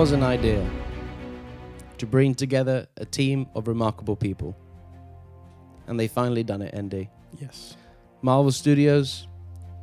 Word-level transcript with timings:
was 0.00 0.12
an 0.12 0.22
idea 0.22 0.66
to 1.98 2.06
bring 2.06 2.34
together 2.34 2.86
a 2.96 3.04
team 3.04 3.46
of 3.54 3.68
remarkable 3.68 4.16
people. 4.16 4.56
And 5.88 6.00
they 6.00 6.08
finally 6.08 6.42
done 6.42 6.62
it, 6.62 6.74
ND. 6.74 7.06
Yes. 7.38 7.76
Marvel 8.22 8.50
Studios, 8.50 9.28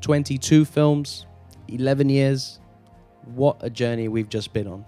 22 0.02 0.66
films, 0.66 1.27
11 1.67 2.09
years. 2.09 2.59
What 3.25 3.57
a 3.59 3.70
journey 3.70 4.07
we've 4.07 4.27
just 4.27 4.53
been 4.53 4.67
on. 4.67 4.85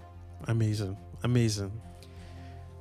Amazing. 0.48 0.96
Amazing. 1.22 1.80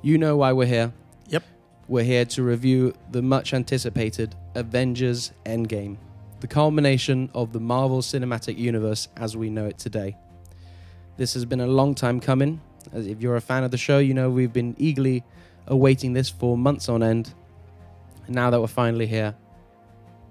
You 0.02 0.18
know 0.18 0.36
why 0.38 0.52
we're 0.52 0.66
here. 0.66 0.92
Yep. 1.28 1.44
We're 1.88 2.04
here 2.04 2.26
to 2.26 2.42
review 2.42 2.96
the 3.12 3.22
much 3.22 3.54
anticipated 3.54 4.34
Avengers 4.56 5.34
Endgame, 5.46 5.98
the 6.40 6.48
culmination 6.48 7.30
of 7.36 7.54
the 7.54 7.60
Marvel 7.60 8.02
Cinematic 8.02 8.58
Universe 8.58 9.08
as 9.18 9.38
we 9.38 9.52
know 9.52 9.68
it 9.68 9.78
today. 9.78 10.18
This 11.20 11.34
has 11.34 11.44
been 11.44 11.60
a 11.60 11.68
long 11.68 11.96
time 11.96 12.22
coming. 12.22 12.62
As 12.94 13.06
if 13.06 13.22
you're 13.22 13.36
a 13.36 13.42
fan 13.42 13.66
of 13.66 13.72
the 13.72 13.78
show, 13.78 14.00
you 14.00 14.14
know 14.14 14.30
we've 14.30 14.54
been 14.54 14.74
eagerly 14.80 15.22
awaiting 15.68 16.14
this 16.14 16.30
for 16.30 16.58
months 16.58 16.88
on 16.88 17.04
end. 17.04 17.34
And 18.26 18.34
now 18.36 18.50
that 18.50 18.62
we're 18.62 18.68
finally 18.68 19.06
here, 19.06 19.36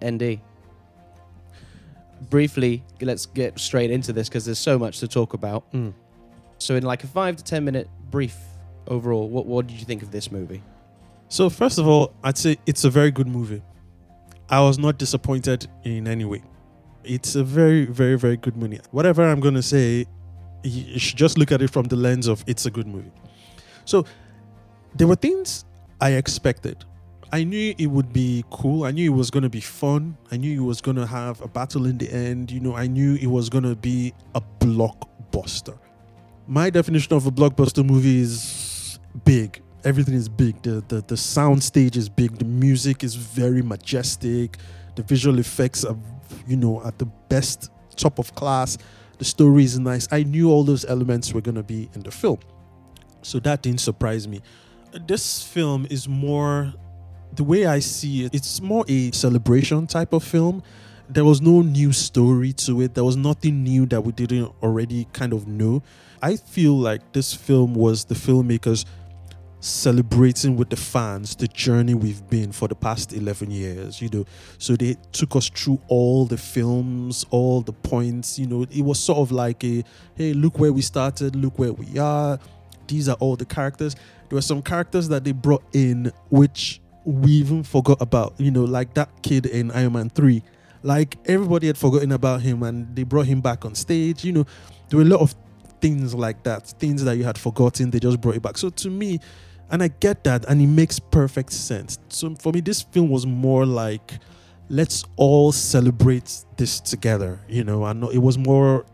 ND. 0.02 0.40
Briefly, 2.30 2.82
let's 3.02 3.26
get 3.26 3.58
straight 3.60 3.90
into 3.90 4.14
this 4.14 4.30
because 4.30 4.46
there's 4.46 4.58
so 4.58 4.78
much 4.78 5.00
to 5.00 5.06
talk 5.08 5.34
about. 5.34 5.70
Mm. 5.72 5.92
So, 6.56 6.74
in 6.74 6.84
like 6.84 7.04
a 7.04 7.06
five 7.06 7.36
to 7.36 7.44
ten 7.44 7.66
minute 7.66 7.86
brief 8.10 8.36
overall, 8.86 9.28
what 9.28 9.44
what 9.44 9.66
did 9.66 9.78
you 9.78 9.84
think 9.84 10.02
of 10.02 10.10
this 10.10 10.32
movie? 10.32 10.62
So 11.28 11.50
first 11.50 11.78
of 11.78 11.86
all, 11.86 12.14
I'd 12.24 12.38
say 12.38 12.56
it's 12.64 12.84
a 12.84 12.90
very 12.90 13.10
good 13.10 13.28
movie. 13.28 13.60
I 14.48 14.60
was 14.62 14.78
not 14.78 14.96
disappointed 14.96 15.68
in 15.84 16.08
any 16.08 16.24
way. 16.24 16.42
It's 17.04 17.34
a 17.34 17.44
very, 17.44 17.84
very, 17.84 18.16
very 18.16 18.38
good 18.38 18.56
movie. 18.56 18.80
Whatever 18.90 19.28
I'm 19.28 19.40
gonna 19.40 19.62
say, 19.62 20.06
you 20.62 20.98
should 20.98 21.16
just 21.16 21.38
look 21.38 21.52
at 21.52 21.62
it 21.62 21.70
from 21.70 21.84
the 21.84 21.96
lens 21.96 22.26
of 22.26 22.44
it's 22.46 22.66
a 22.66 22.70
good 22.70 22.86
movie. 22.86 23.12
So 23.84 24.04
there 24.94 25.06
were 25.06 25.16
things 25.16 25.64
I 26.00 26.12
expected. 26.12 26.84
I 27.30 27.44
knew 27.44 27.74
it 27.76 27.86
would 27.86 28.12
be 28.12 28.44
cool. 28.50 28.84
I 28.84 28.90
knew 28.90 29.12
it 29.12 29.14
was 29.14 29.30
gonna 29.30 29.50
be 29.50 29.60
fun. 29.60 30.16
I 30.30 30.36
knew 30.36 30.62
it 30.62 30.64
was 30.64 30.80
gonna 30.80 31.06
have 31.06 31.40
a 31.42 31.48
battle 31.48 31.86
in 31.86 31.98
the 31.98 32.10
end. 32.10 32.50
You 32.50 32.60
know, 32.60 32.74
I 32.74 32.86
knew 32.86 33.16
it 33.16 33.26
was 33.26 33.48
gonna 33.48 33.76
be 33.76 34.14
a 34.34 34.40
blockbuster. 34.60 35.78
My 36.46 36.70
definition 36.70 37.12
of 37.14 37.26
a 37.26 37.30
blockbuster 37.30 37.84
movie 37.84 38.20
is 38.20 38.98
big 39.24 39.62
everything 39.84 40.14
is 40.14 40.28
big. 40.28 40.60
The, 40.62 40.84
the 40.88 41.04
the 41.06 41.16
sound 41.16 41.62
stage 41.62 41.96
is 41.96 42.08
big. 42.08 42.38
The 42.38 42.44
music 42.44 43.04
is 43.04 43.14
very 43.14 43.62
majestic. 43.62 44.58
The 44.96 45.02
visual 45.02 45.38
effects 45.38 45.84
are, 45.84 45.96
you 46.46 46.56
know, 46.56 46.82
at 46.84 46.98
the 46.98 47.06
best, 47.28 47.70
top 47.96 48.18
of 48.18 48.34
class. 48.34 48.78
The 49.18 49.24
story 49.24 49.64
is 49.64 49.78
nice. 49.78 50.06
I 50.10 50.22
knew 50.22 50.50
all 50.50 50.64
those 50.64 50.84
elements 50.84 51.32
were 51.32 51.40
gonna 51.40 51.62
be 51.62 51.90
in 51.94 52.02
the 52.02 52.10
film, 52.10 52.38
so 53.22 53.38
that 53.40 53.62
didn't 53.62 53.80
surprise 53.80 54.28
me. 54.28 54.40
This 55.06 55.42
film 55.42 55.86
is 55.90 56.08
more, 56.08 56.72
the 57.34 57.44
way 57.44 57.66
I 57.66 57.80
see 57.80 58.24
it, 58.24 58.34
it's 58.34 58.60
more 58.60 58.84
a 58.88 59.10
celebration 59.10 59.86
type 59.86 60.12
of 60.12 60.24
film. 60.24 60.62
There 61.10 61.24
was 61.24 61.40
no 61.40 61.62
new 61.62 61.92
story 61.92 62.52
to 62.54 62.82
it. 62.82 62.94
There 62.94 63.04
was 63.04 63.16
nothing 63.16 63.64
new 63.64 63.86
that 63.86 64.02
we 64.02 64.12
didn't 64.12 64.52
already 64.62 65.06
kind 65.12 65.32
of 65.32 65.48
know. 65.48 65.82
I 66.22 66.36
feel 66.36 66.76
like 66.76 67.12
this 67.12 67.34
film 67.34 67.74
was 67.74 68.04
the 68.04 68.14
filmmakers 68.14 68.84
celebrating 69.60 70.56
with 70.56 70.70
the 70.70 70.76
fans 70.76 71.34
the 71.36 71.48
journey 71.48 71.94
we've 71.94 72.28
been 72.30 72.52
for 72.52 72.68
the 72.68 72.74
past 72.74 73.12
11 73.12 73.50
years 73.50 74.00
you 74.00 74.08
know. 74.10 74.24
So 74.58 74.76
they 74.76 74.96
took 75.12 75.34
us 75.34 75.48
through 75.48 75.80
all 75.88 76.26
the 76.26 76.36
films 76.36 77.26
all 77.30 77.60
the 77.60 77.72
points 77.72 78.38
you 78.38 78.46
know. 78.46 78.66
It 78.70 78.82
was 78.82 79.00
sort 79.00 79.18
of 79.18 79.32
like 79.32 79.64
a 79.64 79.82
hey 80.14 80.32
look 80.32 80.58
where 80.58 80.72
we 80.72 80.82
started 80.82 81.34
look 81.34 81.58
where 81.58 81.72
we 81.72 81.98
are. 81.98 82.38
These 82.86 83.08
are 83.08 83.16
all 83.16 83.36
the 83.36 83.44
characters. 83.44 83.94
There 84.28 84.36
were 84.36 84.42
some 84.42 84.62
characters 84.62 85.08
that 85.08 85.24
they 85.24 85.32
brought 85.32 85.64
in 85.72 86.12
which 86.30 86.80
we 87.04 87.32
even 87.32 87.62
forgot 87.62 88.00
about 88.00 88.34
you 88.38 88.50
know 88.50 88.64
like 88.64 88.94
that 88.94 89.10
kid 89.22 89.46
in 89.46 89.70
iron 89.72 89.94
man 89.94 90.10
3 90.10 90.42
like 90.82 91.16
everybody 91.24 91.66
had 91.66 91.78
forgotten 91.78 92.12
about 92.12 92.42
him 92.42 92.62
and 92.62 92.94
they 92.94 93.02
brought 93.02 93.26
him 93.26 93.40
back 93.40 93.64
on 93.64 93.74
stage 93.74 94.24
you 94.24 94.32
know. 94.32 94.46
There 94.88 94.98
were 94.98 95.04
a 95.04 95.08
lot 95.08 95.20
of 95.20 95.34
things 95.80 96.14
like 96.14 96.44
that 96.44 96.66
things 96.78 97.02
that 97.04 97.16
you 97.16 97.24
had 97.24 97.38
forgotten 97.38 97.90
they 97.90 97.98
just 97.98 98.20
brought 98.20 98.36
it 98.36 98.42
back. 98.42 98.56
So 98.56 98.70
to 98.70 98.90
me 98.90 99.18
and 99.70 99.82
I 99.82 99.88
get 99.88 100.24
that, 100.24 100.44
and 100.46 100.60
it 100.60 100.66
makes 100.66 100.98
perfect 100.98 101.52
sense. 101.52 101.98
So 102.08 102.34
for 102.36 102.52
me, 102.52 102.60
this 102.60 102.82
film 102.82 103.10
was 103.10 103.26
more 103.26 103.66
like, 103.66 104.12
let's 104.68 105.04
all 105.16 105.52
celebrate 105.52 106.44
this 106.56 106.80
together, 106.80 107.40
you 107.48 107.64
know. 107.64 107.84
And 107.84 108.04
it 108.04 108.18
was 108.18 108.38
more 108.38 108.84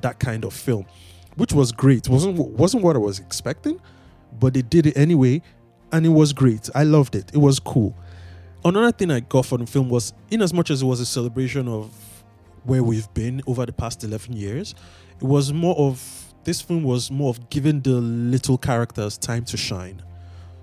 that 0.00 0.18
kind 0.18 0.44
of 0.44 0.52
film, 0.52 0.86
which 1.36 1.52
was 1.52 1.72
great. 1.72 2.08
wasn't 2.08 2.38
wasn't 2.38 2.82
what 2.82 2.96
I 2.96 2.98
was 2.98 3.18
expecting, 3.18 3.80
but 4.38 4.54
they 4.54 4.62
did 4.62 4.86
it 4.86 4.96
anyway, 4.96 5.42
and 5.92 6.04
it 6.04 6.10
was 6.10 6.32
great. 6.32 6.68
I 6.74 6.84
loved 6.84 7.14
it. 7.14 7.30
It 7.32 7.38
was 7.38 7.58
cool. 7.58 7.96
Another 8.64 8.92
thing 8.92 9.10
I 9.10 9.20
got 9.20 9.46
from 9.46 9.62
the 9.62 9.66
film 9.66 9.88
was, 9.88 10.12
in 10.30 10.40
as 10.40 10.54
much 10.54 10.70
as 10.70 10.82
it 10.82 10.84
was 10.86 11.00
a 11.00 11.06
celebration 11.06 11.68
of 11.68 11.90
where 12.64 12.82
we've 12.82 13.12
been 13.12 13.42
over 13.46 13.66
the 13.66 13.72
past 13.72 14.04
eleven 14.04 14.34
years, 14.34 14.74
it 15.20 15.24
was 15.24 15.52
more 15.52 15.76
of 15.76 16.31
this 16.44 16.60
film 16.60 16.82
was 16.82 17.10
more 17.10 17.30
of 17.30 17.50
giving 17.50 17.80
the 17.80 18.00
little 18.00 18.58
characters 18.58 19.16
time 19.18 19.44
to 19.46 19.56
shine. 19.56 20.02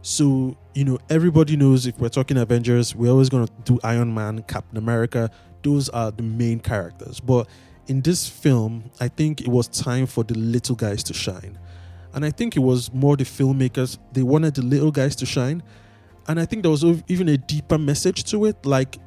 So, 0.01 0.57
you 0.73 0.85
know, 0.85 0.97
everybody 1.09 1.57
knows 1.57 1.85
if 1.85 1.99
we're 1.99 2.09
talking 2.09 2.37
Avengers, 2.37 2.95
we're 2.95 3.11
always 3.11 3.29
going 3.29 3.47
to 3.47 3.53
do 3.63 3.79
Iron 3.83 4.13
Man, 4.13 4.43
Captain 4.43 4.77
America. 4.77 5.29
Those 5.61 5.89
are 5.89 6.11
the 6.11 6.23
main 6.23 6.59
characters. 6.59 7.19
But 7.19 7.49
in 7.87 8.01
this 8.01 8.27
film, 8.27 8.91
I 8.99 9.09
think 9.09 9.41
it 9.41 9.49
was 9.49 9.67
time 9.67 10.05
for 10.05 10.23
the 10.23 10.35
little 10.35 10.75
guys 10.75 11.03
to 11.03 11.13
shine. 11.13 11.59
And 12.13 12.25
I 12.25 12.31
think 12.31 12.55
it 12.55 12.61
was 12.61 12.93
more 12.93 13.17
the 13.17 13.23
filmmakers, 13.23 13.97
they 14.13 14.23
wanted 14.23 14.55
the 14.55 14.61
little 14.61 14.91
guys 14.91 15.15
to 15.17 15.25
shine. 15.25 15.63
And 16.27 16.39
I 16.39 16.45
think 16.45 16.63
there 16.63 16.71
was 16.71 16.83
even 17.07 17.27
a 17.29 17.37
deeper 17.37 17.77
message 17.77 18.23
to 18.25 18.45
it. 18.45 18.65
Like, 18.65 18.97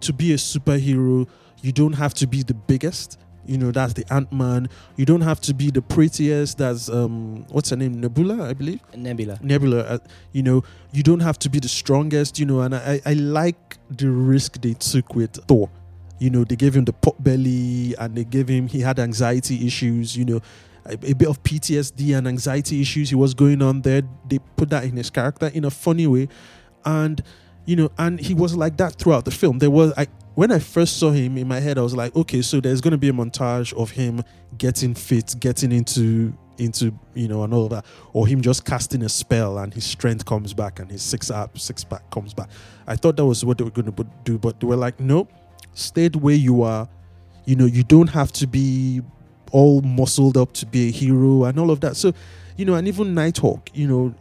to 0.00 0.12
be 0.12 0.32
a 0.32 0.36
superhero, 0.36 1.28
you 1.60 1.72
don't 1.72 1.92
have 1.92 2.14
to 2.14 2.26
be 2.26 2.42
the 2.42 2.54
biggest 2.54 3.18
you 3.46 3.58
know 3.58 3.70
that's 3.70 3.94
the 3.94 4.04
ant-man. 4.12 4.68
You 4.96 5.04
don't 5.04 5.22
have 5.22 5.40
to 5.42 5.54
be 5.54 5.70
the 5.70 5.82
prettiest 5.82 6.58
that's 6.58 6.88
um 6.88 7.44
what's 7.48 7.70
her 7.70 7.76
name? 7.76 8.00
Nebula 8.00 8.48
i 8.48 8.52
believe? 8.52 8.80
Nebula. 8.96 9.38
nebula 9.42 9.78
uh, 9.80 9.98
you 10.32 10.42
know 10.42 10.62
you 10.92 11.02
don't 11.02 11.20
have 11.20 11.38
to 11.40 11.50
be 11.50 11.58
the 11.58 11.68
strongest 11.68 12.38
you 12.38 12.46
know 12.46 12.60
and 12.60 12.74
i 12.74 13.00
i 13.04 13.12
like 13.14 13.78
the 13.90 14.10
risk 14.10 14.60
they 14.60 14.74
took 14.74 15.14
with 15.14 15.32
thor. 15.46 15.70
You 16.18 16.30
know 16.30 16.44
they 16.44 16.56
gave 16.56 16.74
him 16.76 16.84
the 16.84 16.92
pot 16.92 17.22
belly 17.22 17.94
and 17.98 18.16
they 18.16 18.24
gave 18.24 18.48
him 18.48 18.68
he 18.68 18.80
had 18.80 18.98
anxiety 18.98 19.66
issues 19.66 20.16
you 20.16 20.24
know 20.24 20.40
a, 20.84 20.92
a 20.94 21.14
bit 21.14 21.28
of 21.28 21.42
ptsd 21.42 22.16
and 22.16 22.26
anxiety 22.26 22.80
issues. 22.80 23.10
He 23.10 23.14
was 23.16 23.34
going 23.34 23.62
on 23.62 23.82
there. 23.82 24.02
They 24.28 24.38
put 24.56 24.70
that 24.70 24.84
in 24.84 24.96
his 24.96 25.10
character 25.10 25.46
in 25.54 25.64
a 25.64 25.70
funny 25.70 26.06
way. 26.06 26.28
And 26.84 27.22
you 27.66 27.76
know 27.76 27.90
and 27.98 28.18
he 28.20 28.34
was 28.34 28.56
like 28.56 28.76
that 28.78 28.94
throughout 28.94 29.24
the 29.24 29.30
film. 29.30 29.58
There 29.58 29.70
was 29.70 29.92
i 29.96 30.06
when 30.34 30.50
I 30.50 30.58
first 30.58 30.98
saw 30.98 31.10
him 31.10 31.36
in 31.36 31.46
my 31.46 31.60
head, 31.60 31.78
I 31.78 31.82
was 31.82 31.94
like, 31.94 32.14
okay, 32.16 32.42
so 32.42 32.60
there's 32.60 32.80
going 32.80 32.92
to 32.92 32.98
be 32.98 33.08
a 33.08 33.12
montage 33.12 33.72
of 33.74 33.90
him 33.90 34.22
getting 34.56 34.94
fit, 34.94 35.34
getting 35.38 35.72
into 35.72 36.32
into 36.58 36.96
you 37.14 37.28
know 37.28 37.42
and 37.44 37.52
all 37.54 37.68
that, 37.68 37.84
or 38.12 38.26
him 38.26 38.40
just 38.40 38.64
casting 38.64 39.02
a 39.02 39.08
spell 39.08 39.58
and 39.58 39.72
his 39.72 39.84
strength 39.84 40.24
comes 40.24 40.52
back 40.52 40.78
and 40.78 40.90
his 40.90 41.02
six 41.02 41.30
up 41.30 41.58
six 41.58 41.84
pack 41.84 42.08
comes 42.10 42.34
back. 42.34 42.48
I 42.86 42.96
thought 42.96 43.16
that 43.16 43.26
was 43.26 43.44
what 43.44 43.58
they 43.58 43.64
were 43.64 43.70
going 43.70 43.92
to 43.92 44.06
do, 44.24 44.38
but 44.38 44.60
they 44.60 44.66
were 44.66 44.76
like, 44.76 45.00
no, 45.00 45.28
stay 45.74 46.08
the 46.08 46.18
way 46.18 46.34
you 46.34 46.62
are. 46.62 46.88
You 47.44 47.56
know, 47.56 47.66
you 47.66 47.82
don't 47.82 48.08
have 48.08 48.32
to 48.32 48.46
be 48.46 49.02
all 49.50 49.82
muscled 49.82 50.36
up 50.36 50.52
to 50.54 50.66
be 50.66 50.88
a 50.88 50.90
hero 50.90 51.44
and 51.44 51.58
all 51.58 51.70
of 51.70 51.80
that. 51.80 51.96
So, 51.96 52.12
you 52.56 52.64
know, 52.64 52.74
and 52.74 52.86
even 52.88 53.14
Nighthawk, 53.14 53.70
you 53.74 53.88
know, 53.88 54.14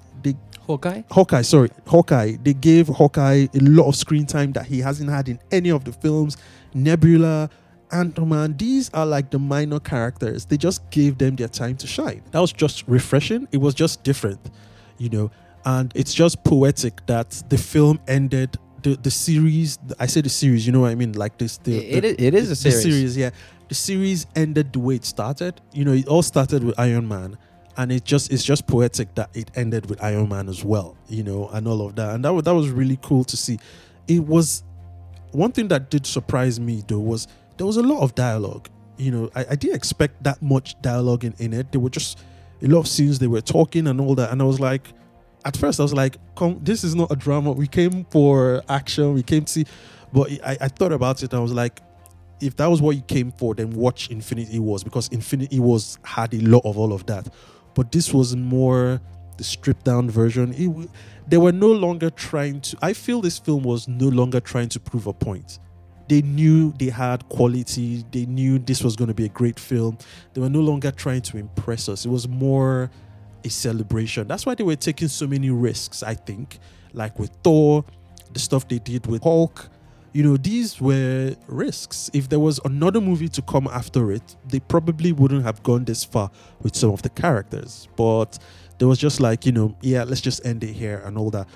Hawkeye? 0.68 1.02
Hawkeye, 1.12 1.42
sorry, 1.42 1.70
Hawkeye. 1.88 2.38
They 2.42 2.54
gave 2.54 2.88
Hawkeye 2.88 3.48
a 3.54 3.60
lot 3.60 3.88
of 3.88 3.96
screen 3.96 4.26
time 4.26 4.52
that 4.54 4.66
he 4.66 4.80
hasn't 4.80 5.10
had 5.10 5.28
in 5.28 5.40
any 5.52 5.70
of 5.70 5.84
the 5.84 5.92
films. 5.92 6.38
Nebula, 6.74 7.50
Ant-Man, 7.92 8.56
these 8.58 8.90
are 8.94 9.06
like 9.06 9.30
the 9.32 9.40
minor 9.40 9.80
characters. 9.80 10.46
They 10.46 10.58
just 10.58 10.90
gave 10.92 11.18
them 11.18 11.36
their 11.36 11.50
time 11.50 11.76
to 11.78 11.88
shine. 11.88 12.22
That 12.32 12.40
was 12.40 12.54
just 12.54 12.88
refreshing. 12.88 13.48
It 13.52 13.58
was 13.58 13.74
just 13.74 14.04
different, 14.04 14.40
you 14.98 15.10
know. 15.10 15.32
And 15.66 15.92
it's 15.96 16.14
just 16.14 16.44
poetic 16.44 17.06
that 17.08 17.44
the 17.50 17.58
film 17.58 18.00
ended 18.08 18.58
the, 18.82 18.96
the 18.96 19.12
series. 19.12 19.78
I 20.00 20.06
say 20.06 20.22
the 20.22 20.30
series, 20.30 20.66
you 20.66 20.72
know 20.72 20.82
what 20.82 20.92
I 20.92 20.96
mean? 20.96 21.14
Like 21.14 21.38
this, 21.38 21.58
the, 21.58 21.78
It- 21.78 22.02
the- 22.02 22.08
it- 22.10 22.22
it 22.22 22.34
is 22.34 22.46
a 22.48 22.50
the 22.50 22.56
series. 22.56 22.82
series, 22.82 23.18
yeah. 23.18 23.30
The 23.68 23.76
series 23.76 24.26
ended 24.36 24.74
the 24.74 24.80
way 24.80 24.96
it 24.96 25.06
started. 25.06 25.62
You 25.74 25.86
know, 25.86 25.94
it 25.94 26.08
all 26.08 26.24
started 26.24 26.64
with 26.64 26.80
Iron 26.80 27.08
Man, 27.08 27.38
and 27.78 27.92
it 27.92 28.04
just 28.04 28.32
it's 28.32 28.44
just 28.44 28.68
poetic 28.68 29.14
that 29.16 29.30
it 29.36 29.52
ended 29.56 29.90
with 29.90 30.02
Iron 30.04 30.30
Man 30.30 30.50
as 30.50 30.64
well. 30.64 30.98
You 31.08 31.24
know, 31.24 31.50
and 31.50 31.68
all 31.68 31.86
of 31.86 31.96
that, 31.96 32.16
and 32.16 32.26
that 32.26 32.34
was 32.34 32.44
that 32.44 32.54
was 32.54 32.70
really 32.70 33.00
cool 33.02 33.24
to 33.26 33.38
see. 33.38 33.60
It 34.08 34.20
was 34.26 34.64
one 35.32 35.52
thing 35.52 35.68
that 35.70 35.90
did 35.90 36.06
surprise 36.06 36.60
me 36.60 36.84
though 36.88 37.00
was 37.00 37.28
there 37.58 37.68
was 37.68 37.78
a 37.78 37.84
lot 37.84 38.02
of 38.02 38.16
dialogue. 38.16 38.70
You 38.98 39.12
know, 39.12 39.32
I, 39.36 39.46
I 39.52 39.56
didn't 39.56 39.76
expect 39.76 40.24
that 40.24 40.42
much 40.42 40.80
dialogue 40.82 41.24
in, 41.24 41.34
in 41.40 41.54
it. 41.54 41.72
There 41.72 41.82
were 41.82 41.90
just 41.90 42.20
a 42.62 42.68
lot 42.68 42.80
of 42.80 42.88
scenes 42.88 43.20
they 43.20 43.28
were 43.28 43.42
talking 43.42 43.88
and 43.88 44.00
all 44.00 44.16
that, 44.16 44.32
and 44.32 44.42
I 44.42 44.46
was 44.46 44.60
like, 44.60 44.88
at 45.46 45.58
first 45.58 45.80
I 45.80 45.84
was 45.84 45.94
like, 45.94 46.18
"Come, 46.36 46.60
this 46.64 46.84
is 46.84 46.96
not 46.96 47.12
a 47.12 47.16
drama. 47.16 47.52
We 47.52 47.68
came 47.68 48.06
for 48.06 48.62
action. 48.70 49.14
We 49.14 49.24
came 49.24 49.46
to 49.46 49.52
see." 49.52 49.66
But 50.14 50.32
I, 50.44 50.58
I 50.62 50.68
thought 50.68 50.92
about 50.92 51.24
it 51.24 51.32
and 51.32 51.40
I 51.40 51.42
was 51.42 51.54
like, 51.54 51.80
if 52.42 52.56
that 52.58 52.68
was 52.68 52.82
what 52.82 52.96
you 52.96 53.02
came 53.04 53.32
for, 53.32 53.54
then 53.56 53.72
watch 53.72 54.10
Infinity 54.10 54.60
Wars 54.60 54.84
because 54.84 55.08
Infinity 55.10 55.60
Wars 55.60 55.98
had 56.04 56.34
a 56.34 56.40
lot 56.40 56.62
of 56.66 56.78
all 56.78 56.94
of 56.94 57.06
that. 57.06 57.32
But 57.74 57.92
this 57.92 58.14
was 58.14 58.36
more 58.36 59.02
the 59.38 59.44
stripped 59.44 59.86
down 59.86 60.10
version. 60.10 60.54
It, 60.56 60.90
they 61.28 61.38
were 61.38 61.52
no 61.52 61.72
longer 61.72 62.10
trying 62.10 62.62
to. 62.62 62.78
I 62.82 62.94
feel 62.94 63.22
this 63.22 63.40
film 63.40 63.64
was 63.64 63.88
no 63.88 64.08
longer 64.08 64.40
trying 64.40 64.70
to 64.70 64.80
prove 64.80 65.08
a 65.08 65.14
point. 65.14 65.60
They 66.10 66.22
knew 66.22 66.74
they 66.78 66.90
had 66.90 67.28
quality. 67.30 68.04
They 68.12 68.26
knew 68.26 68.60
this 68.60 68.84
was 68.84 68.96
going 68.96 69.08
to 69.08 69.14
be 69.14 69.26
a 69.26 69.30
great 69.30 69.60
film. 69.60 69.98
They 70.34 70.42
were 70.42 70.50
no 70.50 70.60
longer 70.60 70.92
trying 70.92 71.22
to 71.22 71.38
impress 71.38 71.88
us. 71.88 72.06
It 72.06 72.10
was 72.10 72.28
more 72.28 72.92
a 73.44 73.50
celebration. 73.50 74.28
That's 74.28 74.46
why 74.46 74.56
they 74.56 74.64
were 74.64 74.76
taking 74.76 75.08
so 75.08 75.26
many 75.26 75.50
risks. 75.50 76.04
I 76.04 76.16
think, 76.16 76.60
like 76.94 77.18
with 77.18 77.32
Thor, 77.44 77.86
the 78.34 78.40
stuff 78.40 78.68
they 78.68 78.80
did 78.80 79.08
with 79.08 79.24
Hulk. 79.24 79.70
You 80.14 80.24
know, 80.24 80.38
these 80.38 80.82
were 80.82 81.36
risks. 81.48 82.10
If 82.14 82.28
there 82.28 82.40
was 82.40 82.60
another 82.66 83.00
movie 83.00 83.30
to 83.30 83.42
come 83.42 83.68
after 83.68 84.12
it, 84.12 84.36
they 84.46 84.60
probably 84.60 85.14
wouldn't 85.14 85.44
have 85.44 85.64
gone 85.64 85.86
this 85.86 86.04
far 86.04 86.30
with 86.62 86.76
some 86.76 86.92
of 86.92 87.02
the 87.02 87.10
characters. 87.10 87.88
But 87.96 88.38
there 88.78 88.88
was 88.88 89.00
just 89.00 89.22
like, 89.22 89.46
you 89.46 89.54
know, 89.54 89.78
yeah, 89.82 90.04
let's 90.04 90.22
just 90.22 90.46
end 90.46 90.64
it 90.64 90.74
here 90.74 91.02
and 91.06 91.18
all 91.18 91.30
that. 91.30 91.48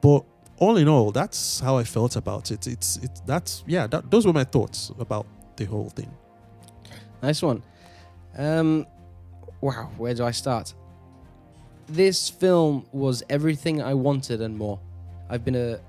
But 0.00 0.24
all 0.58 0.76
in 0.76 0.88
all, 0.88 1.10
that's 1.10 1.60
how 1.60 1.76
I 1.76 1.84
felt 1.84 2.16
about 2.16 2.50
it. 2.50 2.66
It's 2.66 2.96
it's 2.98 3.20
that's 3.20 3.64
yeah, 3.66 3.86
that, 3.88 4.10
those 4.10 4.26
were 4.26 4.32
my 4.32 4.44
thoughts 4.44 4.92
about 4.98 5.26
the 5.56 5.64
whole 5.64 5.90
thing. 5.90 6.10
Nice 7.22 7.42
one. 7.42 7.62
Um, 8.36 8.86
wow, 9.60 9.90
where 9.96 10.14
do 10.14 10.24
I 10.24 10.30
start? 10.30 10.74
This 11.88 12.28
film 12.28 12.86
was 12.92 13.22
everything 13.30 13.82
I 13.82 13.94
wanted 13.94 14.42
and 14.42 14.56
more. 14.56 14.78
I've 15.30 15.44
been 15.44 15.56
a 15.56 15.80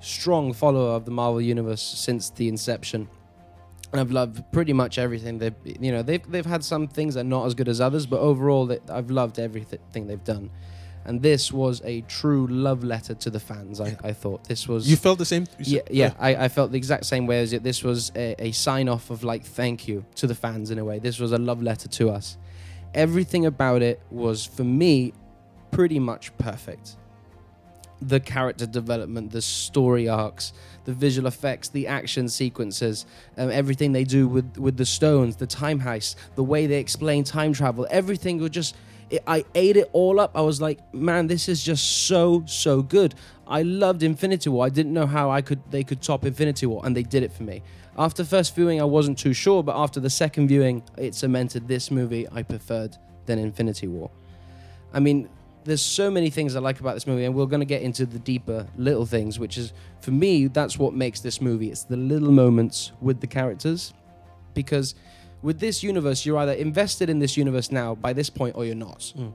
strong 0.00 0.52
follower 0.52 0.90
of 0.90 1.04
the 1.04 1.10
Marvel 1.10 1.40
Universe 1.40 1.82
since 1.82 2.30
the 2.30 2.48
inception. 2.48 3.08
And 3.92 4.00
I've 4.00 4.12
loved 4.12 4.44
pretty 4.52 4.72
much 4.72 4.98
everything. 4.98 5.38
They've, 5.38 5.54
you 5.64 5.90
know, 5.90 6.02
they've 6.02 6.22
they've 6.30 6.46
had 6.46 6.62
some 6.62 6.86
things 6.86 7.14
that 7.14 7.20
are 7.20 7.24
not 7.24 7.46
as 7.46 7.54
good 7.54 7.68
as 7.68 7.80
others, 7.80 8.06
but 8.06 8.20
overall, 8.20 8.66
they, 8.66 8.78
I've 8.88 9.10
loved 9.10 9.38
everything 9.38 10.06
they've 10.06 10.22
done. 10.22 10.50
And 11.04 11.22
this 11.22 11.50
was 11.50 11.80
a 11.84 12.02
true 12.02 12.46
love 12.46 12.84
letter 12.84 13.14
to 13.14 13.30
the 13.30 13.40
fans. 13.40 13.80
I, 13.80 13.96
I 14.04 14.12
thought 14.12 14.44
this 14.44 14.68
was. 14.68 14.88
You 14.88 14.96
felt 14.96 15.18
the 15.18 15.24
same? 15.24 15.46
you 15.58 15.76
Yeah, 15.76 15.82
yeah. 15.90 16.14
I, 16.18 16.44
I 16.44 16.48
felt 16.48 16.72
the 16.72 16.76
exact 16.76 17.06
same 17.06 17.26
way 17.26 17.40
as 17.40 17.52
it. 17.52 17.62
This 17.62 17.82
was 17.82 18.12
a, 18.14 18.36
a 18.38 18.52
sign 18.52 18.88
off 18.88 19.10
of 19.10 19.24
like 19.24 19.44
thank 19.44 19.88
you 19.88 20.04
to 20.16 20.26
the 20.26 20.34
fans 20.34 20.70
in 20.70 20.78
a 20.78 20.84
way. 20.84 20.98
This 20.98 21.18
was 21.18 21.32
a 21.32 21.38
love 21.38 21.62
letter 21.62 21.88
to 21.88 22.10
us. 22.10 22.36
Everything 22.94 23.46
about 23.46 23.82
it 23.82 24.00
was 24.10 24.44
for 24.44 24.64
me 24.64 25.14
pretty 25.70 25.98
much 25.98 26.36
perfect. 26.36 26.96
The 28.02 28.20
character 28.20 28.66
development, 28.66 29.30
the 29.30 29.42
story 29.42 30.08
arcs, 30.08 30.52
the 30.84 30.92
visual 30.92 31.28
effects, 31.28 31.68
the 31.68 31.86
action 31.86 32.28
sequences, 32.28 33.06
um, 33.36 33.50
everything 33.50 33.92
they 33.92 34.04
do 34.04 34.26
with 34.26 34.56
with 34.56 34.76
the 34.76 34.86
stones, 34.86 35.36
the 35.36 35.46
time 35.46 35.80
heist, 35.80 36.16
the 36.34 36.44
way 36.44 36.66
they 36.66 36.78
explain 36.78 37.24
time 37.24 37.52
travel, 37.52 37.86
everything 37.90 38.38
was 38.38 38.50
just. 38.50 38.76
It, 39.10 39.24
I 39.26 39.44
ate 39.56 39.76
it 39.76 39.90
all 39.92 40.20
up. 40.20 40.30
I 40.36 40.40
was 40.40 40.60
like, 40.60 40.78
man, 40.94 41.26
this 41.26 41.48
is 41.48 41.64
just 41.64 42.06
so 42.06 42.44
so 42.46 42.80
good. 42.80 43.14
I 43.46 43.62
loved 43.62 44.04
Infinity 44.04 44.48
War. 44.50 44.64
I 44.64 44.68
didn't 44.68 44.92
know 44.92 45.06
how 45.06 45.30
I 45.30 45.42
could 45.42 45.60
they 45.70 45.82
could 45.82 46.00
top 46.00 46.24
Infinity 46.24 46.66
War, 46.66 46.80
and 46.84 46.96
they 46.96 47.02
did 47.02 47.24
it 47.24 47.32
for 47.32 47.42
me. 47.42 47.62
After 47.98 48.24
first 48.24 48.54
viewing, 48.54 48.80
I 48.80 48.84
wasn't 48.84 49.18
too 49.18 49.32
sure, 49.32 49.62
but 49.62 49.76
after 49.76 50.00
the 50.00 50.08
second 50.08 50.48
viewing, 50.48 50.82
it 50.96 51.14
cemented 51.14 51.66
this 51.66 51.90
movie 51.90 52.26
I 52.30 52.42
preferred 52.44 52.96
than 53.26 53.38
Infinity 53.38 53.88
War. 53.88 54.10
I 54.92 55.00
mean, 55.00 55.28
there's 55.64 55.82
so 55.82 56.10
many 56.10 56.30
things 56.30 56.56
I 56.56 56.60
like 56.60 56.80
about 56.80 56.94
this 56.94 57.06
movie, 57.06 57.24
and 57.24 57.34
we're 57.34 57.46
going 57.46 57.60
to 57.60 57.66
get 57.66 57.82
into 57.82 58.06
the 58.06 58.18
deeper 58.18 58.66
little 58.76 59.04
things, 59.06 59.38
which 59.38 59.58
is 59.58 59.72
for 60.00 60.10
me 60.10 60.46
that's 60.46 60.78
what 60.78 60.94
makes 60.94 61.20
this 61.20 61.40
movie. 61.40 61.70
It's 61.70 61.84
the 61.84 61.96
little 61.96 62.32
moments 62.32 62.92
with 63.00 63.20
the 63.20 63.26
characters, 63.26 63.92
because 64.54 64.94
with 65.42 65.58
this 65.60 65.82
universe, 65.82 66.24
you're 66.26 66.38
either 66.38 66.52
invested 66.52 67.08
in 67.10 67.18
this 67.18 67.36
universe 67.36 67.70
now 67.70 67.94
by 67.94 68.12
this 68.12 68.30
point, 68.30 68.56
or 68.56 68.64
you're 68.64 68.74
not. 68.74 69.12
Mm. 69.16 69.32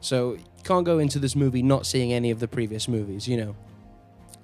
So 0.00 0.34
you 0.34 0.44
can't 0.64 0.84
go 0.86 0.98
into 0.98 1.18
this 1.18 1.34
movie 1.34 1.62
not 1.62 1.86
seeing 1.86 2.12
any 2.12 2.30
of 2.30 2.38
the 2.40 2.48
previous 2.48 2.86
movies. 2.88 3.26
You 3.26 3.36
know, 3.38 3.56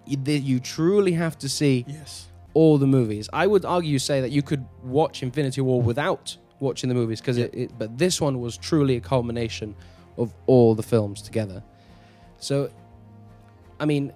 you, 0.07 0.19
you 0.27 0.61
truly 0.61 1.13
have 1.13 1.39
to 1.39 1.49
see 1.49 1.85
Yes. 1.89 2.27
all 2.55 2.79
the 2.79 2.87
movies. 2.87 3.29
I 3.33 3.47
would 3.47 3.65
argue 3.65 3.99
say 3.99 4.21
that 4.21 4.31
you 4.31 4.43
could 4.43 4.65
watch 4.83 5.23
Infinity 5.23 5.61
War 5.61 5.81
without 5.81 6.37
watching 6.61 6.89
the 6.89 6.95
movies 6.95 7.21
because 7.21 7.39
Yeah. 7.39 7.45
it, 7.47 7.55
it. 7.55 7.71
But 7.79 7.99
this 7.99 8.21
one 8.21 8.41
was 8.41 8.57
truly 8.57 8.97
a 8.97 9.01
culmination 9.01 9.75
of 10.17 10.33
all 10.47 10.75
the 10.75 10.83
films 10.83 11.23
together. 11.23 11.63
So, 12.39 12.71
I 13.81 13.85
mean, 13.85 14.13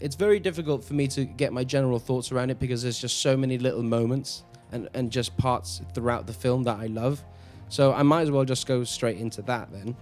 it's 0.00 0.16
very 0.16 0.38
difficult 0.38 0.84
for 0.84 0.94
me 0.94 1.08
to 1.08 1.24
get 1.24 1.52
my 1.52 1.64
general 1.64 1.98
thoughts 1.98 2.30
around 2.30 2.50
it 2.50 2.58
because 2.58 2.82
there's 2.82 3.00
just 3.00 3.20
so 3.20 3.36
many 3.36 3.58
little 3.58 3.82
moments 3.82 4.44
and 4.70 4.88
and 4.94 5.10
just 5.10 5.36
parts 5.36 5.80
throughout 5.94 6.26
the 6.26 6.32
film 6.32 6.64
that 6.64 6.78
I 6.78 6.86
love. 6.86 7.24
So 7.68 7.92
I 7.92 8.02
might 8.02 8.22
as 8.22 8.30
well 8.30 8.44
just 8.44 8.66
go 8.66 8.84
straight 8.84 9.18
into 9.18 9.42
that 9.42 9.70
then. 9.72 9.96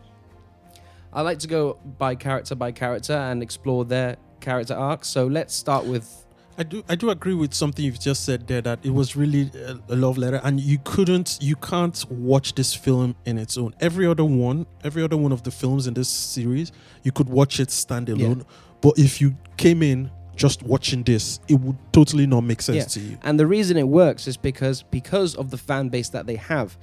I 1.12 1.22
like 1.22 1.38
to 1.40 1.48
go 1.48 1.78
by 1.98 2.14
character 2.14 2.54
by 2.54 2.72
character 2.72 3.14
and 3.14 3.42
explore 3.42 3.84
their 3.84 4.16
character 4.40 4.74
arcs. 4.74 5.08
So 5.08 5.26
let's 5.26 5.54
start 5.54 5.86
with 5.86 6.25
I 6.58 6.62
do 6.62 6.82
I 6.88 6.94
do 6.94 7.10
agree 7.10 7.34
with 7.34 7.52
something 7.52 7.84
you've 7.84 8.00
just 8.00 8.24
said 8.24 8.46
there 8.46 8.62
that 8.62 8.78
it 8.82 8.90
was 8.90 9.14
really 9.14 9.50
a, 9.54 9.78
a 9.92 9.96
love 9.96 10.16
letter 10.16 10.40
and 10.42 10.58
you 10.60 10.78
couldn't 10.84 11.38
you 11.40 11.54
can't 11.56 12.04
watch 12.10 12.54
this 12.54 12.74
film 12.74 13.14
in 13.26 13.36
its 13.38 13.58
own. 13.58 13.74
Every 13.80 14.06
other 14.06 14.24
one, 14.24 14.66
every 14.82 15.02
other 15.02 15.16
one 15.18 15.32
of 15.32 15.42
the 15.42 15.50
films 15.50 15.86
in 15.86 15.94
this 15.94 16.08
series, 16.08 16.72
you 17.02 17.12
could 17.12 17.28
watch 17.28 17.60
it 17.60 17.68
standalone. 17.68 18.44
But 18.80 18.98
if 18.98 19.20
you 19.20 19.36
came 19.56 19.82
in 19.82 20.10
just 20.34 20.62
watching 20.62 21.02
this, 21.02 21.40
it 21.48 21.54
would 21.54 21.76
totally 21.92 22.26
not 22.26 22.42
make 22.42 22.62
sense 22.62 22.76
Yeah. 22.76 22.84
to 22.84 23.00
you. 23.10 23.18
And 23.22 23.38
the 23.40 23.46
reason 23.46 23.76
it 23.76 23.88
works 23.88 24.26
is 24.26 24.36
because 24.36 24.82
because 24.82 25.34
of 25.34 25.50
the 25.50 25.58
fan 25.58 25.88
base 25.90 26.08
that 26.10 26.26
they 26.26 26.36
have. 26.36 26.78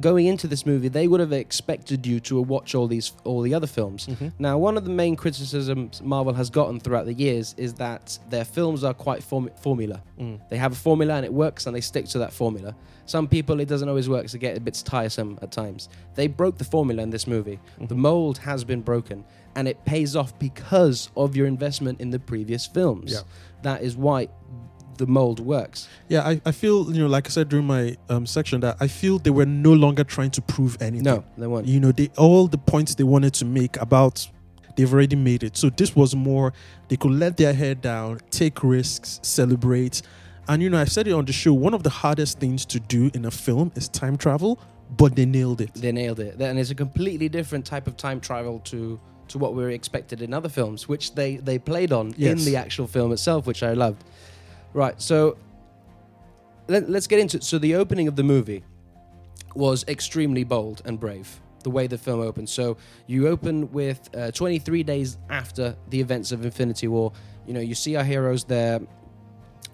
Going 0.00 0.26
into 0.26 0.46
this 0.46 0.64
movie, 0.64 0.88
they 0.88 1.06
would 1.06 1.20
have 1.20 1.32
expected 1.32 2.06
you 2.06 2.18
to 2.20 2.40
watch 2.40 2.74
all 2.74 2.86
these 2.86 3.12
all 3.24 3.42
the 3.42 3.54
other 3.54 3.66
films. 3.66 4.08
Now, 4.38 4.56
one 4.56 4.76
of 4.76 4.84
the 4.84 4.90
main 4.90 5.16
criticisms 5.16 6.00
Marvel 6.02 6.32
has 6.32 6.48
gotten 6.50 6.80
throughout 6.80 7.04
the 7.06 7.12
years 7.12 7.54
is 7.58 7.74
that 7.74 8.18
their 8.30 8.44
films 8.44 8.84
are 8.84 8.94
quite 8.94 9.22
form- 9.22 9.50
formula. 9.60 10.02
Mm. 10.18 10.40
They 10.48 10.56
have 10.56 10.72
a 10.72 10.76
formula 10.76 11.14
and 11.16 11.24
it 11.26 11.32
works, 11.32 11.66
and 11.66 11.76
they 11.76 11.80
stick 11.82 12.06
to 12.06 12.18
that 12.20 12.32
formula. 12.32 12.74
Some 13.04 13.28
people 13.28 13.60
it 13.60 13.68
doesn't 13.68 13.88
always 13.88 14.08
work, 14.08 14.28
so 14.28 14.38
get 14.38 14.56
a 14.56 14.60
bit 14.60 14.80
tiresome 14.84 15.38
at 15.42 15.52
times. 15.52 15.88
They 16.14 16.26
broke 16.26 16.56
the 16.56 16.64
formula 16.64 17.02
in 17.02 17.10
this 17.10 17.26
movie. 17.26 17.58
The 17.80 17.94
mold 17.94 18.38
has 18.38 18.64
been 18.64 18.80
broken, 18.80 19.24
and 19.56 19.68
it 19.68 19.84
pays 19.84 20.16
off 20.16 20.38
because 20.38 21.10
of 21.16 21.36
your 21.36 21.46
investment 21.46 22.00
in 22.00 22.10
the 22.10 22.18
previous 22.18 22.66
films. 22.66 23.12
Yeah. 23.12 23.20
That 23.62 23.82
is 23.82 23.96
why 23.96 24.28
the 24.98 25.06
mold 25.06 25.40
works. 25.40 25.88
Yeah, 26.08 26.22
I, 26.22 26.40
I 26.44 26.52
feel, 26.52 26.92
you 26.92 27.00
know, 27.00 27.08
like 27.08 27.26
I 27.26 27.30
said 27.30 27.48
during 27.48 27.66
my 27.66 27.96
um, 28.08 28.26
section, 28.26 28.60
that 28.60 28.76
I 28.80 28.86
feel 28.86 29.18
they 29.18 29.30
were 29.30 29.46
no 29.46 29.72
longer 29.72 30.04
trying 30.04 30.30
to 30.32 30.42
prove 30.42 30.80
anything. 30.80 31.04
No, 31.04 31.24
they 31.36 31.46
won't. 31.46 31.66
You 31.66 31.80
know, 31.80 31.92
they 31.92 32.10
all 32.16 32.46
the 32.46 32.58
points 32.58 32.94
they 32.94 33.04
wanted 33.04 33.34
to 33.34 33.44
make 33.44 33.76
about 33.78 34.26
they've 34.76 34.92
already 34.92 35.16
made 35.16 35.42
it. 35.42 35.56
So 35.56 35.70
this 35.70 35.94
was 35.94 36.14
more 36.14 36.52
they 36.88 36.96
could 36.96 37.12
let 37.12 37.36
their 37.36 37.54
head 37.54 37.80
down, 37.80 38.20
take 38.30 38.62
risks, 38.62 39.20
celebrate. 39.22 40.02
And 40.48 40.62
you 40.62 40.70
know, 40.70 40.80
I've 40.80 40.92
said 40.92 41.06
it 41.08 41.12
on 41.12 41.24
the 41.24 41.32
show, 41.32 41.52
one 41.52 41.74
of 41.74 41.82
the 41.82 41.90
hardest 41.90 42.38
things 42.40 42.64
to 42.66 42.80
do 42.80 43.10
in 43.14 43.24
a 43.24 43.30
film 43.30 43.72
is 43.74 43.88
time 43.88 44.16
travel, 44.16 44.60
but 44.96 45.16
they 45.16 45.24
nailed 45.24 45.60
it. 45.60 45.74
They 45.74 45.92
nailed 45.92 46.20
it. 46.20 46.40
And 46.40 46.58
it's 46.58 46.70
a 46.70 46.74
completely 46.74 47.28
different 47.28 47.64
type 47.64 47.86
of 47.86 47.96
time 47.96 48.20
travel 48.20 48.60
to 48.60 49.00
to 49.28 49.38
what 49.38 49.54
we 49.54 49.62
were 49.62 49.70
expected 49.70 50.20
in 50.20 50.34
other 50.34 50.48
films, 50.48 50.88
which 50.88 51.14
they 51.14 51.36
they 51.36 51.58
played 51.58 51.92
on 51.92 52.12
in 52.14 52.38
the 52.38 52.56
actual 52.56 52.86
film 52.86 53.12
itself, 53.12 53.46
which 53.46 53.62
I 53.62 53.72
loved. 53.72 54.04
Right, 54.74 55.00
so 55.00 55.36
let, 56.68 56.88
let's 56.88 57.06
get 57.06 57.18
into 57.18 57.36
it. 57.38 57.44
So 57.44 57.58
the 57.58 57.74
opening 57.74 58.08
of 58.08 58.16
the 58.16 58.22
movie 58.22 58.64
was 59.54 59.84
extremely 59.88 60.44
bold 60.44 60.82
and 60.84 60.98
brave. 60.98 61.40
The 61.62 61.70
way 61.70 61.86
the 61.86 61.98
film 61.98 62.20
opens. 62.20 62.50
So 62.50 62.76
you 63.06 63.28
open 63.28 63.70
with 63.70 64.08
uh, 64.16 64.30
23 64.32 64.82
days 64.82 65.18
after 65.30 65.76
the 65.90 66.00
events 66.00 66.32
of 66.32 66.44
Infinity 66.44 66.88
War. 66.88 67.12
You 67.46 67.54
know, 67.54 67.60
you 67.60 67.74
see 67.74 67.94
our 67.96 68.02
heroes 68.04 68.44
there 68.44 68.80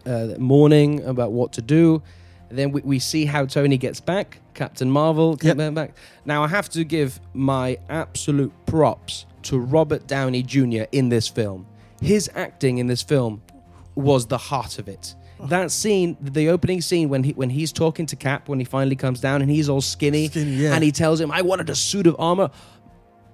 uh, 0.04 0.34
mourning 0.38 1.02
about 1.04 1.32
what 1.32 1.52
to 1.54 1.62
do. 1.62 2.02
Then 2.50 2.72
we, 2.72 2.80
we 2.82 2.98
see 2.98 3.24
how 3.24 3.46
Tony 3.46 3.78
gets 3.78 4.00
back, 4.00 4.38
Captain 4.54 4.90
Marvel 4.90 5.38
Yep. 5.40 5.74
back. 5.74 5.94
Now 6.24 6.42
I 6.42 6.48
have 6.48 6.68
to 6.70 6.84
give 6.84 7.20
my 7.34 7.78
absolute 7.88 8.52
props 8.66 9.26
to 9.42 9.58
Robert 9.58 10.06
Downey 10.06 10.42
Jr. 10.42 10.84
in 10.92 11.08
this 11.08 11.28
film. 11.28 11.66
His 12.00 12.30
acting 12.34 12.78
in 12.78 12.86
this 12.86 13.02
film 13.02 13.42
was 13.98 14.26
the 14.26 14.38
heart 14.38 14.78
of 14.78 14.88
it. 14.88 15.14
That 15.48 15.70
scene, 15.70 16.16
the 16.20 16.48
opening 16.48 16.80
scene 16.80 17.08
when 17.08 17.22
he 17.22 17.32
when 17.32 17.50
he's 17.50 17.72
talking 17.72 18.06
to 18.06 18.16
Cap 18.16 18.48
when 18.48 18.58
he 18.58 18.64
finally 18.64 18.96
comes 18.96 19.20
down 19.20 19.40
and 19.42 19.50
he's 19.50 19.68
all 19.68 19.80
skinny, 19.80 20.28
Skinny, 20.28 20.50
yeah. 20.52 20.74
and 20.74 20.82
he 20.82 20.90
tells 20.90 21.20
him, 21.20 21.30
"I 21.30 21.42
wanted 21.42 21.70
a 21.70 21.74
suit 21.76 22.06
of 22.06 22.16
armor." 22.18 22.50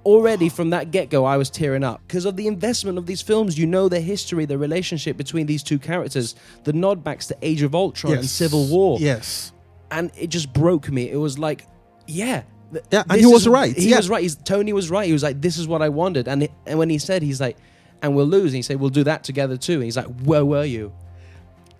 Already 0.04 0.50
from 0.50 0.68
that 0.70 0.90
get 0.90 1.08
go, 1.08 1.24
I 1.24 1.38
was 1.38 1.48
tearing 1.48 1.82
up 1.82 2.02
because 2.06 2.26
of 2.26 2.36
the 2.36 2.46
investment 2.46 2.98
of 2.98 3.06
these 3.06 3.22
films. 3.22 3.56
You 3.58 3.66
know 3.66 3.88
the 3.88 4.00
history, 4.00 4.44
the 4.44 4.58
relationship 4.58 5.16
between 5.16 5.46
these 5.46 5.62
two 5.62 5.78
characters, 5.78 6.34
the 6.64 6.74
nod 6.74 7.02
backs 7.02 7.26
to 7.28 7.36
Age 7.40 7.62
of 7.62 7.74
Ultron 7.74 8.12
and 8.12 8.26
Civil 8.26 8.66
War, 8.66 8.98
Yes. 9.00 9.52
and 9.90 10.10
it 10.18 10.26
just 10.26 10.52
broke 10.52 10.90
me. 10.90 11.10
It 11.10 11.16
was 11.16 11.38
like, 11.38 11.66
yeah, 12.06 12.42
Yeah, 12.90 13.04
and 13.08 13.18
he 13.18 13.24
was 13.24 13.42
is- 13.42 13.48
right. 13.48 13.74
He 13.74 13.88
Yeah. 13.90 13.96
was 13.96 14.10
right. 14.10 14.22
He's, 14.22 14.36
Tony 14.36 14.74
was 14.74 14.90
right. 14.90 15.06
He 15.06 15.12
was 15.14 15.22
like, 15.22 15.40
"This 15.40 15.56
is 15.56 15.66
what 15.66 15.80
I 15.80 15.88
wanted." 15.88 16.28
And 16.28 16.42
it, 16.42 16.52
and 16.66 16.78
when 16.78 16.90
he 16.90 16.98
said, 16.98 17.22
he's 17.22 17.40
like, 17.40 17.56
"And 18.04 18.14
we'll 18.14 18.26
lose," 18.26 18.52
and 18.52 18.56
he 18.56 18.62
said, 18.62 18.78
"We'll 18.80 18.90
do 18.90 19.04
that 19.04 19.24
together 19.24 19.56
too." 19.56 19.74
And 19.74 19.84
he's 19.84 19.96
like, 19.96 20.06
"Where 20.22 20.44
were 20.44 20.64
you?" 20.64 20.92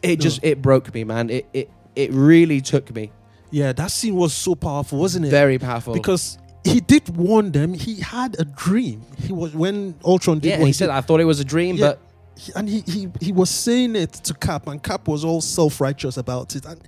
It 0.02 0.20
just 0.20 0.40
it 0.42 0.60
broke 0.60 0.92
me, 0.94 1.04
man. 1.04 1.30
It 1.30 1.46
it 1.52 1.70
it 1.94 2.10
really 2.12 2.60
took 2.60 2.94
me. 2.94 3.10
Yeah, 3.50 3.72
that 3.72 3.90
scene 3.90 4.16
was 4.16 4.32
so 4.34 4.54
powerful, 4.54 4.98
wasn't 4.98 5.26
it? 5.26 5.30
Very 5.30 5.58
powerful. 5.58 5.94
because 5.94 6.38
he 6.64 6.80
did 6.80 7.14
warn 7.16 7.52
them. 7.52 7.72
He 7.74 8.00
had 8.00 8.36
a 8.40 8.44
dream. 8.44 9.02
He 9.18 9.32
was 9.32 9.54
when 9.54 9.94
Ultron 10.04 10.40
did 10.40 10.48
yeah, 10.48 10.58
what 10.58 10.66
he 10.66 10.72
said, 10.72 10.86
did, 10.86 10.94
I 10.94 11.00
thought 11.02 11.20
it 11.20 11.24
was 11.24 11.40
a 11.40 11.44
dream, 11.44 11.76
Yeah. 11.76 11.86
but 11.88 12.00
he- 12.36 12.52
and 12.56 12.68
he, 12.68 12.80
he 12.80 13.08
he 13.20 13.32
was 13.32 13.48
saying 13.50 13.94
it 13.96 14.12
to 14.24 14.34
Cap, 14.34 14.66
and 14.66 14.82
Cap 14.82 15.06
was 15.08 15.24
all 15.24 15.40
self 15.40 15.80
righteous 15.80 16.16
about 16.16 16.56
it, 16.56 16.64
and 16.66 16.80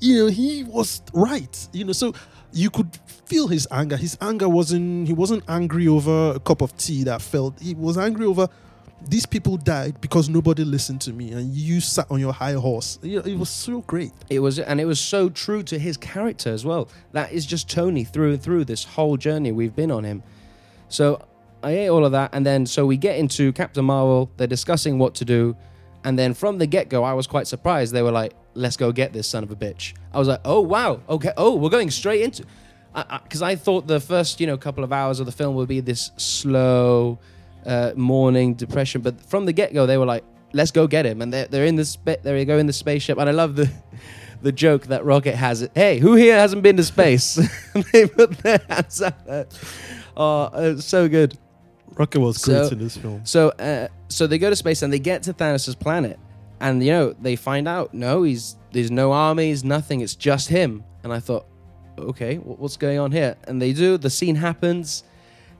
you 0.00 0.16
know 0.18 0.26
he 0.28 0.64
was 0.64 1.02
right. 1.12 1.68
You 1.72 1.84
know, 1.84 1.92
so 1.92 2.14
you 2.52 2.70
could 2.70 2.96
feel 3.26 3.48
his 3.48 3.66
anger. 3.70 3.96
His 3.96 4.16
anger 4.20 4.48
wasn't 4.48 5.08
he 5.08 5.12
wasn't 5.14 5.42
angry 5.48 5.88
over 5.88 6.32
a 6.36 6.40
cup 6.40 6.62
of 6.62 6.76
tea 6.76 7.02
that 7.04 7.20
felt. 7.20 7.58
He 7.60 7.74
was 7.74 7.98
angry 7.98 8.26
over 8.26 8.48
these 9.08 9.26
people 9.26 9.56
died 9.56 10.00
because 10.00 10.28
nobody 10.28 10.64
listened 10.64 11.00
to 11.02 11.12
me, 11.12 11.32
and 11.32 11.52
you 11.54 11.80
sat 11.80 12.10
on 12.10 12.20
your 12.20 12.32
high 12.32 12.52
horse. 12.52 12.98
It 13.02 13.38
was 13.38 13.50
so 13.50 13.80
great. 13.82 14.12
it 14.30 14.38
was, 14.40 14.58
and 14.58 14.80
it 14.80 14.84
was 14.84 15.00
so 15.00 15.28
true 15.28 15.62
to 15.64 15.78
his 15.78 15.96
character 15.96 16.50
as 16.50 16.64
well. 16.64 16.88
That 17.12 17.32
is 17.32 17.46
just 17.46 17.70
Tony 17.70 18.04
through 18.04 18.32
and 18.32 18.42
through 18.42 18.64
this 18.64 18.84
whole 18.84 19.16
journey 19.16 19.52
we've 19.52 19.74
been 19.74 19.90
on 19.90 20.04
him. 20.04 20.22
So 20.88 21.26
I 21.62 21.72
ate 21.72 21.88
all 21.88 22.04
of 22.04 22.12
that, 22.12 22.30
and 22.32 22.44
then 22.44 22.66
so 22.66 22.86
we 22.86 22.96
get 22.96 23.18
into 23.18 23.52
Captain 23.52 23.84
Marvel. 23.84 24.30
They're 24.36 24.46
discussing 24.46 24.98
what 24.98 25.14
to 25.16 25.24
do, 25.24 25.56
and 26.04 26.18
then 26.18 26.34
from 26.34 26.58
the 26.58 26.66
get 26.66 26.88
go, 26.88 27.04
I 27.04 27.12
was 27.12 27.26
quite 27.26 27.46
surprised. 27.46 27.92
They 27.92 28.02
were 28.02 28.12
like, 28.12 28.32
"Let's 28.54 28.76
go 28.76 28.92
get 28.92 29.12
this 29.12 29.26
son 29.26 29.42
of 29.42 29.50
a 29.50 29.56
bitch." 29.56 29.94
I 30.12 30.18
was 30.18 30.28
like, 30.28 30.40
"Oh 30.44 30.60
wow, 30.60 31.00
okay, 31.08 31.32
oh 31.36 31.54
we're 31.56 31.70
going 31.70 31.90
straight 31.90 32.22
into," 32.22 32.44
because 33.24 33.42
I, 33.42 33.50
I 33.50 33.56
thought 33.56 33.86
the 33.86 34.00
first 34.00 34.40
you 34.40 34.46
know 34.46 34.56
couple 34.56 34.84
of 34.84 34.92
hours 34.92 35.20
of 35.20 35.26
the 35.26 35.32
film 35.32 35.54
would 35.56 35.68
be 35.68 35.80
this 35.80 36.10
slow 36.16 37.18
uh, 37.66 37.92
mourning 37.96 38.54
depression, 38.54 39.00
but 39.02 39.20
from 39.26 39.44
the 39.46 39.52
get 39.52 39.72
go, 39.74 39.86
they 39.86 39.96
were 39.98 40.06
like, 40.06 40.24
"Let's 40.52 40.70
go 40.70 40.86
get 40.86 41.04
him," 41.06 41.22
and 41.22 41.32
they're 41.32 41.46
they're 41.46 41.64
in 41.66 41.76
the 41.76 41.84
spa- 41.84 42.16
they 42.22 42.44
go 42.44 42.58
in 42.58 42.66
the 42.66 42.72
spaceship, 42.72 43.18
and 43.18 43.28
I 43.28 43.32
love 43.32 43.56
the. 43.56 43.70
The 44.42 44.50
joke 44.50 44.88
that 44.88 45.04
Rocket 45.04 45.36
has, 45.36 45.68
hey, 45.72 46.00
who 46.00 46.16
here 46.16 46.36
hasn't 46.36 46.64
been 46.64 46.76
to 46.76 46.82
space? 46.82 47.36
they 47.92 48.08
put 48.08 48.38
their 48.38 48.60
hands 48.68 49.00
out 49.00 49.24
there. 49.24 49.46
Oh, 50.16 50.50
it's 50.54 50.84
so 50.84 51.08
good. 51.08 51.38
Rocket 51.94 52.18
was 52.18 52.38
great 52.38 52.66
So- 52.66 52.72
in 52.72 52.78
this 52.80 52.96
film. 52.96 53.20
So, 53.24 53.50
uh, 53.50 53.86
so 54.08 54.26
they 54.26 54.38
go 54.38 54.50
to 54.50 54.56
space 54.56 54.82
and 54.82 54.92
they 54.92 54.98
get 54.98 55.22
to 55.24 55.32
Thanos' 55.32 55.78
planet, 55.78 56.18
and 56.58 56.82
you 56.82 56.90
know 56.90 57.12
they 57.20 57.36
find 57.36 57.68
out 57.68 57.94
no, 57.94 58.24
he's 58.24 58.56
there's 58.72 58.90
no 58.90 59.12
armies, 59.12 59.62
nothing. 59.62 60.00
It's 60.00 60.16
just 60.16 60.48
him. 60.48 60.82
And 61.04 61.12
I 61.12 61.20
thought, 61.20 61.46
okay, 61.96 62.34
wh- 62.34 62.58
what's 62.58 62.76
going 62.76 62.98
on 62.98 63.12
here? 63.12 63.36
And 63.44 63.62
they 63.62 63.72
do. 63.72 63.96
The 63.96 64.10
scene 64.10 64.34
happens. 64.34 65.04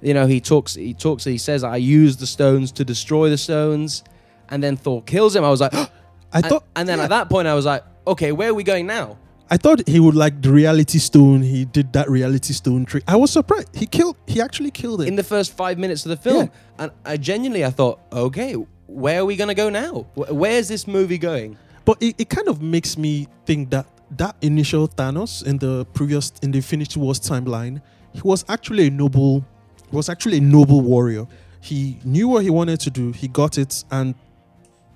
You 0.03 0.15
know, 0.15 0.27
he 0.27 0.41
talks. 0.41 0.75
He 0.75 0.95
talks. 0.95 1.25
He 1.25 1.39
says, 1.39 1.65
"I 1.65 1.77
used 1.77 2.19
the 2.19 2.27
stones 2.27 2.73
to 2.73 2.85
destroy 2.85 3.31
the 3.31 3.39
stones," 3.39 4.05
and 4.51 4.63
then 4.63 4.77
Thor 4.77 5.03
kills 5.03 5.35
him. 5.35 5.45
I 5.45 5.51
was 5.51 5.61
like, 5.61 5.75
I 5.75 5.89
and, 6.35 6.47
thought, 6.47 6.65
and 6.77 6.89
then 6.89 6.99
yeah. 6.99 7.05
at 7.05 7.11
that 7.11 7.29
point, 7.29 7.47
I 7.47 7.55
was 7.55 7.67
like, 7.67 7.85
okay, 8.07 8.33
where 8.33 8.51
are 8.51 8.55
we 8.55 8.65
going 8.65 8.87
now? 8.87 9.19
I 9.51 9.59
thought 9.59 9.87
he 9.87 10.01
would 10.01 10.15
like 10.15 10.41
the 10.41 10.51
reality 10.51 10.99
stone. 10.99 11.43
He 11.43 11.67
did 11.67 11.93
that 11.93 12.09
reality 12.09 12.55
stone 12.55 12.87
trick. 12.87 13.05
I 13.07 13.17
was 13.17 13.31
surprised. 13.31 13.69
He 13.77 13.87
killed. 13.87 14.17
He 14.27 14.41
actually 14.41 14.71
killed 14.71 15.03
it. 15.03 15.09
in 15.09 15.17
the 15.17 15.23
first 15.23 15.55
five 15.55 15.79
minutes 15.79 16.07
of 16.07 16.11
the 16.11 16.17
film. 16.17 16.51
And 16.79 16.91
I 17.05 17.19
genuinely, 17.19 17.63
I 17.65 17.71
thought, 17.71 18.01
okay, 18.13 18.55
where 18.87 19.21
are 19.21 19.25
we 19.27 19.37
going 19.37 19.49
to 19.49 19.55
go 19.55 19.69
now? 19.69 20.07
Where's 20.15 20.69
this 20.69 20.87
movie 20.87 21.19
going? 21.19 21.59
but 21.85 22.03
it, 22.03 22.15
it 22.19 22.29
kind 22.29 22.49
of 22.49 22.63
makes 22.63 22.97
me 22.97 23.27
think 23.45 23.71
that 23.71 23.87
that 24.11 24.37
initial 24.43 24.89
Thanos 24.89 25.45
in 25.45 25.59
the 25.59 25.87
previous 25.95 26.33
in 26.43 26.51
the 26.51 26.59
Infinity 26.59 27.01
Wars 27.01 27.19
timeline, 27.19 27.81
he 28.13 28.21
was 28.23 28.45
actually 28.49 28.89
a 28.89 28.91
noble. 28.91 29.45
Was 29.93 30.09
actually 30.09 30.39
a 30.39 30.41
noble 30.41 30.81
warrior. 30.81 31.27
He 31.61 31.99
knew 32.05 32.29
what 32.29 32.43
he 32.43 32.51
wanted 32.51 32.81
to 32.81 32.91
do. 32.91 33.13
He 33.13 33.29
got 33.29 33.59
it, 33.59 33.85
and 33.91 34.15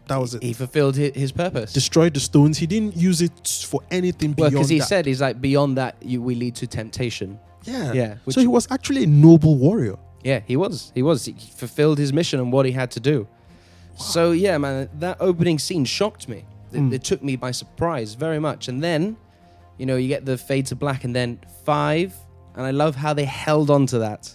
that 0.09 0.17
was 0.17 0.35
it. 0.35 0.43
He 0.43 0.53
fulfilled 0.53 0.97
hi- 0.97 1.12
his 1.15 1.33
purpose. 1.33 1.73
Destroyed 1.73 2.15
the 2.15 2.21
stones. 2.21 2.59
He 2.59 2.67
didn't 2.67 2.97
use 2.97 3.21
it 3.23 3.65
for 3.69 3.81
anything 3.91 4.31
well, 4.31 4.50
beyond 4.50 4.53
because 4.55 4.69
he 4.69 4.79
that. 4.81 4.88
said, 4.88 5.07
he's 5.07 5.21
like, 5.21 5.41
beyond 5.41 5.76
that, 5.76 5.97
you, 6.00 6.21
we 6.23 6.35
lead 6.35 6.55
to 6.57 6.67
temptation. 6.67 7.38
yeah, 7.65 7.93
Yeah, 7.93 8.15
so 8.29 8.41
he 8.41 8.47
was 8.47 8.67
actually 8.71 9.05
a 9.05 9.07
noble 9.07 9.57
warrior. 9.57 9.97
Yeah, 10.25 10.41
he 10.47 10.57
was. 10.57 10.91
He 10.95 11.03
was. 11.03 11.25
He 11.26 11.33
fulfilled 11.35 11.99
his 11.99 12.12
mission 12.12 12.41
and 12.41 12.53
what 12.53 12.67
he 12.67 12.73
had 12.73 12.91
to 12.93 13.00
do. 13.00 13.29
So, 13.97 14.33
yeah, 14.33 14.59
man, 14.59 14.88
that 14.99 15.19
opening 15.21 15.59
scene 15.59 15.85
shocked 15.85 16.29
me. 16.29 16.45
It, 16.73 16.79
Mm. 16.81 16.93
it 16.93 17.05
took 17.05 17.23
me 17.23 17.37
by 17.37 17.53
surprise 17.53 18.15
very 18.15 18.41
much. 18.41 18.67
And 18.69 18.83
then, 18.83 19.17
you 19.79 19.87
know, 19.87 19.97
you 19.97 20.09
get 20.09 20.25
the 20.26 20.37
fade 20.37 20.67
to 20.67 20.75
black 20.76 21.05
and 21.05 21.15
then 21.15 21.38
five. 21.65 22.12
And 22.57 22.67
I 22.67 22.73
love 22.73 22.97
how 22.97 23.15
they 23.15 23.25
held 23.25 23.71
on 23.71 23.87
to 23.87 23.99
that 24.00 24.35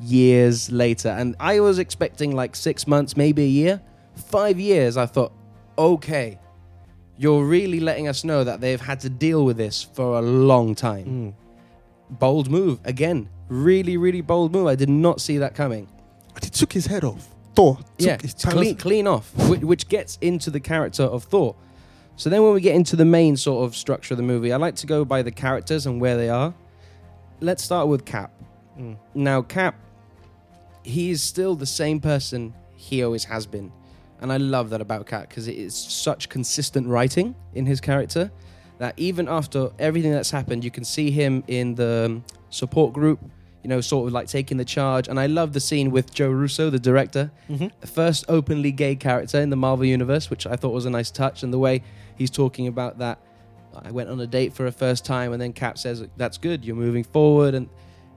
years 0.00 0.70
later. 0.70 1.08
And 1.08 1.36
I 1.40 1.60
was 1.60 1.78
expecting 1.78 2.34
like 2.34 2.56
six 2.56 2.86
months, 2.86 3.16
maybe 3.16 3.44
a 3.44 3.48
year. 3.48 3.80
Five 4.14 4.60
years, 4.60 4.96
I 4.96 5.06
thought, 5.06 5.32
okay, 5.76 6.38
you're 7.16 7.44
really 7.44 7.80
letting 7.80 8.08
us 8.08 8.24
know 8.24 8.44
that 8.44 8.60
they've 8.60 8.80
had 8.80 9.00
to 9.00 9.08
deal 9.08 9.44
with 9.44 9.56
this 9.56 9.82
for 9.82 10.18
a 10.18 10.22
long 10.22 10.74
time. 10.74 11.34
Mm. 12.10 12.18
Bold 12.18 12.50
move. 12.50 12.80
Again, 12.84 13.28
really, 13.48 13.96
really 13.96 14.20
bold 14.20 14.52
move. 14.52 14.66
I 14.66 14.74
did 14.74 14.88
not 14.88 15.20
see 15.20 15.38
that 15.38 15.54
coming. 15.54 15.88
And 16.34 16.44
he 16.44 16.50
took 16.50 16.72
his 16.72 16.86
head 16.86 17.04
off. 17.04 17.28
Thor. 17.54 17.76
Took 17.76 17.86
yeah, 17.98 18.16
clean, 18.50 18.76
clean 18.76 19.06
off, 19.06 19.32
which, 19.48 19.60
which 19.60 19.88
gets 19.88 20.18
into 20.20 20.50
the 20.50 20.60
character 20.60 21.04
of 21.04 21.24
Thor. 21.24 21.54
So 22.16 22.30
then, 22.30 22.42
when 22.42 22.52
we 22.52 22.60
get 22.60 22.74
into 22.74 22.96
the 22.96 23.04
main 23.04 23.36
sort 23.36 23.64
of 23.64 23.74
structure 23.74 24.14
of 24.14 24.18
the 24.18 24.24
movie, 24.24 24.52
I 24.52 24.56
like 24.56 24.76
to 24.76 24.86
go 24.86 25.04
by 25.04 25.22
the 25.22 25.32
characters 25.32 25.86
and 25.86 26.00
where 26.00 26.16
they 26.16 26.28
are. 26.28 26.54
Let's 27.40 27.62
start 27.62 27.88
with 27.88 28.04
Cap. 28.04 28.32
Mm. 28.78 28.96
Now, 29.14 29.42
Cap, 29.42 29.76
he 30.84 31.10
is 31.10 31.22
still 31.22 31.54
the 31.56 31.66
same 31.66 32.00
person 32.00 32.54
he 32.76 33.02
always 33.02 33.24
has 33.24 33.46
been, 33.46 33.72
and 34.20 34.32
I 34.32 34.36
love 34.36 34.70
that 34.70 34.80
about 34.80 35.06
Cap 35.06 35.28
because 35.28 35.48
it 35.48 35.56
is 35.56 35.74
such 35.74 36.28
consistent 36.28 36.86
writing 36.86 37.34
in 37.54 37.66
his 37.66 37.80
character 37.80 38.30
that 38.78 38.94
even 38.96 39.28
after 39.28 39.70
everything 39.78 40.12
that's 40.12 40.30
happened, 40.30 40.64
you 40.64 40.70
can 40.70 40.84
see 40.84 41.10
him 41.10 41.42
in 41.46 41.74
the 41.76 42.04
um, 42.06 42.24
support 42.50 42.92
group. 42.92 43.20
You 43.62 43.68
know, 43.68 43.80
sort 43.80 44.06
of 44.08 44.12
like 44.12 44.28
taking 44.28 44.58
the 44.58 44.64
charge, 44.66 45.08
and 45.08 45.18
I 45.18 45.24
love 45.24 45.54
the 45.54 45.60
scene 45.60 45.90
with 45.90 46.12
Joe 46.12 46.28
Russo, 46.28 46.68
the 46.68 46.78
director, 46.78 47.30
Mhm. 47.48 47.70
the 47.80 47.86
first 47.86 48.26
openly 48.28 48.70
gay 48.72 48.94
character 48.94 49.40
in 49.40 49.48
the 49.48 49.56
Marvel 49.56 49.86
universe, 49.86 50.28
which 50.28 50.46
I 50.46 50.54
thought 50.56 50.74
was 50.74 50.84
a 50.84 50.90
nice 50.90 51.10
touch. 51.10 51.42
And 51.42 51.50
the 51.50 51.58
way 51.58 51.82
he's 52.14 52.28
talking 52.30 52.66
about 52.66 52.98
that, 52.98 53.20
I 53.74 53.90
went 53.90 54.10
on 54.10 54.20
a 54.20 54.26
date 54.26 54.52
for 54.52 54.66
a 54.66 54.70
first 54.72 55.06
time, 55.06 55.32
and 55.32 55.40
then 55.40 55.54
Cap 55.54 55.78
says, 55.78 56.04
"That's 56.18 56.36
good, 56.36 56.62
you're 56.62 56.76
moving 56.76 57.04
forward," 57.04 57.54
and 57.54 57.70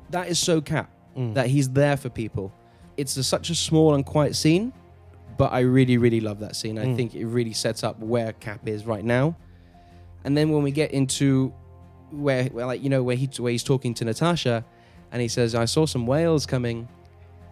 that 0.10 0.28
is 0.28 0.38
so 0.38 0.60
Cap 0.60 0.90
Mm. 1.18 1.34
that 1.34 1.48
he's 1.48 1.70
there 1.70 1.98
for 1.98 2.10
people. 2.10 2.54
It's 2.96 3.18
a, 3.18 3.24
such 3.24 3.50
a 3.50 3.56
small 3.56 3.96
and 3.96 4.06
quiet 4.06 4.36
scene, 4.36 4.72
but 5.38 5.52
I 5.52 5.62
really, 5.62 5.98
really 5.98 6.20
love 6.20 6.40
that 6.42 6.56
scene. 6.56 6.78
I 6.78 6.86
Mm. 6.86 6.96
think 6.96 7.16
it 7.16 7.26
really 7.26 7.54
sets 7.54 7.84
up 7.84 8.00
where 8.00 8.34
Cap 8.34 8.68
is 8.68 8.86
right 8.86 9.04
now. 9.04 9.36
And 10.24 10.36
then 10.38 10.52
when 10.52 10.64
we 10.64 10.72
get 10.72 10.92
into 10.92 11.54
where, 12.12 12.46
where 12.46 12.66
like 12.66 12.84
you 12.84 12.90
know, 12.90 13.04
where 13.04 13.16
he 13.16 13.28
where 13.38 13.52
he's 13.52 13.64
talking 13.64 13.94
to 13.96 14.06
Natasha, 14.06 14.64
and 15.12 15.22
he 15.22 15.28
says, 15.28 15.56
"I 15.56 15.66
saw 15.66 15.86
some 15.86 16.06
whales 16.08 16.46
coming." 16.46 16.88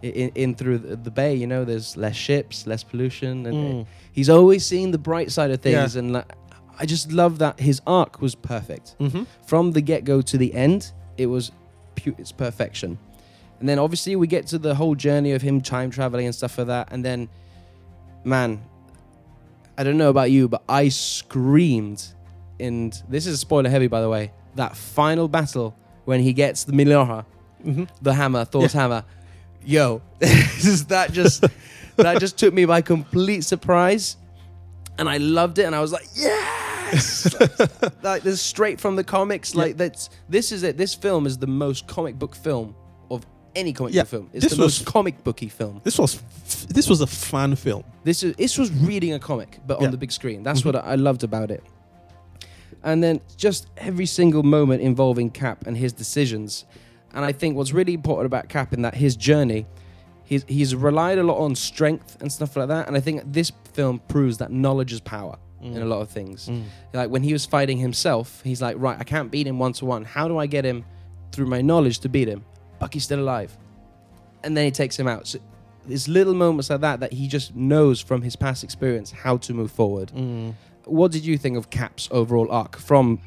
In, 0.02 0.30
in 0.34 0.54
through 0.54 0.78
the, 0.78 0.94
the 0.96 1.10
bay, 1.10 1.34
you 1.34 1.46
know, 1.46 1.64
there's 1.64 1.96
less 1.96 2.14
ships, 2.14 2.66
less 2.66 2.84
pollution, 2.84 3.46
and 3.46 3.56
Mm. 3.56 3.86
he's 4.12 4.28
always 4.28 4.64
seeing 4.64 4.90
the 4.90 4.98
bright 4.98 5.32
side 5.32 5.50
of 5.50 5.60
things. 5.62 5.94
Yeah. 5.94 5.98
And 6.00 6.12
like, 6.12 6.30
I 6.78 6.84
just 6.84 7.10
love 7.12 7.38
that 7.38 7.58
his 7.58 7.80
arc 7.86 8.20
was 8.20 8.34
perfect 8.34 8.94
Mm-hmm. 9.00 9.22
from 9.46 9.72
the 9.72 9.80
get 9.80 10.04
go 10.04 10.20
to 10.20 10.36
the 10.36 10.52
end, 10.54 10.92
it 11.16 11.26
was 11.26 11.50
pu- 11.96 12.14
it's 12.18 12.30
perfection. 12.30 12.98
And 13.60 13.68
then 13.68 13.78
obviously 13.78 14.16
we 14.16 14.26
get 14.26 14.46
to 14.48 14.58
the 14.58 14.74
whole 14.74 14.94
journey 14.94 15.32
of 15.32 15.42
him 15.42 15.60
time 15.60 15.90
traveling 15.90 16.26
and 16.26 16.34
stuff 16.34 16.58
like 16.58 16.66
that. 16.66 16.88
And 16.90 17.04
then, 17.04 17.28
man, 18.24 18.62
I 19.78 19.82
don't 19.84 19.96
know 19.96 20.10
about 20.10 20.30
you, 20.30 20.48
but 20.48 20.62
I 20.68 20.88
screamed. 20.90 22.06
And 22.60 23.00
this 23.08 23.26
is 23.26 23.40
spoiler 23.40 23.70
heavy, 23.70 23.86
by 23.86 24.00
the 24.00 24.08
way. 24.08 24.32
That 24.56 24.76
final 24.76 25.28
battle 25.28 25.76
when 26.04 26.20
he 26.20 26.32
gets 26.32 26.64
the 26.64 26.72
Mjolnir, 26.72 27.24
Mm-hmm. 27.64 27.84
the 28.02 28.14
hammer, 28.14 28.44
Thor's 28.44 28.72
hammer. 28.72 29.04
Yo, 29.64 30.00
that 30.20 31.08
just 31.12 31.44
that 31.96 32.20
just 32.20 32.38
took 32.38 32.54
me 32.54 32.64
by 32.64 32.80
complete 32.80 33.40
surprise, 33.40 34.16
and 34.98 35.08
I 35.08 35.16
loved 35.16 35.58
it. 35.58 35.64
And 35.64 35.74
I 35.74 35.80
was 35.80 35.90
like, 35.90 36.06
yes, 36.14 37.34
like 38.02 38.22
this 38.22 38.40
straight 38.40 38.78
from 38.80 38.94
the 38.94 39.02
comics. 39.02 39.54
Yeah. 39.54 39.62
Like 39.62 39.76
that's 39.78 40.10
this 40.28 40.52
is 40.52 40.62
it. 40.62 40.76
This 40.76 40.94
film 40.94 41.26
is 41.26 41.38
the 41.38 41.48
most 41.48 41.88
comic 41.88 42.16
book 42.18 42.36
film 42.36 42.76
any 43.56 43.72
comic 43.72 43.92
Yeah, 43.94 44.02
book 44.02 44.08
film. 44.10 44.30
It's 44.32 44.44
this 44.44 44.52
the 44.54 44.62
was- 44.62 44.80
most 44.80 44.86
comic 44.86 45.24
booky 45.24 45.48
film. 45.48 45.80
This 45.82 45.98
was 45.98 46.20
this 46.68 46.88
was 46.88 47.00
a 47.00 47.06
fan 47.06 47.56
film. 47.56 47.82
This 48.04 48.22
is 48.22 48.34
this 48.36 48.56
was 48.58 48.70
reading 48.70 49.12
a 49.14 49.18
comic, 49.18 49.58
but 49.66 49.80
Yeah. 49.80 49.86
on 49.86 49.90
the 49.90 49.96
big 49.98 50.12
screen. 50.12 50.42
That's 50.42 50.60
Mhm. 50.62 50.66
what 50.66 50.76
I 50.76 50.94
loved 50.94 51.24
about 51.24 51.50
it. 51.50 51.62
And 52.82 53.02
then 53.02 53.20
just 53.36 53.66
every 53.76 54.06
single 54.06 54.42
moment 54.42 54.82
involving 54.82 55.30
Cap 55.30 55.66
and 55.66 55.76
his 55.76 55.92
decisions. 55.92 56.64
And 57.14 57.24
I 57.24 57.32
think 57.32 57.56
what's 57.56 57.72
really 57.72 57.94
important 57.94 58.26
about 58.26 58.48
Cap 58.48 58.72
in 58.72 58.82
that 58.82 58.94
his 58.94 59.16
journey, 59.16 59.66
he's 60.24 60.44
he's 60.46 60.74
relied 60.74 61.18
a 61.18 61.22
lot 61.22 61.38
on 61.38 61.54
strength 61.54 62.16
and 62.20 62.30
stuff 62.30 62.56
like 62.56 62.68
that. 62.68 62.86
And 62.86 62.96
I 62.96 63.00
think 63.00 63.22
this 63.32 63.50
film 63.72 64.00
proves 64.08 64.38
that 64.38 64.52
knowledge 64.52 64.92
is 64.92 65.00
power 65.00 65.36
in 65.62 65.78
a 65.82 65.84
lot 65.86 66.00
of 66.00 66.08
things. 66.10 66.48
Mm. 66.48 66.62
Like 66.92 67.10
when 67.10 67.22
he 67.24 67.32
was 67.32 67.44
fighting 67.44 67.78
himself, 67.78 68.40
he's 68.44 68.62
like, 68.62 68.76
right, 68.78 68.96
I 69.00 69.04
can't 69.04 69.30
beat 69.32 69.46
him 69.48 69.58
one 69.58 69.72
to 69.74 69.84
one. 69.84 70.04
How 70.04 70.28
do 70.28 70.38
I 70.38 70.46
get 70.46 70.64
him 70.64 70.84
through 71.32 71.46
my 71.46 71.60
knowledge 71.60 71.98
to 72.00 72.08
beat 72.08 72.28
him? 72.28 72.44
Bucky's 72.78 73.04
still 73.04 73.20
alive. 73.20 73.56
And 74.44 74.56
then 74.56 74.64
he 74.64 74.70
takes 74.70 74.98
him 74.98 75.08
out. 75.08 75.26
So 75.26 75.38
there's 75.86 76.08
little 76.08 76.34
moments 76.34 76.70
like 76.70 76.80
that 76.80 77.00
that 77.00 77.12
he 77.12 77.28
just 77.28 77.54
knows 77.54 78.00
from 78.00 78.22
his 78.22 78.36
past 78.36 78.64
experience 78.64 79.10
how 79.10 79.38
to 79.38 79.54
move 79.54 79.70
forward. 79.70 80.12
Mm. 80.14 80.54
What 80.84 81.10
did 81.10 81.24
you 81.24 81.36
think 81.38 81.56
of 81.56 81.70
Cap's 81.70 82.08
overall 82.12 82.50
arc 82.50 82.76
from 82.76 83.20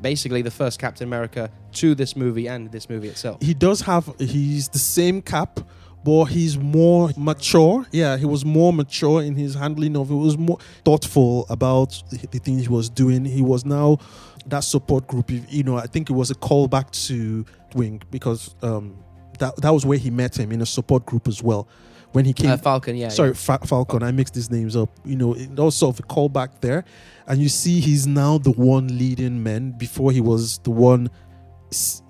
basically 0.00 0.42
the 0.42 0.50
first 0.50 0.78
Captain 0.78 1.06
America 1.06 1.50
to 1.72 1.94
this 1.94 2.16
movie 2.16 2.48
and 2.48 2.70
this 2.72 2.88
movie 2.88 3.08
itself. 3.08 3.42
he 3.42 3.54
does 3.54 3.80
have 3.82 4.12
he's 4.18 4.68
the 4.68 4.78
same 4.78 5.20
cap 5.20 5.60
but 6.04 6.26
he's 6.26 6.56
more 6.56 7.10
mature 7.16 7.84
yeah 7.90 8.16
he 8.16 8.24
was 8.24 8.44
more 8.44 8.72
mature 8.72 9.22
in 9.22 9.34
his 9.34 9.54
handling 9.54 9.96
of 9.96 10.10
it 10.10 10.14
was 10.14 10.38
more 10.38 10.58
thoughtful 10.84 11.46
about 11.50 12.02
the, 12.10 12.26
the 12.28 12.38
things 12.38 12.62
he 12.62 12.68
was 12.68 12.88
doing 12.88 13.24
he 13.24 13.42
was 13.42 13.64
now 13.64 13.98
that 14.46 14.60
support 14.60 15.06
group 15.06 15.30
you 15.30 15.62
know 15.62 15.76
i 15.76 15.86
think 15.86 16.08
it 16.08 16.14
was 16.14 16.30
a 16.30 16.34
callback 16.34 16.90
to 17.06 17.44
wing 17.74 18.02
because 18.10 18.54
um 18.62 18.96
that 19.38 19.56
that 19.56 19.70
was 19.70 19.86
where 19.86 19.98
he 19.98 20.10
met 20.10 20.38
him 20.38 20.52
in 20.52 20.60
a 20.62 20.66
support 20.66 21.06
group 21.06 21.28
as 21.28 21.42
well. 21.42 21.68
When 22.12 22.24
he 22.24 22.32
came 22.32 22.50
Uh, 22.50 22.56
Falcon, 22.56 22.96
yeah. 22.96 23.08
sorry 23.10 23.30
yeah. 23.30 23.34
Fa- 23.34 23.60
falcon 23.66 24.02
i 24.02 24.10
mixed 24.10 24.34
these 24.34 24.50
names 24.50 24.74
up. 24.76 24.88
You 25.04 25.16
know 25.16 25.34
it 25.34 25.50
was 25.50 25.76
sort 25.76 25.98
of 25.98 26.04
a 26.04 26.08
callback 26.08 26.60
there. 26.60 26.84
And 27.26 27.40
you 27.40 27.48
see 27.50 27.80
he's 27.80 28.06
now 28.06 28.38
the 28.38 28.50
one 28.52 28.88
leading 28.98 29.42
men. 29.42 29.72
Before 29.72 30.10
he 30.10 30.20
was 30.20 30.58
the 30.58 30.70
one 30.70 31.10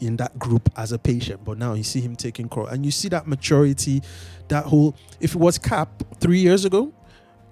in 0.00 0.16
that 0.16 0.38
group 0.38 0.70
as 0.76 0.92
a 0.92 0.98
patient. 0.98 1.44
But 1.44 1.58
now 1.58 1.74
you 1.74 1.82
see 1.82 2.00
him 2.00 2.14
taking 2.14 2.48
care 2.48 2.64
and 2.68 2.84
you 2.86 2.92
see 2.92 3.08
that 3.08 3.26
maturity 3.26 4.02
that 4.48 4.64
whole 4.64 4.94
if 5.20 5.34
it 5.34 5.38
was 5.40 5.58
cap 5.58 6.02
three 6.20 6.38
years 6.38 6.64
ago 6.64 6.92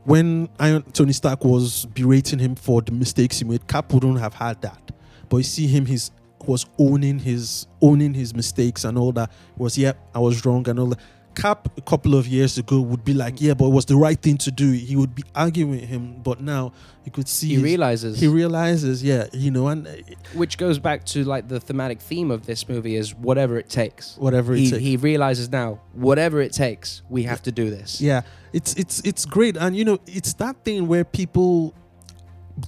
when 0.04 0.48
Iron, 0.60 0.82
tony 0.92 1.12
stark 1.12 1.44
was 1.44 1.84
berating 1.86 2.38
him 2.38 2.54
for 2.54 2.80
the 2.80 2.92
mistakes 2.92 3.40
he 3.40 3.44
made 3.44 3.66
cap 3.66 3.92
wouldn't 3.92 4.20
have 4.20 4.34
had 4.34 4.62
that. 4.62 4.92
But 5.28 5.38
you 5.38 5.42
see 5.42 5.66
him 5.66 5.84
he's 5.84 6.12
was 6.48 6.66
owning 6.78 7.18
his 7.18 7.66
owning 7.82 8.14
his 8.14 8.34
mistakes 8.34 8.84
and 8.84 8.96
all 8.98 9.12
that. 9.12 9.30
Was 9.56 9.76
yep 9.78 9.96
i 10.14 10.18
was 10.18 10.44
wrong 10.44 10.68
and 10.68 10.78
all 10.78 10.86
that. 10.86 10.98
Cap 11.34 11.68
a 11.76 11.82
couple 11.82 12.14
of 12.14 12.26
years 12.26 12.56
ago 12.56 12.80
would 12.80 13.04
be 13.04 13.12
like 13.12 13.42
yeah 13.42 13.52
but 13.52 13.66
it 13.66 13.72
was 13.72 13.84
the 13.84 13.96
right 13.96 14.18
thing 14.18 14.38
to 14.38 14.50
do. 14.50 14.70
He 14.72 14.96
would 14.96 15.14
be 15.14 15.22
arguing 15.34 15.70
with 15.72 15.82
him 15.82 16.22
but 16.22 16.40
now 16.40 16.72
you 17.04 17.12
could 17.12 17.28
see 17.28 17.48
he 17.48 17.54
his- 17.56 17.62
realizes, 17.62 18.18
he 18.18 18.26
realizes 18.26 19.02
yeah 19.04 19.26
you 19.34 19.50
know 19.50 19.68
and 19.68 19.86
uh, 19.86 19.92
which 20.32 20.56
goes 20.56 20.78
back 20.78 21.04
to 21.12 21.24
like 21.24 21.46
the 21.48 21.60
thematic 21.60 22.00
theme 22.00 22.30
of 22.30 22.46
this 22.46 22.68
movie 22.70 22.96
is 22.96 23.14
whatever 23.14 23.58
it 23.58 23.68
takes. 23.68 24.16
whatever 24.16 24.54
it 24.54 24.60
He, 24.60 24.70
takes. 24.70 24.82
he 24.82 24.96
realizes 24.96 25.50
now, 25.50 25.80
whatever 25.92 26.40
it 26.40 26.52
takes, 26.54 27.02
we 27.10 27.24
have 27.24 27.42
to 27.42 27.52
do 27.52 27.68
this. 27.68 28.00
yeah 28.00 28.22
it's 28.54 28.72
it's 28.74 29.00
it's 29.04 29.26
great. 29.26 29.58
And 29.58 29.76
you 29.76 29.84
know 29.84 29.98
it's 30.06 30.32
that 30.34 30.56
thing 30.64 30.88
where 30.88 31.04
people 31.04 31.74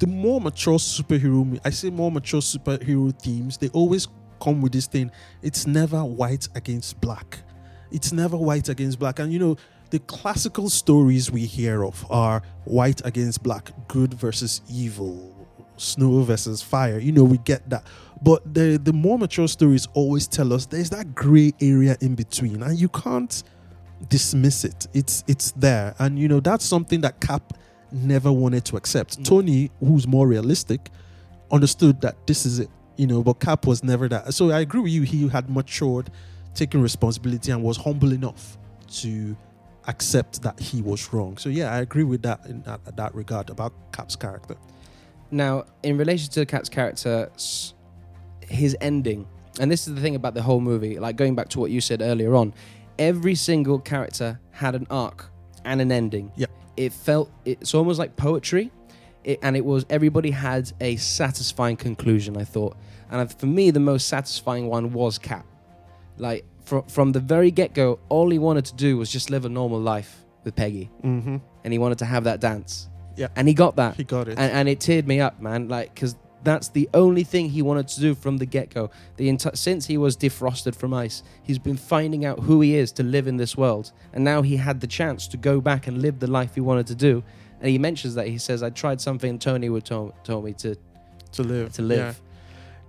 the 0.00 0.06
more 0.06 0.40
mature 0.40 0.76
superhero 0.76 1.58
i 1.64 1.70
say 1.70 1.88
more 1.88 2.10
mature 2.10 2.40
superhero 2.40 3.16
themes 3.22 3.56
they 3.56 3.68
always 3.70 4.06
come 4.38 4.60
with 4.60 4.72
this 4.72 4.86
thing. 4.86 5.10
It's 5.42 5.66
never 5.66 6.04
white 6.04 6.48
against 6.54 7.00
black. 7.00 7.40
It's 7.90 8.12
never 8.12 8.36
white 8.36 8.68
against 8.68 8.98
black. 8.98 9.18
And 9.18 9.32
you 9.32 9.38
know 9.38 9.56
the 9.90 9.98
classical 10.00 10.68
stories 10.68 11.30
we 11.30 11.46
hear 11.46 11.84
of 11.84 12.04
are 12.10 12.42
white 12.64 13.04
against 13.04 13.42
black 13.42 13.70
good 13.88 14.14
versus 14.14 14.60
evil 14.70 15.34
snow 15.76 16.22
versus 16.22 16.62
fire. 16.62 16.98
You 16.98 17.12
know 17.12 17.24
we 17.24 17.38
get 17.38 17.68
that. 17.70 17.86
But 18.22 18.52
the 18.52 18.78
the 18.82 18.92
more 18.92 19.18
mature 19.18 19.48
stories 19.48 19.86
always 19.94 20.26
tell 20.26 20.52
us 20.52 20.66
there's 20.66 20.90
that 20.90 21.14
gray 21.14 21.52
area 21.60 21.96
in 22.00 22.14
between 22.14 22.62
and 22.62 22.78
you 22.78 22.88
can't 22.88 23.42
dismiss 24.08 24.64
it. 24.64 24.86
It's 24.92 25.24
it's 25.26 25.52
there, 25.52 25.94
and 25.98 26.18
you 26.18 26.28
know 26.28 26.40
that's 26.40 26.64
something 26.64 27.00
that 27.02 27.20
Cap 27.20 27.54
never 27.92 28.30
wanted 28.32 28.64
to 28.66 28.76
accept. 28.76 29.18
Mm. 29.18 29.24
Tony, 29.24 29.70
who's 29.80 30.06
more 30.06 30.26
realistic, 30.26 30.90
understood 31.50 32.00
that 32.02 32.26
this 32.26 32.46
is 32.46 32.58
it. 32.60 32.70
You 32.96 33.06
know, 33.06 33.22
but 33.22 33.34
Cap 33.34 33.66
was 33.66 33.84
never 33.84 34.08
that. 34.08 34.34
So 34.34 34.50
I 34.50 34.60
agree 34.60 34.80
with 34.80 34.92
you. 34.92 35.02
He 35.02 35.28
had 35.28 35.48
matured, 35.48 36.10
taken 36.54 36.82
responsibility, 36.82 37.52
and 37.52 37.62
was 37.62 37.76
humble 37.76 38.12
enough 38.12 38.58
to 39.02 39.36
accept 39.86 40.42
that 40.42 40.58
he 40.58 40.82
was 40.82 41.12
wrong. 41.12 41.36
So 41.38 41.48
yeah, 41.48 41.72
I 41.72 41.78
agree 41.78 42.04
with 42.04 42.22
that 42.22 42.44
in 42.46 42.62
that, 42.62 42.96
that 42.96 43.14
regard 43.14 43.50
about 43.50 43.72
Cap's 43.92 44.16
character. 44.16 44.56
Now, 45.30 45.64
in 45.82 45.96
relation 45.96 46.30
to 46.32 46.46
Cap's 46.46 46.68
character, 46.68 47.30
his 48.40 48.76
ending, 48.80 49.26
and 49.60 49.70
this 49.70 49.86
is 49.86 49.94
the 49.94 50.00
thing 50.00 50.14
about 50.14 50.34
the 50.34 50.42
whole 50.42 50.60
movie, 50.60 50.98
like 50.98 51.16
going 51.16 51.34
back 51.34 51.48
to 51.50 51.60
what 51.60 51.70
you 51.70 51.80
said 51.80 52.02
earlier 52.02 52.34
on, 52.34 52.54
every 52.98 53.34
single 53.34 53.78
character 53.78 54.40
had 54.50 54.74
an 54.74 54.86
arc 54.90 55.30
and 55.64 55.80
an 55.80 55.92
ending. 55.92 56.32
Yep. 56.36 56.50
It 56.78 56.92
felt, 56.92 57.30
it's 57.44 57.74
almost 57.74 57.98
like 57.98 58.16
poetry, 58.16 58.70
it, 59.24 59.38
and 59.42 59.56
it 59.56 59.64
was, 59.64 59.84
everybody 59.90 60.30
had 60.30 60.70
a 60.80 60.96
satisfying 60.96 61.76
conclusion, 61.76 62.36
I 62.36 62.44
thought. 62.44 62.76
And 63.10 63.30
for 63.32 63.46
me, 63.46 63.70
the 63.72 63.80
most 63.80 64.06
satisfying 64.08 64.68
one 64.68 64.92
was 64.92 65.18
Cap. 65.18 65.44
Like, 66.18 66.44
from, 66.64 66.84
from 66.84 67.12
the 67.12 67.20
very 67.20 67.50
get 67.50 67.74
go, 67.74 67.98
all 68.08 68.30
he 68.30 68.38
wanted 68.38 68.64
to 68.66 68.74
do 68.76 68.96
was 68.96 69.10
just 69.10 69.28
live 69.30 69.44
a 69.44 69.48
normal 69.48 69.80
life 69.80 70.24
with 70.44 70.54
Peggy, 70.54 70.90
Mm-hmm. 71.02 71.36
and 71.64 71.72
he 71.72 71.78
wanted 71.78 71.98
to 71.98 72.04
have 72.04 72.24
that 72.24 72.40
dance. 72.40 72.88
Yeah. 73.16 73.28
And 73.34 73.48
he 73.48 73.54
got 73.54 73.74
that 73.76 73.96
He 73.96 74.04
got 74.04 74.28
it. 74.28 74.38
and, 74.38 74.52
and 74.52 74.68
it 74.68 74.78
teared 74.78 75.06
me 75.06 75.20
up, 75.20 75.40
man. 75.42 75.66
Like, 75.68 75.92
because 75.94 76.14
that's 76.44 76.68
the 76.68 76.88
only 76.94 77.24
thing 77.24 77.50
he 77.50 77.62
wanted 77.62 77.88
to 77.88 78.00
do 78.00 78.14
from 78.14 78.38
the 78.38 78.46
get 78.46 78.70
go. 78.70 78.90
The 79.16 79.28
enti- 79.28 79.56
since 79.56 79.86
he 79.86 79.98
was 79.98 80.16
defrosted 80.16 80.74
from 80.74 80.94
ice, 80.94 81.22
he's 81.42 81.58
been 81.58 81.76
finding 81.76 82.24
out 82.24 82.40
who 82.40 82.60
he 82.60 82.76
is 82.76 82.92
to 82.92 83.02
live 83.02 83.26
in 83.26 83.36
this 83.36 83.56
world, 83.56 83.92
and 84.12 84.24
now 84.24 84.42
he 84.42 84.56
had 84.56 84.80
the 84.80 84.86
chance 84.86 85.26
to 85.28 85.36
go 85.36 85.60
back 85.60 85.86
and 85.86 86.00
live 86.00 86.20
the 86.20 86.26
life 86.26 86.54
he 86.54 86.60
wanted 86.60 86.86
to 86.88 86.94
do. 86.94 87.22
And 87.60 87.70
he 87.70 87.78
mentions 87.78 88.14
that 88.14 88.28
he 88.28 88.38
says, 88.38 88.62
"I 88.62 88.70
tried 88.70 89.00
something 89.00 89.38
Tony 89.38 89.68
would 89.68 89.84
told, 89.84 90.12
told 90.24 90.44
me 90.44 90.52
to 90.54 90.76
to 91.32 91.42
live. 91.42 91.72
to 91.72 91.82
live." 91.82 92.20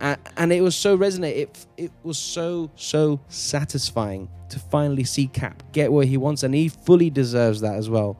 And, 0.01 0.17
and 0.37 0.53
it 0.53 0.61
was 0.61 0.75
so 0.75 0.95
resonant. 0.95 1.35
It 1.35 1.65
it 1.77 1.91
was 2.03 2.17
so 2.17 2.69
so 2.75 3.19
satisfying 3.27 4.29
to 4.49 4.59
finally 4.59 5.03
see 5.03 5.27
Cap 5.27 5.63
get 5.71 5.91
where 5.91 6.05
he 6.05 6.17
wants, 6.17 6.43
and 6.43 6.53
he 6.53 6.69
fully 6.69 7.09
deserves 7.09 7.61
that 7.61 7.75
as 7.75 7.89
well. 7.89 8.17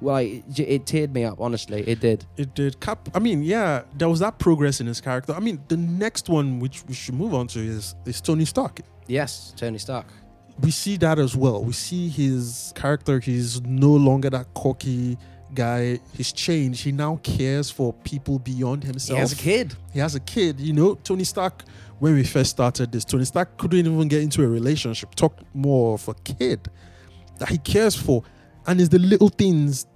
Well, 0.00 0.16
it, 0.16 0.42
it 0.58 0.84
teared 0.86 1.12
me 1.12 1.24
up. 1.24 1.40
Honestly, 1.40 1.82
it 1.86 2.00
did. 2.00 2.24
It 2.36 2.54
did. 2.54 2.80
Cap. 2.80 3.08
I 3.14 3.18
mean, 3.18 3.42
yeah, 3.42 3.82
there 3.96 4.08
was 4.08 4.20
that 4.20 4.38
progress 4.38 4.80
in 4.80 4.86
his 4.86 5.00
character. 5.00 5.34
I 5.34 5.40
mean, 5.40 5.62
the 5.68 5.76
next 5.76 6.28
one, 6.28 6.58
which 6.58 6.84
we 6.86 6.94
should 6.94 7.14
move 7.14 7.34
on 7.34 7.46
to, 7.48 7.60
is 7.60 7.94
is 8.06 8.20
Tony 8.20 8.44
Stark. 8.44 8.80
Yes, 9.06 9.52
Tony 9.56 9.78
Stark. 9.78 10.06
We 10.60 10.70
see 10.70 10.96
that 10.98 11.18
as 11.18 11.36
well. 11.36 11.64
We 11.64 11.72
see 11.72 12.08
his 12.08 12.72
character. 12.74 13.18
He's 13.18 13.60
no 13.62 13.90
longer 13.90 14.30
that 14.30 14.52
cocky 14.54 15.16
guy. 15.54 15.98
He's 16.14 16.32
changed. 16.32 16.84
He 16.84 16.92
now 16.92 17.18
cares 17.22 17.70
for 17.70 17.92
people 17.92 18.38
beyond 18.38 18.84
himself. 18.84 19.16
He 19.16 19.20
has 19.20 19.32
a 19.32 19.36
kid. 19.36 19.74
He 19.92 19.98
has 19.98 20.14
a 20.14 20.20
kid. 20.20 20.60
You 20.60 20.72
know, 20.72 20.94
Tony 20.94 21.24
Stark. 21.24 21.64
When 21.98 22.14
we 22.14 22.24
first 22.24 22.50
started 22.50 22.92
this, 22.92 23.04
Tony 23.04 23.26
Stark 23.26 23.58
couldn't 23.58 23.78
even 23.86 24.08
get 24.08 24.22
into 24.22 24.42
a 24.42 24.48
relationship. 24.48 25.14
Talk 25.14 25.38
more 25.52 25.94
of 25.94 26.08
a 26.08 26.14
kid 26.14 26.66
that 27.38 27.50
he 27.50 27.58
cares 27.58 27.94
for, 27.94 28.22
and 28.66 28.80
it's 28.80 28.88
the 28.88 28.98
little 28.98 29.28
things 29.28 29.86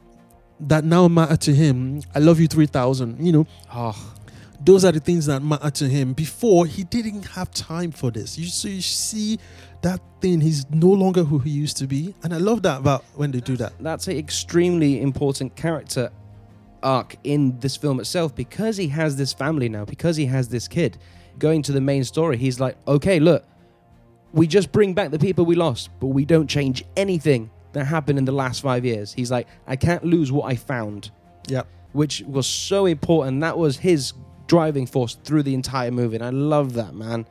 that 0.68 0.84
now 0.84 1.08
matter 1.08 1.36
to 1.36 1.54
him. 1.54 2.02
I 2.14 2.18
love 2.18 2.40
you 2.40 2.46
three 2.46 2.66
thousand. 2.66 3.24
You 3.24 3.32
know, 3.32 3.46
Oh, 3.72 4.14
those 4.64 4.84
are 4.84 4.92
the 4.92 5.00
things 5.00 5.26
that 5.26 5.42
matter 5.42 5.70
to 5.70 5.88
him. 5.88 6.12
Before 6.14 6.66
he 6.66 6.84
didn't 6.84 7.24
have 7.28 7.50
time 7.50 7.90
for 7.90 8.10
this. 8.10 8.38
You 8.38 8.46
so 8.46 8.68
you 8.68 8.80
see 8.80 9.38
that 9.82 10.00
thing. 10.20 10.40
He's 10.40 10.68
no 10.70 10.88
longer 10.88 11.22
who 11.24 11.38
he 11.38 11.50
used 11.50 11.76
to 11.78 11.86
be, 11.86 12.14
and 12.22 12.32
I 12.34 12.38
love 12.38 12.62
that 12.62 12.80
about 12.80 13.04
when 13.14 13.30
they 13.30 13.40
do 13.40 13.56
that. 13.58 13.72
that's 13.80 14.08
an 14.08 14.16
extremely 14.16 15.00
important 15.00 15.56
character 15.56 16.10
arc 16.82 17.16
in 17.24 17.58
this 17.60 17.76
film 17.76 17.98
itself 17.98 18.34
because 18.34 18.76
he 18.76 18.88
has 18.88 19.16
this 19.16 19.32
family 19.32 19.68
now, 19.68 19.84
because 19.84 20.16
he 20.16 20.26
has 20.26 20.48
this 20.48 20.68
kid. 20.68 20.98
Going 21.38 21.62
to 21.62 21.72
the 21.72 21.80
main 21.80 22.04
story, 22.04 22.36
he's 22.36 22.60
like, 22.60 22.76
okay, 22.86 23.18
look, 23.18 23.44
we 24.32 24.46
just 24.46 24.70
bring 24.70 24.94
back 24.94 25.10
the 25.10 25.18
people 25.18 25.44
we 25.44 25.56
lost, 25.56 25.90
but 25.98 26.08
we 26.08 26.24
don't 26.24 26.46
change 26.46 26.84
anything 26.96 27.50
that 27.74 27.84
happened 27.84 28.18
in 28.18 28.24
the 28.24 28.32
last 28.32 28.62
five 28.62 28.84
years. 28.84 29.12
He's 29.12 29.30
like, 29.30 29.46
I 29.66 29.76
can't 29.76 30.04
lose 30.04 30.32
what 30.32 30.50
I 30.50 30.56
found, 30.56 31.10
Yeah, 31.48 31.62
which 31.92 32.22
was 32.22 32.46
so 32.46 32.86
important. 32.86 33.40
That 33.42 33.58
was 33.58 33.76
his 33.78 34.12
driving 34.46 34.86
force 34.86 35.16
through 35.24 35.42
the 35.44 35.54
entire 35.54 35.90
movie, 35.90 36.16
and 36.16 36.24
I 36.24 36.30
love 36.30 36.74
that, 36.74 36.94
man. 36.94 37.26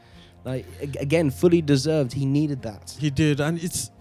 Like, 0.46 0.66
again, 1.00 1.32
fully 1.32 1.62
deserved. 1.62 2.14
He 2.14 2.26
needed 2.26 2.62
that. 2.64 2.96
he 3.00 3.10
did, 3.10 3.40
and 3.40 3.62
it's 3.64 3.92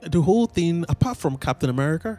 the 0.00 0.20
whole 0.22 0.46
thing. 0.46 0.84
Apart 0.88 1.16
from 1.18 1.36
Captain 1.36 1.68
America, 1.70 2.18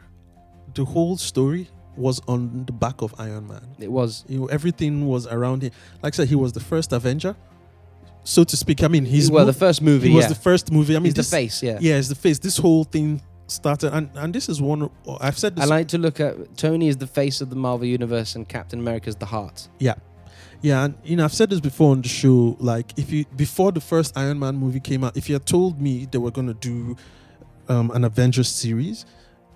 the 0.76 0.86
whole 0.86 1.18
story 1.18 1.68
was 1.96 2.22
on 2.28 2.66
the 2.66 2.72
back 2.72 3.02
of 3.02 3.14
Iron 3.20 3.48
Man. 3.48 3.68
It 3.80 3.92
was. 3.92 4.26
You 4.28 4.40
know, 4.42 4.46
everything 4.48 5.08
was 5.08 5.26
around 5.28 5.64
him. 5.64 5.72
Like 6.02 6.14
I 6.14 6.18
said, 6.18 6.28
he 6.28 6.36
was 6.36 6.54
the 6.54 6.60
first 6.60 6.92
Avenger, 6.94 7.36
so 8.24 8.44
to 8.44 8.56
speak. 8.58 8.84
I 8.84 8.88
mean, 8.88 9.06
he's 9.06 9.30
well, 9.32 9.44
mo- 9.46 9.52
the 9.52 9.58
first 9.58 9.82
movie. 9.82 10.10
he 10.10 10.16
was 10.16 10.28
the 10.28 10.36
first 10.36 10.72
movie. 10.72 10.96
I 10.96 11.00
mean, 11.00 11.06
He's 11.06 11.14
this, 11.16 11.30
the 11.32 11.36
face, 11.38 11.64
yeah. 11.64 11.78
Yeah, 11.82 11.96
it's 11.98 12.10
the 12.10 12.16
face. 12.16 12.38
This 12.40 12.58
whole 12.58 12.84
thing 12.84 13.22
started, 13.54 13.94
and 13.94 14.10
and 14.16 14.34
this 14.34 14.50
is 14.50 14.62
one. 14.62 14.90
I've 15.22 15.38
said 15.38 15.56
this 15.56 15.64
I 15.64 15.68
like 15.68 15.88
to 15.90 15.98
look 15.98 16.20
at 16.20 16.58
Tony 16.58 16.88
is 16.88 16.98
the 16.98 17.08
face 17.08 17.42
of 17.42 17.50
the 17.50 17.56
Marvel 17.56 17.88
universe 17.88 18.36
and 18.36 18.48
Captain 18.48 18.80
America 18.80 19.10
is 19.10 19.16
the 19.16 19.26
heart. 19.26 19.68
Yeah. 19.80 19.96
Yeah, 20.62 20.86
and 20.86 20.96
you 21.04 21.18
know, 21.18 21.26
I've 21.26 21.34
said 21.34 21.50
this 21.50 21.60
before 21.60 21.92
on 21.92 22.02
the 22.02 22.08
show. 22.08 22.56
Like, 22.60 22.98
if 22.98 23.12
you 23.12 23.26
before 23.36 23.74
the 23.74 23.82
first 23.82 24.18
Iron 24.18 24.40
Man 24.40 24.56
movie 24.56 24.80
came 24.80 25.04
out, 25.04 25.18
if 25.18 25.28
you 25.28 25.36
had 25.36 25.46
told 25.46 25.82
me 25.82 26.06
they 26.10 26.18
were 26.18 26.32
gonna 26.32 26.54
do 26.54 26.96
um, 27.68 27.92
an 27.92 28.06
Avengers 28.06 28.48
series, 28.48 29.06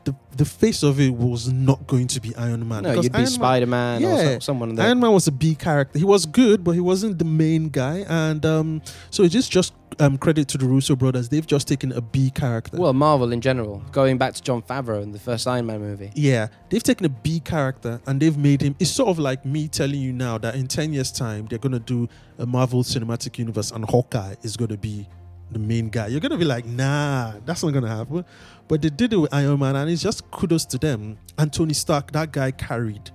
the 0.08 0.16
the 0.36 0.46
face 0.46 0.84
of 0.84 1.00
it 1.00 1.14
was 1.14 1.52
not 1.52 1.86
going 1.88 2.08
to 2.08 2.20
be 2.22 2.36
Iron 2.36 2.68
Man. 2.68 2.84
no, 2.84 2.94
you'd 3.02 3.12
be 3.12 3.18
Man- 3.20 3.28
Spider 3.28 3.66
Man 3.66 4.04
or 4.04 4.08
Yeah. 4.08 4.32
some, 4.34 4.42
someone 4.42 4.76
that. 4.76 4.86
Iron 4.88 5.00
Man 5.00 5.12
was 5.12 5.28
a 5.28 5.32
B 5.32 5.56
character. 5.56 6.00
He 6.00 6.06
was 6.06 6.26
good, 6.26 6.64
but 6.64 6.72
he 6.72 6.80
wasn't 6.82 7.20
the 7.20 7.26
main 7.26 7.70
guy. 7.70 8.06
And 8.08 8.46
um, 8.46 8.82
so 9.10 9.24
it's 9.24 9.34
just 9.34 9.52
just 9.52 9.74
um, 10.00 10.18
credit 10.18 10.48
to 10.50 10.58
the 10.58 10.66
Russo 10.66 10.96
brothers. 10.96 11.30
They've 11.30 11.46
just 11.56 11.68
taken 11.68 11.92
a 11.92 12.02
B 12.02 12.30
character. 12.30 12.78
Well, 12.78 12.94
Marvel 12.94 13.32
in 13.34 13.42
general, 13.42 13.82
going 13.92 14.18
back 14.18 14.34
to 14.36 14.42
Jon 14.42 14.62
Favreau 14.62 15.02
in 15.02 15.12
the 15.12 15.20
first 15.20 15.48
Iron 15.48 15.66
Man 15.66 15.80
movie. 15.82 16.12
yeah, 16.16 16.48
they've 16.70 16.84
taken 16.84 17.06
a 17.06 17.10
B 17.10 17.40
character 17.40 18.00
and 18.08 18.20
they've 18.22 18.38
made 18.38 18.62
him. 18.62 18.76
It's 18.80 18.92
sort 18.92 19.10
of 19.10 19.20
like 19.20 19.44
me 19.46 19.68
telling 19.68 20.00
you 20.00 20.14
now 20.14 20.38
that 20.40 20.56
in 20.56 20.68
ten 20.68 20.94
years' 20.94 21.12
time 21.12 21.48
they're 21.50 21.60
gonna 21.60 21.80
do 21.80 22.08
a 22.38 22.46
Marvel 22.46 22.84
Cinematic 22.84 23.38
Universe 23.40 23.72
and 23.72 23.84
Hawkeye 23.86 24.36
is 24.44 24.56
gonna 24.56 24.78
be 24.78 25.08
the 25.52 25.60
main 25.60 25.90
guy. 25.90 26.08
You're 26.08 26.20
gonna 26.20 26.38
be 26.38 26.46
like, 26.46 26.66
nah, 26.66 27.34
that's 27.46 27.64
not 27.64 27.74
gonna 27.74 27.88
happen. 27.96 28.26
But 28.68 28.82
they 28.82 28.90
did 28.90 29.14
it 29.14 29.18
with 29.18 29.34
Iron 29.34 29.60
Man, 29.60 29.76
and 29.76 29.90
it's 29.90 30.02
just 30.02 30.30
kudos 30.32 30.66
to 30.66 30.78
them. 30.78 31.18
And 31.38 31.52
Tony 31.54 31.74
Stark, 31.74 32.12
that 32.12 32.32
guy 32.32 32.52
carried. 32.52 33.12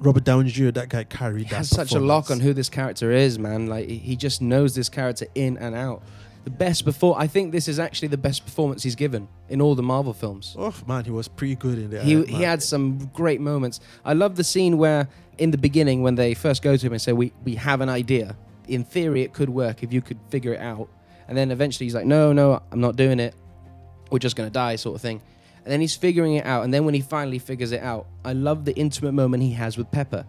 Robert 0.00 0.24
Downey 0.24 0.50
Jr., 0.50 0.70
that 0.70 0.88
guy 0.88 1.04
carried 1.04 1.44
He 1.46 1.50
that. 1.50 1.56
has 1.56 1.68
such 1.70 1.92
a 1.92 1.98
lock 2.00 2.30
on 2.30 2.38
who 2.40 2.52
this 2.52 2.68
character 2.68 3.10
is, 3.10 3.38
man. 3.38 3.66
Like 3.66 3.88
he- 3.88 4.16
just 4.16 4.40
knows 4.40 4.74
this 4.74 4.88
character 4.88 5.26
in 5.34 5.56
and 5.58 5.74
out. 5.74 6.02
The 6.44 6.50
best 6.50 6.84
before 6.84 7.18
I 7.18 7.26
think 7.26 7.50
this 7.52 7.66
is 7.68 7.78
actually 7.78 8.08
the 8.08 8.16
best 8.16 8.44
performance 8.44 8.82
he's 8.82 8.94
given 8.94 9.28
in 9.48 9.60
all 9.60 9.74
the 9.74 9.82
Marvel 9.82 10.12
films. 10.14 10.54
Oh 10.58 10.72
man, 10.86 11.04
he 11.04 11.10
was 11.10 11.28
pretty 11.28 11.56
good 11.56 11.78
in 11.78 11.90
there. 11.90 12.02
He 12.02 12.24
he 12.24 12.42
had 12.42 12.62
some 12.62 13.10
great 13.12 13.40
moments. 13.40 13.80
I 14.04 14.14
love 14.14 14.36
the 14.36 14.44
scene 14.44 14.78
where 14.78 15.08
in 15.36 15.50
the 15.50 15.58
beginning 15.58 16.02
when 16.02 16.14
they 16.14 16.32
first 16.34 16.62
go 16.62 16.76
to 16.76 16.86
him 16.86 16.92
and 16.92 17.02
say 17.02 17.12
we 17.12 17.32
we 17.44 17.56
have 17.56 17.80
an 17.80 17.88
idea. 17.88 18.36
In 18.68 18.84
theory 18.84 19.22
it 19.22 19.32
could 19.32 19.50
work 19.50 19.82
if 19.82 19.92
you 19.92 20.00
could 20.00 20.18
figure 20.30 20.54
it 20.54 20.60
out. 20.60 20.88
And 21.28 21.36
then 21.36 21.50
eventually 21.50 21.86
he's 21.86 21.94
like 21.94 22.06
no, 22.06 22.32
no, 22.32 22.62
I'm 22.72 22.80
not 22.80 22.96
doing 22.96 23.20
it. 23.20 23.34
We're 24.10 24.18
just 24.18 24.36
going 24.36 24.48
to 24.48 24.52
die 24.52 24.76
sort 24.76 24.96
of 24.96 25.02
thing. 25.02 25.20
And 25.64 25.72
then 25.72 25.80
he's 25.80 25.94
figuring 25.94 26.34
it 26.34 26.46
out 26.46 26.64
and 26.64 26.72
then 26.72 26.84
when 26.84 26.94
he 26.94 27.00
finally 27.00 27.38
figures 27.38 27.72
it 27.72 27.82
out, 27.82 28.06
I 28.24 28.32
love 28.32 28.64
the 28.64 28.74
intimate 28.74 29.12
moment 29.12 29.42
he 29.42 29.52
has 29.52 29.76
with 29.76 29.90
Pepper 29.90 30.24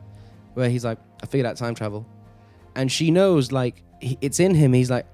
where 0.53 0.69
he's 0.69 0.83
like 0.83 0.97
I 1.23 1.25
figured 1.25 1.45
out 1.45 1.57
time 1.57 1.75
travel. 1.75 2.05
And 2.75 2.91
she 2.91 3.11
knows 3.11 3.51
like 3.51 3.81
it's 4.01 4.39
in 4.39 4.53
him. 4.53 4.73
He's 4.73 4.91
like 4.91 5.05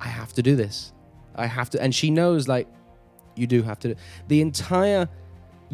I 0.00 0.08
have 0.08 0.32
to 0.34 0.42
do 0.42 0.56
this. 0.56 0.92
I 1.34 1.46
have 1.46 1.70
to 1.70 1.82
and 1.82 1.94
she 1.94 2.10
knows 2.10 2.48
like 2.48 2.68
you 3.36 3.46
do 3.46 3.62
have 3.62 3.78
to 3.80 3.88
do 3.88 4.00
the 4.28 4.40
entire 4.40 5.08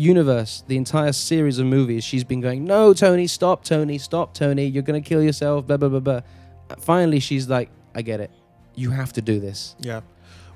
universe, 0.01 0.65
the 0.67 0.77
entire 0.77 1.13
series 1.13 1.59
of 1.59 1.67
movies, 1.67 2.03
she's 2.05 2.25
been 2.25 2.41
going, 2.41 2.65
No, 2.65 2.95
Tony, 2.95 3.27
stop, 3.27 3.65
Tony, 3.65 3.99
stop, 3.99 4.35
Tony, 4.35 4.67
you're 4.67 4.83
gonna 4.83 5.01
kill 5.01 5.23
yourself, 5.23 5.67
blah 5.67 5.77
blah 5.77 5.89
blah 5.89 6.01
blah. 6.01 6.21
Finally 6.79 7.21
she's 7.21 7.49
like, 7.49 7.71
I 7.95 8.03
get 8.03 8.21
it. 8.21 8.31
You 8.75 8.91
have 8.91 9.13
to 9.15 9.23
do 9.23 9.41
this. 9.41 9.75
Yeah. 9.81 10.01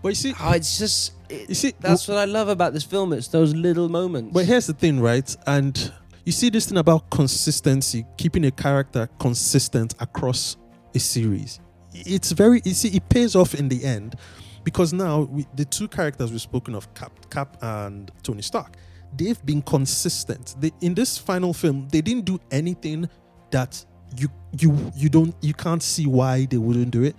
But 0.03 0.09
you 0.11 0.15
see, 0.15 0.35
Oh, 0.41 0.53
it's 0.53 0.79
just 0.79 1.13
it- 1.29 1.49
you 1.49 1.55
see, 1.55 1.73
that's 1.81 2.07
what 2.09 2.19
I 2.19 2.25
love 2.27 2.49
about 2.49 2.73
this 2.75 2.85
film. 2.85 3.13
It's 3.13 3.29
those 3.29 3.55
little 3.55 3.89
moments. 3.89 4.33
But 4.35 4.45
here's 4.47 4.67
the 4.67 4.75
thing, 4.75 5.01
right? 5.01 5.35
And 5.47 5.93
you 6.25 6.33
see 6.33 6.51
this 6.51 6.67
thing 6.67 6.79
about 6.79 7.11
consistency, 7.11 8.05
keeping 8.19 8.45
a 8.45 8.51
character 8.51 9.09
consistent 9.19 9.95
across 10.01 10.57
a 10.95 10.99
series. 10.99 11.61
It's 11.93 12.33
very, 12.33 12.61
you 12.65 12.75
see, 12.75 12.89
it 12.89 13.09
pays 13.09 13.35
off 13.37 13.55
in 13.55 13.69
the 13.69 13.85
end 13.85 14.17
because 14.65 14.93
now 14.93 15.23
we, 15.23 15.47
the 15.55 15.65
two 15.65 15.89
characters 15.89 16.31
we've 16.33 16.41
spoken 16.41 16.75
of, 16.75 16.93
Cap, 16.95 17.13
Cap 17.31 17.57
and 17.63 18.11
Tony 18.23 18.43
Stark, 18.43 18.77
they've 19.17 19.45
been 19.47 19.63
consistent. 19.63 20.55
They, 20.61 20.73
in 20.81 20.95
this 20.95 21.17
final 21.19 21.53
film, 21.55 21.89
they 21.91 22.01
didn't 22.01 22.25
do 22.25 22.39
anything 22.51 23.09
that 23.51 23.85
you 24.19 24.29
you 24.59 24.93
you 24.97 25.09
don't 25.09 25.35
you 25.41 25.55
can't 25.55 25.83
see 25.83 26.07
why 26.07 26.47
they 26.47 26.57
wouldn't 26.59 26.91
do 26.91 27.03
it. 27.05 27.17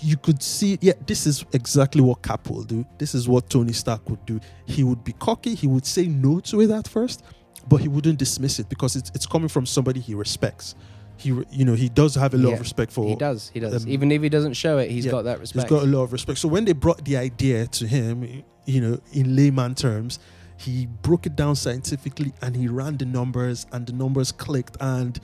You 0.00 0.16
could 0.16 0.42
see, 0.42 0.78
yeah, 0.80 0.94
this 1.06 1.26
is 1.26 1.44
exactly 1.52 2.00
what 2.00 2.22
Cap 2.22 2.48
will 2.48 2.62
do. 2.62 2.86
This 2.98 3.14
is 3.14 3.28
what 3.28 3.50
Tony 3.50 3.72
Stark 3.74 4.08
would 4.08 4.24
do. 4.24 4.40
He 4.66 4.82
would 4.82 5.04
be 5.04 5.12
cocky. 5.12 5.54
He 5.54 5.66
would 5.66 5.84
say 5.84 6.06
no 6.06 6.40
to 6.40 6.62
it 6.62 6.70
at 6.70 6.88
first, 6.88 7.22
but 7.68 7.80
he 7.82 7.88
wouldn't 7.88 8.18
dismiss 8.18 8.58
it 8.58 8.68
because 8.70 8.96
it's 8.96 9.10
it's 9.14 9.26
coming 9.26 9.48
from 9.48 9.66
somebody 9.66 10.00
he 10.00 10.14
respects. 10.14 10.74
He, 11.16 11.28
you 11.50 11.64
know, 11.64 11.74
he 11.74 11.88
does 11.90 12.14
have 12.16 12.34
a 12.34 12.38
lot 12.38 12.48
Yeah, 12.48 12.54
of 12.54 12.60
respect 12.60 12.90
for. 12.92 13.06
he 13.06 13.14
does, 13.14 13.50
he 13.54 13.60
does. 13.60 13.84
um, 13.84 13.90
Even 13.90 14.10
if 14.10 14.20
he 14.22 14.28
doesn't 14.28 14.54
show 14.54 14.78
it, 14.78 14.90
he's 14.90 15.04
yeah, 15.04 15.12
got 15.12 15.22
that 15.22 15.38
respect. 15.38 15.68
He's 15.70 15.78
got 15.78 15.84
a 15.86 15.90
lot 15.90 16.02
of 16.02 16.12
respect. 16.12 16.38
So 16.40 16.48
when 16.48 16.64
they 16.64 16.72
brought 16.72 17.04
the 17.04 17.16
idea 17.18 17.66
to 17.66 17.86
him, 17.86 18.42
you 18.64 18.80
know, 18.80 18.98
in 19.12 19.36
layman 19.36 19.74
terms, 19.76 20.18
he 20.56 20.86
broke 21.02 21.26
it 21.26 21.36
down 21.36 21.56
scientifically 21.56 22.32
and 22.42 22.56
he 22.56 22.66
ran 22.68 22.96
the 22.96 23.04
numbers 23.04 23.66
and 23.70 23.86
the 23.86 23.92
numbers 23.92 24.32
clicked 24.32 24.76
and 24.80 25.20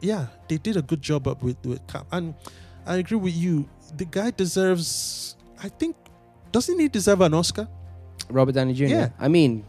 yeah, 0.00 0.26
they 0.48 0.58
did 0.58 0.76
a 0.76 0.82
good 0.82 1.02
job 1.02 1.26
up 1.26 1.42
with 1.42 1.56
with 1.66 1.84
Cap. 1.86 2.06
And 2.12 2.34
I 2.86 2.96
agree 2.96 3.18
with 3.18 3.34
you. 3.34 3.68
The 3.96 4.04
guy 4.04 4.30
deserves. 4.30 5.36
I 5.62 5.68
think 5.68 5.96
doesn't 6.52 6.78
he 6.78 6.88
deserve 6.88 7.20
an 7.20 7.34
Oscar? 7.34 7.68
Robert 8.30 8.52
Downey 8.52 8.74
Jr. 8.74 8.84
Yeah. 8.84 9.08
I 9.18 9.28
mean, 9.28 9.64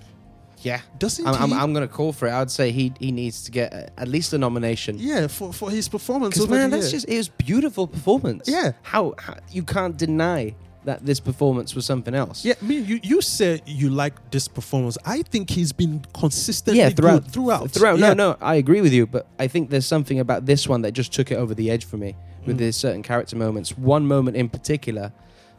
yeah. 0.60 0.82
Doesn't 0.98 1.26
I'm, 1.28 1.36
I'm, 1.36 1.50
he? 1.50 1.56
I'm 1.56 1.74
gonna 1.74 1.88
call 1.88 2.14
for 2.14 2.28
it. 2.28 2.32
I'd 2.32 2.52
say 2.52 2.72
he 2.72 2.94
he 3.00 3.12
needs 3.12 3.44
to 3.44 3.52
get 3.52 3.74
uh, 3.74 3.88
at 3.98 4.08
least 4.08 4.34
a 4.34 4.38
nomination. 4.38 4.98
yeah, 5.00 5.28
for 5.28 5.54
for 5.54 5.70
his 5.70 5.88
performance. 5.88 6.36
Because 6.36 6.50
man, 6.50 6.70
that's 6.70 6.86
year. 6.86 6.92
just 6.92 7.10
it 7.10 7.18
was 7.18 7.30
beautiful 7.30 7.88
performance. 7.88 8.48
Yeah. 8.48 8.74
How, 8.82 9.16
how 9.20 9.36
you 9.52 9.64
can't 9.64 9.98
deny 9.98 10.56
that 10.86 11.06
this 11.06 11.20
performance 11.20 11.76
was 11.76 11.86
something 11.86 12.16
else. 12.16 12.46
Yeah, 12.46 12.54
I 12.62 12.66
mean, 12.66 12.86
you, 12.86 13.00
you 13.04 13.22
said 13.22 13.62
you 13.66 13.90
like 13.90 14.32
this 14.32 14.48
performance. 14.48 14.98
I 15.06 15.22
think 15.22 15.50
he's 15.50 15.74
been 15.74 16.06
consistently 16.14 16.80
Yeah, 16.80 16.90
throughout 16.90 17.24
good 17.24 17.32
throughout. 17.34 17.72
Throughout, 17.72 18.00
Yeah. 18.00 18.14
no, 18.14 18.32
no, 18.32 18.38
I 18.40 18.56
agree 18.56 18.80
with 18.80 18.94
you, 18.94 19.06
but 19.06 19.28
I 19.38 19.48
think 19.48 19.70
there's 19.70 19.86
something 19.86 20.20
about 20.20 20.46
this 20.46 20.66
one 20.66 20.84
that 20.84 20.94
just 20.94 21.12
took 21.12 21.30
it 21.30 21.36
over 21.36 21.54
the 21.54 21.70
edge 21.70 21.84
for 21.84 21.98
me 21.98 22.16
with 22.48 22.56
Mm. 22.56 22.60
these 22.60 22.76
certain 22.76 23.04
character 23.04 23.36
moments. 23.36 23.78
One 23.78 24.08
moment 24.08 24.36
in 24.38 24.50
particular 24.50 25.12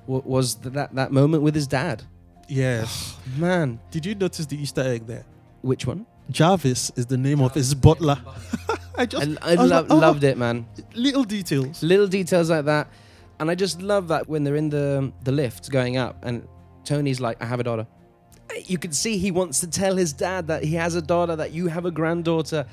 wa- 0.07 0.22
was 0.24 0.55
th- 0.57 0.74
that 0.74 0.94
that 0.94 1.12
moment 1.12 1.42
with 1.44 1.55
his 1.55 1.66
dad. 1.68 2.03
Yes. 2.48 3.16
Man, 3.37 3.79
Did 3.90 4.07
you 4.07 4.14
notice 4.14 4.46
the 4.46 4.57
Easter 4.61 4.83
egg 4.83 5.07
there? 5.07 5.24
which 5.62 5.87
one? 5.87 6.07
Jarvis 6.31 6.90
is 6.96 7.07
the 7.07 7.16
name 7.16 7.40
of 7.40 7.53
his 7.55 7.74
butler. 7.74 8.18
I 8.98 9.03
I, 9.03 9.07
just 9.07 9.29
I, 9.42 9.55
lo- 9.55 9.64
like, 9.66 9.87
oh, 9.90 9.96
loved 9.96 10.24
it, 10.24 10.37
man. 10.38 10.66
Little 10.94 11.24
details. 11.24 11.83
Little 11.83 12.07
details 12.09 12.48
like 12.51 12.64
that, 12.64 12.88
and 13.38 13.51
I 13.51 13.55
just 13.55 13.81
love 13.83 14.09
that 14.09 14.29
when 14.29 14.44
they're 14.44 14.57
in 14.57 14.70
the 14.70 15.12
the 15.24 15.33
lift 15.33 15.70
going 15.70 15.96
up, 15.96 16.16
and 16.24 16.42
Tony's 16.85 17.20
like, 17.20 17.37
"I 17.42 17.46
have 17.46 17.61
a 17.61 17.64
daughter." 17.64 17.87
You 18.66 18.79
can 18.79 18.92
see 18.92 19.18
he 19.18 19.31
wants 19.31 19.61
to 19.61 19.66
tell 19.68 19.94
his 19.96 20.12
dad 20.12 20.46
that 20.48 20.64
he 20.64 20.74
has 20.74 20.94
a 20.94 21.03
daughter, 21.03 21.37
that 21.37 21.53
you 21.53 21.68
have 21.68 21.85
a 21.87 21.90
granddaughter, 21.90 22.64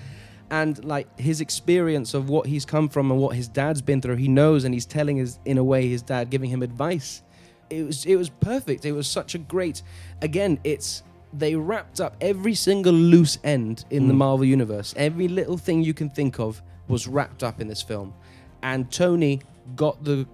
and 0.51 0.84
like 0.84 1.19
his 1.19 1.41
experience 1.41 2.13
of 2.13 2.29
what 2.29 2.47
he's 2.47 2.65
come 2.65 2.89
from 2.89 3.12
and 3.12 3.19
what 3.19 3.36
his 3.36 3.47
dad's 3.47 3.81
been 3.81 4.01
through. 4.01 4.15
He 4.15 4.27
knows, 4.27 4.63
and 4.63 4.73
he's 4.73 4.86
telling 4.86 5.17
his 5.17 5.39
in 5.45 5.58
a 5.58 5.63
way 5.63 5.88
his 5.88 6.01
dad 6.01 6.29
giving 6.29 6.49
him 6.49 6.62
advice. 6.63 7.21
It 7.69 7.84
was 7.84 8.05
it 8.05 8.15
was 8.15 8.29
perfect. 8.29 8.86
It 8.86 8.91
was 8.91 9.08
such 9.08 9.36
a 9.36 9.38
great. 9.38 9.81
Again, 10.21 10.60
it's 10.63 11.03
they 11.34 11.55
wrapped 11.55 11.99
up 11.99 12.15
every 12.21 12.53
single 12.53 12.93
loose 12.93 13.38
end 13.43 13.86
in 13.89 14.08
the 14.08 14.13
Mm. 14.13 14.17
Marvel 14.17 14.45
universe. 14.45 14.93
Every 14.95 15.27
little 15.27 15.58
thing 15.58 15.84
you 15.84 15.93
can 15.93 16.10
think 16.10 16.39
of 16.39 16.62
was 16.88 17.08
wrapped 17.08 17.43
up 17.43 17.60
in 17.60 17.67
this 17.67 17.81
film, 17.81 18.13
and 18.62 18.91
Tony 18.91 19.41
got 19.75 20.03
the 20.03 20.27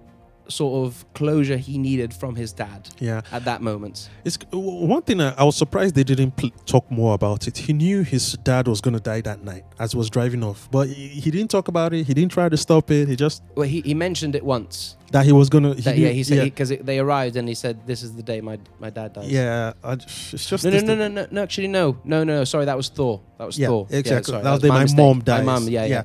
sort 0.48 0.86
of 0.86 1.04
closure 1.14 1.56
he 1.56 1.78
needed 1.78 2.12
from 2.14 2.34
his 2.36 2.52
dad 2.52 2.88
Yeah, 2.98 3.22
at 3.30 3.44
that 3.44 3.62
moment. 3.62 4.08
it's 4.24 4.38
uh, 4.52 4.58
one 4.58 5.02
thing. 5.02 5.20
I, 5.20 5.34
I 5.36 5.44
was 5.44 5.56
surprised 5.56 5.94
they 5.94 6.04
didn't 6.04 6.36
pl- 6.36 6.50
talk 6.66 6.90
more 6.90 7.14
about 7.14 7.46
it. 7.48 7.56
He 7.58 7.72
knew 7.72 8.02
his 8.02 8.32
dad 8.44 8.68
was 8.68 8.80
gonna 8.80 9.00
die 9.00 9.20
that 9.22 9.42
night 9.44 9.64
as 9.78 9.92
he 9.92 9.98
was 9.98 10.10
driving 10.10 10.42
off, 10.44 10.68
but 10.70 10.88
he, 10.88 11.08
he 11.08 11.30
didn't 11.30 11.50
talk 11.50 11.68
about 11.68 11.92
it. 11.94 12.06
He 12.06 12.14
didn't 12.14 12.32
try 12.32 12.48
to 12.48 12.56
stop 12.56 12.90
it. 12.90 13.08
He 13.08 13.16
just 13.16 13.42
Well, 13.54 13.68
he, 13.68 13.80
he 13.82 13.94
mentioned 13.94 14.34
it 14.34 14.44
once. 14.44 14.96
that 15.12 15.24
he 15.24 15.32
was 15.32 15.48
That, 15.50 15.60
knew- 15.60 15.74
yeah, 16.06 16.08
he 16.08 16.22
said 16.24 16.36
yeah, 16.38 16.44
because 16.44 16.70
they 16.70 16.98
arrived 16.98 17.36
and 17.36 17.46
he 17.48 17.54
said, 17.54 17.86
"This 17.86 18.02
is 18.02 18.14
the 18.14 18.22
day 18.22 18.40
my 18.40 18.58
my 18.80 18.90
dad 18.90 19.12
dies." 19.12 19.30
yeah, 19.30 19.72
I 19.84 19.92
it's 19.94 20.48
just 20.48 20.64
No, 20.64 20.70
no, 20.70 20.80
no, 20.80 20.94
no, 20.94 21.08
no, 21.08 21.26
no. 21.30 21.42
Actually, 21.42 21.68
no, 21.68 21.98
no, 22.04 22.24
no. 22.24 22.44
Sorry, 22.44 22.64
that 22.64 22.76
was 22.76 22.88
Thor. 22.88 23.20
That 23.38 23.46
was 23.46 23.58
Yeah, 23.58 23.68
Thor. 23.68 23.86
exactly. 23.90 24.32
sorry, 24.32 24.42
that 24.44 24.52
was 24.52 24.60
the 24.62 24.68
day 24.68 24.74
my, 24.74 24.82
mistake. 24.82 24.98
mom 24.98 25.20
dies. 25.20 25.44
My 25.44 25.52
mom. 25.58 25.68
Yeah, 25.68 25.84
yeah. 25.84 26.02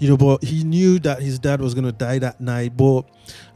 You 0.00 0.08
know, 0.08 0.16
but 0.16 0.42
he 0.42 0.64
knew 0.64 0.98
that 1.00 1.20
his 1.22 1.38
dad 1.38 1.60
was 1.60 1.74
gonna 1.74 1.92
die 1.92 2.18
that 2.18 2.40
night. 2.40 2.76
But 2.76 3.02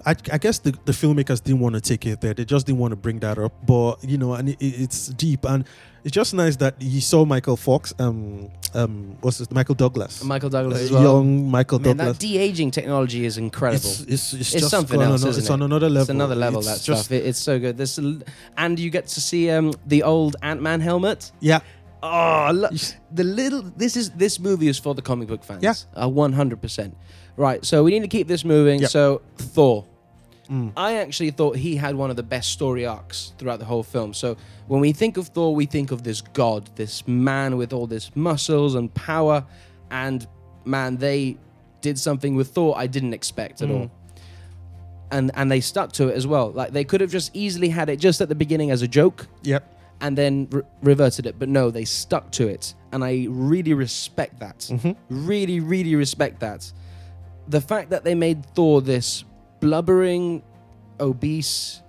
I, 0.06 0.10
I 0.30 0.38
guess 0.38 0.58
the, 0.58 0.72
the 0.84 0.92
filmmakers 0.92 1.42
didn't 1.42 1.60
want 1.60 1.74
to 1.74 1.80
take 1.80 2.04
it 2.06 2.20
there. 2.20 2.34
They 2.34 2.44
just 2.44 2.66
didn't 2.66 2.78
want 2.78 2.92
to 2.92 2.96
bring 2.96 3.18
that 3.20 3.38
up. 3.38 3.52
But 3.66 4.04
you 4.04 4.18
know, 4.18 4.34
and 4.34 4.50
it, 4.50 4.60
it- 4.60 4.80
it's 4.82 5.08
deep, 5.08 5.44
and 5.46 5.64
it's 6.04 6.12
just 6.12 6.34
nice 6.34 6.56
that 6.56 6.74
he 6.80 7.00
saw 7.00 7.24
Michael 7.24 7.56
Fox. 7.56 7.94
Um, 7.98 8.50
um, 8.74 9.16
what's 9.22 9.38
this? 9.38 9.50
Michael 9.50 9.74
Douglas. 9.74 10.22
Michael 10.22 10.50
Douglas 10.50 10.80
Uh, 10.80 10.84
as 10.84 10.90
well. 10.92 11.02
Young 11.02 11.50
Michael 11.50 11.78
Man, 11.78 11.96
Douglas. 11.96 12.18
that 12.18 12.26
de 12.26 12.36
aging 12.36 12.70
technology 12.72 13.24
is 13.24 13.38
incredible. 13.38 13.88
It's, 13.88 14.00
it's, 14.00 14.10
it's, 14.10 14.34
It's 14.34 14.50
just 14.52 14.70
something 14.70 15.00
else, 15.00 15.22
on, 15.22 15.30
It's 15.30 15.38
it? 15.38 15.50
on 15.50 15.62
another 15.62 15.88
level. 15.88 16.02
It's 16.02 16.10
another 16.10 16.34
level. 16.34 16.58
It's 16.60 16.68
that 16.68 16.78
stuff. 16.80 17.10
It, 17.10 17.24
it's 17.24 17.38
so 17.38 17.58
good. 17.58 17.78
This, 17.78 17.96
and 17.98 18.78
you 18.78 18.90
get 18.90 19.06
to 19.06 19.20
see 19.22 19.48
um, 19.50 19.72
the 19.86 20.02
old 20.02 20.36
Ant 20.42 20.60
Man 20.60 20.80
helmet. 20.82 21.32
Yeah, 21.40 21.60
Oh, 22.06 22.08
I 22.08 22.50
lo- 22.50 22.68
the 23.12 23.24
little. 23.24 23.62
This 23.62 23.96
is 23.96 24.10
this 24.10 24.38
movie 24.38 24.68
is 24.68 24.78
for 24.78 24.94
the 24.94 25.02
comic 25.02 25.26
book 25.28 25.42
fans. 25.42 25.62
Yeah. 25.62 26.04
one 26.06 26.32
hundred 26.34 26.60
percent. 26.60 26.94
Right. 27.36 27.64
So 27.64 27.82
we 27.82 27.90
need 27.92 28.02
to 28.02 28.08
keep 28.16 28.28
this 28.28 28.44
moving. 28.44 28.80
Yep. 28.80 28.90
So 28.90 29.22
Thor. 29.38 29.86
Mm. 30.50 30.72
I 30.76 30.96
actually 30.96 31.30
thought 31.30 31.56
he 31.56 31.74
had 31.76 31.94
one 31.94 32.10
of 32.10 32.16
the 32.16 32.22
best 32.22 32.50
story 32.50 32.84
arcs 32.84 33.32
throughout 33.38 33.58
the 33.58 33.64
whole 33.64 33.82
film. 33.82 34.12
So 34.12 34.36
when 34.66 34.82
we 34.82 34.92
think 34.92 35.16
of 35.16 35.28
Thor, 35.28 35.54
we 35.54 35.64
think 35.64 35.90
of 35.90 36.02
this 36.04 36.20
god, 36.20 36.68
this 36.76 37.08
man 37.08 37.56
with 37.56 37.72
all 37.72 37.86
this 37.86 38.14
muscles 38.14 38.74
and 38.74 38.92
power, 38.92 39.42
and 39.90 40.26
man, 40.66 40.98
they 40.98 41.38
did 41.80 41.98
something 41.98 42.34
with 42.36 42.48
Thor 42.48 42.74
I 42.76 42.86
didn't 42.86 43.14
expect 43.14 43.62
at 43.62 43.68
Mm. 43.70 43.74
all. 43.80 43.90
And 45.10 45.30
and 45.34 45.50
they 45.50 45.60
stuck 45.60 45.92
to 45.92 46.08
it 46.08 46.14
as 46.16 46.26
well. 46.26 46.50
Like 46.50 46.72
they 46.72 46.84
could 46.84 47.00
have 47.00 47.10
just 47.10 47.30
easily 47.34 47.70
had 47.70 47.88
it 47.88 47.96
just 47.98 48.20
at 48.20 48.28
the 48.28 48.34
beginning 48.34 48.70
as 48.70 48.82
a 48.82 48.88
joke, 48.88 49.26
Yep. 49.44 49.62
And 50.00 50.16
then 50.18 50.48
re- 50.50 50.62
reverted 50.82 51.26
it. 51.26 51.38
But 51.38 51.48
no, 51.48 51.70
they 51.70 51.84
stuck 51.84 52.30
to 52.32 52.48
it, 52.48 52.74
and 52.92 53.04
I 53.04 53.26
really 53.30 53.74
respect 53.74 54.40
that. 54.40 54.58
Mhm. 54.70 54.96
Really, 55.08 55.60
really 55.60 55.94
respect 55.94 56.40
that. 56.40 56.70
The 57.48 57.60
fact 57.60 57.90
that 57.90 58.04
they 58.04 58.14
made 58.14 58.44
Thor 58.54 58.80
this 58.82 59.24
blubbering, 59.60 60.42
obese, 61.00 61.82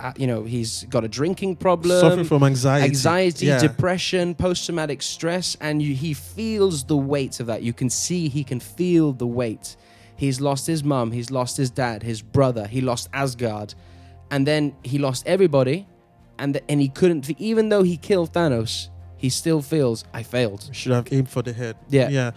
uh, 0.00 0.12
you 0.16 0.26
know, 0.26 0.44
he's 0.44 0.84
got 0.90 1.04
a 1.04 1.08
drinking 1.08 1.56
problem, 1.56 2.00
Suffering 2.00 2.24
from 2.26 2.42
anxiety. 2.42 2.86
anxiety, 2.86 3.46
Yeah. 3.46 3.58
depression, 3.60 4.34
post 4.34 4.64
traumatic 4.66 5.02
stress, 5.02 5.56
and 5.60 5.82
you, 5.82 5.94
he 5.94 6.14
feels 6.14 6.84
the 6.84 6.96
weight 6.96 7.40
of 7.40 7.46
that. 7.46 7.62
You 7.62 7.72
can 7.72 7.90
see 7.90 8.28
he 8.28 8.44
can 8.44 8.60
feel 8.60 9.12
the 9.12 9.26
weight. 9.26 9.76
He's 10.16 10.40
lost 10.40 10.66
his 10.66 10.84
mum, 10.84 11.12
he's 11.12 11.30
lost 11.30 11.56
his 11.56 11.70
dad, 11.70 12.02
his 12.02 12.22
brother, 12.22 12.66
he 12.66 12.80
lost 12.80 13.08
Asgard, 13.12 13.74
and 14.30 14.46
then 14.46 14.74
he 14.82 14.98
lost 14.98 15.26
everybody, 15.26 15.86
and 16.38 16.60
and 16.68 16.80
he 16.80 16.88
couldn't. 16.88 17.30
Even 17.40 17.68
though 17.68 17.82
he 17.82 17.96
killed 17.96 18.32
Thanos, 18.32 18.88
he 19.16 19.28
still 19.30 19.62
feels 19.62 20.04
I 20.12 20.22
failed. 20.22 20.68
Should 20.72 20.92
have 20.92 21.12
aimed 21.12 21.28
for 21.28 21.42
the 21.42 21.52
head. 21.52 21.76
Yeah. 21.88 22.08
Yeah. 22.08 22.30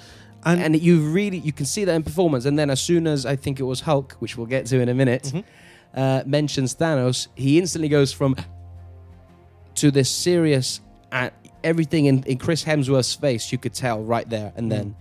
And, 0.45 0.62
And 0.62 0.81
you 0.81 0.99
really 1.12 1.39
you 1.39 1.51
can 1.51 1.65
see 1.65 1.83
that 1.86 1.95
in 1.95 2.03
performance. 2.03 2.45
And 2.45 2.57
then 2.57 2.69
as 2.69 2.79
soon 2.79 3.07
as 3.07 3.25
I 3.25 3.36
think 3.36 3.60
it 3.60 3.63
was 3.63 3.81
Hulk, 3.81 4.13
which 4.19 4.38
we'll 4.38 4.45
get 4.47 4.65
to 4.67 4.79
in 4.79 4.88
a 4.89 4.93
minute, 4.93 5.31
Mhm. 5.33 5.43
uh, 5.95 6.23
mentions 6.25 6.75
Thanos, 6.75 7.27
he 7.36 7.57
instantly 7.60 7.89
goes 7.89 8.13
from 8.13 8.36
to 9.75 9.91
this 9.91 10.10
serious 10.10 10.79
at 11.12 11.33
everything 11.63 12.05
in, 12.05 12.23
in 12.23 12.38
Chris 12.38 12.63
Hemsworth's 12.63 13.13
face. 13.15 13.51
You 13.51 13.57
could 13.57 13.73
tell 13.73 14.01
right 14.03 14.29
there 14.29 14.53
and 14.55 14.71
then. 14.71 14.95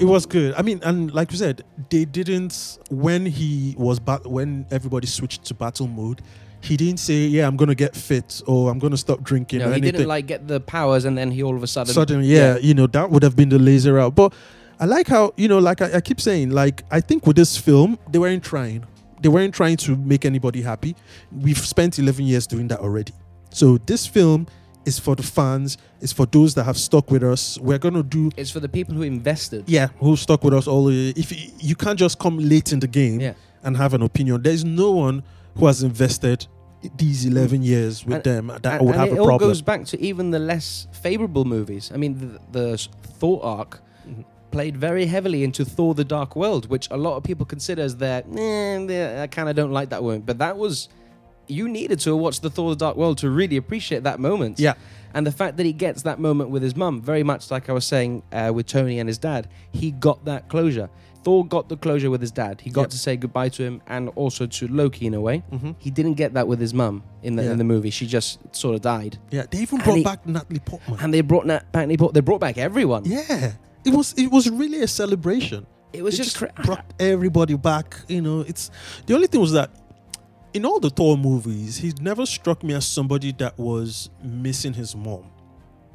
it 0.00 0.04
was 0.04 0.24
good. 0.26 0.54
I 0.56 0.62
mean, 0.62 0.80
and 0.82 1.12
like 1.12 1.30
you 1.32 1.38
said, 1.38 1.62
they 1.90 2.04
didn't 2.04 2.78
when 2.90 3.26
he 3.26 3.74
was 3.78 3.98
back 3.98 4.24
when 4.24 4.66
everybody 4.70 5.06
switched 5.06 5.44
to 5.46 5.54
battle 5.54 5.86
mode. 5.86 6.22
He 6.60 6.76
didn't 6.76 6.98
say, 7.00 7.26
"Yeah, 7.26 7.46
I'm 7.46 7.56
gonna 7.56 7.74
get 7.74 7.94
fit" 7.94 8.42
or 8.46 8.70
"I'm 8.70 8.78
gonna 8.78 8.96
stop 8.96 9.22
drinking" 9.22 9.60
No, 9.60 9.66
he 9.66 9.72
anything. 9.74 9.92
didn't 9.92 10.08
like 10.08 10.26
get 10.26 10.48
the 10.48 10.60
powers, 10.60 11.04
and 11.04 11.16
then 11.16 11.30
he 11.30 11.42
all 11.42 11.54
of 11.56 11.62
a 11.62 11.66
sudden. 11.66 11.92
Suddenly, 11.94 12.26
yeah, 12.26 12.58
you 12.58 12.74
know, 12.74 12.86
that 12.88 13.10
would 13.10 13.22
have 13.22 13.36
been 13.36 13.48
the 13.48 13.58
laser 13.58 13.98
out. 13.98 14.14
But 14.14 14.32
I 14.80 14.84
like 14.86 15.06
how, 15.08 15.32
you 15.36 15.48
know, 15.48 15.58
like 15.58 15.80
I, 15.82 15.94
I 15.96 16.00
keep 16.00 16.20
saying, 16.20 16.50
like, 16.50 16.82
I 16.90 17.00
think 17.00 17.26
with 17.26 17.36
this 17.36 17.56
film, 17.56 17.98
they 18.10 18.18
weren't 18.18 18.42
trying. 18.44 18.84
They 19.20 19.28
weren't 19.28 19.52
trying 19.54 19.76
to 19.78 19.96
make 19.96 20.24
anybody 20.24 20.62
happy. 20.62 20.94
We've 21.32 21.58
spent 21.58 21.98
11 21.98 22.24
years 22.24 22.46
doing 22.46 22.68
that 22.68 22.78
already. 22.80 23.12
So 23.50 23.78
this 23.78 24.06
film 24.06 24.46
is 24.84 24.98
for 24.98 25.16
the 25.16 25.22
fans, 25.24 25.76
it's 26.00 26.12
for 26.12 26.24
those 26.26 26.54
that 26.54 26.62
have 26.64 26.78
stuck 26.78 27.10
with 27.10 27.24
us. 27.24 27.58
We're 27.58 27.78
going 27.78 27.94
to 27.94 28.04
do, 28.04 28.30
It's 28.36 28.50
for 28.52 28.60
the 28.60 28.68
people 28.68 28.94
who 28.94 29.02
invested. 29.02 29.64
yeah, 29.66 29.88
who 29.98 30.16
stuck 30.16 30.44
with 30.44 30.54
us 30.54 30.68
all. 30.68 30.88
If 30.88 31.32
you, 31.32 31.50
you 31.58 31.74
can't 31.74 31.98
just 31.98 32.18
come 32.20 32.38
late 32.38 32.72
in 32.72 32.78
the 32.78 32.86
game 32.86 33.20
Yeah. 33.20 33.32
and 33.64 33.76
have 33.76 33.92
an 33.94 34.02
opinion, 34.02 34.42
there's 34.42 34.64
no 34.64 34.92
one 34.92 35.24
who 35.58 35.66
has 35.66 35.82
invested 35.82 36.46
these 36.96 37.24
11 37.24 37.62
years 37.62 38.04
with 38.06 38.14
And- 38.16 38.24
them 38.24 38.46
that 38.62 38.64
and, 38.78 38.86
would 38.86 38.94
and 38.94 39.00
have 39.00 39.08
it 39.12 39.16
a 39.18 39.20
all 39.20 39.26
problem. 39.26 39.50
goes 39.50 39.60
back 39.62 39.84
to 39.86 40.00
even 40.00 40.30
the 40.30 40.38
less 40.38 40.86
favorable 41.02 41.44
movies. 41.44 41.90
I 41.92 41.96
mean, 41.96 42.38
the, 42.52 42.60
the 42.60 42.88
Thor 43.18 43.44
arc 43.44 43.80
Mhm. 44.08 44.24
played 44.52 44.76
very 44.76 45.06
heavily 45.06 45.42
into 45.42 45.64
Thor: 45.64 45.94
The 45.94 46.04
Dark 46.04 46.36
World, 46.36 46.70
which 46.70 46.86
a 46.90 46.96
lot 46.96 47.16
of 47.16 47.24
people 47.24 47.44
consider 47.44 47.82
as 47.82 47.96
their. 47.96 48.22
Eh, 48.36 49.22
I 49.22 49.26
kind 49.26 49.48
of 49.48 49.56
don't 49.56 49.72
like 49.72 49.90
that 49.90 50.02
one, 50.04 50.20
but 50.20 50.38
that 50.38 50.56
was 50.56 50.88
you 51.48 51.66
needed 51.68 51.98
to 52.00 52.14
watch 52.16 52.40
the 52.40 52.50
Thor: 52.50 52.70
The 52.70 52.76
Dark 52.76 52.96
World 52.96 53.18
to 53.18 53.28
really 53.30 53.56
appreciate 53.56 54.04
that 54.04 54.20
moment. 54.20 54.60
Yeah. 54.60 54.74
And 55.14 55.26
the 55.26 55.32
fact 55.32 55.56
that 55.56 55.64
he 55.66 55.72
gets 55.72 56.02
that 56.02 56.20
moment 56.20 56.50
with 56.50 56.62
his 56.62 56.76
mum, 56.76 57.00
very 57.02 57.22
much 57.24 57.50
like 57.50 57.68
I 57.68 57.72
was 57.72 57.86
saying 57.86 58.22
uh, 58.30 58.52
with 58.54 58.66
Tony 58.66 58.98
and 59.00 59.08
his 59.08 59.18
dad, 59.18 59.48
he 59.72 59.90
got 59.90 60.24
that 60.26 60.48
closure. 60.48 60.90
Thor 61.28 61.44
got 61.46 61.68
the 61.68 61.76
closure 61.76 62.08
with 62.08 62.22
his 62.22 62.30
dad. 62.30 62.62
He 62.62 62.70
got 62.70 62.82
Yep. 62.84 62.90
to 62.90 62.98
say 62.98 63.16
goodbye 63.18 63.50
to 63.50 63.62
him 63.62 63.82
and 63.86 64.08
also 64.16 64.46
to 64.46 64.66
Loki 64.68 65.04
in 65.06 65.12
a 65.12 65.20
way. 65.20 65.42
Mhm. 65.52 65.74
He 65.78 65.90
didn't 65.90 66.14
get 66.14 66.32
that 66.32 66.48
with 66.48 66.58
his 66.58 66.72
mum 66.72 67.02
in 67.22 67.36
the 67.36 67.42
Yeah. 67.44 67.52
in 67.52 67.58
the 67.58 67.64
movie. 67.64 67.90
She 67.90 68.06
just 68.06 68.38
sort 68.56 68.74
of 68.76 68.80
died. 68.80 69.18
Yeah, 69.30 69.44
they 69.50 69.58
even 69.58 69.76
And 69.78 69.84
brought 69.84 69.98
he- 69.98 70.04
back 70.04 70.26
Natalie 70.26 70.60
Portman. 70.60 70.98
And 71.02 71.12
they 71.12 71.20
brought 71.20 71.44
na- 71.44 71.60
back 71.70 71.86
they 71.88 71.96
brought, 71.96 72.14
they 72.14 72.20
brought 72.20 72.40
back 72.40 72.56
everyone. 72.56 73.02
Yeah, 73.04 73.52
it 73.84 73.92
was 73.94 74.14
it 74.16 74.28
was 74.32 74.48
really 74.48 74.80
a 74.80 74.88
celebration. 74.88 75.66
It 75.92 76.02
was 76.02 76.16
They 76.16 76.24
just, 76.24 76.36
cra- 76.38 76.52
brought 76.64 76.86
everybody 76.98 77.56
back. 77.56 77.96
You 78.08 78.22
know, 78.22 78.40
it's 78.40 78.70
the 79.06 79.14
only 79.14 79.26
thing 79.26 79.42
was 79.42 79.52
that 79.52 79.68
in 80.54 80.64
all 80.64 80.80
the 80.80 80.88
Thor 80.90 81.18
movies, 81.18 81.76
he 81.76 81.92
never 82.00 82.24
struck 82.24 82.62
me 82.62 82.72
as 82.72 82.86
somebody 82.86 83.32
that 83.32 83.58
was 83.58 84.08
missing 84.24 84.72
his 84.72 84.96
mom. 84.96 85.24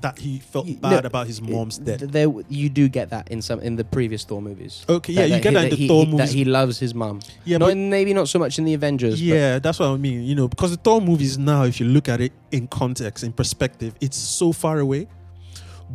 That 0.04 0.20
he 0.20 0.40
felt 0.40 0.68
You- 0.68 0.76
bad 0.76 1.04
no, 1.04 1.08
about 1.08 1.28
his 1.28 1.42
mom's 1.42 1.78
death. 1.78 2.02
There, 2.02 2.28
you 2.50 2.68
do 2.70 2.90
get 2.90 3.10
that 3.12 3.32
in 3.32 3.42
some 3.42 3.60
in 3.62 3.78
the 3.78 3.86
previous 3.86 4.26
Thor 4.26 4.42
movies. 4.42 4.86
Okay, 4.90 5.14
yeah, 5.14 5.22
That- 5.22 5.28
you 5.30 5.34
that 5.36 5.44
get 5.44 5.50
he- 5.50 5.56
that 5.56 5.64
in 5.64 5.70
the 5.70 5.76
he, 5.78 5.88
Thor 5.88 6.06
he- 6.06 6.12
movies. 6.12 6.30
That 6.30 6.36
he 6.38 6.44
loves 6.46 6.78
his 6.78 6.94
mom. 6.94 7.20
yeah, 7.46 7.58
not 7.58 7.68
but 7.68 7.72
in, 7.78 7.90
maybe 7.90 8.14
not 8.14 8.28
so 8.28 8.38
much 8.38 8.60
in 8.60 8.66
the 8.66 8.74
Avengers. 8.74 9.14
but- 9.16 9.22
yeah, 9.26 9.60
that's 9.60 9.80
what 9.80 9.88
I 9.88 9.98
mean. 9.98 10.24
You 10.26 10.36
know, 10.36 10.48
because 10.50 10.72
the 10.72 10.78
Thor 10.78 11.00
movies 11.00 11.38
now, 11.38 11.64
if 11.64 11.80
you 11.80 11.86
look 11.88 12.10
at 12.10 12.20
it 12.20 12.34
in 12.52 12.68
context, 12.68 13.24
in 13.24 13.32
perspective, 13.32 13.96
it's 14.02 14.18
so 14.18 14.52
far 14.52 14.80
away. 14.80 15.08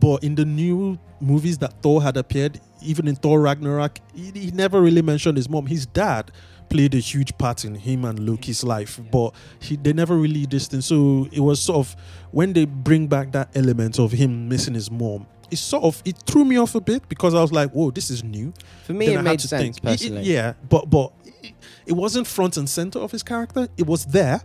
But 0.01 0.25
in 0.25 0.35
the 0.37 0.45
new 0.47 0.99
movies 1.21 1.59
that 1.59 1.75
Thor 1.83 2.03
had 2.03 2.17
appeared, 2.17 2.61
even 2.83 3.09
in 3.09 3.15
Thor 3.17 3.41
Ragnarok, 3.43 3.99
he, 4.15 4.31
he 4.33 4.51
never 4.53 4.81
really 4.81 5.03
mentioned 5.03 5.37
his 5.37 5.49
mom. 5.51 5.67
His 5.67 5.85
dad 5.87 6.31
played 6.69 6.95
a 6.95 6.99
huge 6.99 7.37
part 7.39 7.65
in 7.65 7.75
him 7.75 8.05
and 8.05 8.19
Loki's 8.19 8.63
life, 8.65 9.01
but 9.11 9.35
he 9.61 9.77
they 9.77 9.93
never 9.93 10.17
really 10.17 10.47
distanced. 10.47 10.89
So 10.89 11.29
it 11.33 11.41
was 11.41 11.61
sort 11.61 11.79
of 11.79 11.97
when 12.31 12.53
they 12.53 12.65
bring 12.65 13.07
back 13.07 13.33
that 13.33 13.51
element 13.57 13.99
of 13.99 14.13
him 14.13 14.49
missing 14.49 14.75
his 14.75 14.91
mom. 14.91 15.27
It 15.51 15.57
sort 15.59 15.85
of 15.85 16.03
it 16.05 16.17
threw 16.27 16.45
me 16.45 16.59
off 16.59 16.75
a 16.75 16.81
bit 16.81 17.09
because 17.09 17.35
I 17.35 17.41
was 17.41 17.53
like, 17.53 17.71
"Whoa, 17.71 17.91
this 17.91 18.11
is 18.11 18.23
new." 18.23 18.53
For 18.85 18.93
me, 18.93 19.07
Then 19.07 19.15
it 19.17 19.19
I 19.19 19.23
made 19.23 19.41
sense 19.41 19.63
think. 19.63 19.77
It- 19.77 19.79
it- 19.79 19.83
personally. 19.83 20.23
yeah, 20.23 20.53
but 20.69 20.91
but 20.91 21.13
it, 21.43 21.55
it 21.87 21.93
wasn't 21.95 22.27
front 22.27 22.57
and 22.59 22.69
center 22.69 22.99
of 22.99 23.11
his 23.13 23.23
character. 23.23 23.69
It 23.77 23.87
was 23.87 24.05
there. 24.07 24.43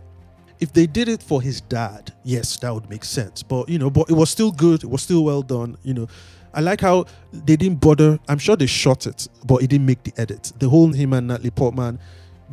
If 0.60 0.72
they 0.72 0.86
did 0.86 1.08
it 1.08 1.22
for 1.22 1.42
his 1.42 1.60
dad, 1.60 2.12
yes, 2.22 2.56
that 2.58 2.72
would 2.72 2.88
make 2.88 3.04
sense. 3.04 3.42
But 3.42 3.68
you 3.68 3.78
know, 3.78 3.90
but 3.90 4.08
it 4.08 4.14
was 4.14 4.30
still 4.30 4.50
good. 4.52 4.82
It 4.84 4.88
was 4.88 5.02
still 5.02 5.24
well 5.24 5.42
done. 5.42 5.76
You 5.82 5.92
know, 5.94 6.06
I 6.54 6.60
like 6.60 6.80
how 6.80 7.06
they 7.32 7.56
didn't 7.56 7.80
bother. 7.80 8.18
I'm 8.28 8.38
sure 8.38 8.56
they 8.56 8.66
shot 8.66 9.06
it, 9.06 9.28
but 9.44 9.62
it 9.62 9.68
didn't 9.70 9.86
make 9.86 10.02
the 10.04 10.12
edit. 10.16 10.52
The 10.58 10.68
whole 10.68 10.92
him 10.92 11.12
and 11.12 11.28
Natalie 11.28 11.50
Portman, 11.50 11.98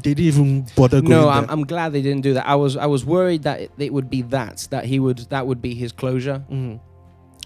they 0.04 0.14
didn't 0.14 0.26
even 0.26 0.66
bother 0.76 1.00
going 1.02 1.10
No, 1.12 1.22
there. 1.24 1.32
I'm, 1.32 1.50
I'm 1.50 1.64
glad 1.66 1.94
they 1.94 2.02
didn't 2.02 2.22
do 2.22 2.34
that. 2.34 2.48
I 2.48 2.56
was 2.56 2.76
I 2.78 2.86
was 2.88 3.06
worried 3.06 3.44
that 3.44 3.62
it, 3.62 3.72
it 3.78 3.94
would 3.94 4.10
be 4.10 4.22
that 4.24 4.68
that 4.72 4.86
he 4.86 5.00
would 5.00 5.20
that 5.30 5.46
would 5.48 5.62
be 5.62 5.74
his 5.76 5.92
closure. 5.92 6.44
Mhm. 6.52 6.80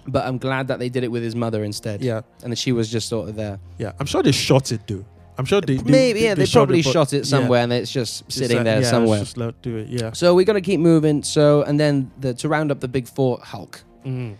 But 0.07 0.25
I'm 0.27 0.37
glad 0.37 0.67
that 0.67 0.77
they 0.79 0.89
did 0.89 1.03
it 1.03 1.11
with 1.11 1.23
his 1.23 1.35
mother 1.35 1.63
instead. 1.63 2.01
Yeah, 2.03 2.21
and 2.43 2.51
that 2.51 2.57
she 2.57 2.71
was 2.71 2.89
just 2.91 3.09
sort 3.09 3.27
of 3.29 3.35
there. 3.35 3.59
yeah. 3.79 3.91
I'm 3.99 4.05
sure 4.05 4.21
they 4.23 4.31
shot 4.31 4.71
it 4.71 4.81
though. 4.87 5.03
I'm 5.37 5.43
sure 5.45 5.59
they, 5.59 5.75
they 5.75 5.91
Maybe 5.91 6.21
yeah, 6.21 6.33
they, 6.35 6.45
probably 6.45 6.81
but- 6.81 6.93
shot 6.93 7.11
it 7.11 7.17
yeah. 7.17 7.23
somewhere 7.23 7.61
and 7.61 7.73
it's 7.73 7.91
just 7.91 8.21
It's 8.27 8.35
sitting 8.35 8.57
like, 8.57 8.63
there 8.65 8.81
yeah, 8.81 8.89
somewhere. 8.89 9.19
Just 9.19 9.35
let 9.35 9.61
do 9.61 9.75
it. 9.77 9.89
Yeah. 9.89 10.13
So 10.13 10.33
we're 10.35 10.45
gonna 10.45 10.61
keep 10.61 10.79
moving. 10.79 11.23
So 11.23 11.63
and 11.63 11.77
then 11.77 12.09
the, 12.21 12.33
to 12.35 12.47
round 12.47 12.71
up 12.71 12.79
the 12.79 12.87
big 12.87 13.07
four, 13.07 13.39
Hulk. 13.43 13.83
Mhm. 14.05 14.35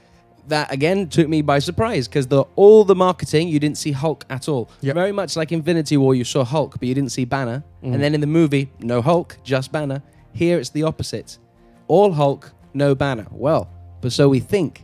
That 0.47 0.71
again 0.71 1.08
took 1.10 1.27
me 1.27 1.41
by 1.41 1.58
surprise 1.60 2.08
because 2.08 2.27
the 2.27 2.43
all 2.55 2.84
the 2.86 2.95
marketing 2.95 3.47
you 3.47 3.60
didn't 3.60 3.77
see 3.77 3.91
Hulk 3.91 4.25
at 4.29 4.47
all. 4.47 4.69
Yep. 4.81 4.93
Very 4.95 5.12
much 5.12 5.36
like 5.36 5.51
Infinity 5.51 5.97
War, 5.97 6.13
you 6.13 6.23
saw 6.23 6.43
Hulk, 6.43 6.73
but 6.79 6.88
you 6.88 6.93
didn't 6.93 7.12
see 7.12 7.25
Banner. 7.25 7.63
Mhm. 7.84 7.93
And 7.93 8.03
then 8.03 8.13
in 8.13 8.21
the 8.21 8.27
movie, 8.27 8.69
no 8.79 9.01
Hulk, 9.01 9.38
just 9.43 9.71
Banner. 9.71 10.03
Here 10.34 10.60
it's 10.60 10.69
the 10.69 10.84
opposite. 10.84 11.39
All 11.88 12.12
Hulk, 12.12 12.51
no 12.73 12.93
Banner. 12.93 13.25
Well, 13.31 13.67
but 14.01 14.12
so 14.12 14.29
we 14.29 14.39
think. 14.39 14.84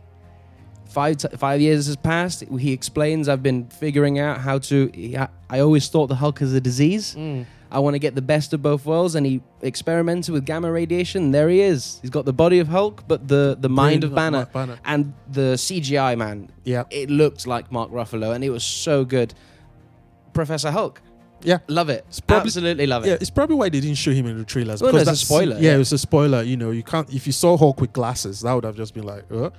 Five 0.86 1.16
t- 1.18 1.28
five 1.38 1.60
years 1.60 1.86
has 1.86 1.96
passed. 1.96 2.44
He 2.58 2.72
explains, 2.72 3.26
"I've 3.28 3.42
been 3.42 3.64
figuring 3.66 4.18
out 4.18 4.38
how 4.40 4.58
to. 4.58 4.90
I, 5.16 5.28
I 5.48 5.60
always 5.60 5.88
thought 5.88 6.08
the 6.08 6.16
Hulk 6.16 6.42
is 6.42 6.52
a 6.52 6.60
disease. 6.60 7.14
Mm. 7.18 7.46
I 7.72 7.78
want 7.80 7.94
to 7.94 7.98
get 7.98 8.14
the 8.14 8.22
best 8.22 8.52
of 8.52 8.60
both 8.62 8.84
worlds." 8.86 9.14
And 9.14 9.24
he 9.26 9.40
experimented 9.62 10.32
with 10.32 10.44
gamma 10.44 10.70
radiation. 10.70 11.30
There 11.32 11.48
he 11.48 11.60
is. 11.60 11.98
He's 12.02 12.10
got 12.10 12.24
the 12.24 12.32
body 12.32 12.58
of 12.60 12.68
Hulk, 12.68 13.04
but 13.08 13.26
the 13.28 13.56
the 13.60 13.68
mind 13.68 14.04
of 14.04 14.14
Banner. 14.14 14.46
Banner. 14.52 14.78
And 14.84 15.14
the 15.30 15.56
CGI 15.56 16.16
man, 16.16 16.50
Yeah. 16.64 16.84
it 16.90 17.10
looked 17.10 17.46
like 17.46 17.72
Mark 17.72 17.90
Ruffalo, 17.90 18.34
and 18.34 18.44
it 18.44 18.50
was 18.50 18.64
so 18.64 19.04
good. 19.04 19.34
Professor 20.32 20.70
Hulk, 20.70 21.02
Yeah. 21.44 21.58
love 21.68 21.88
it. 21.90 22.04
probably- 22.26 22.46
Absolutely 22.46 22.86
love 22.86 23.04
it. 23.04 23.08
Yeah, 23.08 23.18
it's 23.20 23.30
probably 23.30 23.56
why 23.56 23.68
they 23.68 23.80
didn't 23.80 23.96
show 23.98 24.12
him 24.12 24.26
in 24.26 24.38
the 24.38 24.44
trailers. 24.44 24.80
Well, 24.80 24.92
no, 24.92 24.98
because 25.00 25.12
it's 25.12 25.22
a 25.22 25.26
spoiler, 25.26 25.56
Yeah, 25.56 25.72
yeah. 25.72 25.76
was 25.76 25.92
a 25.92 25.98
spoiler. 25.98 26.42
You 26.42 26.56
know, 26.56 26.70
you 26.70 26.82
can't. 26.82 27.12
If 27.12 27.26
you 27.26 27.32
saw 27.32 27.56
Hulk 27.56 27.80
with 27.80 27.92
glasses, 27.92 28.40
that 28.42 28.52
would 28.52 28.64
have 28.64 28.76
just 28.76 28.94
been 28.94 29.04
like, 29.04 29.24
uh. 29.32 29.50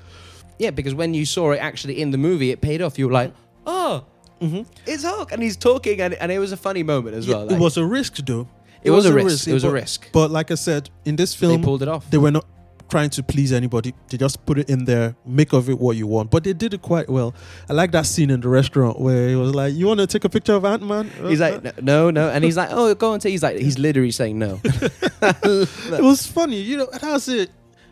Yeah, 0.60 0.72
because 0.72 0.94
when 0.96 1.14
you 1.14 1.26
saw 1.26 1.52
it 1.52 1.58
actually 1.58 2.00
in 2.02 2.12
the 2.12 2.18
movie, 2.18 2.52
it 2.52 2.62
paid 2.62 2.82
off. 2.82 2.98
You 2.98 3.08
were 3.08 3.14
like, 3.14 3.34
oh, 3.68 4.06
Mhm. 4.42 4.66
it's 4.86 5.04
Hulk. 5.04 5.32
And 5.32 5.42
he's 5.42 5.56
talking, 5.58 6.02
and, 6.02 6.14
and 6.16 6.32
it 6.32 6.40
was 6.40 6.52
a 6.52 6.58
funny 6.58 6.84
moment 6.84 7.16
as 7.16 7.28
well. 7.28 7.48
it 7.52 7.60
was 7.60 7.78
a 7.78 7.86
risk, 7.86 8.18
though. 8.18 8.48
It 8.84 8.92
was 8.92 9.06
a 9.06 9.14
risk. 9.14 9.48
It 9.48 9.54
was 9.54 9.64
a 9.64 9.68
but- 9.68 9.74
risk. 9.74 10.10
But 10.12 10.32
like 10.32 10.52
I 10.52 10.56
said, 10.56 10.90
in 11.06 11.16
this 11.16 11.34
film, 11.34 11.62
they, 11.62 11.66
pulled 11.66 11.82
it 11.82 11.88
off. 11.88 12.10
They 12.10 12.18
were 12.18 12.32
not 12.32 12.46
trying 12.90 13.10
to 13.10 13.24
please 13.24 13.54
anybody. 13.54 13.94
They 14.10 14.18
just 14.18 14.46
put 14.46 14.60
it 14.60 14.70
in 14.70 14.86
there, 14.86 15.16
make 15.26 15.54
of 15.54 15.70
it 15.70 15.80
what 15.80 15.96
you 15.96 16.06
want. 16.06 16.30
But 16.30 16.44
they 16.44 16.54
did 16.54 16.74
it 16.74 16.82
quite 16.82 17.10
well. 17.10 17.34
I 17.70 17.74
like 17.74 17.92
that 17.94 18.06
scene 18.06 18.30
in 18.30 18.42
the 18.42 18.50
restaurant 18.50 19.00
where 19.00 19.30
he 19.30 19.36
was 19.36 19.56
like, 19.56 19.74
"You 19.74 19.88
want 19.88 20.00
to 20.02 20.06
take 20.08 20.26
a 20.26 20.30
picture 20.30 20.54
of 20.54 20.66
Ant 20.66 20.84
Man?" 20.86 21.10
He's 21.26 21.40
like, 21.40 21.82
no, 21.82 22.12
no. 22.12 22.30
And 22.30 22.44
he's 22.44 22.58
like, 22.58 22.70
oh, 22.72 22.94
go 22.94 23.14
and 23.14 23.22
take. 23.22 23.32
He's 23.32 23.42
like, 23.42 23.58
he's 23.58 23.80
literally 23.80 24.12
saying 24.12 24.38
no. 24.38 24.60
it 24.66 26.02
was 26.04 26.28
funny, 26.28 26.60
you 26.62 26.78
know. 26.78 26.88
That's 27.02 27.28
it. 27.28 27.50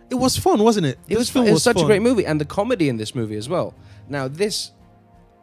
It 0.10 0.16
was 0.16 0.38
fun, 0.38 0.62
wasn't 0.62 0.88
it? 0.88 1.00
It 1.08 1.10
This 1.10 1.18
was, 1.20 1.30
film 1.30 1.48
it 1.48 1.54
was 1.54 1.64
such 1.64 1.82
a 1.82 1.86
great 1.86 2.02
movie, 2.02 2.26
and 2.26 2.40
the 2.40 2.46
comedy 2.46 2.90
in 2.90 2.98
this 2.98 3.16
movie 3.16 3.38
as 3.38 3.48
well. 3.48 3.74
Now, 4.10 4.28
this, 4.28 4.72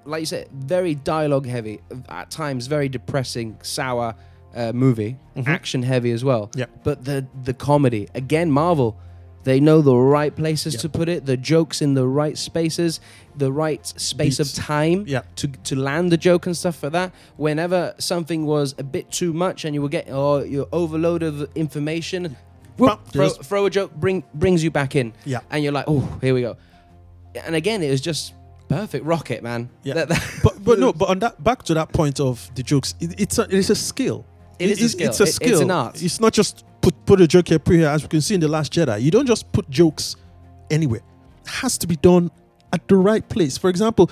like 0.09 0.21
you 0.21 0.27
said, 0.27 0.49
very 0.53 0.94
dialogue 0.94 1.47
heavy, 1.47 1.81
at 2.09 2.31
times 2.31 2.66
very 2.66 2.88
depressing, 2.88 3.57
sour 3.62 4.14
uh, 4.57 4.73
movie, 4.73 5.16
Mhm. 5.37 5.47
action 5.47 5.83
heavy 5.83 6.11
as 6.11 6.25
well. 6.25 6.51
Yeah. 6.55 6.66
But 6.83 7.05
the 7.05 7.27
the 7.44 7.55
comedy 7.55 8.09
again, 8.14 8.51
Marvel, 8.51 8.97
They 9.44 9.61
know 9.61 9.81
the 9.81 9.97
right 9.97 10.35
places 10.35 10.75
Yeah. 10.75 10.81
to 10.81 10.88
put 10.90 11.09
it, 11.09 11.25
the 11.25 11.37
jokes 11.37 11.81
in 11.81 11.94
the 11.94 12.07
right 12.07 12.37
spaces, 12.37 13.01
the 13.37 13.51
right 13.51 13.87
space 13.87 14.38
Beats. 14.38 14.59
of 14.59 14.64
time 14.64 15.05
Yeah. 15.07 15.23
to 15.37 15.47
to 15.68 15.75
land 15.77 16.11
the 16.12 16.18
joke 16.18 16.44
and 16.49 16.55
stuff 16.57 16.77
for 16.77 16.90
that. 16.90 17.12
Whenever 17.37 17.94
something 17.99 18.44
was 18.47 18.75
a 18.79 18.83
bit 18.83 19.11
too 19.11 19.33
much 19.33 19.64
and 19.64 19.75
you 19.75 19.81
were 19.81 19.88
getting 19.99 20.12
or 20.12 20.44
you're 20.44 20.68
overload 20.73 21.23
of 21.23 21.49
information, 21.55 22.37
whoop, 22.79 22.99
throw, 23.12 23.29
throw 23.31 23.64
a 23.66 23.71
joke, 23.71 23.92
bring 23.94 24.23
brings 24.35 24.62
you 24.64 24.71
back 24.71 24.94
in, 24.97 25.12
Yeah. 25.25 25.40
and 25.51 25.62
you're 25.62 25.73
like, 25.79 25.87
oh, 25.88 26.03
here 26.21 26.35
we 26.35 26.42
go. 26.42 26.57
And 27.47 27.55
again, 27.55 27.83
it 27.83 27.90
was 27.90 28.01
just 28.03 28.35
perfect 28.68 29.04
rocket, 29.04 29.42
man. 29.42 29.70
Yeah. 29.83 29.94
That- 29.94 30.09
that- 30.09 30.22
But 30.42 30.64
but 30.64 30.78
no, 30.78 30.92
but 31.00 31.09
on 31.09 31.18
that 31.20 31.42
back 31.42 31.62
to 31.64 31.74
that 31.74 31.92
point 31.92 32.20
of 32.20 32.50
the 32.54 32.62
jokes, 32.62 32.94
it, 33.00 33.18
it's 33.20 33.38
a 33.38 33.46
it's 33.50 33.70
a 33.70 33.74
skill. 33.74 34.24
It 34.59 34.70
is 34.70 34.83
a 34.83 34.88
skill. 34.88 35.09
It's 35.09 35.20
a 35.20 35.24
It- 35.24 35.40
it's 35.42 35.61
an 35.61 35.70
art. 35.70 36.02
It's 36.02 36.20
not 36.20 36.33
just 36.33 36.64
put 36.81 36.94
put 37.07 37.20
a 37.20 37.26
joke 37.26 37.48
here, 37.48 37.59
put 37.59 37.76
here. 37.76 37.88
As 37.88 38.02
we 38.02 38.09
can 38.09 38.20
see 38.20 38.35
in 38.35 38.40
the 38.40 38.48
Last 38.48 38.72
Jedi, 38.72 39.00
you 39.02 39.11
don't 39.11 39.26
just 39.26 39.50
put 39.52 39.68
jokes 39.70 40.16
anywhere. 40.70 41.00
It 41.44 41.48
has 41.50 41.78
to 41.78 41.87
be 41.87 41.96
done 41.96 42.31
at 42.72 42.87
the 42.88 42.96
right 42.96 43.26
place. 43.28 43.57
For 43.57 43.70
example, 43.70 44.11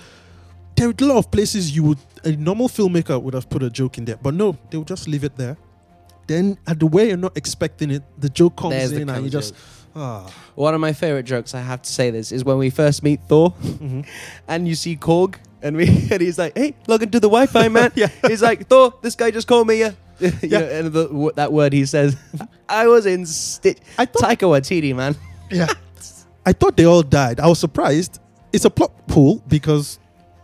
there 0.76 0.88
are 0.88 0.94
a 0.98 1.04
lot 1.04 1.18
of 1.18 1.30
places 1.30 1.74
you 1.76 1.82
would 1.84 1.98
a 2.24 2.32
normal 2.32 2.68
filmmaker 2.68 3.20
would 3.22 3.34
have 3.34 3.48
put 3.48 3.62
a 3.62 3.70
joke 3.70 3.98
in 3.98 4.04
there, 4.04 4.16
but 4.16 4.34
no, 4.34 4.56
they 4.70 4.78
would 4.78 4.88
just 4.88 5.06
leave 5.06 5.22
it 5.24 5.36
there. 5.36 5.56
Then 6.26 6.58
at 6.66 6.80
the 6.80 6.86
way 6.86 7.08
you're 7.08 7.16
not 7.16 7.36
expecting 7.36 7.90
it, 7.92 8.02
the 8.18 8.28
joke 8.28 8.56
comes 8.56 8.74
There's 8.74 8.92
in 8.92 9.08
and 9.08 9.24
you 9.24 9.30
just 9.30 9.54
joke. 9.54 9.62
Ah. 9.96 10.30
One 10.54 10.74
of 10.74 10.80
my 10.80 10.92
favorite 10.92 11.24
jokes, 11.24 11.54
I 11.54 11.60
have 11.60 11.82
to 11.82 11.90
say 11.92 12.10
this, 12.10 12.30
is 12.32 12.44
when 12.44 12.58
we 12.58 12.70
first 12.70 13.02
meet 13.02 13.20
Thor 13.28 13.52
Mhm. 13.62 14.06
and 14.48 14.68
you 14.68 14.74
see 14.74 14.96
Korg 14.96 15.36
and 15.62 15.76
we 15.76 15.86
and 16.10 16.20
he's 16.20 16.38
like, 16.38 16.56
"Hey, 16.56 16.74
log 16.86 17.02
into 17.02 17.18
the 17.18 17.28
Wi-Fi, 17.28 17.68
man." 17.78 17.90
Yeah. 17.96 18.08
He's 18.26 18.42
like, 18.42 18.68
"Thor, 18.68 18.94
this 19.02 19.14
guy 19.16 19.30
just 19.30 19.48
called 19.48 19.66
me." 19.66 19.80
Yeah. 19.80 19.92
Yeah. 20.18 20.30
know, 20.60 20.64
and 20.64 20.92
the, 20.92 21.06
w- 21.08 21.32
that 21.36 21.52
word 21.52 21.72
he 21.74 21.84
says, 21.84 22.16
I 22.68 22.86
was 22.86 23.04
in 23.04 23.26
stitch. 23.26 23.78
I 23.98 24.06
thought 24.06 24.22
Taika 24.22 24.46
Waititi, 24.48 24.94
man. 24.96 25.14
Yeah. 25.50 25.66
I 26.46 26.52
thought 26.52 26.76
they 26.76 26.84
all 26.86 27.02
died. 27.02 27.38
I 27.40 27.46
was 27.48 27.58
surprised. 27.58 28.18
It's 28.52 28.64
a 28.64 28.70
plot 28.70 28.92
hole 29.10 29.42
because 29.48 29.98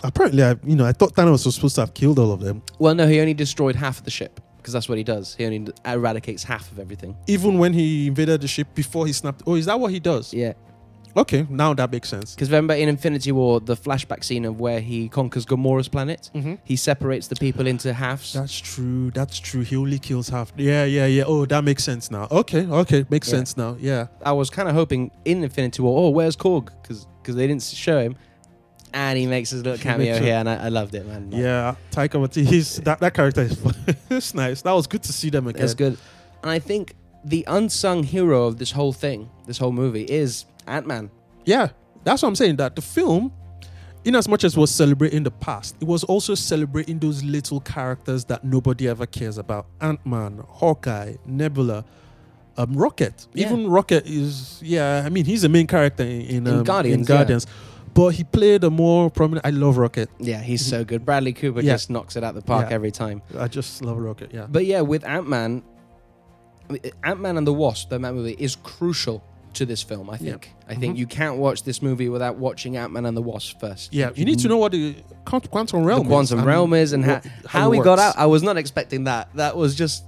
apparently, 0.05 0.43
I, 0.43 0.57
you 0.65 0.77
know, 0.77 0.85
I 0.85 0.93
thought 0.93 1.15
Thanos 1.15 1.47
was 1.47 1.55
supposed 1.55 1.77
to 1.77 1.81
have 1.83 1.95
killed 1.95 2.19
all 2.19 2.33
of 2.33 2.41
them. 2.41 2.61
Well, 2.79 2.95
no, 2.95 3.07
he 3.09 3.19
only 3.21 3.33
destroyed 3.33 3.77
half 3.77 3.99
of 3.99 4.05
the 4.05 4.11
ship 4.11 4.41
because 4.63 4.73
that's 4.73 4.89
what 4.89 4.97
he 4.97 5.05
does. 5.05 5.35
He 5.35 5.45
only 5.45 5.73
eradicates 5.85 6.45
half 6.45 6.71
of 6.73 6.79
everything. 6.79 7.17
Even 7.27 7.59
when 7.59 7.73
he 7.73 8.07
invaded 8.07 8.41
the 8.41 8.49
ship 8.49 8.69
before 8.75 9.07
he 9.07 9.13
snapped. 9.13 9.43
Oh, 9.47 9.57
is 9.57 9.67
that 9.67 9.79
what 9.79 9.91
he 9.93 9.99
does? 10.01 10.33
Yeah. 10.33 10.53
Okay, 11.15 11.47
now 11.51 11.75
that 11.75 11.93
makes 11.93 12.09
sense. 12.09 12.35
Because 12.35 12.49
remember 12.49 12.73
in 12.73 12.89
Infinity 12.89 13.33
War, 13.33 13.61
the 13.61 13.77
flashback 13.77 14.25
scene 14.25 14.47
of 14.47 14.59
where 14.61 14.81
he 14.81 15.11
conquers 15.11 15.45
Gamora's 15.45 15.87
planet, 15.89 16.31
Mm-hmm. 16.35 16.55
he 16.65 16.75
separates 16.77 17.27
the 17.29 17.37
people 17.37 17.67
into 17.67 17.93
halves. 17.93 18.33
That's 18.33 18.59
true. 18.59 19.11
That's 19.11 19.39
true. 19.39 19.61
He 19.61 19.77
only 19.77 19.99
kills 19.99 20.31
half. 20.31 20.55
Yeah, 20.57 20.85
yeah, 20.87 21.05
yeah. 21.05 21.25
Oh, 21.27 21.45
that 21.45 21.65
makes 21.65 21.85
sense 21.85 22.11
now. 22.11 22.29
Okay, 22.31 22.65
okay, 22.67 23.05
makes 23.11 23.29
Yeah. 23.29 23.37
sense 23.39 23.59
now. 23.59 23.77
Yeah. 23.79 24.07
I 24.25 24.33
was 24.33 24.49
kind 24.49 24.71
of 24.71 24.75
hoping 24.75 25.11
in 25.27 25.45
Infinity 25.45 25.83
War, 25.83 26.07
oh, 26.07 26.09
where's 26.09 26.35
Korg? 26.35 26.71
Because 26.81 27.37
they 27.37 27.47
didn't 27.47 27.63
show 27.63 28.01
him. 28.01 28.17
And 28.95 29.19
he 29.19 29.27
makes 29.27 29.51
his 29.51 29.63
little 29.65 29.79
cameo 29.79 30.19
here, 30.19 30.35
and 30.35 30.49
I, 30.49 30.67
I 30.67 30.69
loved 30.69 30.95
it, 30.95 31.07
man. 31.07 31.31
Like, 31.31 31.41
Yeah, 31.41 31.77
Taika 31.91 32.21
Waititi. 32.21 32.45
He's 32.47 32.77
that 32.83 33.01
that 33.01 33.15
character 33.15 33.43
is 33.43 33.59
it's 34.11 34.35
nice. 34.35 34.63
That 34.63 34.73
was 34.73 34.87
good 34.87 35.03
to 35.05 35.13
see 35.13 35.31
them 35.31 35.47
again. 35.47 35.65
It's 35.65 35.75
good. 35.75 35.97
And 36.43 36.51
I 36.51 36.59
think 36.59 36.95
the 37.25 37.45
unsung 37.47 38.03
hero 38.03 38.45
of 38.47 38.59
this 38.59 38.71
whole 38.73 38.93
thing, 38.93 39.31
this 39.47 39.59
whole 39.59 39.73
movie, 39.73 40.05
is 40.05 40.45
Ant 40.67 40.87
Man. 40.87 41.11
Yeah, 41.45 41.69
that's 42.05 42.23
what 42.23 42.29
I'm 42.29 42.37
saying. 42.37 42.57
That 42.57 42.77
the 42.77 42.83
film, 42.83 43.33
in 44.05 44.15
as 44.15 44.29
much 44.29 44.45
as 44.45 44.57
was 44.57 44.71
celebrating 44.71 45.23
the 45.23 45.31
past, 45.31 45.77
it 45.81 45.87
was 45.87 46.05
also 46.05 46.35
celebrating 46.35 46.99
those 46.99 47.23
little 47.25 47.61
characters 47.61 48.25
that 48.27 48.45
nobody 48.45 48.89
ever 48.89 49.07
cares 49.07 49.39
about. 49.39 49.67
Ant 49.81 50.05
Man, 50.05 50.43
Hawkeye, 50.47 51.15
Nebula, 51.25 51.85
um, 52.57 52.75
Rocket. 52.75 53.27
Yeah. 53.33 53.47
Even 53.47 53.69
Rocket 53.69 54.07
is 54.07 54.61
yeah. 54.63 55.03
I 55.05 55.09
mean, 55.09 55.25
he's 55.25 55.43
the 55.43 55.49
main 55.49 55.67
character 55.67 56.03
in, 56.03 56.23
in, 56.23 56.47
In 56.47 56.55
um, 56.59 56.65
Guardians, 56.65 57.09
In 57.09 57.17
Guardians. 57.17 57.47
But 57.95 58.15
he 58.15 58.25
played 58.25 58.65
a 58.65 58.71
more 58.71 59.11
prominent. 59.11 59.45
I 59.47 59.51
love 59.51 59.77
Rocket. 59.77 60.09
Yeah, 60.19 60.41
he's 60.41 60.65
so 60.65 60.85
good. 60.85 61.05
Bradley 61.05 61.33
Cooper 61.33 61.61
Yeah. 61.61 61.75
just 61.75 61.91
knocks 61.91 62.17
it 62.17 62.25
out 62.25 62.35
the 62.35 62.41
park 62.43 62.71
Yeah. 62.71 62.75
every 62.77 62.91
time. 62.91 63.21
I 63.39 63.49
just 63.49 63.85
love 63.85 63.99
Rocket. 63.99 64.31
Yeah. 64.33 64.47
But 64.51 64.65
yeah, 64.67 64.81
with 64.81 65.05
Ant 65.05 65.29
Man, 65.29 65.63
Ant 67.05 67.21
Man 67.21 67.37
and 67.37 67.47
the 67.47 67.53
Wasp, 67.53 67.91
the 67.91 67.97
Ant 67.97 68.15
movie, 68.17 68.37
is 68.39 68.57
crucial 68.57 69.23
to 69.55 69.67
this 69.67 69.83
film. 69.83 70.09
I 70.09 70.17
think. 70.17 70.51
I 70.67 70.75
think 70.75 70.95
Mhm. 70.95 70.99
you 71.01 71.07
can't 71.07 71.37
watch 71.37 71.65
this 71.65 71.83
movie 71.83 72.09
without 72.09 72.37
watching 72.39 72.77
Ant 72.79 72.93
Man 72.93 73.05
and 73.05 73.15
the 73.15 73.21
Wasp 73.21 73.61
first. 73.61 73.93
Yeah, 73.93 74.11
you 74.15 74.25
need 74.25 74.39
to 74.39 74.49
know 74.49 74.57
what 74.57 74.73
the 74.73 74.95
quantum 75.27 75.85
realm 75.85 76.05
the 76.05 76.09
quantum 76.09 76.39
is 76.39 76.45
realm 76.47 76.73
is 76.73 76.93
and 76.95 77.05
how, 77.05 77.15
what- 77.15 77.27
how, 77.47 77.73
it 77.73 77.77
he 77.77 77.83
got 77.83 77.99
out. 77.99 78.15
I 78.17 78.25
was 78.27 78.43
not 78.43 78.57
expecting 78.57 79.05
that. 79.05 79.29
That 79.35 79.57
was 79.57 79.75
just 79.75 80.05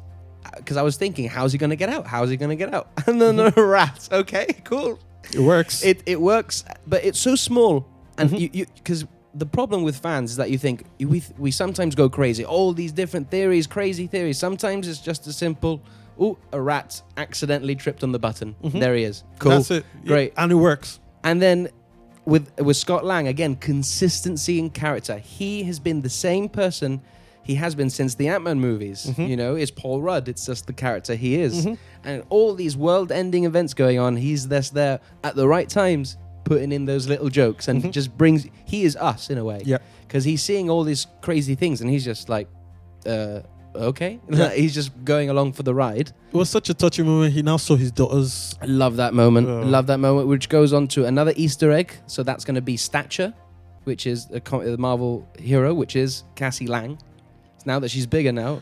because 0.57 0.77
I 0.79 0.83
was 0.83 0.97
thinking, 0.97 1.29
how's 1.29 1.53
he 1.53 1.59
going 1.59 1.71
to 1.71 1.77
get 1.77 1.89
out? 1.91 2.07
How's 2.07 2.31
he 2.31 2.37
going 2.39 2.51
to 2.51 2.57
get 2.57 2.73
out? 2.73 2.89
And 3.07 3.21
then 3.21 3.37
Mm-hmm. 3.37 3.55
the 3.61 3.67
rat. 3.67 4.09
Okay, 4.11 4.47
cool. 4.65 4.99
It 5.33 5.41
works. 5.41 5.83
It 5.85 6.03
it 6.07 6.21
works, 6.21 6.65
but 6.87 7.05
it's 7.05 7.19
so 7.21 7.35
small, 7.37 7.87
and 8.19 8.31
Mhm. 8.31 8.41
you 8.41 8.51
you 8.53 8.67
because 8.77 9.05
the 9.35 9.47
problem 9.47 9.83
with 9.83 9.97
fans 9.97 10.31
is 10.33 10.37
that 10.37 10.51
you 10.51 10.59
think 10.59 10.85
we 11.01 11.23
we 11.39 11.51
sometimes 11.51 11.95
go 11.95 12.09
crazy. 12.09 12.45
All 12.45 12.73
these 12.73 12.93
different 12.93 13.31
theories, 13.31 13.67
crazy 13.67 14.07
theories. 14.07 14.39
Sometimes 14.39 14.87
it's 14.89 15.01
just 15.01 15.27
a 15.27 15.33
simple. 15.33 15.81
Oh, 16.21 16.39
a 16.53 16.61
rat 16.61 17.03
accidentally 17.17 17.75
tripped 17.75 18.05
on 18.05 18.13
the 18.13 18.21
button. 18.21 18.55
Mhm. 18.63 18.79
There 18.79 18.95
he 18.95 19.03
is. 19.03 19.25
Cool. 19.41 19.51
That's 19.53 19.71
it. 19.73 19.85
Great. 20.07 20.33
and 20.37 20.53
it 20.53 20.55
works. 20.57 21.01
And 21.25 21.43
then 21.43 21.69
with 22.25 22.47
with 22.61 22.77
Scott 22.77 23.05
Lang 23.05 23.27
again, 23.27 23.57
consistency 23.57 24.59
in 24.61 24.71
character. 24.71 25.19
He 25.19 25.65
has 25.65 25.81
been 25.81 26.03
the 26.03 26.11
same 26.11 26.49
person 26.49 27.01
he 27.45 27.55
has 27.57 27.75
been 27.75 27.91
since 27.91 28.15
the 28.17 28.27
Ant 28.29 28.43
Man 28.43 28.59
movies. 28.59 29.07
Mhm. 29.07 29.29
You 29.29 29.37
know, 29.37 29.55
it's 29.55 29.71
Paul 29.71 30.03
Rudd. 30.03 30.29
It's 30.29 30.45
just 30.47 30.67
the 30.67 30.73
character 30.73 31.15
he 31.15 31.37
is. 31.41 31.67
Mhm. 31.67 31.79
And 32.05 32.23
all 32.31 32.55
these 32.55 32.77
world-ending 32.77 33.45
events 33.45 33.75
going 33.75 33.99
on, 33.99 34.17
he's 34.17 34.47
just 34.47 34.75
there 34.75 34.99
at 35.23 35.37
the 35.37 35.47
right 35.47 35.69
times, 35.69 36.17
putting 36.45 36.73
in 36.73 36.85
those 36.87 37.07
little 37.09 37.29
jokes, 37.29 37.69
and 37.69 37.83
Mhm. 37.83 37.91
just 37.93 38.17
brings. 38.19 38.47
He 38.65 38.85
is 38.85 38.97
us 38.97 39.31
in 39.31 39.39
a 39.39 39.45
way. 39.45 39.63
Yeah. 39.65 39.79
Because 40.07 40.25
he's 40.25 40.43
seeing 40.43 40.69
all 40.71 40.85
these 40.85 41.07
crazy 41.23 41.55
things, 41.55 41.81
and 41.81 41.89
he's 41.91 42.05
just 42.05 42.29
like, 42.29 42.49
uh, 43.07 43.41
okay. 43.75 44.21
Yeah. 44.31 44.51
he's 44.55 44.75
just 44.75 44.91
going 45.05 45.29
along 45.31 45.53
for 45.53 45.63
the 45.63 45.75
ride. 45.75 46.13
It 46.33 46.37
was 46.37 46.49
such 46.51 46.69
a 46.71 46.75
touching 46.75 47.07
moment. 47.07 47.33
He 47.35 47.43
now 47.43 47.57
saw 47.59 47.77
his 47.77 47.91
daughters. 47.93 48.55
I 48.63 48.67
love 48.67 48.97
that 48.97 49.15
moment. 49.15 49.49
Oh. 49.49 49.61
Love 49.63 49.87
that 49.89 49.99
moment, 50.01 50.29
which 50.29 50.49
goes 50.49 50.73
on 50.73 50.89
to 50.89 51.05
another 51.07 51.33
Easter 51.37 51.71
egg. 51.73 51.93
So 52.07 52.23
that's 52.23 52.45
going 52.45 52.55
to 52.57 52.63
be 52.63 52.77
Stature, 52.77 53.33
which 53.85 54.07
is 54.07 54.29
a, 54.33 54.41
the 54.41 54.77
Marvel 54.79 55.27
hero, 55.39 55.73
which 55.75 55.95
is 55.97 56.25
Cassie 56.37 56.67
Lang. 56.67 56.99
Now 57.65 57.79
that 57.81 57.91
she's 57.91 58.07
bigger 58.07 58.33
now, 58.33 58.61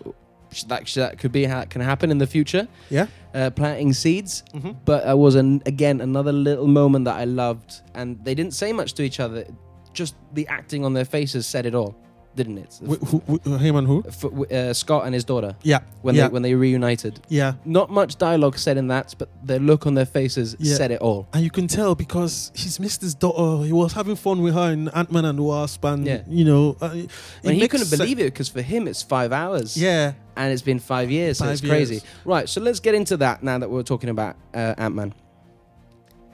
that, 0.68 0.86
that 0.94 1.18
could 1.18 1.32
be 1.32 1.44
how 1.44 1.60
it 1.60 1.70
can 1.70 1.80
happen 1.80 2.10
in 2.10 2.18
the 2.18 2.26
future. 2.26 2.68
Yeah. 2.90 3.06
Uh, 3.34 3.50
planting 3.50 3.92
seeds. 3.94 4.42
Mhm. 4.54 4.76
But 4.84 5.06
it 5.06 5.16
was 5.16 5.34
an, 5.34 5.62
again 5.66 6.00
another 6.00 6.32
little 6.32 6.66
moment 6.66 7.06
that 7.06 7.16
I 7.16 7.24
loved, 7.24 7.80
and 7.94 8.22
they 8.24 8.34
didn't 8.34 8.54
say 8.54 8.72
much 8.72 8.92
to 8.94 9.02
each 9.02 9.18
other. 9.20 9.46
Just 9.94 10.14
the 10.34 10.46
acting 10.48 10.84
on 10.84 10.92
their 10.94 11.04
faces 11.04 11.46
said 11.46 11.66
it 11.66 11.74
all, 11.74 11.94
didn't 12.34 12.58
it? 12.58 12.80
Wh- 12.82 13.06
who, 13.08 13.22
wh- 13.28 13.60
him 13.60 13.76
and 13.76 13.86
who? 13.86 14.02
F- 14.06 14.24
uh, 14.24 14.72
Scott 14.72 15.04
and 15.04 15.12
his 15.14 15.24
daughter 15.24 15.54
Yeah. 15.62 15.80
when 16.00 16.14
yeah. 16.14 16.28
they 16.28 16.32
when 16.32 16.42
they 16.42 16.54
reunited. 16.54 17.20
yeah. 17.28 17.54
Not 17.64 17.90
much 17.90 18.16
dialogue 18.16 18.56
said 18.58 18.76
in 18.78 18.88
that, 18.88 19.14
but 19.18 19.28
the 19.44 19.58
look 19.58 19.86
on 19.86 19.94
their 19.94 20.06
faces 20.06 20.56
Yeah. 20.58 20.76
said 20.76 20.90
it 20.90 21.00
all. 21.00 21.26
And 21.34 21.44
you 21.44 21.50
can 21.50 21.66
tell 21.68 21.94
because 21.94 22.50
he's 22.54 22.80
missed 22.80 23.00
his 23.02 23.14
daughter. 23.14 23.64
He 23.66 23.72
was 23.72 23.92
having 23.92 24.16
fun 24.16 24.40
with 24.42 24.54
her 24.54 24.72
in 24.72 24.88
Ant 24.88 25.12
Man 25.12 25.24
and 25.26 25.38
the 25.38 25.42
Wasp, 25.42 25.84
and 25.84 26.06
Yeah. 26.06 26.22
you 26.28 26.44
know, 26.44 26.76
uh, 26.80 26.86
it 26.94 27.10
And 27.44 27.54
he 27.56 27.68
couldn't 27.68 27.86
se- 27.86 27.96
believe 27.98 28.18
it 28.18 28.24
because 28.32 28.48
for 28.48 28.62
him 28.62 28.88
it's 28.88 29.02
five 29.02 29.32
hours. 29.32 29.76
Yeah, 29.76 30.12
And 30.36 30.52
it's 30.52 30.62
been 30.62 30.78
five 30.78 31.10
years, 31.10 31.38
so 31.38 31.44
Five 31.44 31.52
it's 31.52 31.60
crazy. 31.60 32.00
Right, 32.24 32.48
so 32.48 32.60
let's 32.62 32.80
get 32.80 32.94
into 32.94 33.16
that 33.18 33.42
now 33.42 33.58
that 33.58 33.70
we're 33.70 33.82
talking 33.82 34.08
about 34.08 34.36
uh, 34.54 34.74
Ant 34.78 34.94
Man. 34.94 35.12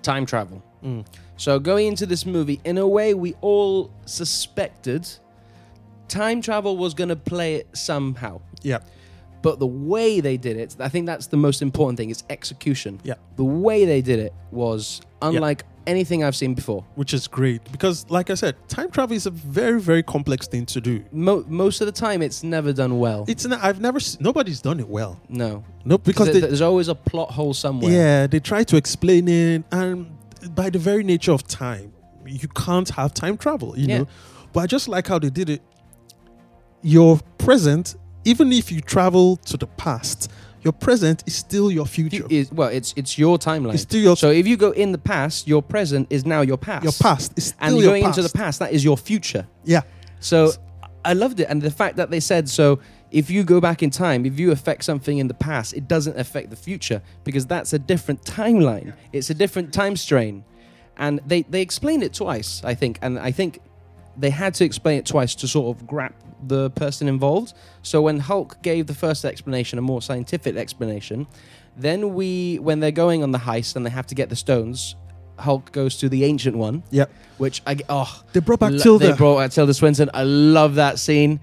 Time 0.03 0.27
travel. 0.27 0.63
Mm. 0.85 1.05
So 1.37 1.59
going 1.59 1.87
into 1.89 2.07
this 2.07 2.25
movie, 2.25 2.61
in 2.65 2.79
a 2.79 2.87
way, 2.87 3.15
we 3.15 3.35
all 3.41 3.91
suspected 4.07 5.09
time 6.09 6.41
travel 6.43 6.77
was 6.77 6.95
going 6.95 7.09
to 7.11 7.17
play 7.17 7.57
it 7.57 7.69
somehow. 7.77 8.41
yeah, 8.63 8.79
But 9.43 9.59
the 9.59 9.67
way 9.67 10.21
they 10.21 10.37
did 10.37 10.57
it, 10.57 10.77
I 10.81 10.89
think 10.89 11.07
that's 11.07 11.27
the 11.29 11.37
most 11.37 11.63
important 11.63 11.97
thing. 11.99 12.11
It's 12.11 12.25
execution. 12.31 13.01
Yeah. 13.05 13.15
The 13.37 13.45
way 13.45 13.85
they 13.85 14.01
did 14.03 14.19
it 14.19 14.33
was 14.51 15.01
unlike 15.23 15.65
anything 15.87 16.23
I've 16.23 16.37
seen 16.37 16.55
before. 16.55 16.85
which 16.97 17.15
is 17.15 17.27
great 17.27 17.61
because, 17.73 18.05
like 18.11 18.29
I 18.31 18.35
said, 18.35 18.57
time 18.69 18.91
travel 18.91 19.17
is 19.17 19.25
a 19.27 19.31
very, 19.31 19.81
very 19.81 20.03
complex 20.03 20.47
thing 20.47 20.67
to 20.67 20.81
do. 20.81 21.03
Mo- 21.13 21.45
most 21.49 21.81
of 21.81 21.87
the 21.87 21.93
time, 21.93 22.21
it's 22.21 22.43
never 22.43 22.73
done 22.75 22.99
well. 22.99 23.25
It's 23.27 23.47
not, 23.47 23.63
I've 23.65 23.81
never 23.81 23.97
s- 23.99 24.19
nobody's 24.21 24.61
done 24.61 24.81
it 24.81 24.89
well. 24.89 25.19
no, 25.31 25.65
No, 25.85 25.97
because 25.99 26.31
they, 26.33 26.41
there's 26.41 26.61
always 26.61 26.89
a 26.89 26.95
plot 26.95 27.31
hole 27.31 27.55
somewhere. 27.55 27.91
yeah, 27.91 28.27
they 28.27 28.39
try 28.41 28.65
to 28.65 28.77
explain 28.77 29.29
it, 29.29 29.65
and 29.73 30.11
by 30.55 30.69
the 30.71 30.79
very 30.79 31.03
nature 31.05 31.33
of 31.33 31.47
time, 31.47 31.93
you 32.27 32.49
can't 32.49 32.89
have 32.91 33.15
time 33.15 33.39
travel. 33.39 33.79
You 33.79 33.87
Yeah. 33.87 33.99
know, 34.01 34.09
but 34.53 34.61
I 34.61 34.67
just 34.67 34.89
like 34.89 35.07
how 35.07 35.19
they 35.19 35.31
did 35.31 35.49
it. 35.49 35.63
Your 36.83 37.19
present, 37.39 37.97
even 38.25 38.53
if 38.53 38.71
you 38.71 38.81
travel 38.81 39.37
to 39.37 39.57
the 39.57 39.67
past, 39.67 40.31
your 40.63 40.73
present 40.73 41.25
is 41.27 41.35
still 41.35 41.71
your 41.71 41.87
future. 41.87 42.17
You- 42.17 42.27
is- 42.31 42.53
well, 42.53 42.69
it's 42.69 42.93
it's 42.97 43.19
your 43.19 43.39
timeline. 43.39 43.75
It's 43.75 43.83
still 43.83 44.01
your 44.01 44.17
so 44.17 44.31
if 44.31 44.47
you 44.47 44.57
go 44.57 44.71
in 44.73 44.93
the 44.93 44.99
past, 44.99 45.49
your 45.49 45.63
present 45.63 46.07
is 46.11 46.25
now 46.25 46.41
your 46.43 46.57
past. 46.59 46.85
your 46.85 46.93
past. 46.93 47.33
It's 47.37 47.47
still 47.47 47.59
your 47.59 47.61
past. 47.61 47.73
and 47.73 47.79
your 47.79 47.91
going 47.91 48.03
past. 48.05 48.19
into 48.19 48.29
the 48.29 48.37
past, 48.37 48.59
that 48.59 48.73
is 48.73 48.85
your 48.85 48.97
future. 48.97 49.47
Yeah. 49.65 49.83
So 50.21 50.53
I 51.05 51.13
loved 51.13 51.41
it, 51.41 51.47
and 51.49 51.63
the 51.63 51.71
fact 51.71 51.97
that 51.97 52.11
they 52.11 52.21
said 52.21 52.49
so. 52.49 52.81
if 53.11 53.31
you 53.31 53.43
go 53.43 53.59
back 53.59 53.83
in 53.83 53.89
time, 53.89 54.27
if 54.27 54.39
you 54.39 54.53
affect 54.53 54.85
something 54.85 55.17
in 55.17 55.29
the 55.29 55.35
past, 55.49 55.73
it 55.73 55.89
doesn't 55.89 56.19
affect 56.19 56.51
the 56.51 56.57
future 56.57 57.01
because 57.25 57.47
that's 57.47 57.73
a 57.73 57.79
different 57.79 58.23
timeline. 58.23 58.93
It's 59.15 59.31
a 59.31 59.35
different 59.35 59.73
time 59.73 59.97
strain. 59.97 60.45
And 60.99 61.19
they, 61.27 61.41
they 61.49 61.63
explained 61.63 62.03
it 62.03 62.13
twice, 62.13 62.63
I 62.65 62.75
think. 62.75 62.99
And 63.01 63.19
I 63.19 63.31
think 63.31 63.61
they 64.19 64.31
had 64.31 64.55
to 64.55 64.65
explain 64.65 64.99
it 64.99 65.07
twice 65.07 65.35
to 65.37 65.49
sort 65.49 65.77
of 65.77 65.87
grab 65.87 66.13
the 66.47 66.71
person 66.71 67.09
involved. 67.09 67.53
So 67.83 68.03
when 68.03 68.21
Hulk 68.21 68.63
gave 68.63 68.87
the 68.87 68.95
first 68.95 69.25
explanation, 69.25 69.79
a 69.79 69.83
more 69.83 70.03
scientific 70.03 70.57
explanation, 70.57 71.27
then 71.77 72.15
we, 72.15 72.59
when 72.59 72.81
they're 72.81 72.91
going 72.91 73.23
on 73.23 73.31
the 73.33 73.39
heist 73.39 73.77
and 73.77 73.85
they 73.87 73.91
have 73.91 74.07
to 74.09 74.15
get 74.15 74.29
the 74.31 74.37
stones, 74.37 74.97
Hulk 75.39 75.71
goes 75.73 75.97
to 75.99 76.09
the 76.09 76.25
ancient 76.25 76.57
one, 76.57 76.83
Yep. 76.91 77.11
which 77.39 77.63
I 77.67 77.77
oh 77.89 78.23
They 78.33 78.41
brought 78.41 78.59
back 78.61 78.73
Lo- 78.73 78.79
Tilda. 78.79 79.07
They 79.09 79.13
brought 79.13 79.39
out 79.39 79.53
Tilda 79.53 79.73
Swinton. 79.75 80.11
I 80.13 80.25
love 80.25 80.75
that 80.77 80.99
scene. 80.99 81.39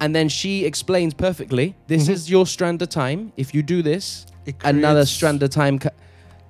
And 0.00 0.16
then 0.16 0.28
she 0.30 0.64
explains 0.64 1.12
perfectly 1.14 1.76
this 1.88 2.06
Mhm. 2.08 2.10
is 2.12 2.30
your 2.30 2.46
strand 2.46 2.80
of 2.82 2.88
time. 2.88 3.32
If 3.36 3.54
you 3.54 3.62
do 3.62 3.82
this, 3.82 4.26
It 4.46 4.56
another 4.64 5.00
creates- 5.00 5.10
strand 5.10 5.42
of 5.42 5.50
time. 5.50 5.78
Co- 5.78 5.90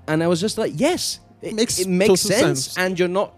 and 0.06 0.22
I 0.22 0.28
was 0.28 0.40
just 0.40 0.56
like, 0.56 0.72
yes, 0.76 1.18
it 1.42 1.52
Makes 1.54 1.80
it 1.80 1.88
makes 1.88 2.20
sense. 2.22 2.64
sense. 2.64 2.78
And 2.78 2.98
you're 2.98 3.08
not. 3.08 3.34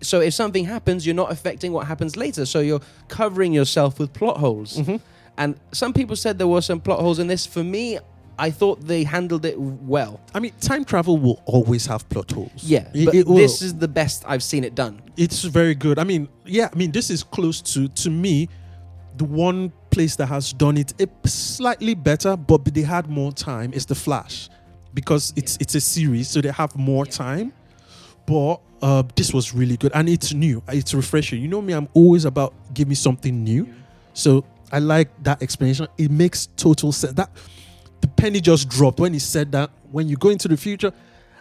So 0.00 0.20
if 0.20 0.34
something 0.34 0.64
happens, 0.64 1.04
you're 1.06 1.14
not 1.14 1.32
affecting 1.32 1.72
what 1.72 1.86
happens 1.86 2.16
later. 2.16 2.46
So 2.46 2.60
you're 2.60 2.80
covering 3.08 3.52
yourself 3.52 3.98
with 3.98 4.12
plot 4.12 4.36
holes. 4.38 4.76
Mhm. 4.78 5.00
And 5.36 5.54
some 5.72 5.92
people 5.92 6.16
said 6.16 6.38
there 6.38 6.48
were 6.48 6.60
some 6.62 6.80
plot 6.80 7.00
holes 7.00 7.18
in 7.18 7.26
this. 7.26 7.46
For 7.46 7.64
me, 7.64 7.98
I 8.38 8.50
thought 8.50 8.86
they 8.86 9.02
handled 9.02 9.44
it 9.44 9.58
well. 9.58 10.20
I 10.34 10.38
mean, 10.40 10.52
time 10.60 10.84
travel 10.84 11.18
will 11.18 11.42
always 11.44 11.86
have 11.86 12.08
plot 12.08 12.30
holes. 12.30 12.50
Yeah, 12.62 12.86
It- 12.94 13.04
but 13.06 13.14
it 13.14 13.26
this 13.26 13.60
is 13.62 13.74
the 13.74 13.88
best 13.88 14.22
I've 14.26 14.42
seen 14.44 14.62
it 14.64 14.74
done. 14.76 15.00
it's 15.16 15.42
very 15.42 15.74
good. 15.74 15.98
I 15.98 16.04
mean, 16.04 16.28
yeah, 16.46 16.68
I 16.72 16.76
mean, 16.76 16.92
this 16.92 17.10
is 17.10 17.24
close 17.24 17.60
to 17.72 17.88
to 17.88 18.10
me 18.10 18.48
the 19.16 19.24
one 19.24 19.72
place 19.90 20.14
that 20.16 20.26
has 20.26 20.52
done 20.52 20.76
it 20.78 20.92
a 21.00 21.08
slightly 21.28 21.94
better, 21.94 22.36
but 22.36 22.64
they 22.72 22.82
had 22.82 23.08
more 23.10 23.32
time 23.32 23.72
is 23.72 23.86
the 23.86 23.96
Flash 23.96 24.48
because 24.94 25.32
it's 25.34 25.56
it's 25.60 25.74
a 25.74 25.80
series, 25.80 26.28
so 26.28 26.40
they 26.40 26.52
have 26.52 26.76
more 26.76 27.04
time. 27.06 27.52
But 28.26 28.60
uh, 28.82 29.02
this 29.16 29.32
was 29.34 29.54
really 29.54 29.76
good, 29.76 29.92
and 29.94 30.08
it's 30.08 30.32
new. 30.32 30.62
It's 30.68 30.94
refreshing. 30.94 31.40
You 31.42 31.48
know 31.48 31.60
me, 31.62 31.72
I'm 31.72 31.88
always 31.94 32.24
about 32.24 32.54
give 32.74 32.88
me 32.88 32.94
something 32.94 33.42
new. 33.44 33.68
So 34.14 34.44
I 34.72 34.78
like 34.78 35.08
that 35.22 35.42
explanation. 35.42 35.88
It 35.96 36.10
makes 36.10 36.46
total 36.56 36.92
sense. 36.92 37.14
That 37.14 37.30
the 38.00 38.08
penny 38.08 38.40
just 38.40 38.68
dropped 38.68 39.00
when 39.00 39.12
he 39.12 39.18
said 39.18 39.52
that. 39.52 39.70
When 39.90 40.08
you 40.08 40.16
go 40.16 40.28
into 40.28 40.48
the 40.48 40.56
future, 40.56 40.92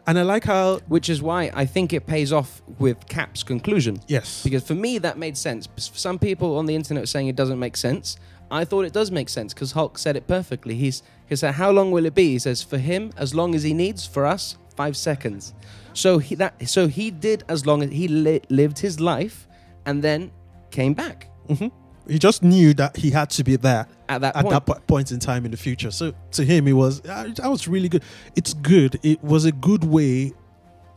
and 0.08 0.18
I 0.18 0.22
like 0.22 0.46
how 0.46 0.80
Which 0.88 1.10
is 1.10 1.22
why 1.22 1.52
I 1.54 1.66
think 1.66 1.92
it 1.92 2.08
pays 2.08 2.32
off 2.32 2.62
with 2.80 3.08
Cap's 3.08 3.44
conclusion. 3.44 4.00
yes, 4.08 4.42
Because 4.44 4.64
for 4.64 4.74
me, 4.76 5.00
that 5.00 5.18
made 5.18 5.36
sense. 5.38 5.68
Some 5.76 6.18
people 6.18 6.58
on 6.58 6.66
the 6.66 6.76
internet 6.76 7.04
are 7.04 7.08
saying 7.08 7.28
it 7.28 7.36
doesn't 7.36 7.60
make 7.60 7.76
sense. 7.76 8.16
I 8.50 8.64
thought 8.64 8.86
it 8.86 8.94
does 8.94 9.12
make 9.12 9.28
sense 9.28 9.54
because 9.54 9.74
Hulk 9.74 9.98
said 9.98 10.16
it 10.16 10.26
perfectly. 10.26 10.76
He's 10.76 11.04
he 11.28 11.36
said, 11.36 11.56
"How 11.56 11.70
long 11.72 11.92
will 11.92 12.06
it 12.06 12.16
be?" 12.16 12.30
He 12.32 12.40
says, 12.40 12.64
"For 12.64 12.78
him, 12.78 13.12
as 13.18 13.36
long 13.36 13.54
as 13.54 13.64
he 13.64 13.74
needs. 13.74 14.06
For 14.06 14.26
us, 14.26 14.56
five 14.78 14.96
seconds." 14.96 15.54
So 15.98 16.20
he 16.20 16.36
that 16.36 16.54
so 16.70 16.88
he 16.88 17.12
did 17.12 17.44
as 17.48 17.66
long 17.66 17.82
as 17.84 17.90
he 17.92 18.08
li- 18.08 18.42
lived 18.50 18.78
his 18.80 19.00
life, 19.00 19.48
and 19.86 20.04
then 20.04 20.32
came 20.72 20.94
back 20.94 21.30
hmm 21.48 21.68
He 22.08 22.20
just 22.20 22.44
knew 22.44 22.74
that 22.76 22.96
he 22.98 23.10
had 23.12 23.30
to 23.38 23.44
be 23.44 23.56
there 23.58 23.86
at 24.10 24.22
that 24.22 24.36
at 24.36 24.44
point. 24.44 24.54
that 24.54 24.66
po- 24.66 24.82
point 24.94 25.12
in 25.12 25.20
time 25.20 25.44
in 25.46 25.52
the 25.52 25.58
future. 25.58 25.92
So 25.92 26.14
to 26.38 26.44
him, 26.44 26.68
it 26.68 26.74
was 26.84 27.02
uh, 27.06 27.34
that 27.36 27.50
was 27.50 27.68
really 27.68 27.90
good. 27.90 28.04
It's 28.36 28.54
good. 28.54 29.00
It 29.04 29.20
was 29.24 29.46
a 29.46 29.52
good 29.52 29.84
way 29.84 30.34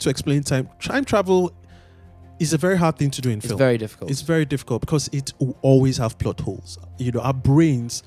to 0.02 0.08
explain 0.10 0.42
time. 0.42 0.68
Time 0.80 1.04
travel 1.04 1.52
is 2.38 2.52
a 2.52 2.58
very 2.58 2.76
hard 2.76 2.96
thing 2.98 3.10
to 3.10 3.20
do 3.20 3.28
in 3.30 3.38
it's 3.38 3.46
film. 3.48 3.58
very 3.58 3.78
difficult. 3.78 4.10
It's 4.10 4.22
very 4.22 4.44
difficult 4.44 4.80
because 4.82 5.08
it 5.12 5.32
will 5.38 5.56
always 5.62 5.96
have 5.98 6.12
plot 6.18 6.40
holes. 6.40 6.78
You 6.98 7.12
know, 7.12 7.20
our 7.20 7.34
brains 7.34 8.02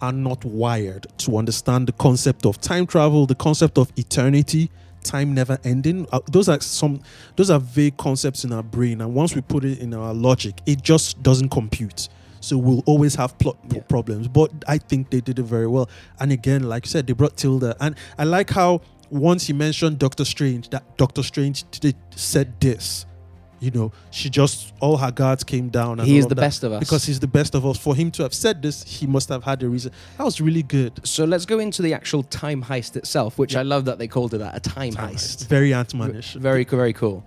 are 0.00 0.12
not 0.12 0.44
wired 0.44 1.06
to 1.24 1.36
understand 1.38 1.86
the 1.88 1.92
concept 1.92 2.44
of 2.46 2.60
time 2.60 2.86
travel, 2.86 3.26
the 3.26 3.34
concept 3.34 3.78
of 3.78 3.92
eternity, 3.96 4.70
time 5.04 5.34
never 5.34 5.58
ending. 5.64 6.06
Uh, 6.12 6.20
those 6.30 6.48
are 6.48 6.60
some 6.60 7.00
those 7.36 7.50
are 7.50 7.60
vague 7.60 7.96
concepts 7.96 8.44
in 8.44 8.52
our 8.52 8.62
brain 8.62 9.00
and 9.00 9.14
once 9.14 9.34
we 9.34 9.40
put 9.40 9.64
it 9.64 9.78
in 9.78 9.94
our 9.94 10.12
logic, 10.14 10.60
it 10.66 10.82
just 10.82 11.22
doesn't 11.22 11.50
compute. 11.50 12.08
So 12.40 12.58
we'll 12.58 12.82
always 12.84 13.14
have 13.14 13.38
plot 13.38 13.56
Yeah. 13.72 13.80
problems. 13.88 14.28
But 14.28 14.50
I 14.68 14.76
think 14.78 15.10
they 15.10 15.20
did 15.20 15.38
it 15.38 15.44
very 15.44 15.66
well. 15.66 15.88
And 16.20 16.30
again, 16.30 16.64
like 16.64 16.86
I 16.86 16.88
said, 16.88 17.06
they 17.06 17.14
brought 17.14 17.36
Tilda. 17.38 17.74
And 17.80 17.94
I 18.18 18.24
like 18.24 18.50
how 18.50 18.82
once 19.10 19.46
he 19.46 19.52
mentioned 19.52 19.98
Doctor 19.98 20.24
Strange, 20.24 20.68
that 20.70 20.96
Doctor 20.98 21.22
Strange 21.22 21.64
did, 21.70 21.96
said 22.14 22.60
this. 22.60 23.06
You 23.64 23.70
know, 23.70 23.92
she 24.10 24.28
just 24.28 24.74
all 24.78 24.98
her 24.98 25.10
guards 25.10 25.42
came 25.42 25.70
down. 25.70 25.98
And 25.98 26.06
he 26.06 26.18
is 26.18 26.26
the 26.26 26.34
that 26.34 26.40
best 26.42 26.64
of 26.64 26.72
us 26.72 26.80
because 26.80 27.04
he's 27.06 27.18
the 27.18 27.26
best 27.26 27.54
of 27.54 27.64
us. 27.64 27.78
For 27.78 27.96
him 27.96 28.10
to 28.12 28.22
have 28.22 28.34
said 28.34 28.60
this, 28.60 28.82
he 28.82 29.06
must 29.06 29.30
have 29.30 29.42
had 29.42 29.62
a 29.62 29.68
reason. 29.68 29.90
That 30.18 30.24
was 30.24 30.38
really 30.40 30.62
good. 30.62 31.00
So 31.06 31.24
let's 31.24 31.46
go 31.46 31.58
into 31.58 31.80
the 31.80 31.94
actual 31.94 32.24
time 32.24 32.62
heist 32.62 32.96
itself, 32.96 33.38
which 33.38 33.54
Yeah. 33.54 33.60
I 33.60 33.62
love 33.62 33.86
that 33.86 33.98
they 33.98 34.06
called 34.06 34.34
it 34.34 34.38
that 34.38 34.54
a 34.54 34.60
time, 34.60 34.92
heist. 34.92 35.46
Very 35.48 35.72
Ant-Manish. 35.72 36.34
Very, 36.34 36.64
very 36.64 36.92
cool. 36.92 37.24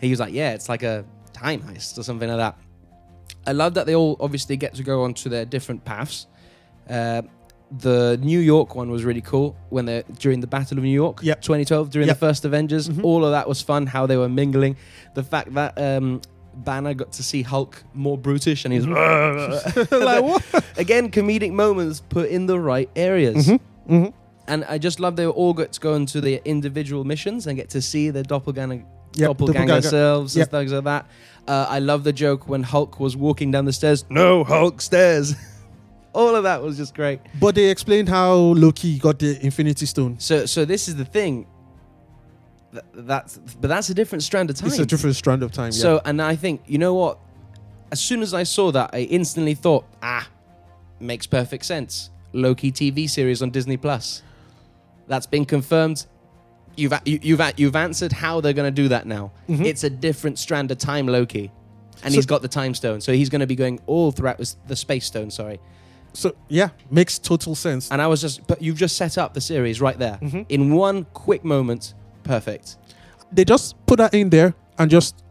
He 0.00 0.10
was 0.10 0.20
like, 0.20 0.32
yeah, 0.32 0.52
it's 0.52 0.68
like 0.68 0.84
a 0.84 1.04
time 1.32 1.60
heist 1.62 1.98
or 1.98 2.04
something 2.04 2.28
like 2.28 2.38
that. 2.38 2.56
I 3.46 3.52
love 3.52 3.74
that 3.74 3.86
they 3.86 3.96
all 3.96 4.16
obviously 4.20 4.56
get 4.56 4.74
to 4.74 4.82
go 4.84 5.02
onto 5.02 5.28
their 5.28 5.44
different 5.44 5.84
paths. 5.84 6.26
Uh, 6.88 7.22
the 7.78 8.18
New 8.22 8.40
York 8.40 8.74
one 8.74 8.90
was 8.90 9.04
really 9.04 9.20
cool 9.20 9.56
when 9.68 9.84
they 9.86 10.02
during 10.18 10.40
the 10.40 10.46
Battle 10.46 10.76
of 10.78 10.84
New 10.84 10.90
York, 10.90 11.20
Yep. 11.22 11.40
2012, 11.42 11.90
during 11.90 12.08
Yep. 12.08 12.16
the 12.16 12.18
first 12.26 12.44
Avengers. 12.44 12.88
Mhm. 12.88 13.04
All 13.04 13.24
of 13.24 13.30
that 13.30 13.48
was 13.48 13.60
fun. 13.62 13.86
How 13.86 14.06
they 14.06 14.16
were 14.16 14.28
mingling, 14.28 14.76
the 15.14 15.22
fact 15.22 15.54
that 15.54 15.78
um, 15.80 16.20
Banner 16.54 16.94
got 16.94 17.12
to 17.12 17.22
see 17.22 17.42
Hulk 17.42 17.82
more 17.94 18.18
brutish, 18.18 18.64
and 18.64 18.74
he's 18.74 18.86
like 18.86 20.22
what? 20.22 20.42
again 20.76 21.10
comedic 21.10 21.52
moments 21.52 22.00
put 22.08 22.28
in 22.28 22.46
the 22.46 22.58
right 22.58 22.90
areas. 22.96 23.50
hmm 23.86 24.06
And 24.48 24.64
I 24.64 24.78
just 24.78 24.98
love 24.98 25.14
they 25.14 25.26
all 25.26 25.52
got 25.54 25.72
to 25.74 25.80
go 25.80 25.94
into 25.94 26.20
their 26.20 26.40
individual 26.44 27.04
missions 27.04 27.46
and 27.46 27.56
get 27.56 27.70
to 27.70 27.80
see 27.80 28.10
their 28.10 28.24
doppelganger, 28.24 28.84
Yep, 29.14 29.28
doppelganger, 29.28 29.58
doppelganger. 29.66 29.88
selves 29.88 30.36
Yep. 30.36 30.44
and 30.46 30.50
things 30.50 30.72
like 30.72 30.84
that. 30.84 31.06
Uh, 31.46 31.66
I 31.68 31.78
love 31.78 32.02
the 32.02 32.12
joke 32.12 32.48
when 32.48 32.64
Hulk 32.64 32.98
was 32.98 33.16
walking 33.16 33.52
down 33.52 33.64
the 33.64 33.72
stairs. 33.72 34.04
No, 34.10 34.42
Hulk 34.44 34.80
stairs. 34.80 35.34
all 36.12 36.34
of 36.34 36.44
that 36.44 36.62
was 36.62 36.76
just 36.76 36.94
great. 36.94 37.20
But 37.40 37.54
they 37.54 37.70
explained 37.70 38.08
how 38.08 38.34
Loki 38.34 38.98
got 38.98 39.18
the 39.18 39.38
Infinity 39.44 39.86
Stone. 39.86 40.18
So, 40.18 40.46
so 40.46 40.64
this 40.64 40.88
is 40.88 40.96
the 40.96 41.04
thing. 41.04 41.46
Th- 42.72 42.84
That's 42.94 43.36
but 43.60 43.68
that's 43.68 43.90
a 43.90 43.94
different 43.94 44.22
strand 44.22 44.48
of 44.50 44.56
time. 44.56 44.68
It's 44.68 44.78
a 44.78 44.86
different 44.86 45.16
strand 45.16 45.42
of 45.42 45.50
time. 45.52 45.72
So, 45.72 46.00
and 46.04 46.22
I 46.22 46.36
think 46.36 46.62
you 46.66 46.78
know 46.78 46.94
what? 46.94 47.18
As 47.92 48.00
soon 48.00 48.22
as 48.22 48.32
I 48.34 48.44
saw 48.44 48.70
that, 48.70 48.90
I 48.92 49.00
instantly 49.00 49.54
thought, 49.54 49.84
ah, 50.02 50.28
makes 51.00 51.26
perfect 51.26 51.64
sense. 51.64 52.10
Loki 52.32 52.70
TV 52.70 53.10
series 53.10 53.42
on 53.42 53.50
Disney 53.50 53.76
Plus. 53.76 54.22
That's 55.08 55.26
been 55.26 55.44
confirmed. 55.44 56.06
You've 56.76 56.92
you, 57.04 57.18
you've 57.22 57.42
you've 57.56 57.74
answered 57.76 58.12
how 58.12 58.40
they're 58.40 58.52
going 58.52 58.72
to 58.72 58.82
do 58.82 58.88
that 58.88 59.04
now. 59.06 59.32
Mhm. 59.48 59.64
It's 59.64 59.82
a 59.82 59.90
different 59.90 60.38
strand 60.38 60.70
of 60.70 60.78
time, 60.78 61.08
Loki, 61.08 61.50
and 62.04 62.12
So- 62.12 62.18
he's 62.18 62.26
got 62.26 62.42
the 62.42 62.48
time 62.48 62.74
stone, 62.74 63.00
so 63.00 63.12
he's 63.12 63.28
going 63.28 63.40
to 63.40 63.48
be 63.48 63.56
going 63.56 63.80
all 63.86 64.12
throughout 64.12 64.40
the 64.68 64.76
space 64.76 65.06
stone. 65.06 65.32
Sorry, 65.32 65.58
yeah. 65.58 65.60
So 66.12 66.34
yeah, 66.48 66.68
makes 66.90 67.18
total 67.18 67.54
sense. 67.54 67.90
and 67.90 68.00
I 68.02 68.06
was 68.06 68.20
just, 68.20 68.46
but 68.46 68.60
you've 68.62 68.76
just 68.78 68.96
set 68.96 69.16
up 69.18 69.34
the 69.34 69.40
series 69.40 69.80
right 69.80 69.98
there 69.98 70.18
Mhm. 70.22 70.46
in 70.48 70.72
one 70.74 71.06
quick 71.12 71.44
moment. 71.44 71.94
Perfect. 72.24 72.76
They 73.32 73.44
just 73.44 73.74
put 73.86 73.98
that 73.98 74.12
in 74.14 74.30
there 74.30 74.54
and 74.78 74.90
just 74.90 75.22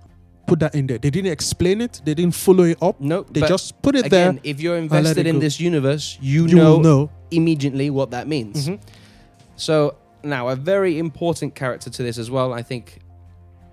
put 0.47 0.59
that 0.59 0.73
in 0.73 0.87
there. 0.87 0.97
They 0.97 1.09
didn't 1.09 1.31
explain 1.31 1.81
it. 1.81 2.01
They 2.05 2.13
didn't 2.13 2.33
follow 2.35 2.63
it 2.63 2.77
up. 2.81 2.99
Nope. 2.99 3.27
They 3.31 3.41
just 3.41 3.79
put 3.81 3.95
it 3.95 4.05
again, 4.05 4.35
there. 4.35 4.41
if 4.51 4.59
you're 4.61 4.77
invested 4.77 5.27
in 5.27 5.35
go. 5.35 5.41
this 5.41 5.59
universe, 5.59 6.17
you, 6.21 6.47
You 6.47 6.55
know 6.55 6.79
know. 6.79 7.09
immediately 7.29 7.89
what 7.89 8.11
that 8.11 8.27
means. 8.27 8.67
Mhm. 8.69 8.79
So 9.55 9.95
now 10.23 10.47
a 10.49 10.55
very 10.55 10.97
important 10.97 11.55
character 11.55 11.89
to 11.89 12.03
this 12.03 12.17
as 12.17 12.31
well. 12.31 12.53
I 12.53 12.61
think 12.63 12.99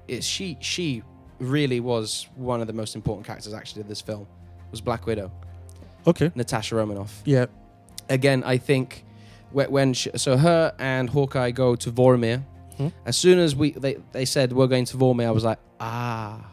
is 0.08 0.24
she 0.24 0.56
she 0.60 1.02
really 1.40 1.80
was 1.80 2.28
one 2.36 2.60
of 2.60 2.66
the 2.66 2.72
most 2.72 2.94
important 2.94 3.26
characters 3.26 3.52
actually 3.54 3.82
of 3.82 3.88
this 3.88 4.00
film 4.00 4.26
was 4.70 4.80
Black 4.80 5.06
Widow, 5.06 5.30
Okay. 6.06 6.30
Natasha 6.34 6.74
Romanoff. 6.76 7.22
Yeah. 7.24 7.46
Again, 8.08 8.42
I 8.44 8.58
think 8.58 9.04
when 9.52 9.94
she, 9.94 10.10
so 10.16 10.36
her 10.36 10.72
and 10.78 11.08
Hawkeye 11.10 11.50
go 11.50 11.76
to 11.76 11.90
Vormir. 11.90 12.42
Hmm. 12.76 12.88
As 13.06 13.16
soon 13.16 13.38
as 13.38 13.56
we 13.56 13.70
they, 13.72 13.96
they 14.12 14.24
said 14.26 14.52
we're 14.52 14.66
going 14.66 14.84
to 14.86 14.96
Vormir, 14.96 15.26
I 15.26 15.30
was 15.30 15.44
like 15.44 15.58
ah, 15.80 16.44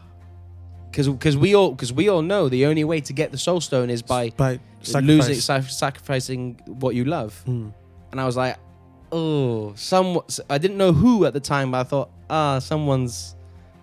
because 0.90 1.08
because 1.08 1.36
we 1.36 1.54
all 1.54 1.70
because 1.72 1.92
we 1.92 2.08
all 2.08 2.22
know 2.22 2.48
the 2.48 2.66
only 2.66 2.84
way 2.84 3.00
to 3.02 3.12
get 3.12 3.30
the 3.30 3.38
Soul 3.38 3.60
Stone 3.60 3.90
is 3.90 4.00
by 4.02 4.30
By 4.30 4.58
losing 5.00 5.34
sacrifice. 5.34 5.44
sac- 5.44 5.68
sacrificing 5.70 6.60
what 6.66 6.94
you 6.94 7.04
love 7.04 7.42
Mm. 7.46 7.72
and 8.12 8.20
I 8.20 8.24
was 8.26 8.36
like, 8.36 8.56
oh, 9.12 9.74
some. 9.76 10.20
I 10.50 10.58
didn't 10.58 10.76
know 10.78 10.92
who 10.92 11.24
at 11.26 11.32
the 11.34 11.40
time, 11.40 11.70
but 11.72 11.80
I 11.80 11.84
thought, 11.84 12.10
ah, 12.30 12.58
someone's, 12.58 13.34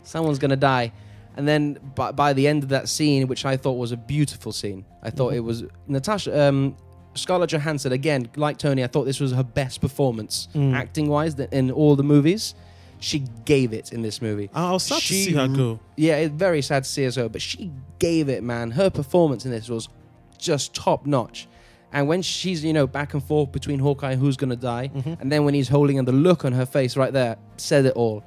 someone's 0.03 0.39
gonna 0.39 0.55
die. 0.57 0.91
And 1.37 1.47
then 1.47 1.77
by, 1.95 2.11
by 2.11 2.33
the 2.33 2.47
end 2.47 2.63
of 2.63 2.69
that 2.69 2.89
scene, 2.89 3.27
which 3.27 3.45
I 3.45 3.55
thought 3.57 3.73
was 3.77 3.91
a 3.91 3.97
beautiful 3.97 4.51
scene, 4.51 4.85
I 5.01 5.09
thought 5.09 5.31
Mhm. 5.33 5.37
it 5.37 5.39
was 5.41 5.63
Natasha, 5.87 6.47
um, 6.49 6.75
Scarlett 7.15 7.49
Johansson 7.51 7.91
again, 7.91 8.29
like 8.35 8.57
Tony. 8.57 8.83
I 8.83 8.87
thought 8.87 9.05
this 9.05 9.19
was 9.19 9.31
her 9.33 9.43
best 9.43 9.81
performance, 9.81 10.47
Mm. 10.53 10.73
acting 10.73 11.07
wise, 11.09 11.35
in 11.35 11.71
all 11.71 11.95
the 11.95 12.03
movies. 12.03 12.53
She 12.99 13.23
gave 13.45 13.73
it 13.73 13.91
in 13.91 14.01
this 14.01 14.21
movie. 14.21 14.49
I 14.53 14.71
was 14.71 14.83
sad 14.83 15.01
to 15.01 15.07
see 15.07 15.31
her 15.33 15.47
go. 15.47 15.79
Yeah, 15.97 16.17
it's 16.17 16.33
very 16.35 16.61
sad 16.61 16.83
to 16.83 16.89
see 16.89 17.03
her 17.05 17.11
so, 17.11 17.27
but 17.29 17.41
she 17.41 17.71
gave 17.99 18.29
it, 18.29 18.43
man. 18.43 18.71
Her 18.71 18.89
performance 18.89 19.43
in 19.45 19.51
this 19.51 19.69
was 19.69 19.89
just 20.37 20.73
top 20.73 21.05
notch. 21.05 21.47
And 21.93 22.07
when 22.07 22.21
she's, 22.21 22.63
you 22.63 22.71
know, 22.71 22.87
back 22.87 23.13
and 23.13 23.21
forth 23.23 23.51
between 23.51 23.79
Hawkeye 23.79 24.11
and 24.13 24.21
who's 24.21 24.37
going 24.37 24.51
to 24.51 24.55
die, 24.55 24.91
Mhm. 24.95 25.19
and 25.19 25.31
then 25.31 25.43
when 25.43 25.53
he's 25.53 25.67
holding 25.67 25.97
and 25.99 26.07
the 26.07 26.11
look 26.13 26.45
on 26.45 26.53
her 26.53 26.65
face 26.65 26.95
right 26.95 27.11
there 27.11 27.35
said 27.57 27.85
it 27.85 27.93
all. 27.95 28.23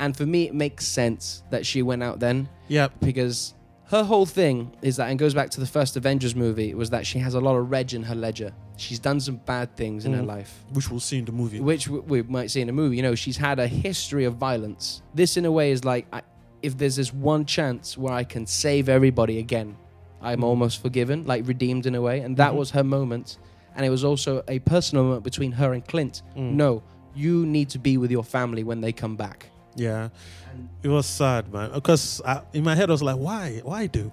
And 0.00 0.16
for 0.16 0.26
me, 0.26 0.46
it 0.48 0.54
makes 0.54 0.86
sense 0.86 1.42
that 1.50 1.64
she 1.64 1.82
went 1.82 2.02
out 2.02 2.20
then 2.20 2.48
Yeah. 2.68 2.88
because 3.00 3.54
her 3.88 4.02
whole 4.02 4.26
thing 4.26 4.72
is 4.82 4.96
that, 4.96 5.08
and 5.10 5.18
goes 5.18 5.34
back 5.34 5.50
to 5.50 5.60
the 5.60 5.66
first 5.66 5.96
Avengers 5.96 6.34
movie, 6.34 6.74
was 6.74 6.90
that 6.90 7.06
she 7.06 7.18
has 7.20 7.34
a 7.34 7.40
lot 7.40 7.54
of 7.56 7.70
reg 7.70 7.94
in 7.94 8.02
her 8.04 8.14
ledger. 8.14 8.52
She's 8.76 8.98
done 8.98 9.20
some 9.20 9.36
bad 9.46 9.76
things 9.76 10.04
in 10.04 10.12
her 10.14 10.22
Mhm. 10.22 10.26
life, 10.26 10.64
Which 10.72 10.90
we'll 10.90 10.98
see 11.00 11.18
in 11.18 11.26
the 11.26 11.32
movie. 11.32 11.60
which 11.60 11.84
w- 11.84 12.02
we 12.08 12.22
might 12.22 12.50
see 12.50 12.60
in 12.60 12.68
a 12.68 12.72
movie. 12.72 12.96
You 12.96 13.02
know, 13.02 13.14
she's 13.14 13.36
had 13.36 13.60
a 13.60 13.68
history 13.68 14.24
of 14.24 14.34
violence. 14.34 15.00
This, 15.14 15.36
in 15.36 15.44
a 15.44 15.52
way, 15.52 15.70
is 15.70 15.84
like 15.84 16.06
I, 16.12 16.22
if 16.62 16.76
there's 16.78 16.96
this 16.96 17.12
one 17.14 17.44
chance 17.44 17.96
where 17.96 18.12
I 18.12 18.24
can 18.24 18.46
save 18.46 18.88
everybody 18.88 19.38
again, 19.38 19.76
I'm 20.20 20.40
Mhm. 20.40 20.44
almost 20.44 20.80
forgiven, 20.82 21.24
like 21.26 21.46
redeemed 21.46 21.86
in 21.86 21.94
a 21.94 22.00
way. 22.00 22.20
And 22.20 22.36
that 22.38 22.52
Mhm. 22.52 22.56
was 22.56 22.70
her 22.70 22.82
moment. 22.82 23.38
And 23.76 23.84
it 23.84 23.90
was 23.90 24.02
also 24.02 24.42
a 24.48 24.58
personal 24.60 25.04
moment 25.04 25.22
between 25.24 25.52
her 25.52 25.72
and 25.72 25.86
Clint. 25.86 26.22
Mm. 26.36 26.54
No, 26.54 26.82
you 27.14 27.44
need 27.46 27.68
to 27.70 27.78
be 27.78 27.96
with 27.96 28.10
your 28.10 28.24
family 28.24 28.64
when 28.64 28.80
they 28.80 28.92
come 28.92 29.14
back. 29.14 29.50
Yeah. 29.76 30.08
And 30.52 30.68
It 30.82 30.88
was 30.88 31.06
sad, 31.06 31.52
man. 31.52 31.70
Because 31.72 32.20
I, 32.24 32.42
in 32.52 32.62
my 32.64 32.74
head, 32.74 32.90
I 32.90 32.92
was 32.92 33.02
like, 33.02 33.16
why? 33.16 33.60
Why 33.64 33.86
do? 33.86 34.12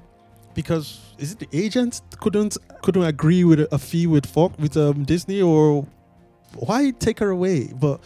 Because 0.53 0.99
is 1.18 1.32
it 1.34 1.39
the 1.39 1.47
agent 1.53 2.01
couldn't 2.20 2.57
couldn't 2.82 3.03
agree 3.03 3.43
with 3.45 3.62
a, 3.72 3.78
fee 3.78 4.05
with 4.07 4.26
Fox 4.26 4.57
with 4.59 4.76
um, 4.76 5.05
Disney 5.05 5.41
or 5.41 5.86
why 6.55 6.91
take 6.91 7.20
her 7.20 7.30
away? 7.30 7.68
But 7.74 8.01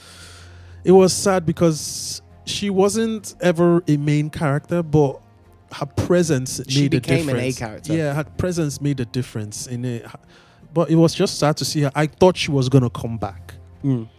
it 0.84 0.92
was 0.92 1.12
sad 1.12 1.44
because 1.46 2.22
she 2.46 2.70
wasn't 2.70 3.34
ever 3.42 3.84
a 3.88 3.98
main 3.98 4.30
character, 4.30 4.84
but 4.84 5.20
her 5.74 5.88
presence 5.88 6.62
She 6.68 6.82
made 6.84 6.92
became 6.92 7.30
a 7.30 7.32
an 7.32 7.38
A 7.38 7.40
difference. 7.50 7.58
character. 7.58 7.94
Yeah, 7.96 8.14
her 8.14 8.24
presence 8.26 8.80
made 8.80 9.00
a 9.00 9.06
difference 9.06 9.66
in 9.66 9.84
it. 9.84 10.06
But 10.72 10.92
it 10.92 10.96
was 10.96 11.16
just 11.16 11.40
sad 11.40 11.58
to 11.58 11.66
see 11.66 11.82
her. 11.82 11.92
I 11.96 12.06
thought 12.06 12.38
she 12.38 12.52
was 12.52 12.70
gonna 12.70 12.92
come 12.92 13.18
back. 13.18 13.55
Mm. 13.86 14.10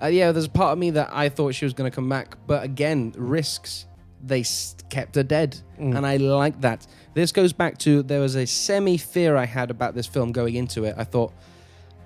Uh, 0.00 0.06
yeah, 0.06 0.30
there's 0.32 0.44
a 0.46 0.50
part 0.50 0.72
of 0.72 0.78
me 0.78 0.90
that 0.90 1.10
I 1.12 1.28
thought 1.28 1.54
she 1.54 1.64
was 1.64 1.74
going 1.74 1.90
to 1.90 1.94
come 1.94 2.08
back, 2.08 2.36
but 2.46 2.62
again, 2.62 3.12
risks. 3.16 3.86
They 4.24 4.44
kept 4.88 5.14
her 5.16 5.22
dead, 5.22 5.58
Mm. 5.78 5.96
and 5.96 6.06
I 6.06 6.16
like 6.16 6.60
that. 6.62 6.86
This 7.14 7.32
goes 7.32 7.52
back 7.52 7.78
to 7.78 8.02
there 8.02 8.20
was 8.20 8.34
a 8.34 8.46
semi 8.46 8.96
fear 8.96 9.36
I 9.36 9.44
had 9.46 9.70
about 9.70 9.94
this 9.94 10.06
film 10.06 10.32
going 10.32 10.54
into 10.54 10.84
it. 10.84 10.94
I 10.98 11.04
thought, 11.04 11.32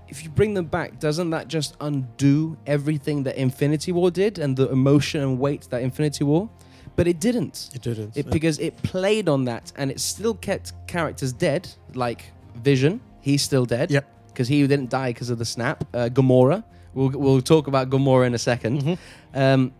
if 0.09 0.25
you 0.25 0.29
bring 0.31 0.55
them 0.55 0.67
back, 0.67 0.99
doesn't 0.99 1.31
that 1.31 1.49
just 1.49 1.77
undo 1.81 2.57
everything 2.67 3.23
that 3.23 3.37
Infinity 3.37 3.93
War 3.93 4.11
did 4.11 4.39
and 4.39 4.57
the 4.57 4.69
emotion 4.71 5.23
and 5.23 5.39
weight 5.39 5.69
that 5.71 5.83
Infinity 5.83 6.25
War? 6.25 6.51
But 6.97 7.07
it 7.07 7.21
didn't. 7.21 7.71
It 7.75 7.81
didn't. 7.83 8.17
It, 8.17 8.29
because 8.31 8.59
it 8.59 8.77
played 8.83 9.29
on 9.29 9.45
that 9.45 9.73
and 9.77 9.91
it 9.91 10.01
still 10.01 10.35
kept 10.35 10.73
characters 10.89 11.33
dead, 11.33 11.69
like 11.95 12.25
Vision. 12.57 13.01
He's 13.21 13.41
still 13.43 13.65
dead. 13.65 13.91
Yep. 13.91 14.05
Because 14.29 14.49
he 14.49 14.67
didn't 14.67 14.91
die 14.91 15.11
because 15.11 15.31
of 15.31 15.39
the 15.39 15.45
snap. 15.45 15.85
Uh, 15.95 16.09
Gamora. 16.13 16.65
We'll, 16.95 17.11
we'll 17.11 17.41
talk 17.43 17.67
about 17.69 17.89
Gamora 17.91 18.27
in 18.27 18.35
a 18.35 18.39
2nd 18.39 18.83
Mhm. 18.83 18.99
Um, 19.35 19.73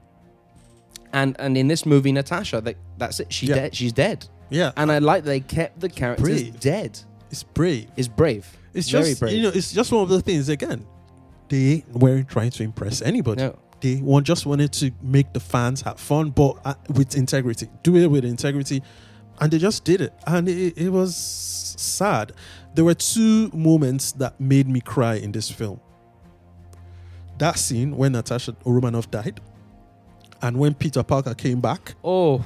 and 1.13 1.35
and 1.41 1.57
in 1.57 1.67
this 1.69 1.85
movie, 1.85 2.13
Natasha, 2.13 2.61
that, 2.61 2.77
that's 2.99 3.19
it. 3.21 3.33
She 3.33 3.47
Yeah. 3.47 3.55
dead. 3.57 3.75
She's 3.75 3.93
dead. 3.93 4.27
yeah, 4.49 4.73
And 4.77 4.91
I 4.93 4.99
like 4.99 5.25
they 5.25 5.41
kept 5.41 5.81
the 5.81 5.89
characters 5.89 6.43
brave. 6.43 6.61
dead. 6.61 6.99
it's 7.31 7.43
brave. 7.43 7.87
Is 7.97 8.09
brave. 8.09 8.47
It's 8.75 8.89
Very 8.91 9.05
just 9.11 9.21
brave. 9.21 9.33
you 9.35 9.43
know, 9.43 9.49
it's 9.55 9.73
just 9.73 9.91
one 9.93 10.03
of 10.03 10.09
the 10.09 10.21
things. 10.21 10.49
Again, 10.49 10.85
they 11.49 11.85
weren't 11.93 12.29
trying 12.29 12.51
to 12.51 12.63
impress 12.63 13.03
anybody. 13.03 13.43
No. 13.43 13.57
They 13.81 13.97
one 13.97 14.25
just 14.25 14.47
wanted 14.47 14.73
to 14.75 14.91
make 15.03 15.33
the 15.33 15.41
fans 15.41 15.81
have 15.83 15.99
fun, 15.99 16.31
but 16.31 16.59
uh, 16.65 16.75
with 16.95 17.17
integrity. 17.17 17.69
Do 17.83 17.97
it 17.97 18.07
with 18.09 18.25
integrity, 18.25 18.83
and 19.41 19.51
they 19.51 19.59
just 19.59 19.85
did 19.85 20.01
it, 20.01 20.13
and 20.27 20.49
it, 20.49 20.77
it 20.77 20.91
was 20.91 21.17
sad. 21.77 22.33
There 22.75 22.85
were 22.85 22.95
two 22.95 23.51
moments 23.55 24.13
that 24.13 24.39
made 24.41 24.69
me 24.69 24.81
cry 24.81 25.15
in 25.15 25.33
this 25.33 25.51
film. 25.51 25.81
That 27.41 27.59
scene 27.59 27.97
when 27.97 28.13
Natasha 28.13 28.55
Romanoff 28.67 29.11
died, 29.11 29.41
and 30.43 30.59
when 30.59 30.75
Peter 30.75 31.03
Parker 31.03 31.35
came 31.35 31.61
back. 31.61 31.95
Oh, 32.05 32.45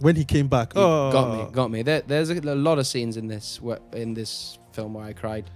When 0.00 0.16
he 0.16 0.24
came 0.24 0.48
back, 0.48 0.74
you 0.74 0.80
oh, 0.82 1.10
got 1.10 1.36
me. 1.36 1.52
Got 1.52 1.70
me. 1.70 1.82
There, 1.82 2.02
there's 2.02 2.30
a, 2.30 2.38
a 2.40 2.54
lot 2.54 2.78
of 2.78 2.86
scenes 2.86 3.16
in 3.16 3.26
this 3.26 3.58
in 3.92 4.14
this 4.14 4.58
film 4.72 4.94
where 4.94 5.04
I 5.06 5.12
cried. 5.14 5.50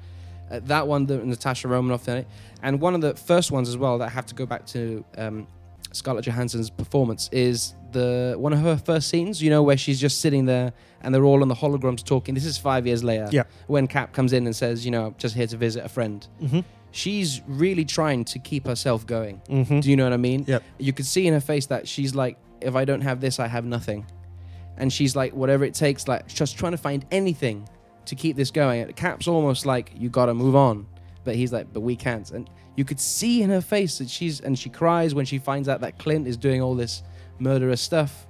Uh, 0.50 0.60
that 0.64 0.86
one, 0.86 1.06
the 1.06 1.18
Natasha 1.18 1.68
Romanoff 1.68 2.08
in 2.08 2.18
it, 2.18 2.26
and 2.62 2.80
one 2.80 2.94
of 2.94 3.00
the 3.02 3.14
first 3.14 3.50
ones 3.50 3.68
as 3.68 3.76
well 3.76 3.98
that 3.98 4.06
I 4.06 4.10
have 4.10 4.26
to 4.26 4.34
go 4.34 4.46
back 4.46 4.66
to 4.68 5.04
um, 5.18 5.46
Scarlett 5.92 6.24
Johansson's 6.24 6.70
performance 6.70 7.28
is 7.30 7.74
the 7.92 8.34
one 8.38 8.52
of 8.54 8.60
her 8.60 8.76
first 8.78 9.08
scenes. 9.08 9.42
You 9.42 9.50
know 9.50 9.62
where 9.62 9.76
she's 9.76 10.00
just 10.00 10.20
sitting 10.20 10.46
there 10.46 10.72
and 11.02 11.14
they're 11.14 11.24
all 11.24 11.42
on 11.42 11.48
the 11.48 11.54
holograms 11.54 12.02
talking. 12.02 12.34
This 12.34 12.46
is 12.46 12.56
five 12.58 12.86
years 12.86 13.04
later. 13.04 13.28
Yeah. 13.30 13.44
When 13.66 13.86
Cap 13.86 14.12
comes 14.14 14.32
in 14.32 14.46
and 14.46 14.56
says, 14.56 14.84
you 14.84 14.90
know, 14.90 15.14
just 15.18 15.34
here 15.34 15.46
to 15.46 15.56
visit 15.56 15.84
a 15.84 15.88
friend. 15.88 16.26
Mhm, 16.42 16.64
She's 16.94 17.42
really 17.48 17.84
trying 17.84 18.24
to 18.26 18.38
keep 18.38 18.66
herself 18.66 19.04
going. 19.04 19.42
mhm. 19.48 19.82
Do 19.82 19.90
you 19.90 19.96
know 19.96 20.04
what 20.04 20.12
I 20.12 20.16
mean? 20.16 20.44
Yep. 20.46 20.62
You 20.78 20.92
could 20.92 21.06
see 21.06 21.26
in 21.26 21.34
her 21.34 21.40
face 21.40 21.66
that 21.66 21.88
she's 21.88 22.14
like, 22.14 22.38
if 22.60 22.76
I 22.76 22.84
don't 22.84 23.00
have 23.00 23.20
this, 23.20 23.40
I 23.40 23.48
have 23.48 23.64
nothing. 23.64 24.06
And 24.76 24.92
she's 24.92 25.16
like, 25.16 25.34
whatever 25.34 25.64
it 25.64 25.74
takes, 25.74 26.06
like 26.06 26.28
just 26.28 26.56
trying 26.56 26.70
to 26.72 26.78
find 26.78 27.04
anything 27.10 27.68
to 28.06 28.14
keep 28.14 28.36
this 28.36 28.52
going. 28.52 28.86
Cap's 28.92 29.26
almost 29.26 29.66
like, 29.66 29.90
you 29.96 30.08
gotta 30.08 30.34
move 30.34 30.54
on. 30.54 30.86
But 31.24 31.34
he's 31.34 31.52
like, 31.52 31.72
but 31.72 31.80
we 31.80 31.96
can't. 31.96 32.30
And 32.30 32.48
you 32.76 32.84
could 32.84 33.00
see 33.00 33.42
in 33.42 33.50
her 33.50 33.60
face 33.60 33.98
that 33.98 34.08
she's, 34.08 34.40
and 34.40 34.56
she 34.56 34.68
cries 34.70 35.14
when 35.16 35.24
she 35.26 35.38
finds 35.38 35.68
out 35.68 35.80
that 35.80 35.98
Clint 35.98 36.28
is 36.28 36.36
doing 36.36 36.62
all 36.62 36.76
this 36.76 37.02
murderous 37.40 37.80
stuff. 37.80 38.26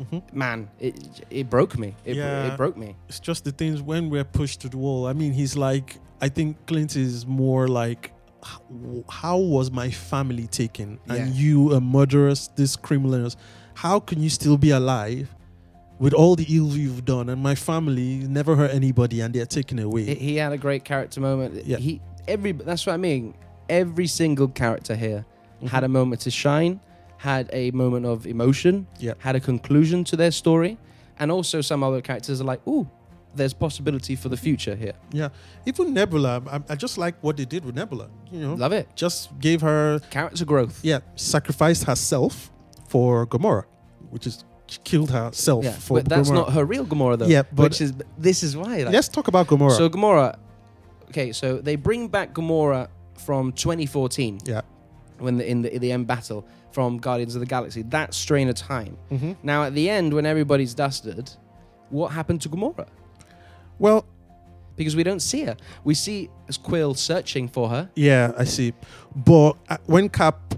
Mhm. 0.00 0.22
Man, 0.32 0.70
it 0.78 0.96
it 1.28 1.50
broke 1.50 1.78
me. 1.78 1.94
It, 2.06 2.16
Yeah. 2.16 2.52
it 2.54 2.56
broke 2.56 2.78
me. 2.78 2.96
it's 3.08 3.20
just 3.20 3.44
the 3.44 3.52
things 3.52 3.82
when 3.82 4.08
we're 4.08 4.24
pushed 4.24 4.60
to 4.62 4.68
the 4.70 4.78
wall. 4.78 5.06
I 5.06 5.12
mean, 5.12 5.32
he's 5.34 5.54
like, 5.56 5.98
I 6.20 6.28
think 6.28 6.56
Clint 6.66 6.96
is 6.96 7.26
more 7.26 7.68
like, 7.68 8.12
how 9.08 9.38
was 9.38 9.70
my 9.70 9.90
family 9.90 10.46
taken? 10.46 10.98
Yeah. 11.06 11.14
And 11.14 11.34
you, 11.34 11.72
a 11.72 11.80
murderous, 11.80 12.48
this 12.48 12.76
criminals, 12.76 13.36
how 13.74 14.00
can 14.00 14.22
you 14.22 14.30
still 14.30 14.56
be 14.56 14.70
alive 14.70 15.34
with 15.98 16.14
all 16.14 16.36
the 16.36 16.46
ill 16.48 16.68
you've 16.76 17.04
done? 17.04 17.28
And 17.28 17.42
my 17.42 17.54
family 17.54 18.18
never 18.28 18.56
hurt 18.56 18.72
anybody 18.72 19.20
and 19.20 19.34
they're 19.34 19.46
taken 19.46 19.78
away. 19.78 20.14
He- 20.14 20.36
had 20.36 20.52
a 20.52 20.58
great 20.58 20.84
character 20.84 21.20
moment. 21.20 21.64
Yeah. 21.66 21.78
He 21.78 22.00
every 22.28 22.52
that's 22.52 22.86
what 22.86 22.92
I 22.92 22.98
mean. 22.98 23.34
Every 23.68 24.06
single 24.06 24.48
character 24.48 24.94
here 24.96 25.24
Mhm. 25.62 25.68
had 25.68 25.84
a 25.84 25.88
moment 25.88 26.22
to 26.22 26.30
shine, 26.30 26.80
had 27.18 27.48
a 27.52 27.70
moment 27.70 28.04
of 28.06 28.26
emotion, 28.26 28.86
Yeah. 28.98 29.14
had 29.18 29.36
a 29.36 29.40
conclusion 29.40 30.04
to 30.04 30.16
their 30.16 30.30
story, 30.30 30.78
and 31.18 31.30
also 31.30 31.60
some 31.60 31.82
other 31.82 32.00
characters 32.00 32.40
are 32.40 32.44
like, 32.44 32.66
"Ooh, 32.66 32.88
there's 33.34 33.52
possibility 33.54 34.16
for 34.16 34.28
the 34.28 34.36
future 34.36 34.74
here." 34.74 34.94
yeah. 35.12 35.28
Even 35.66 35.94
Nebula, 35.94 36.42
I, 36.50 36.60
I 36.72 36.74
just 36.76 36.98
like 36.98 37.14
what 37.22 37.36
they 37.36 37.44
did 37.44 37.64
with 37.64 37.74
Nebula. 37.74 38.08
You 38.32 38.40
know, 38.40 38.54
Love 38.54 38.72
it. 38.72 38.88
just 38.94 39.38
gave 39.40 39.60
her, 39.62 40.00
Character 40.10 40.44
growth. 40.44 40.80
yeah, 40.82 41.00
sacrificed 41.16 41.84
herself 41.84 42.50
for 42.88 43.26
Gamora, 43.26 43.64
which 44.10 44.26
is 44.26 44.44
she 44.66 44.78
killed 44.84 45.10
herself 45.10 45.64
Yeah, 45.64 45.72
for 45.72 45.98
but 45.98 46.08
that's 46.08 46.30
Gamora. 46.30 46.34
not 46.34 46.52
her 46.52 46.64
real 46.64 46.86
Gamora 46.86 47.18
though. 47.18 47.26
Yeah, 47.26 47.42
but- 47.52 47.64
which 47.64 47.80
is 47.80 47.92
this 48.18 48.42
is 48.42 48.56
why. 48.56 48.82
Like, 48.84 48.92
Let's 48.94 49.08
talk 49.08 49.28
about 49.28 49.46
Gamora. 49.48 49.72
So 49.76 49.88
Gamora. 49.90 50.36
Okay, 51.08 51.32
so 51.32 51.58
they 51.58 51.74
bring 51.76 52.06
back 52.08 52.32
Gamora 52.34 52.88
from 53.26 53.52
2014 53.52 54.38
yeah. 54.44 54.60
when 55.18 55.36
the, 55.38 55.44
in 55.50 55.62
the 55.62 55.74
in 55.74 55.80
the 55.80 55.90
end 55.92 56.06
battle 56.06 56.46
from 56.72 56.98
Guardians 56.98 57.34
of 57.34 57.40
the 57.40 57.46
Galaxy. 57.46 57.82
That 57.82 58.14
strain 58.14 58.48
of 58.48 58.54
time. 58.54 58.96
hmm 59.08 59.32
Now 59.42 59.64
at 59.64 59.74
the 59.74 59.90
end, 59.90 60.14
when 60.14 60.24
everybody's 60.24 60.72
dusted, 60.72 61.28
what 61.90 62.08
happened 62.12 62.40
to 62.42 62.48
Gamora? 62.48 62.86
Well, 63.80 64.04
Because 64.76 64.94
we 64.94 65.02
don't 65.02 65.20
see 65.20 65.42
her. 65.44 65.56
We 65.84 65.94
see 65.94 66.30
Quill 66.62 66.94
searching 66.94 67.48
for 67.48 67.68
her. 67.68 67.90
yeah, 67.96 68.32
I 68.38 68.44
see. 68.44 68.72
But 69.16 69.56
uh, 69.68 69.76
when 69.86 70.08
Cap 70.08 70.54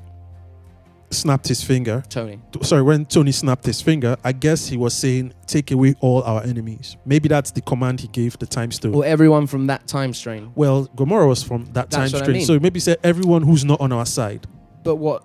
snapped 1.11 1.47
his 1.49 1.62
finger, 1.62 2.03
Tony. 2.09 2.39
t- 2.53 2.62
sorry, 2.64 2.83
when 2.83 3.05
Tony 3.05 3.33
snapped 3.33 3.66
his 3.66 3.83
finger, 3.83 4.16
I 4.25 4.33
guess 4.33 4.68
he 4.68 4.77
was 4.79 4.95
saying, 4.95 5.35
"Take 5.47 5.70
away 5.70 5.95
all 6.01 6.23
our 6.23 6.43
enemies." 6.43 6.97
Maybe 7.05 7.29
that's 7.29 7.51
the 7.51 7.61
command 7.61 8.01
he 8.01 8.09
gave 8.09 8.39
the 8.39 8.47
Time 8.47 8.70
Stone. 8.73 8.95
Or 8.95 9.05
everyone 9.05 9.47
from 9.47 9.66
that 9.66 9.87
time 9.87 10.14
strain. 10.14 10.53
well, 10.55 10.87
Gamora 10.97 11.29
was 11.29 11.43
from 11.43 11.64
that 11.73 11.91
That's 11.91 11.97
time 11.97 12.05
what 12.12 12.14
I 12.14 12.18
string, 12.25 12.37
mean. 12.39 12.47
so 12.47 12.59
maybe 12.59 12.81
say 12.81 12.97
everyone 13.05 13.43
who's 13.43 13.64
not 13.64 13.81
on 13.81 13.93
our 13.93 14.07
side. 14.07 14.47
But 14.85 14.97
what? 14.97 15.25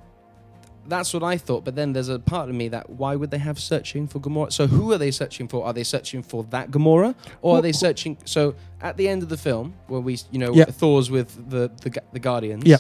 That's 0.88 1.14
what 1.14 1.24
I 1.24 1.38
thought. 1.38 1.64
But 1.66 1.76
then 1.76 1.94
there's 1.94 2.10
a 2.10 2.20
part 2.20 2.50
of 2.50 2.56
me 2.56 2.68
that 2.70 2.90
why 2.90 3.16
would 3.16 3.32
they 3.32 3.38
have 3.40 3.60
searching 3.60 4.08
for 4.08 4.20
Gamora? 4.20 4.52
So 4.52 4.68
who 4.68 4.92
are 4.94 4.98
they 4.98 5.12
searching 5.12 5.48
for? 5.48 5.66
Are 5.66 5.74
they 5.74 5.84
searching 5.84 6.24
for 6.24 6.44
that 6.52 6.72
Gamora, 6.72 7.16
or 7.42 7.58
are 7.58 7.62
they 7.62 7.72
searching? 7.74 8.18
So 8.26 8.56
at 8.82 8.98
the 8.98 9.08
end 9.08 9.24
of 9.24 9.30
the 9.30 9.38
film, 9.38 9.74
where 9.88 10.02
we, 10.02 10.18
you 10.32 10.40
know, 10.40 10.54
Yeah. 10.54 10.66
Thor's 10.66 11.10
with 11.12 11.50
the 11.50 11.70
the, 11.82 12.02
the 12.14 12.20
Guardians. 12.20 12.64
Yeah. 12.66 12.78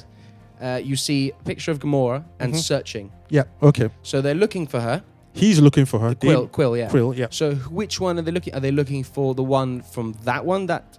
Uh, 0.61 0.77
you 0.83 0.95
see 0.95 1.31
a 1.39 1.43
picture 1.43 1.69
of 1.71 1.79
Gamora 1.79 2.23
and 2.39 2.53
Mhm. 2.53 2.57
searching. 2.59 3.11
Yeah, 3.29 3.43
okay. 3.61 3.89
So 4.01 4.21
they're 4.21 4.33
looking 4.45 4.65
for 4.67 4.79
her. 4.81 5.03
He's 5.33 5.59
looking 5.61 5.85
for 5.85 5.99
her. 5.99 6.15
They- 6.15 6.27
Quill, 6.29 6.47
Quill, 6.47 6.75
yeah. 6.77 6.89
Quill, 6.89 7.13
yeah. 7.13 7.27
So 7.29 7.53
which 7.69 7.99
one 8.01 8.17
are 8.17 8.23
they 8.23 8.31
looking? 8.31 8.55
Are 8.55 8.59
they 8.59 8.71
looking 8.71 9.03
for 9.03 9.35
the 9.35 9.43
one 9.43 9.81
from 9.83 10.15
that 10.23 10.45
one 10.45 10.65
that 10.65 10.96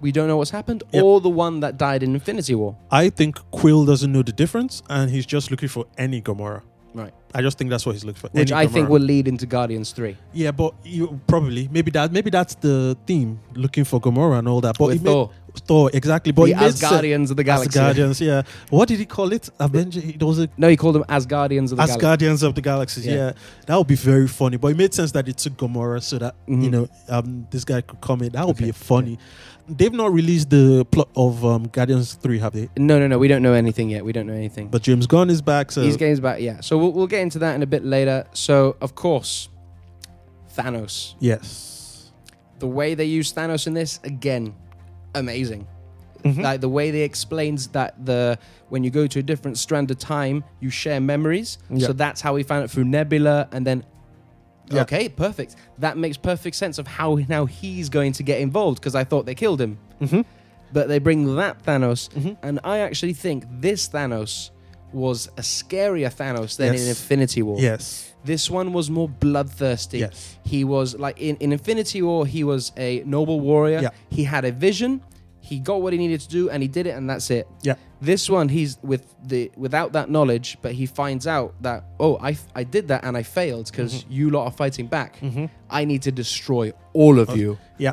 we 0.00 0.12
don't 0.12 0.28
know 0.28 0.36
what's 0.36 0.50
happened, 0.50 0.82
Yep. 0.92 1.02
or 1.04 1.20
the 1.20 1.28
one 1.28 1.60
that 1.60 1.76
died 1.78 2.02
in 2.02 2.14
Infinity 2.14 2.54
War? 2.54 2.76
I 2.90 3.10
think 3.10 3.38
Quill 3.50 3.84
doesn't 3.84 4.10
know 4.12 4.22
the 4.22 4.32
difference, 4.32 4.82
and 4.88 5.10
he's 5.10 5.26
just 5.26 5.50
looking 5.50 5.68
for 5.68 5.86
any 5.96 6.20
Gamora. 6.22 6.62
Right. 6.94 7.12
I 7.34 7.42
just 7.42 7.58
think 7.58 7.68
that's 7.70 7.84
what 7.84 7.92
he's 7.92 8.04
looking 8.04 8.20
for. 8.20 8.28
which 8.32 8.50
Any 8.50 8.60
I 8.62 8.66
think 8.66 8.88
will 8.88 9.02
lead 9.02 9.28
into 9.28 9.44
Guardians 9.46 9.92
Three 9.92 10.16
Yeah, 10.32 10.50
but 10.52 10.72
you 10.84 11.20
probably 11.26 11.68
maybe 11.70 11.90
that 11.92 12.10
maybe 12.12 12.30
that's 12.30 12.54
the 12.54 12.96
theme, 13.06 13.38
looking 13.54 13.84
for 13.84 14.00
Gamora 14.00 14.38
and 14.38 14.48
all 14.48 14.60
that. 14.62 14.76
But 14.78 14.86
with 14.86 14.96
it 14.96 15.02
made- 15.02 15.10
Thor, 15.12 15.30
Thor 15.66 15.90
exactly. 15.92 16.32
But 16.32 16.46
the. 16.46 16.52
Asgardians 16.54 17.30
of 17.30 17.36
the 17.36 17.44
galaxy. 17.44 17.78
Asgardians, 17.78 18.20
yeah. 18.26 18.42
What 18.70 18.88
did 18.88 18.98
he 18.98 19.04
call 19.04 19.32
it? 19.32 19.50
Avenger. 19.60 20.00
It 20.02 20.22
was 20.22 20.38
a 20.38 20.48
No, 20.56 20.68
he 20.68 20.76
called 20.78 20.94
them 20.94 21.04
Asgardians 21.10 21.70
of 21.72 21.76
the 21.76 21.86
galaxy. 21.86 21.98
Asgardians 22.06 22.42
of 22.42 22.54
the 22.54 22.62
Galaxy. 22.62 23.02
Yeah. 23.02 23.14
Yeah. 23.14 23.32
that 23.66 23.76
would 23.76 23.86
be 23.86 23.94
very 23.96 24.26
funny. 24.26 24.56
But 24.56 24.68
it 24.68 24.76
made 24.78 24.94
sense 24.94 25.12
that 25.12 25.28
it 25.28 25.36
took 25.36 25.58
Gamora 25.58 26.02
so 26.02 26.16
that 26.18 26.36
you 26.46 26.56
Mhm. 26.56 26.70
know 26.70 26.88
um, 27.10 27.46
this 27.50 27.64
guy 27.64 27.82
could 27.82 28.00
come 28.00 28.22
in. 28.22 28.30
That 28.32 28.46
would 28.46 28.56
Okay, 28.56 28.66
be 28.66 28.72
funny. 28.72 29.18
They've 29.68 29.92
not 29.92 30.12
released 30.12 30.50
the 30.50 30.84
plot 30.90 31.08
of 31.14 31.44
um, 31.44 31.64
Guardians 31.64 32.14
Three, 32.14 32.38
have 32.38 32.52
they? 32.54 32.68
No, 32.76 32.98
no, 32.98 33.06
no. 33.06 33.18
We 33.18 33.28
don't 33.28 33.42
know 33.42 33.52
anything 33.52 33.90
yet. 33.90 34.04
We 34.04 34.12
don't 34.12 34.26
know 34.26 34.32
anything. 34.34 34.68
But 34.68 34.82
James 34.82 35.06
Gunn 35.06 35.28
is 35.30 35.42
back, 35.42 35.70
so 35.72 35.82
He's 35.82 35.96
games 35.96 36.20
back, 36.20 36.40
yeah. 36.40 36.60
So 36.60 36.78
we'll, 36.78 36.92
we'll 36.92 37.06
get 37.06 37.20
into 37.20 37.38
that 37.40 37.54
in 37.54 37.62
a 37.62 37.66
bit 37.66 37.84
later. 37.84 38.24
So 38.32 38.76
of 38.80 38.94
course, 38.94 39.48
Thanos. 40.56 41.14
yes. 41.20 42.10
The 42.58 42.66
way 42.66 42.94
they 42.94 43.04
use 43.04 43.32
Thanos 43.32 43.66
in 43.68 43.74
this, 43.74 44.00
again, 44.02 44.54
amazing. 45.14 45.66
Mhm. 46.24 46.42
Like 46.42 46.60
the 46.60 46.68
way 46.68 46.90
they 46.90 47.02
explains 47.02 47.68
that 47.68 48.04
the 48.04 48.38
when 48.70 48.82
you 48.82 48.90
go 48.90 49.06
to 49.06 49.18
a 49.20 49.22
different 49.22 49.56
strand 49.58 49.90
of 49.92 49.98
time, 49.98 50.42
you 50.60 50.68
share 50.70 51.00
memories. 51.00 51.58
Yeah. 51.70 51.86
So 51.86 51.92
that's 51.92 52.20
how 52.20 52.34
we 52.34 52.42
found 52.42 52.64
it 52.64 52.70
through 52.72 52.84
Nebula, 52.86 53.48
and 53.52 53.64
then 53.64 53.84
Yeah. 54.70 54.82
okay, 54.82 55.08
perfect. 55.08 55.56
That 55.78 55.96
makes 55.96 56.16
perfect 56.16 56.56
sense 56.56 56.78
of 56.78 56.86
how 56.86 57.18
now 57.28 57.46
he's 57.46 57.88
going 57.88 58.12
to 58.14 58.22
get 58.22 58.40
involved 58.40 58.80
because 58.80 58.94
I 58.94 59.04
thought 59.04 59.26
they 59.26 59.34
killed 59.34 59.60
him, 59.60 59.78
Mhm. 60.00 60.24
but 60.72 60.88
they 60.88 60.98
bring 60.98 61.36
that 61.36 61.62
Thanos, 61.64 62.08
Mhm. 62.10 62.36
and 62.42 62.60
I 62.64 62.78
actually 62.78 63.14
think 63.14 63.44
this 63.60 63.88
Thanos 63.88 64.50
was 64.92 65.28
a 65.36 65.42
scarier 65.42 66.12
Thanos 66.14 66.56
than 66.56 66.74
in 66.74 66.88
Infinity 66.88 67.42
War. 67.42 67.58
Yes. 67.60 68.12
This 68.24 68.50
one 68.50 68.72
was 68.72 68.90
more 68.90 69.08
bloodthirsty. 69.08 69.98
Yes. 69.98 70.36
He 70.44 70.64
was 70.64 70.96
like 70.98 71.20
in, 71.20 71.36
in 71.36 71.52
Infinity 71.52 72.00
War, 72.02 72.26
he 72.26 72.42
was 72.44 72.72
a 72.76 73.02
noble 73.06 73.40
warrior. 73.40 73.80
Yeah. 73.82 73.90
He 74.10 74.24
had 74.24 74.44
a 74.44 74.52
vision. 74.52 75.02
He 75.48 75.58
got 75.70 75.78
what 75.82 75.92
he 75.94 75.98
needed 75.98 76.20
to 76.20 76.28
do 76.28 76.50
and 76.50 76.62
he 76.62 76.68
did 76.68 76.86
it 76.86 76.94
and 76.98 77.08
that's 77.10 77.30
it. 77.30 77.46
Yeah. 77.62 77.74
This 78.00 78.28
one 78.30 78.48
he's 78.48 78.78
with 78.82 79.02
the 79.32 79.50
without 79.56 79.92
that 79.92 80.08
knowledge, 80.10 80.58
but 80.62 80.72
he 80.72 80.86
finds 80.86 81.26
out 81.26 81.54
that 81.62 81.84
oh, 81.98 82.14
I 82.30 82.36
I 82.60 82.64
did 82.64 82.88
that 82.88 83.04
and 83.04 83.16
I 83.16 83.22
failed 83.24 83.66
because 83.70 83.92
Mm-hmm. 84.04 84.12
you 84.18 84.30
lot 84.30 84.44
are 84.46 84.52
fighting 84.62 84.86
back. 84.88 85.12
I 85.70 85.84
need 85.84 86.02
to 86.02 86.12
destroy 86.12 86.72
all 86.92 87.18
of 87.18 87.28
you. 87.36 87.58
Yeah. 87.78 87.92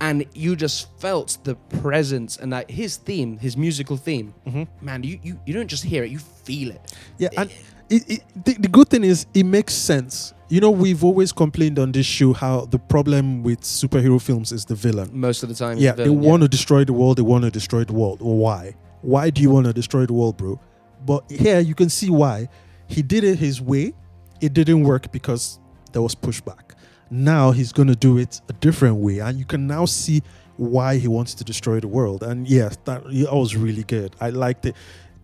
And 0.00 0.26
you 0.34 0.56
just 0.56 0.88
felt 1.00 1.38
the 1.44 1.54
presence 1.82 2.36
and 2.36 2.52
that 2.52 2.70
his 2.70 2.96
theme, 2.96 3.38
his 3.38 3.56
musical 3.56 3.96
theme. 3.96 4.34
Mm-hmm. 4.46 4.64
Man, 4.84 5.02
you, 5.04 5.18
you 5.22 5.38
you 5.46 5.54
don't 5.54 5.68
just 5.70 5.84
hear 5.84 6.02
it, 6.04 6.10
you 6.10 6.18
feel 6.18 6.70
it. 6.72 6.92
Yeah, 7.18 7.28
and 7.36 7.50
it, 7.88 8.02
it, 8.10 8.20
the, 8.44 8.54
the 8.54 8.68
good 8.68 8.88
thing 8.88 9.04
is 9.04 9.26
it 9.32 9.44
makes 9.44 9.74
sense. 9.74 10.34
You 10.52 10.60
know, 10.60 10.70
we've 10.70 11.02
always 11.02 11.32
complained 11.32 11.78
on 11.78 11.92
this 11.92 12.04
show 12.04 12.34
how 12.34 12.66
the 12.66 12.78
problem 12.78 13.42
with 13.42 13.62
superhero 13.62 14.20
films 14.20 14.52
is 14.52 14.66
the 14.66 14.74
villain. 14.74 15.08
Most 15.10 15.42
of 15.42 15.48
the 15.48 15.54
time. 15.54 15.78
Yeah, 15.78 15.92
the 15.92 16.02
they 16.02 16.08
villain, 16.10 16.20
want 16.20 16.42
to 16.42 16.48
destroy 16.48 16.84
the 16.84 16.92
world. 16.92 17.16
They 17.16 17.22
want 17.22 17.44
to 17.44 17.50
destroy 17.50 17.84
the 17.84 17.94
world. 17.94 18.20
Well, 18.20 18.36
why? 18.36 18.76
Why 19.00 19.30
do 19.30 19.40
you 19.40 19.48
want 19.48 19.64
to 19.64 19.72
destroy 19.72 20.04
the 20.04 20.12
world, 20.12 20.36
bro? 20.36 20.60
But 21.06 21.24
here 21.30 21.58
you 21.60 21.74
can 21.74 21.88
see 21.88 22.10
why. 22.10 22.50
He 22.86 23.00
did 23.00 23.24
it 23.24 23.38
his 23.38 23.62
way. 23.62 23.94
It 24.42 24.52
didn't 24.52 24.82
work 24.82 25.10
because 25.10 25.58
there 25.92 26.02
was 26.02 26.14
pushback. 26.14 26.74
Now 27.10 27.52
he's 27.52 27.72
going 27.72 27.88
to 27.88 27.96
do 27.96 28.18
it 28.18 28.42
a 28.50 28.52
different 28.52 28.96
way, 28.96 29.20
and 29.20 29.38
you 29.38 29.46
can 29.46 29.66
now 29.66 29.86
see 29.86 30.22
why 30.58 30.98
he 30.98 31.08
wants 31.08 31.32
to 31.36 31.44
destroy 31.44 31.80
the 31.80 31.88
world. 31.88 32.22
And 32.22 32.46
yes, 32.46 32.76
that, 32.84 33.04
that 33.04 33.34
was 33.34 33.56
really 33.56 33.84
good. 33.84 34.16
I 34.20 34.28
liked 34.28 34.66
it. 34.66 34.76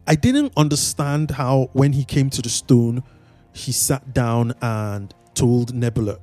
I 0.06 0.14
didn't 0.14 0.54
understand 0.56 1.32
how 1.32 1.68
when 1.74 1.92
he 1.92 2.06
came 2.06 2.30
to 2.30 2.40
the 2.40 2.48
stone, 2.48 3.02
he 3.52 3.72
sat 3.72 4.14
down 4.14 4.54
and 4.62 5.12
told 5.38 5.74
Nebula, 5.74 6.18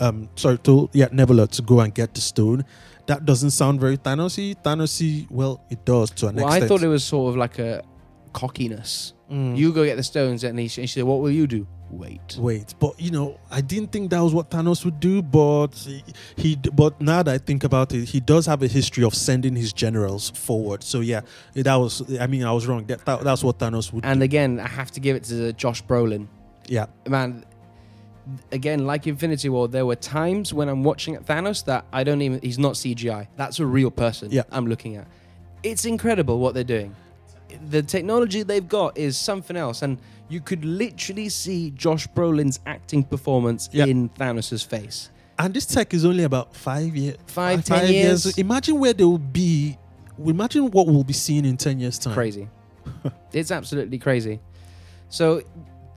um, 0.00 0.28
sorry, 0.34 0.58
told 0.58 0.90
yeah 0.92 1.08
Nebula 1.12 1.46
to 1.46 1.62
go 1.62 1.80
and 1.80 1.94
get 1.94 2.14
the 2.14 2.20
stone. 2.20 2.64
That 3.06 3.24
doesn't 3.24 3.52
sound 3.52 3.80
very 3.80 3.96
Thanosy. 3.96 4.54
Thanosy, 4.62 5.30
well, 5.30 5.64
it 5.70 5.84
does 5.84 6.10
to 6.10 6.28
an 6.28 6.36
Well, 6.36 6.46
I 6.46 6.60
thought 6.60 6.82
it 6.82 6.88
was 6.88 7.04
sort 7.04 7.30
of 7.30 7.36
like 7.36 7.58
a 7.58 7.82
cockiness. 8.32 9.14
Mm. 9.30 9.56
You 9.56 9.72
go 9.72 9.84
get 9.84 9.96
the 9.96 10.02
stones, 10.02 10.44
and 10.44 10.58
he, 10.58 10.68
she 10.68 10.86
said, 10.86 11.04
"What 11.04 11.20
will 11.20 11.30
you 11.30 11.46
do?" 11.46 11.66
Wait. 11.90 12.36
Wait, 12.38 12.74
but 12.78 13.00
you 13.00 13.10
know, 13.10 13.40
I 13.50 13.62
didn't 13.62 13.92
think 13.92 14.10
that 14.10 14.20
was 14.20 14.34
what 14.34 14.50
Thanos 14.50 14.84
would 14.84 15.00
do. 15.00 15.22
But 15.22 15.74
he, 15.74 16.04
he, 16.36 16.56
but 16.56 17.00
now 17.00 17.22
that 17.22 17.34
I 17.34 17.38
think 17.38 17.64
about 17.64 17.94
it, 17.94 18.04
he 18.08 18.20
does 18.20 18.44
have 18.46 18.62
a 18.62 18.66
history 18.66 19.04
of 19.04 19.14
sending 19.14 19.56
his 19.56 19.72
generals 19.72 20.30
forward. 20.30 20.82
So 20.82 21.00
yeah, 21.00 21.22
that 21.54 21.76
was. 21.76 22.02
I 22.18 22.26
mean, 22.26 22.44
I 22.44 22.52
was 22.52 22.66
wrong. 22.66 22.84
That, 22.86 23.04
that 23.06 23.22
that's 23.22 23.42
what 23.42 23.58
Thanos 23.58 23.92
would. 23.92 24.04
And 24.04 24.20
do. 24.20 24.24
again, 24.24 24.60
I 24.60 24.68
have 24.68 24.90
to 24.92 25.00
give 25.00 25.16
it 25.16 25.24
to 25.24 25.52
Josh 25.54 25.82
Brolin. 25.84 26.28
yeah, 26.66 26.86
Man, 27.06 27.44
again, 28.52 28.86
like 28.86 29.06
Infinity 29.06 29.48
War, 29.48 29.68
there 29.68 29.86
were 29.86 29.96
times 29.96 30.52
when 30.52 30.68
I'm 30.68 30.82
watching 30.84 31.14
at 31.14 31.24
Thanos 31.26 31.64
that 31.66 31.84
I 31.92 32.04
don't 32.04 32.22
even. 32.22 32.40
He's 32.40 32.58
not 32.58 32.74
CGI. 32.74 33.28
That's 33.36 33.58
a 33.60 33.66
real 33.66 33.90
person. 33.90 34.30
Yeah. 34.30 34.42
I'm 34.50 34.66
looking 34.66 34.96
at. 34.96 35.06
It's 35.62 35.84
incredible 35.84 36.38
what 36.38 36.54
they're 36.54 36.64
doing. 36.64 36.94
The 37.70 37.82
technology 37.82 38.42
they've 38.42 38.68
got 38.68 38.96
is 38.98 39.16
something 39.16 39.56
else, 39.56 39.82
and 39.82 39.98
you 40.28 40.40
could 40.40 40.64
literally 40.64 41.28
see 41.30 41.70
Josh 41.70 42.06
Brolin's 42.08 42.60
acting 42.66 43.02
performance 43.02 43.68
Yeah. 43.72 43.86
in 43.86 44.10
Thanos' 44.10 44.64
face. 44.66 45.10
and 45.38 45.54
this 45.54 45.64
tech 45.66 45.94
is 45.94 46.04
only 46.04 46.24
about 46.24 46.54
five 46.54 46.94
years. 46.96 47.16
Five, 47.26 47.64
ten 47.64 47.92
years. 47.92 48.36
Imagine 48.38 48.78
where 48.78 48.92
they 48.92 49.04
will 49.04 49.18
be. 49.18 49.78
Imagine 50.24 50.70
what 50.70 50.86
we'll 50.88 51.04
be 51.04 51.12
seeing 51.12 51.44
in 51.44 51.56
ten 51.56 51.78
years' 51.80 51.98
time. 51.98 52.12
crazy. 52.14 52.48
it's 53.32 53.50
absolutely 53.50 53.98
crazy. 53.98 54.40
So 55.08 55.42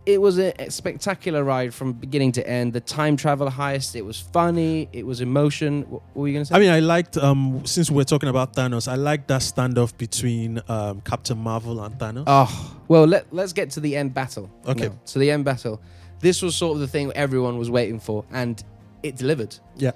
it 0.05 0.19
was 0.19 0.39
a 0.39 0.53
spectacular 0.69 1.43
ride 1.43 1.73
from 1.73 1.93
beginning 1.93 2.31
to 2.33 2.47
end. 2.49 2.73
The 2.73 2.79
time 2.79 3.15
travel 3.17 3.49
heist. 3.49 3.95
It 3.95 4.01
was 4.03 4.19
funny. 4.19 4.89
It 4.91 5.05
was 5.05 5.21
emotion. 5.21 5.83
What, 5.83 6.01
were 6.15 6.27
you 6.27 6.33
gonna 6.33 6.45
say? 6.45 6.55
I 6.55 6.59
mean, 6.59 6.71
I 6.71 6.79
liked 6.79 7.17
um 7.17 7.63
since 7.65 7.91
we're 7.91 8.03
talking 8.03 8.29
about 8.29 8.53
Thanos, 8.53 8.87
I 8.87 8.95
liked 8.95 9.27
that 9.27 9.41
standoff 9.41 9.95
between 9.97 10.59
um, 10.67 11.01
Captain 11.01 11.37
Marvel 11.37 11.83
and 11.83 11.95
Thanos. 11.97 12.23
oh 12.27 12.77
well. 12.87 13.05
Let 13.05 13.31
Let's 13.31 13.53
get 13.53 13.69
to 13.71 13.79
the 13.79 13.95
end 13.95 14.13
battle. 14.13 14.49
Okay. 14.67 14.87
now. 14.87 14.99
So 15.05 15.19
the 15.19 15.29
end 15.29 15.45
battle. 15.45 15.79
This 16.19 16.41
was 16.41 16.55
sort 16.55 16.75
of 16.75 16.81
the 16.81 16.87
thing 16.87 17.11
everyone 17.15 17.57
was 17.57 17.69
waiting 17.69 17.99
for, 17.99 18.25
and 18.31 18.63
it 19.03 19.15
delivered. 19.17 19.55
yeah, 19.77 19.91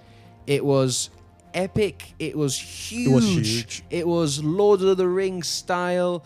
It 0.47 0.65
was 0.65 1.11
epic. 1.53 2.13
It 2.19 2.35
was 2.35 2.57
huge. 2.59 3.07
it 3.07 3.13
was 3.13 3.25
huge. 3.25 3.83
It 3.89 4.07
was 4.07 4.43
Lord 4.43 4.81
of 4.81 4.97
the 4.97 5.07
Rings 5.07 5.47
style. 5.47 6.23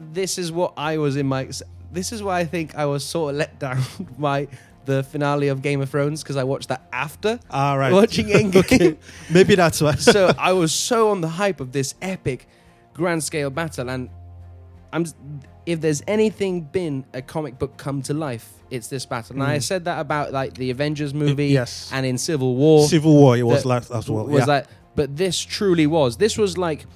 This 0.00 0.38
is 0.38 0.50
what 0.50 0.72
I 0.76 0.98
was 0.98 1.16
in 1.16 1.26
my. 1.26 1.48
This 1.96 2.12
is 2.12 2.22
why 2.22 2.38
I 2.40 2.44
think 2.44 2.74
I 2.76 2.86
was 2.86 3.04
sort 3.04 3.32
of 3.34 3.38
let 3.38 3.58
down 3.58 3.82
by 4.18 4.46
the 4.84 5.02
finale 5.02 5.48
of 5.48 5.62
Game 5.62 5.80
of 5.80 5.90
Thrones 5.90 6.22
because 6.22 6.36
I 6.36 6.44
watched 6.44 6.68
that 6.68 6.82
after 6.92 7.40
All 7.50 7.76
right. 7.76 7.92
watching 7.92 8.26
Endgame. 8.38 8.56
okay, 8.60 8.96
maybe 9.30 9.56
that's 9.56 9.80
why. 9.80 9.96
so 9.96 10.32
I 10.38 10.52
was 10.52 10.72
so 10.72 11.10
on 11.10 11.20
the 11.22 11.28
hype 11.28 11.58
of 11.60 11.72
this 11.72 11.94
epic, 12.00 12.46
grand 12.94 13.24
scale 13.24 13.50
battle, 13.50 13.90
and 13.90 14.08
I'm. 14.92 15.04
If 15.66 15.80
there's 15.80 16.00
anything 16.06 16.60
been 16.60 17.04
a 17.12 17.20
comic 17.20 17.58
book 17.58 17.76
come 17.76 18.00
to 18.02 18.14
life, 18.14 18.48
it's 18.70 18.86
this 18.86 19.04
battle. 19.04 19.34
And 19.34 19.42
I 19.42 19.56
Mm. 19.58 19.62
said 19.64 19.84
that 19.86 19.98
about 19.98 20.32
like 20.32 20.54
the 20.54 20.70
Avengers 20.70 21.12
movie, 21.12 21.48
yes. 21.48 21.90
and 21.92 22.06
in 22.06 22.18
Civil 22.18 22.54
War 22.54 22.86
Civil 22.86 23.12
War, 23.14 23.36
it 23.36 23.42
was 23.42 23.64
like 23.64 23.90
as 23.90 24.08
well. 24.08 24.26
was 24.26 24.40
yeah. 24.40 24.46
that 24.46 24.68
but 24.94 25.16
this 25.16 25.40
truly 25.40 25.88
was 25.88 26.16
this 26.18 26.38
was 26.38 26.56
like 26.56 26.86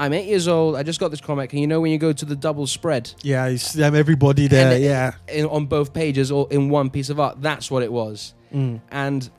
i'm 0.00 0.12
eight 0.12 0.26
years 0.26 0.48
old 0.48 0.74
i 0.76 0.82
just 0.82 0.98
got 0.98 1.10
this 1.10 1.20
comic 1.20 1.52
and 1.52 1.60
you 1.60 1.66
know 1.66 1.80
when 1.80 1.92
you 1.92 1.98
go 1.98 2.12
to 2.12 2.24
the 2.24 2.34
double 2.36 2.66
spread 2.66 3.12
yeah, 3.22 3.46
you 3.46 3.58
see 3.58 3.78
them 3.78 3.94
everybody 3.94 4.48
there. 4.48 4.72
And 4.74 4.82
yeah. 4.82 5.12
in, 5.28 5.44
on 5.46 5.66
both 5.66 5.92
pages 5.92 6.32
or 6.32 6.48
in 6.50 6.68
one 6.70 6.88
piece 6.90 7.10
of 7.10 7.20
art 7.20 7.40
that's 7.42 7.70
what 7.70 7.82
it 7.82 7.92
was 7.92 8.34
Mm. 8.52 8.80
and 8.90 9.30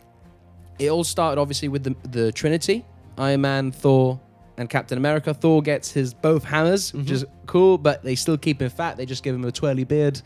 it 0.79 0.89
all 0.89 1.03
started 1.03 1.41
obviously 1.41 1.67
with 1.67 1.83
the, 1.83 1.95
the 2.09 2.31
trinity 2.31 2.85
iron 3.17 3.41
man 3.41 3.71
thor 3.73 4.19
and 4.57 4.69
captain 4.69 4.97
america 4.97 5.33
thor 5.33 5.61
gets 5.61 5.91
his 5.91 6.13
both 6.13 6.43
hammers 6.45 6.93
which 6.93 7.07
Mhm. 7.07 7.11
is 7.11 7.25
cool 7.45 7.77
but 7.77 8.03
they 8.03 8.15
still 8.15 8.37
keep 8.37 8.61
him 8.61 8.69
fat 8.69 8.95
they 8.97 9.05
just 9.05 9.21
give 9.23 9.35
him 9.35 9.43
a 9.43 9.51
twirly 9.51 9.83
beard 9.83 10.21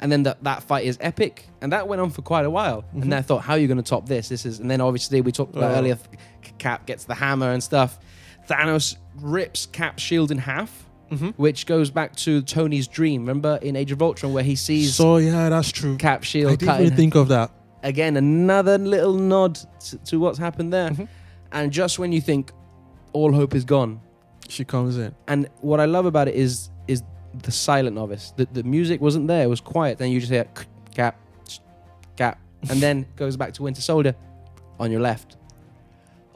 and 0.00 0.10
then 0.12 0.22
that, 0.24 0.42
that 0.44 0.62
fight 0.62 0.84
is 0.84 0.98
epic 1.00 1.46
and 1.62 1.72
that 1.72 1.88
went 1.88 2.00
on 2.02 2.10
for 2.10 2.22
quite 2.22 2.44
a 2.44 2.50
while 2.50 2.84
Mhm. 2.94 3.02
and 3.04 3.14
i 3.14 3.22
thought 3.22 3.42
how 3.42 3.54
are 3.54 3.58
you 3.58 3.68
going 3.68 3.82
to 3.82 3.90
top 3.94 4.06
this 4.06 4.28
this 4.28 4.44
is 4.44 4.60
and 4.60 4.70
then 4.70 4.80
obviously 4.82 5.22
we 5.22 5.32
talked 5.32 5.54
about 5.56 5.70
Oh. 5.72 5.78
earlier 5.78 5.96
cap 6.58 6.84
gets 6.86 7.04
the 7.04 7.14
hammer 7.14 7.52
and 7.52 7.62
stuff 7.62 7.98
thanos 8.50 8.96
rips 9.22 9.66
cap's 9.66 10.02
shield 10.02 10.30
in 10.30 10.38
half 10.38 10.86
Mhm. 11.10 11.34
which 11.36 11.66
goes 11.66 11.90
back 11.90 12.14
to 12.16 12.40
tony's 12.42 12.86
dream 12.86 13.22
remember 13.22 13.58
in 13.62 13.74
age 13.74 13.90
of 13.90 14.00
ultron 14.00 14.32
where 14.32 14.44
he 14.44 14.54
sees 14.54 14.94
So 14.94 15.16
yeah, 15.16 15.48
that's 15.48 15.72
true. 15.72 15.96
cap 15.96 16.22
shield. 16.22 16.52
I 16.52 16.54
didn't 16.56 16.68
cut 16.68 16.80
in 16.82 16.96
think 16.96 17.14
of 17.16 17.28
that. 17.28 17.50
again 17.82 18.16
another 18.16 18.78
little 18.78 19.14
nod 19.14 19.58
to, 19.86 19.98
to 19.98 20.20
what's 20.20 20.38
happened 20.38 20.72
there 20.72 20.90
Mhm. 20.90 21.08
and 21.52 21.72
just 21.72 21.98
when 21.98 22.12
you 22.12 22.20
think 22.20 22.52
all 23.12 23.32
hope 23.32 23.54
is 23.56 23.64
gone 23.64 24.00
She 24.48 24.64
comes 24.64 24.96
in. 24.98 25.12
and 25.26 25.48
what 25.60 25.80
i 25.80 25.84
love 25.84 26.06
about 26.06 26.28
it 26.28 26.34
is 26.36 26.70
is 26.86 27.02
the 27.42 27.50
silent 27.52 27.96
it 27.98 28.32
the, 28.36 28.46
the 28.52 28.62
music 28.62 29.00
wasn't 29.00 29.26
there 29.26 29.42
it 29.44 29.48
was 29.48 29.60
quiet 29.60 29.98
then 29.98 30.10
you 30.12 30.20
just 30.20 30.30
hear 30.32 30.46
cap 30.94 31.16
cap 32.16 32.38
and 32.68 32.80
then 32.80 33.06
goes 33.16 33.36
back 33.36 33.52
to 33.54 33.62
winter 33.64 33.80
soldier 33.80 34.14
on 34.78 34.90
your 34.92 35.00
left 35.00 35.36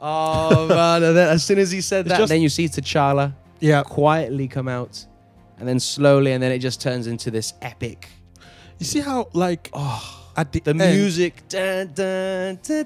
oh 0.05 0.67
man. 0.69 1.03
And 1.03 1.17
then 1.17 1.29
as 1.29 1.43
soon 1.43 1.59
as 1.59 1.71
he 1.71 1.81
said 1.81 2.05
that 2.05 2.17
just- 2.17 2.29
then 2.29 2.41
you 2.41 2.49
see 2.49 2.67
t'challa 2.67 3.33
Yeah, 3.59 3.83
quietly 3.83 4.47
come 4.47 4.67
out 4.67 5.05
and 5.59 5.67
then 5.67 5.79
slowly 5.79 6.31
and 6.33 6.41
then 6.43 6.51
it 6.51 6.59
just 6.59 6.81
turns 6.81 7.07
into 7.07 7.31
this 7.31 7.53
epic. 7.61 8.09
You 8.79 8.85
see 8.85 8.99
how 8.99 9.27
like 9.33 9.69
Oh, 9.73 10.24
at 10.37 10.51
the, 10.51 10.59
the 10.59 10.71
end, 10.71 10.79
music. 10.97 11.43
Dun, 11.47 11.87
dun, 11.93 12.59
dun, 12.63 12.85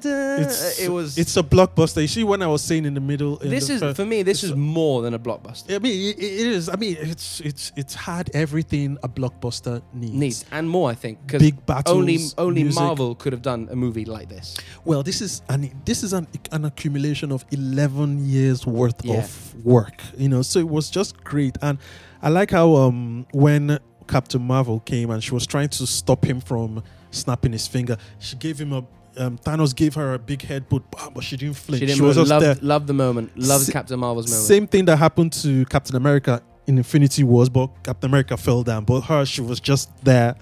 it 0.80 0.90
was. 0.92 1.18
It's 1.18 1.36
a 1.38 1.44
blockbuster. 1.44 2.02
You 2.02 2.08
see 2.08 2.24
when 2.24 2.42
I 2.42 2.48
was 2.48 2.62
saying 2.62 2.86
in 2.86 2.94
the 2.94 3.00
middle. 3.02 3.38
in 3.40 3.50
this 3.50 3.68
the 3.68 3.74
is 3.74 3.80
first- 3.82 3.96
for 3.98 4.06
me. 4.06 4.22
This 4.24 4.44
is 4.44 4.52
a- 4.52 4.56
more 4.56 5.02
than 5.02 5.14
a 5.14 5.20
blockbuster. 5.20 5.76
I 5.76 5.80
mean, 5.80 6.10
it, 6.12 6.20
it 6.20 6.48
is. 6.48 6.70
I 6.70 6.76
mean, 6.76 6.98
it's 7.00 7.40
it's 7.42 7.72
it's 7.76 7.94
had 7.96 8.30
everything 8.34 8.98
a 9.04 9.10
blockbuster 9.10 9.82
needs. 9.94 10.14
Needs 10.14 10.46
and 10.52 10.70
more, 10.70 10.90
I 10.92 10.96
think, 10.96 11.26
because 11.26 11.42
Big 11.42 11.66
battles. 11.66 11.98
only 11.98 12.20
only 12.38 12.64
music. 12.64 12.82
Marvel 12.82 13.16
could 13.16 13.34
have 13.34 13.42
done 13.42 13.68
a 13.72 13.76
movie 13.76 14.06
like 14.06 14.30
this. 14.30 14.56
Well, 14.86 15.02
this 15.04 15.22
is 15.22 15.42
an 15.50 15.72
this 15.86 16.04
is 16.04 16.14
an, 16.14 16.28
an 16.52 16.66
accumulation 16.66 17.32
of 17.32 17.46
eleven 17.52 18.26
years 18.30 18.66
worth 18.68 19.04
Yeah. 19.04 19.20
of 19.24 19.56
work. 19.66 20.02
You 20.18 20.30
know, 20.30 20.42
so 20.44 20.60
it 20.60 20.70
was 20.70 20.90
just 20.90 21.24
great, 21.24 21.58
and 21.62 21.78
I 22.22 22.30
like 22.30 22.52
how 22.52 22.76
um 22.76 23.26
when 23.34 23.80
Captain 24.08 24.42
Marvel 24.42 24.80
came 24.82 25.10
and 25.12 25.24
she 25.24 25.34
was 25.34 25.46
trying 25.48 25.70
to 25.70 25.86
stop 25.88 26.26
him 26.26 26.42
from 26.42 26.84
snapping 27.12 27.52
his 27.52 27.68
finger, 27.68 27.98
she 28.20 28.36
gave 28.36 28.60
him 28.60 28.74
a 28.74 28.84
um, 29.18 29.38
Thanos 29.40 29.76
gave 29.76 29.96
her 29.96 30.14
a 30.14 30.20
big 30.20 30.40
headbutt, 30.40 30.84
bam, 30.92 31.14
but 31.14 31.24
she 31.24 31.36
didn't 31.36 31.56
flinch. 31.58 31.80
She 31.82 31.86
didn't 31.88 32.06
was 32.06 32.16
move. 32.16 32.28
just 32.28 32.40
there. 32.42 32.56
Loved, 32.62 32.88
the 32.88 32.94
moment. 32.94 33.38
Loved 33.38 33.66
Sa- 33.66 33.72
Captain 33.74 34.00
Marvel's 34.00 34.30
moment. 34.30 34.48
Same 34.48 34.68
thing 34.68 34.86
that 34.86 34.98
happened 34.98 35.34
to 35.34 35.66
Captain 35.66 35.96
America 35.96 36.42
in 36.68 36.78
Infinity 36.78 37.24
Wars, 37.24 37.50
but 37.50 37.70
Captain 37.84 38.10
America 38.10 38.38
fell 38.38 38.64
down. 38.64 38.86
But 38.86 39.02
her, 39.02 39.26
she 39.26 39.42
was 39.42 39.60
just 39.60 39.90
there. 40.06 40.36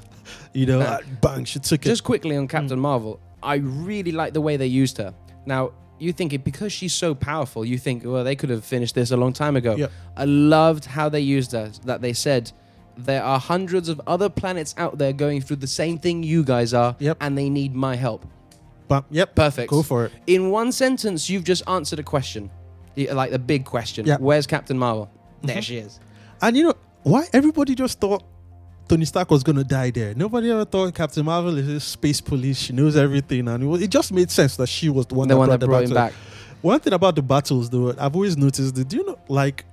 You 0.54 0.66
know, 0.66 1.00
bang, 1.22 1.46
she 1.46 1.60
took 1.60 1.86
it. 1.86 1.90
Just 1.90 2.04
quickly 2.04 2.36
on 2.36 2.48
Mm. 2.48 2.50
Captain 2.50 2.80
Marvel, 2.80 3.20
I 3.42 3.56
really 3.56 4.12
like 4.12 4.34
the 4.34 4.42
way 4.42 4.58
they 4.58 4.68
used 4.68 4.98
her. 4.98 5.14
Now, 5.46 5.72
you 6.00 6.12
think 6.14 6.34
it 6.34 6.44
because 6.44 6.72
she's 6.72 6.94
so 6.94 7.16
powerful, 7.16 7.66
you 7.66 7.78
think, 7.78 8.04
well, 8.06 8.24
they 8.24 8.36
could 8.36 8.50
have 8.50 8.66
finished 8.66 8.94
this 8.94 9.12
a 9.12 9.18
long 9.18 9.34
time 9.34 9.56
ago. 9.56 9.76
Yep. 9.76 9.92
I 10.16 10.26
loved 10.26 10.86
how 10.86 11.10
they 11.10 11.22
used 11.22 11.54
her, 11.54 11.72
that 11.86 12.02
they 12.02 12.14
said, 12.14 12.52
there 12.98 13.24
are 13.24 13.40
hundreds 13.40 13.90
of 13.90 14.02
other 14.08 14.30
planets 14.30 14.74
out 14.78 14.98
there 14.98 15.14
going 15.14 15.42
through 15.42 15.58
the 15.58 15.68
same 15.68 15.98
thing 16.00 16.24
you 16.24 16.44
guys 16.44 16.74
are, 16.74 16.96
Yep. 17.00 17.18
and 17.22 17.38
they 17.38 17.50
need 17.50 17.76
my 17.76 17.96
help. 17.96 18.26
Bam, 18.88 19.04
yep, 19.12 19.36
Perfect. 19.36 19.70
go 19.70 19.84
for 19.84 20.06
it. 20.06 20.12
In 20.28 20.50
one 20.50 20.72
sentence, 20.72 21.30
you've 21.30 21.44
just 21.44 21.64
answered 21.68 22.00
a 22.00 22.04
question, 22.04 22.50
Y- 22.98 23.08
like 23.12 23.32
the 23.32 23.40
big 23.40 23.66
question. 23.66 24.06
Yeah. 24.06 24.18
Where's 24.20 24.48
Captain 24.48 24.78
Marvel? 24.78 25.10
There 25.44 25.58
Mhm. 25.58 25.62
she 25.62 25.78
is. 25.78 26.00
And 26.42 26.56
you 26.58 26.64
know 26.64 26.74
why 27.04 27.26
everybody 27.34 27.76
just 27.76 28.00
thought 28.00 28.24
Tony 28.88 29.04
Stark 29.06 29.30
was 29.30 29.44
gonna 29.44 29.66
die 29.66 29.92
there. 29.92 30.14
Nobody 30.16 30.50
ever 30.50 30.64
thought 30.66 30.94
Captain 30.96 31.26
Marvel 31.26 31.58
is 31.58 31.68
a 31.68 31.80
space 31.82 32.22
police. 32.22 32.58
She 32.58 32.72
knows 32.74 32.96
everything, 32.96 33.48
and 33.50 33.62
it, 33.64 33.66
was, 33.68 33.82
it 33.82 33.90
just 33.90 34.14
made 34.14 34.32
sense 34.32 34.56
that 34.56 34.68
she 34.68 34.90
was 34.90 35.06
the 35.08 35.16
one 35.16 35.28
the 35.28 35.34
that 35.34 35.38
one 35.38 35.48
brought 35.50 35.54
that 35.56 35.60
the 35.60 35.68
brought 35.68 35.84
him 35.84 35.90
battle. 35.94 36.10
back. 36.12 36.14
One 36.62 36.80
thing 36.80 36.94
about 36.94 37.16
the 37.16 37.22
battles, 37.22 37.70
though, 37.70 37.94
I've 38.00 38.16
always 38.16 38.36
noticed 38.38 38.74
that. 38.76 38.88
Do 38.88 38.98
you 38.98 39.06
know, 39.06 39.18
like, 39.28 39.66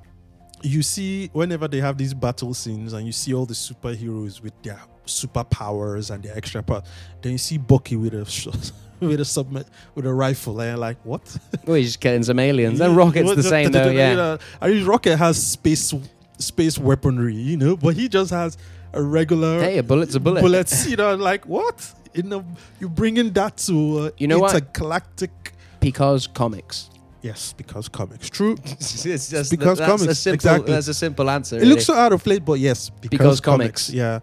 you 0.64 0.82
see 0.82 1.28
whenever 1.32 1.68
they 1.68 1.80
have 1.80 1.96
these 1.98 2.14
battle 2.14 2.54
scenes, 2.54 2.92
and 2.92 3.06
you 3.06 3.12
see 3.12 3.34
all 3.34 3.46
the 3.46 3.54
superheroes 3.54 4.42
with 4.42 4.52
their 4.62 4.80
superpowers 5.06 6.10
and 6.10 6.22
their 6.22 6.36
extra 6.36 6.62
power, 6.62 6.82
then 7.22 7.32
you 7.32 7.38
see 7.38 7.58
Bucky 7.58 7.96
with 7.96 8.14
a 8.14 8.24
shot. 8.40 8.72
With 9.00 9.20
a 9.20 9.24
submit 9.24 9.66
with 9.94 10.06
a 10.06 10.14
rifle, 10.14 10.58
and 10.60 10.70
you're 10.70 10.78
like, 10.78 10.96
what? 11.04 11.36
Well, 11.66 11.76
he's 11.76 11.88
just 11.88 12.00
killing 12.00 12.22
some 12.22 12.38
aliens. 12.38 12.80
And 12.84 12.96
Rocket's 12.96 13.34
the 13.34 13.42
same, 13.42 13.70
though, 13.72 13.90
yeah. 13.90 14.38
I 14.62 14.68
mean, 14.68 14.86
Rocket 14.86 15.16
has 15.16 15.36
space 15.44 15.92
space 16.38 16.78
weaponry, 16.78 17.34
you 17.34 17.56
know, 17.56 17.76
but 17.76 17.94
he 17.96 18.08
just 18.08 18.30
has 18.30 18.56
a 18.92 19.02
regular 19.02 19.60
Hey, 19.60 19.78
a 19.78 19.82
bullet's 19.82 20.14
a 20.14 20.20
bullet. 20.20 20.40
bullets. 20.40 20.86
You 20.88 20.96
know, 20.96 21.14
like 21.16 21.44
what? 21.46 21.92
You 22.14 22.22
know, 22.22 22.44
you 22.80 22.88
bringing 22.88 23.30
that 23.32 23.56
to 23.66 23.98
uh, 23.98 24.10
You 24.16 24.28
know 24.28 24.38
what? 24.38 24.54
intergalactic. 24.54 25.52
Because 25.80 26.26
comics. 26.28 26.88
Yes, 27.24 27.54
because 27.54 27.88
comics. 27.88 28.28
True. 28.28 28.54
it's 28.64 29.02
just 29.02 29.50
Because 29.50 29.78
that's 29.78 29.80
A 29.80 29.96
comics, 29.98 30.18
simple, 30.18 30.34
exactly. 30.34 30.72
That's 30.72 30.88
a 30.88 30.94
simple 30.94 31.30
answer. 31.30 31.56
It 31.56 31.64
looks 31.66 31.86
so 31.86 31.94
out 31.94 32.12
of 32.12 32.22
place, 32.22 32.40
but 32.40 32.58
yes, 32.60 32.90
because, 32.90 33.08
Because 33.10 33.40
comics. 33.40 33.86
comics. 33.86 33.90
Yeah, 33.90 34.20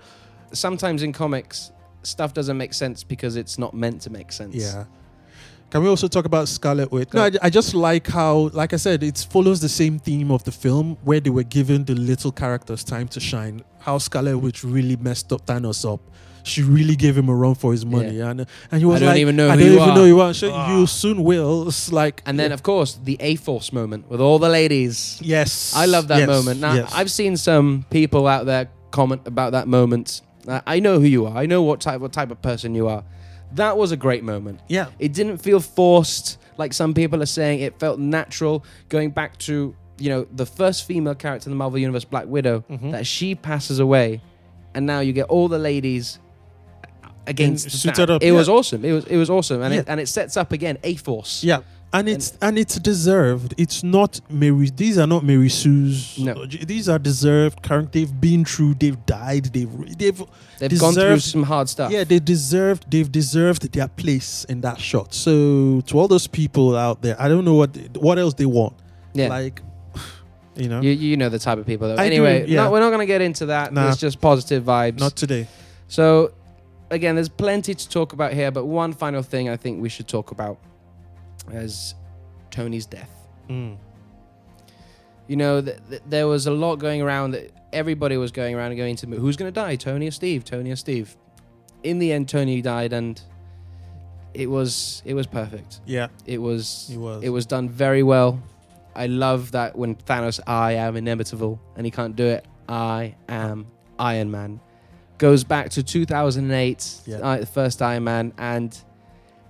Sometimes 0.53 1.01
in 1.01 1.11
comics, 1.11 1.71
stuff 2.03 2.33
doesn't 2.35 2.57
make 2.57 2.73
sense 2.75 3.03
because 3.03 3.37
it's 3.37 3.57
not 3.57 3.73
meant 3.73 4.01
to 4.01 4.11
make 4.11 4.31
sense. 4.31 4.53
yeah. 4.55 4.85
Can 5.71 5.81
we 5.81 5.87
also 5.89 6.07
talk 6.09 6.25
about 6.25 6.47
Scarlet 6.49 6.91
Witch? 6.91 7.13
No, 7.13 7.23
I, 7.23 7.31
I 7.43 7.49
just 7.49 7.73
like 7.73 8.05
how, 8.05 8.49
like 8.53 8.73
I 8.73 8.75
said, 8.75 9.01
it 9.03 9.25
follows 9.31 9.61
the 9.61 9.69
same 9.69 9.97
theme 9.99 10.29
of 10.29 10.43
the 10.43 10.51
film 10.51 10.97
where 11.03 11.21
they 11.21 11.29
were 11.29 11.43
given 11.43 11.85
the 11.85 11.95
little 11.95 12.31
characters 12.31 12.83
time 12.83 13.07
to 13.07 13.19
shine. 13.21 13.63
How 13.79 13.97
Scarlet 13.97 14.37
Witch 14.37 14.63
really 14.65 14.97
messed 14.97 15.31
up 15.31 15.45
Thanos 15.45 15.91
up. 15.91 16.01
She 16.43 16.63
really 16.63 16.95
gave 16.95 17.17
him 17.17 17.29
a 17.29 17.35
run 17.35 17.55
for 17.55 17.71
his 17.71 17.85
money, 17.85 18.19
and 18.19 18.45
and 18.71 18.79
he 18.79 18.85
was 18.85 18.99
don't 18.99 19.09
like, 19.09 19.19
even 19.19 19.35
know 19.35 19.49
I 19.49 19.53
who 19.55 19.59
don't 19.59 19.67
you 19.67 19.75
even 19.77 19.89
are." 19.89 19.95
know 19.95 20.05
you 20.05 20.21
are. 20.21 20.33
She, 20.33 20.49
Ah. 20.49 20.77
You 20.79 20.87
soon 20.87 21.23
will. 21.23 21.67
It's 21.67 21.91
like, 21.91 22.21
And 22.25 22.39
then, 22.39 22.51
of 22.51 22.63
course, 22.63 22.99
the 23.03 23.17
A 23.19 23.35
Force 23.35 23.71
moment 23.73 24.09
with 24.09 24.19
all 24.21 24.39
the 24.39 24.49
ladies. 24.49 25.19
yes, 25.23 25.73
I 25.75 25.85
love 25.85 26.07
that 26.09 26.19
yes, 26.19 26.27
moment. 26.27 26.59
Now, 26.61 26.73
yes. 26.73 26.91
I've 26.95 27.11
seen 27.11 27.37
some 27.37 27.85
people 27.89 28.27
out 28.27 28.45
there 28.45 28.69
comment 28.91 29.21
about 29.25 29.51
that 29.53 29.67
moment. 29.67 30.21
I 30.47 30.79
know 30.79 30.99
who 30.99 31.05
you 31.05 31.27
are. 31.27 31.37
I 31.37 31.45
know 31.45 31.61
what 31.61 31.79
type 31.81 32.01
what 32.01 32.11
type 32.13 32.31
of 32.31 32.41
person 32.41 32.73
you 32.75 32.87
are. 32.87 33.03
That 33.55 33.77
was 33.77 33.91
a 33.91 33.97
great 33.97 34.23
moment. 34.23 34.59
yeah, 34.67 34.87
It 34.97 35.13
didn't 35.13 35.37
feel 35.37 35.59
forced, 35.59 36.37
like 36.57 36.73
some 36.73 36.93
people 36.93 37.21
are 37.21 37.25
saying. 37.27 37.59
It 37.59 37.79
felt 37.79 37.99
natural, 37.99 38.63
going 38.89 39.11
back 39.11 39.37
to 39.39 39.75
you 39.99 40.09
know 40.09 40.25
the 40.33 40.45
first 40.47 40.85
female 40.87 41.13
character 41.15 41.47
in 41.47 41.51
the 41.51 41.57
Marvel 41.57 41.77
Universe, 41.77 42.05
Black 42.05 42.25
Widow, 42.27 42.63
Mhm. 42.71 42.91
that 42.93 43.05
she 43.05 43.35
passes 43.35 43.77
away, 43.77 44.21
and 44.73 44.85
now 44.87 44.99
you 45.01 45.13
get 45.13 45.25
all 45.25 45.47
the 45.47 45.59
ladies 45.59 46.17
against 47.31 47.65
And 47.65 47.73
that. 47.73 47.77
suited 47.97 48.09
up, 48.13 48.21
It 48.21 48.27
yeah. 48.27 48.33
was 48.41 48.49
awesome. 48.57 48.81
It 48.89 48.93
was 48.97 49.05
it 49.05 49.17
was 49.23 49.29
awesome, 49.37 49.61
and 49.63 49.71
Yeah. 49.73 49.79
it 49.81 49.85
and 49.91 49.99
it 50.03 50.07
sets 50.17 50.35
up 50.41 50.51
again 50.57 50.77
a 50.83 50.93
force. 50.95 51.43
yeah. 51.43 51.61
And 51.93 52.07
it's 52.07 52.27
and 52.41 52.57
it's 52.57 52.75
deserved. 52.79 53.53
It's 53.63 53.83
not 53.83 54.21
Mary. 54.29 54.69
These 54.83 54.97
are 54.97 55.05
not 55.15 55.21
Mary 55.25 55.49
Sue's. 55.49 56.17
No. 56.17 56.45
these 56.45 56.87
are 56.87 56.97
deserved. 57.11 57.61
Current. 57.67 57.91
They've 57.91 58.15
been 58.27 58.45
through. 58.45 58.75
They've 58.81 59.01
died. 59.05 59.45
They've 59.55 59.73
they've 60.01 60.23
They've 60.59 60.79
gone 60.79 60.93
through 60.93 61.19
some 61.19 61.43
hard 61.43 61.67
stuff. 61.67 61.91
Yeah, 61.91 62.05
they 62.05 62.19
deserved 62.19 62.81
they've 62.89 63.11
deserved 63.11 63.61
their 63.73 63.89
place 63.89 64.45
in 64.51 64.61
that 64.61 64.79
shot. 64.79 65.13
So 65.13 65.81
to 65.87 65.99
all 65.99 66.07
those 66.07 66.27
people 66.27 66.77
out 66.77 67.01
there, 67.01 67.17
I 67.19 67.27
don't 67.31 67.43
know 67.43 67.55
what 67.61 67.71
what 68.07 68.17
else 68.23 68.35
they 68.35 68.45
want. 68.59 68.75
yeah. 69.13 69.27
Like 69.27 69.61
you 70.61 70.69
know, 70.71 70.79
You, 70.81 70.91
you 70.91 71.17
know 71.17 71.27
the 71.27 71.39
type 71.47 71.57
of 71.57 71.65
people 71.65 71.85
though. 71.89 71.95
I 72.01 72.07
do, 72.07 72.13
anyway, 72.13 72.35
yeah. 72.47 72.63
no, 72.63 72.71
we're 72.71 72.79
not 72.85 72.91
going 72.95 73.05
to 73.07 73.11
get 73.15 73.19
into 73.21 73.47
that. 73.47 73.73
Nah. 73.73 73.89
It's 73.89 73.99
just 73.99 74.21
positive 74.21 74.63
vibes. 74.63 74.99
not 75.05 75.17
today. 75.17 75.43
so, 75.89 76.31
again, 76.91 77.15
there's 77.15 77.29
plenty 77.29 77.73
to 77.73 77.89
talk 77.89 78.13
about 78.13 78.33
here, 78.33 78.51
but 78.51 78.65
one 78.65 78.93
final 78.93 79.23
thing 79.23 79.49
I 79.49 79.57
think 79.57 79.81
we 79.81 79.89
should 79.89 80.07
talk 80.07 80.31
about 80.31 80.59
is 81.51 81.95
Tony's 82.51 82.85
death. 82.85 83.09
Mm. 83.49 83.77
You 85.27 85.35
know, 85.37 85.61
th- 85.61 85.77
th- 85.89 86.01
there 86.07 86.27
was 86.27 86.45
a 86.45 86.51
lot 86.51 86.75
going 86.75 87.01
around 87.01 87.31
that 87.31 87.51
everybody 87.73 88.17
was 88.17 88.31
going 88.31 88.53
around 88.53 88.71
and 88.71 88.77
going 88.77 88.95
to 88.97 89.07
who's 89.07 89.37
going 89.37 89.51
to 89.51 89.59
die, 89.59 89.75
Tony 89.75 90.07
or 90.07 90.11
Steve, 90.11 90.43
Tony 90.45 90.71
or 90.71 90.75
Steve. 90.75 91.15
In 91.83 91.97
the 91.99 92.11
end, 92.11 92.29
Tony 92.29 92.61
died, 92.61 92.93
and 92.93 93.19
it 94.33 94.49
was 94.49 95.01
it 95.05 95.13
was 95.13 95.25
perfect. 95.25 95.79
Yeah, 95.85 96.07
It 96.25 96.39
was 96.39 96.87
he 96.89 96.97
was. 96.97 97.23
It 97.23 97.29
was 97.29 97.45
done 97.45 97.69
very 97.69 98.03
well. 98.03 98.41
I 98.93 99.07
love 99.07 99.51
that 99.53 99.77
when 99.77 99.95
Thanos, 99.95 100.41
I 100.45 100.73
am 100.73 100.97
inevitable, 100.97 101.61
and 101.77 101.85
he 101.85 101.91
can't 101.91 102.15
do 102.15 102.25
it. 102.25 102.45
I 102.67 103.15
am 103.29 103.67
Iron 103.97 104.29
Man. 104.29 104.59
Goes 105.21 105.43
back 105.43 105.69
to 105.71 105.83
2008, 105.83 107.01
Yeah. 107.05 107.17
uh, 107.17 107.37
the 107.37 107.45
first 107.45 107.81
Iron 107.81 108.03
Man, 108.05 108.33
and 108.39 108.75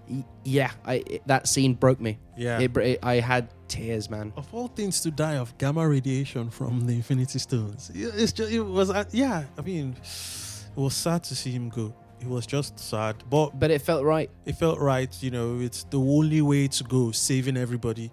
y- 0.10 0.26
yeah, 0.44 0.72
I, 0.84 0.96
it- 1.08 1.24
that 1.28 1.48
scene 1.48 1.74
broke 1.76 2.02
me. 2.02 2.20
yeah. 2.38 2.60
It, 2.60 2.76
it, 2.78 3.00
I 3.02 3.16
had 3.22 3.48
tears, 3.70 4.10
man. 4.10 4.34
of 4.36 4.54
all 4.54 4.68
things 4.68 5.00
to 5.02 5.12
die 5.12 5.38
of 5.38 5.58
gamma 5.58 5.88
radiation 5.88 6.50
from 6.50 6.86
the 6.88 6.94
Infinity 6.96 7.40
Stones, 7.40 7.90
it's 7.96 8.34
just 8.34 8.52
it 8.52 8.60
was 8.62 8.90
uh, 8.90 9.06
yeah. 9.12 9.46
I 9.58 9.62
mean, 9.62 9.96
it 10.02 10.80
was 10.80 10.94
sad 10.94 11.24
to 11.30 11.36
see 11.36 11.52
him 11.52 11.70
go. 11.70 11.94
It 12.20 12.28
was 12.28 12.46
just 12.46 12.78
sad, 12.78 13.16
but 13.30 13.58
But 13.58 13.72
it 13.72 13.82
felt 13.82 14.04
right. 14.04 14.30
it 14.46 14.56
felt 14.58 14.78
right. 14.80 15.12
You 15.24 15.32
know, 15.32 15.60
it's 15.62 15.86
the 15.86 16.00
only 16.00 16.42
way 16.42 16.68
to 16.68 16.84
go, 16.84 17.12
saving 17.12 17.56
everybody. 17.58 18.12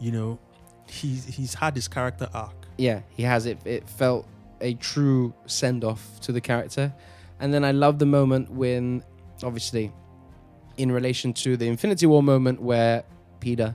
You 0.00 0.10
know, 0.12 0.38
he's 0.88 1.24
he's 1.36 1.54
had 1.54 1.76
his 1.76 1.86
character 1.88 2.28
arc. 2.34 2.56
Yeah, 2.76 3.00
he 3.16 3.22
has 3.22 3.46
it. 3.46 3.58
It 3.64 3.88
felt 3.88 4.26
a 4.60 4.74
true 4.74 5.34
send 5.46 5.84
off 5.84 6.20
to 6.20 6.32
the 6.32 6.40
character. 6.40 6.92
And 7.40 7.52
then 7.54 7.64
I 7.64 7.72
love 7.72 7.98
the 7.98 8.06
moment 8.06 8.50
when, 8.50 9.02
obviously, 9.42 9.92
in 10.76 10.90
relation 10.92 11.32
to 11.34 11.56
the 11.56 11.66
Infinity 11.68 12.06
War 12.06 12.22
moment 12.22 12.60
where 12.60 13.04
Peter, 13.40 13.74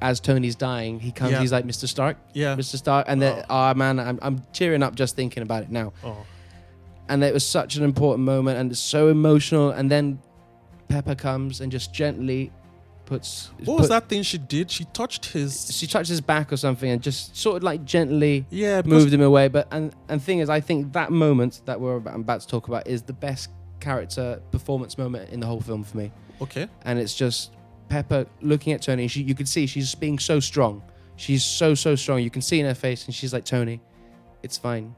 as 0.00 0.20
Tony's 0.20 0.54
dying, 0.54 1.00
he 1.00 1.10
comes, 1.12 1.32
Yeah. 1.32 1.40
he's 1.40 1.52
like, 1.52 1.64
Mr. 1.64 1.88
Stark, 1.88 2.16
Yeah. 2.32 2.54
Mr. 2.56 2.76
Stark. 2.76 3.06
And 3.08 3.20
then, 3.20 3.38
oh 3.38 3.44
ah, 3.48 3.74
man, 3.74 3.98
I'm, 3.98 4.18
I'm 4.22 4.42
tearing 4.52 4.82
up 4.82 4.94
just 4.94 5.16
thinking 5.16 5.42
about 5.42 5.62
it 5.62 5.70
now. 5.70 5.92
Oh. 6.04 6.26
And 7.08 7.22
it 7.22 7.32
was 7.32 7.46
such 7.46 7.76
an 7.76 7.84
important 7.84 8.24
moment 8.24 8.58
and 8.58 8.70
it's 8.70 8.80
so 8.80 9.08
emotional. 9.08 9.70
And 9.70 9.90
then 9.90 10.20
Pepper 10.88 11.14
comes 11.14 11.60
and 11.60 11.70
just 11.70 11.94
gently 11.94 12.52
puts. 13.06 13.50
What 13.64 13.78
was 13.78 13.88
that 13.88 14.08
thing 14.08 14.22
she 14.22 14.36
did? 14.38 14.70
She 14.70 14.84
touched 14.86 15.26
his. 15.26 15.74
She 15.74 15.86
touched 15.86 16.08
his 16.10 16.20
back 16.20 16.52
or 16.52 16.56
something 16.56 16.90
and 16.90 17.00
just 17.02 17.36
sort 17.36 17.56
of 17.58 17.62
like 17.62 17.84
gently 17.84 18.44
Yeah, 18.50 18.82
moved 18.84 19.12
him 19.14 19.22
away. 19.22 19.48
But 19.48 19.68
and 19.70 19.94
and 20.08 20.22
thing 20.22 20.40
is, 20.40 20.50
I 20.50 20.60
think 20.60 20.92
that 20.92 21.10
moment 21.12 21.62
that 21.64 21.80
we're 21.80 21.96
about, 21.96 22.14
I'm 22.14 22.20
about 22.20 22.40
to 22.42 22.46
talk 22.46 22.68
about 22.68 22.86
is 22.86 23.02
the 23.02 23.12
best 23.12 23.50
character 23.80 24.40
performance 24.50 24.98
moment 24.98 25.30
in 25.30 25.40
the 25.40 25.46
whole 25.46 25.60
film 25.60 25.84
for 25.84 25.96
me. 25.96 26.10
okay. 26.42 26.68
And 26.84 26.98
it's 26.98 27.14
just 27.14 27.52
Pepper 27.88 28.26
looking 28.42 28.72
at 28.72 28.82
Tony. 28.82 29.06
She, 29.08 29.22
you 29.22 29.34
can 29.34 29.46
see 29.46 29.66
she's 29.66 29.94
being 29.94 30.18
so 30.18 30.40
strong. 30.40 30.82
She's 31.16 31.44
so 31.44 31.74
so 31.74 31.94
strong. 31.94 32.20
You 32.22 32.30
can 32.30 32.42
see 32.42 32.60
in 32.60 32.66
her 32.66 32.74
face, 32.74 33.06
and 33.06 33.14
she's 33.14 33.32
like, 33.32 33.44
Tony, 33.44 33.80
it's 34.42 34.58
fine. 34.58 34.94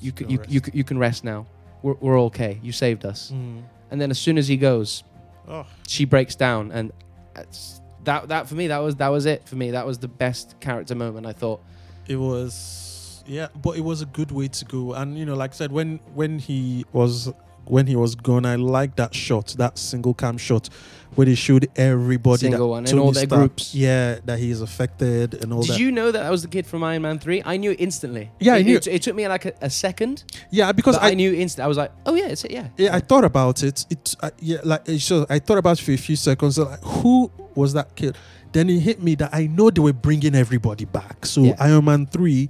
You 0.00 0.12
can 0.12 0.30
you, 0.30 0.40
you, 0.48 0.60
you 0.72 0.84
can 0.84 0.98
rest 0.98 1.24
now. 1.24 1.46
we're, 1.82 1.94
we're 1.94 2.20
okay. 2.22 2.58
You 2.62 2.72
saved 2.72 3.04
us. 3.04 3.30
Mm. 3.34 3.62
And 3.90 4.00
then 4.00 4.10
as 4.10 4.18
soon 4.18 4.38
as 4.38 4.48
he 4.48 4.56
goes, 4.56 5.02
Oh. 5.48 5.64
she 5.86 6.04
breaks 6.04 6.34
down, 6.34 6.70
and 6.72 6.92
that's, 7.38 7.80
that 8.04 8.28
that 8.28 8.48
for 8.48 8.54
me 8.54 8.68
that 8.68 8.78
was 8.78 8.96
that 8.96 9.08
was 9.08 9.26
it 9.26 9.46
for 9.48 9.56
me. 9.56 9.70
That 9.72 9.86
was 9.86 9.98
the 9.98 10.08
best 10.08 10.58
character 10.60 10.94
moment. 10.94 11.26
I 11.26 11.32
thought. 11.32 11.62
It 12.06 12.16
was 12.16 13.22
yeah, 13.26 13.48
but 13.62 13.76
it 13.76 13.82
was 13.82 14.00
a 14.02 14.06
good 14.06 14.32
way 14.32 14.48
to 14.48 14.64
go. 14.64 14.94
And 14.94 15.18
you 15.18 15.26
know, 15.26 15.34
like 15.34 15.52
I 15.52 15.54
said, 15.54 15.72
when 15.72 16.00
when 16.14 16.38
he 16.38 16.84
was 16.92 17.32
when 17.70 17.86
he 17.86 17.96
was 17.96 18.14
gone, 18.14 18.44
I 18.46 18.56
liked 18.56 18.96
that 18.96 19.14
shot, 19.14 19.54
that 19.58 19.78
single 19.78 20.14
cam 20.14 20.38
shot, 20.38 20.68
where 21.14 21.24
they 21.24 21.34
showed 21.34 21.68
everybody 21.76 22.40
Single 22.40 22.60
that 22.66 22.66
one, 22.66 22.84
Tony 22.84 23.02
all 23.02 23.12
their 23.12 23.24
Stark- 23.26 23.40
groups. 23.40 23.74
Yeah, 23.74 24.18
that 24.24 24.38
he 24.38 24.50
is 24.50 24.60
affected 24.60 25.34
and 25.42 25.52
all 25.52 25.62
Did 25.62 25.72
that. 25.72 25.80
you 25.80 25.90
know 25.90 26.10
that 26.12 26.24
I 26.24 26.30
was 26.30 26.42
the 26.42 26.48
kid 26.48 26.66
from 26.66 26.82
Iron 26.84 27.02
Man 27.02 27.18
three? 27.18 27.42
I 27.44 27.56
knew 27.56 27.70
it 27.72 27.80
instantly. 27.80 28.30
Yeah, 28.38 28.54
I 28.54 28.58
it, 28.58 28.64
knew 28.66 28.76
It, 28.76 28.86
it 28.86 29.02
took 29.02 29.14
me 29.16 29.26
like 29.28 29.44
a, 29.46 29.52
a 29.62 29.70
second, 29.70 30.24
yeah, 30.50 30.72
because 30.72 30.96
I, 30.96 31.10
I, 31.10 31.14
knew 31.14 31.32
instant. 31.34 31.64
I 31.64 31.68
was 31.68 31.76
like, 31.76 31.92
oh 32.06 32.14
yeah, 32.14 32.26
it's 32.28 32.44
it. 32.44 32.50
Yeah. 32.52 32.68
yeah, 32.76 32.94
I 32.94 33.00
thought 33.00 33.24
about 33.24 33.62
it. 33.62 33.84
It 33.90 34.14
uh, 34.20 34.30
yeah, 34.38 34.58
like 34.64 34.86
so 34.98 35.26
I 35.28 35.38
thought 35.38 35.58
about 35.58 35.80
it 35.80 35.84
for 35.84 35.92
a 35.92 35.96
few 35.96 36.16
seconds. 36.16 36.58
Like, 36.58 36.82
who 36.82 37.30
was 37.54 37.72
that 37.72 37.94
kid? 37.96 38.16
Then 38.52 38.70
it 38.70 38.80
hit 38.80 39.02
me 39.02 39.14
that 39.16 39.30
I 39.34 39.46
know 39.46 39.70
they 39.70 39.80
were 39.80 39.92
bringing 39.92 40.34
everybody 40.34 40.84
back. 40.86 41.26
So 41.26 41.42
Yeah. 41.42 41.56
Iron 41.58 41.84
Man 41.84 42.06
three, 42.06 42.48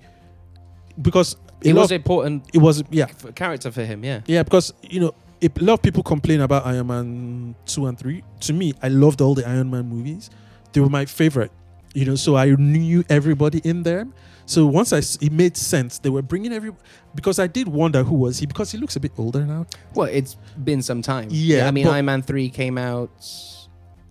because 1.01 1.37
It 1.63 1.75
was 1.75 1.91
important 1.91 2.45
it 2.53 2.59
was 2.59 2.83
yeah 2.91 3.07
f- 3.09 3.35
character 3.35 3.71
for 3.71 3.85
him. 3.85 4.05
Yeah. 4.05 4.21
Yeah, 4.27 4.43
because 4.43 4.73
you 4.83 5.01
know, 5.01 5.15
a 5.43 5.51
lot 5.61 5.75
of 5.75 5.83
people 5.83 6.03
complain 6.03 6.41
about 6.41 6.67
Iron 6.67 6.87
Man 6.87 7.55
two 7.67 7.87
and 7.87 7.99
three. 7.99 8.23
To 8.41 8.53
me, 8.53 8.75
I 8.83 8.89
loved 8.89 9.21
all 9.21 9.35
the 9.35 9.47
Iron 9.49 9.71
Man 9.71 9.89
movies. 9.89 10.31
They 10.73 10.81
were 10.81 10.89
my 10.89 11.05
favorite. 11.05 11.51
You 11.95 12.05
know, 12.05 12.15
so 12.17 12.37
I 12.37 12.51
knew 12.51 13.03
everybody 13.09 13.61
in 13.65 13.83
them. 13.83 14.15
So 14.47 14.67
once 14.67 14.93
I, 14.93 14.99
it 14.99 15.33
made 15.33 15.57
sense. 15.57 15.99
They 15.99 16.11
were 16.11 16.23
bringing 16.23 16.53
every 16.53 16.73
because 17.15 17.39
I 17.39 17.47
did 17.49 17.69
wonder 17.69 18.03
who 18.03 18.15
was 18.15 18.39
he 18.39 18.47
because 18.47 18.73
he 18.73 18.79
looks 18.79 18.97
a 18.97 19.01
bit 19.01 19.13
older 19.19 19.45
now. 19.45 19.67
Well, 19.95 20.09
it's 20.09 20.37
been 20.65 20.81
some 20.83 21.03
time. 21.03 21.29
Yeah, 21.31 21.67
I 21.67 21.71
mean, 21.71 21.87
Iron 21.87 22.05
Man 22.07 22.23
three 22.23 22.49
came 22.49 22.79
out 22.79 23.11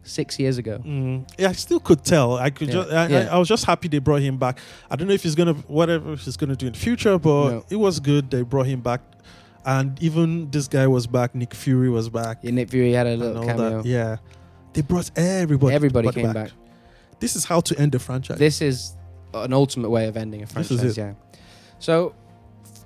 six 0.07 0.39
years 0.39 0.57
ago. 0.57 0.79
Mm, 0.83 1.27
yeah, 1.37 1.49
I 1.49 1.51
still 1.53 1.79
could 1.79 2.03
tell. 2.03 2.35
I 2.37 2.49
could 2.49 2.67
Yeah. 2.69 2.73
just. 2.73 2.91
I, 2.91 3.07
Yeah. 3.07 3.19
I, 3.31 3.35
I 3.35 3.37
was 3.37 3.47
just 3.47 3.65
happy 3.65 3.87
they 3.87 3.99
brought 3.99 4.21
him 4.21 4.37
back. 4.37 4.59
I 4.89 4.95
don't 4.95 5.07
know 5.07 5.13
if 5.13 5.23
he's 5.23 5.35
gonna 5.35 5.53
whatever 5.67 6.15
he's 6.15 6.37
gonna 6.37 6.55
do 6.55 6.67
in 6.67 6.73
the 6.73 6.79
future, 6.79 7.17
but 7.19 7.49
No. 7.51 7.65
it 7.69 7.75
was 7.75 7.99
good. 7.99 8.31
They 8.31 8.41
brought 8.41 8.67
him 8.67 8.81
back, 8.81 9.01
and 9.65 10.01
even 10.01 10.49
this 10.51 10.67
guy 10.67 10.87
was 10.87 11.07
back. 11.07 11.35
Nick 11.35 11.53
Fury 11.53 11.89
was 11.89 12.09
back. 12.09 12.39
Yeah, 12.41 12.51
Nick 12.51 12.69
Fury 12.69 12.91
had 12.93 13.07
a 13.07 13.15
little 13.17 13.43
cameo. 13.43 13.81
that. 13.81 13.85
Yeah, 13.87 14.17
they 14.73 14.81
brought 14.81 15.11
everybody. 15.15 15.75
Everybody 15.75 16.11
came 16.11 16.33
back. 16.33 16.51
This 17.19 17.35
is 17.35 17.45
how 17.45 17.59
to 17.61 17.77
end 17.79 17.91
the 17.93 17.99
franchise. 17.99 18.37
This 18.39 18.61
is 18.61 18.95
an 19.33 19.51
ultimate 19.53 19.89
way 19.89 20.07
of 20.07 20.15
ending 20.17 20.43
a 20.43 20.47
franchise. 20.47 20.97
Yeah. 20.97 21.13
So, 21.79 22.13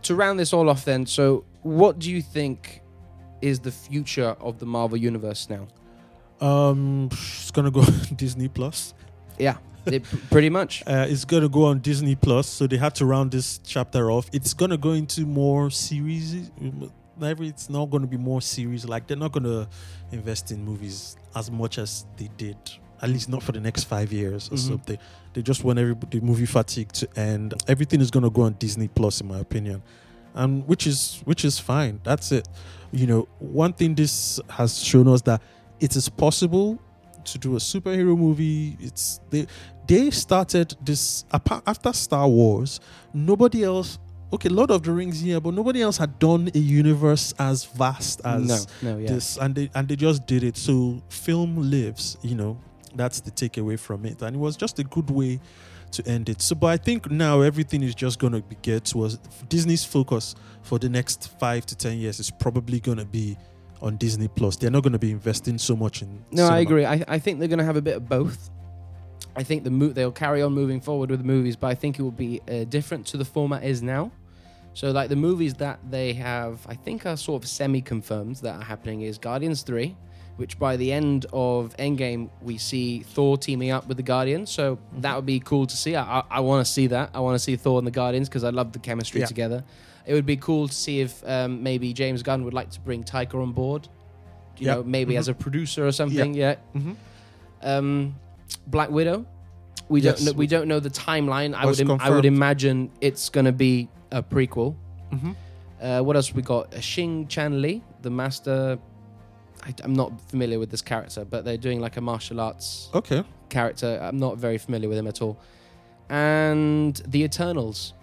to 0.03 0.15
round 0.15 0.39
this 0.39 0.53
all 0.53 0.69
off, 0.69 0.85
then, 0.85 1.05
so 1.05 1.43
what 1.63 1.99
do 1.99 2.09
you 2.09 2.21
think 2.21 2.81
is 3.41 3.59
the 3.59 3.71
future 3.71 4.35
of 4.39 4.59
the 4.59 4.65
Marvel 4.65 4.97
universe 4.97 5.49
now? 5.49 5.67
Um, 6.41 7.09
it's 7.11 7.51
gonna 7.51 7.71
go 7.71 7.81
on 7.87 7.93
Disney 8.15 8.47
Plus. 8.47 8.93
Yeah, 9.37 9.57
it, 9.85 10.03
pretty 10.29 10.49
much. 10.49 10.83
Uh, 10.87 11.05
it's 11.09 11.25
gonna 11.25 11.49
go 11.49 11.65
on 11.65 11.79
Disney 11.79 12.15
Plus, 12.15 12.47
so 12.47 12.67
they 12.67 12.77
had 12.77 12.95
to 12.95 13.05
round 13.05 13.31
this 13.31 13.59
chapter 13.59 14.11
off. 14.11 14.29
It's 14.33 14.53
gonna 14.53 14.77
go 14.77 14.91
into 14.91 15.25
more 15.25 15.69
series. 15.69 16.51
Maybe 17.19 17.47
it's 17.47 17.69
not 17.69 17.89
gonna 17.89 18.07
be 18.07 18.17
more 18.17 18.41
series. 18.41 18.85
Like 18.85 19.07
they're 19.07 19.17
not 19.17 19.31
gonna 19.31 19.67
invest 20.11 20.51
in 20.51 20.63
movies 20.65 21.15
as 21.35 21.51
much 21.51 21.77
as 21.77 22.05
they 22.17 22.29
did. 22.37 22.57
At 23.01 23.09
least 23.09 23.29
not 23.29 23.41
for 23.41 23.51
the 23.51 23.59
next 23.59 23.85
five 23.85 24.11
years 24.13 24.47
or 24.49 24.55
Mhm. 24.55 24.67
something. 24.67 24.97
They 25.33 25.41
just 25.41 25.63
want 25.63 25.79
everybody 25.79 26.19
the 26.19 26.25
movie 26.25 26.45
fatigue 26.45 26.91
to 26.93 27.07
end. 27.19 27.53
Everything 27.67 28.01
is 28.01 28.11
gonna 28.11 28.29
go 28.29 28.43
on 28.43 28.53
Disney 28.59 28.87
Plus, 28.87 29.21
in 29.21 29.27
my 29.27 29.39
opinion, 29.39 29.81
and 30.35 30.67
which 30.67 30.85
is 30.87 31.21
which 31.25 31.43
is 31.45 31.57
fine. 31.59 31.99
That's 32.03 32.31
it. 32.31 32.47
You 32.91 33.07
know, 33.07 33.27
one 33.39 33.73
thing 33.73 33.95
this 33.95 34.39
has 34.49 34.83
shown 34.83 35.07
us 35.07 35.21
that 35.23 35.41
it 35.81 35.95
is 35.95 36.07
possible 36.07 36.79
to 37.25 37.37
do 37.37 37.55
a 37.55 37.59
superhero 37.59 38.17
movie. 38.17 38.77
It's 38.79 39.19
they 39.29 39.47
they 39.87 40.11
started 40.11 40.75
this 40.81 41.25
apart 41.31 41.63
after 41.67 41.91
Star 41.91 42.27
Wars. 42.27 42.79
Nobody 43.13 43.63
else. 43.63 43.99
Okay, 44.33 44.47
Lord 44.47 44.71
of 44.71 44.83
the 44.83 44.93
Rings, 44.93 45.21
yeah, 45.21 45.39
but 45.39 45.53
nobody 45.53 45.81
else 45.81 45.97
had 45.97 46.17
done 46.17 46.49
a 46.55 46.57
universe 46.57 47.33
as 47.37 47.65
vast 47.65 48.21
as 48.23 48.47
no, 48.81 48.93
no, 48.93 48.97
yeah. 48.97 49.07
this, 49.09 49.37
and 49.37 49.53
they 49.53 49.69
and 49.75 49.89
they 49.89 49.97
just 49.97 50.25
did 50.25 50.43
it. 50.43 50.55
So 50.55 51.01
film 51.09 51.69
lives, 51.69 52.17
you 52.21 52.35
know. 52.35 52.57
That's 52.93 53.21
the 53.21 53.31
takeaway 53.31 53.79
from 53.79 54.05
it, 54.05 54.21
and 54.21 54.35
it 54.35 54.39
was 54.39 54.57
just 54.57 54.79
a 54.79 54.83
good 54.83 55.09
way 55.09 55.39
to 55.91 56.05
end 56.07 56.29
it. 56.29 56.41
So, 56.41 56.55
but 56.55 56.67
I 56.67 56.77
think 56.77 57.09
now 57.09 57.41
everything 57.41 57.83
is 57.83 57.95
just 57.95 58.19
going 58.19 58.33
to 58.33 58.41
be 58.41 58.57
geared 58.61 58.85
towards 58.85 59.17
Disney's 59.47 59.85
focus 59.85 60.35
for 60.61 60.77
the 60.79 60.89
next 60.89 61.37
five 61.39 61.65
to 61.67 61.75
ten 61.75 61.97
years 61.97 62.19
is 62.19 62.31
probably 62.31 62.79
going 62.79 62.97
to 62.97 63.05
be 63.05 63.37
on 63.81 63.97
Disney 63.97 64.27
Plus. 64.27 64.55
They're 64.55 64.71
not 64.71 64.83
going 64.83 64.93
to 64.93 64.99
be 64.99 65.11
investing 65.11 65.57
so 65.57 65.75
much 65.75 66.01
in. 66.01 66.23
No, 66.31 66.47
I 66.47 66.59
agree. 66.59 66.85
I, 66.85 67.03
I 67.07 67.19
think 67.19 67.39
they're 67.39 67.47
going 67.47 67.59
to 67.59 67.65
have 67.65 67.77
a 67.77 67.81
bit 67.81 67.95
of 67.97 68.07
both. 68.07 68.49
I 69.35 69.43
think 69.43 69.63
the 69.63 69.71
mo- 69.71 69.89
they'll 69.89 70.11
carry 70.11 70.41
on 70.41 70.53
moving 70.53 70.81
forward 70.81 71.09
with 71.09 71.19
the 71.21 71.25
movies, 71.25 71.55
but 71.55 71.67
I 71.67 71.75
think 71.75 71.97
it 71.99 72.01
will 72.03 72.11
be 72.11 72.41
uh, 72.49 72.65
different 72.65 73.07
to 73.07 73.17
the 73.17 73.25
format 73.25 73.63
is 73.63 73.81
now. 73.81 74.11
So, 74.73 74.91
like 74.91 75.09
the 75.09 75.15
movies 75.15 75.53
that 75.55 75.79
they 75.89 76.13
have, 76.13 76.59
I 76.67 76.75
think 76.75 77.05
are 77.05 77.17
sort 77.17 77.43
of 77.43 77.49
semi-confirmed 77.49 78.37
that 78.37 78.55
are 78.55 78.63
happening 78.63 79.01
is 79.01 79.17
Guardians 79.17 79.63
Three, 79.63 79.95
which 80.37 80.57
by 80.59 80.77
the 80.77 80.91
end 80.93 81.25
of 81.33 81.75
Endgame 81.77 82.29
we 82.41 82.57
see 82.57 82.99
Thor 83.01 83.37
teaming 83.37 83.71
up 83.71 83.87
with 83.87 83.97
the 83.97 84.03
Guardians. 84.03 84.49
So 84.49 84.79
that 84.97 85.15
would 85.15 85.25
be 85.25 85.39
cool 85.39 85.65
to 85.65 85.75
see. 85.75 85.95
I, 85.95 86.19
I, 86.19 86.23
I 86.29 86.39
want 86.41 86.65
to 86.65 86.71
see 86.71 86.87
that. 86.87 87.09
I 87.13 87.19
want 87.19 87.35
to 87.35 87.39
see 87.39 87.55
Thor 87.57 87.77
and 87.79 87.87
the 87.87 87.91
Guardians 87.91 88.29
because 88.29 88.43
I 88.43 88.49
love 88.49 88.71
the 88.73 88.79
chemistry 88.79 89.21
Yeah. 89.21 89.27
together. 89.27 89.63
It 90.05 90.13
would 90.13 90.25
be 90.25 90.37
cool 90.37 90.67
to 90.67 90.73
see 90.73 90.99
if 91.01 91.23
um, 91.27 91.61
maybe 91.63 91.93
James 91.93 92.23
Gunn 92.23 92.43
would 92.45 92.53
like 92.53 92.69
to 92.71 92.79
bring 92.79 93.03
Taika 93.03 93.35
on 93.35 93.51
board. 93.51 93.87
You 94.57 94.67
Yeah. 94.67 94.75
know, 94.75 94.83
maybe 94.83 95.13
Mhm. 95.15 95.19
as 95.19 95.27
a 95.27 95.33
producer 95.33 95.85
or 95.87 95.91
something. 95.91 96.33
Yeah. 96.33 96.55
Mhm. 96.75 96.95
Um, 97.61 98.15
Black 98.67 98.89
Widow. 98.91 99.25
We 99.89 100.01
Yes. 100.01 100.17
don't 100.23 100.25
know, 100.33 100.37
we 100.37 100.47
don't 100.47 100.67
know 100.67 100.79
the 100.79 100.89
timeline. 100.89 101.53
I 101.53 101.65
would 101.65 101.79
Im- 101.79 101.91
I 101.99 102.09
would 102.09 102.25
imagine 102.25 102.89
it's 103.01 103.29
going 103.29 103.45
to 103.45 103.51
be 103.51 103.89
a 104.11 104.21
prequel. 104.23 104.75
Mhm. 105.11 105.35
Uh, 105.81 106.01
what 106.03 106.15
else 106.15 106.33
we 106.33 106.41
got? 106.41 106.73
Uh, 106.73 106.77
Xing 106.77 107.27
Chan 107.27 107.61
Li, 107.61 107.81
the 108.01 108.09
master. 108.09 108.77
I, 109.63 109.73
am 109.83 109.93
not 109.93 110.19
familiar 110.29 110.57
with 110.59 110.71
this 110.71 110.81
character, 110.81 111.23
but 111.25 111.45
they're 111.45 111.57
doing 111.57 111.79
like 111.79 111.95
a 111.97 112.01
martial 112.01 112.39
arts 112.39 112.89
Okay. 112.95 113.23
character. 113.49 113.99
I'm 114.01 114.17
not 114.17 114.37
very 114.37 114.57
familiar 114.57 114.89
with 114.89 114.97
him 114.97 115.07
at 115.07 115.21
all. 115.21 115.37
And 116.09 116.95
the 117.07 117.23
Eternals. 117.23 117.93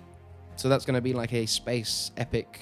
So 0.58 0.68
that's 0.68 0.84
going 0.84 0.94
to 0.96 1.00
be 1.00 1.12
like 1.12 1.32
a 1.32 1.46
space 1.46 2.10
epic 2.16 2.60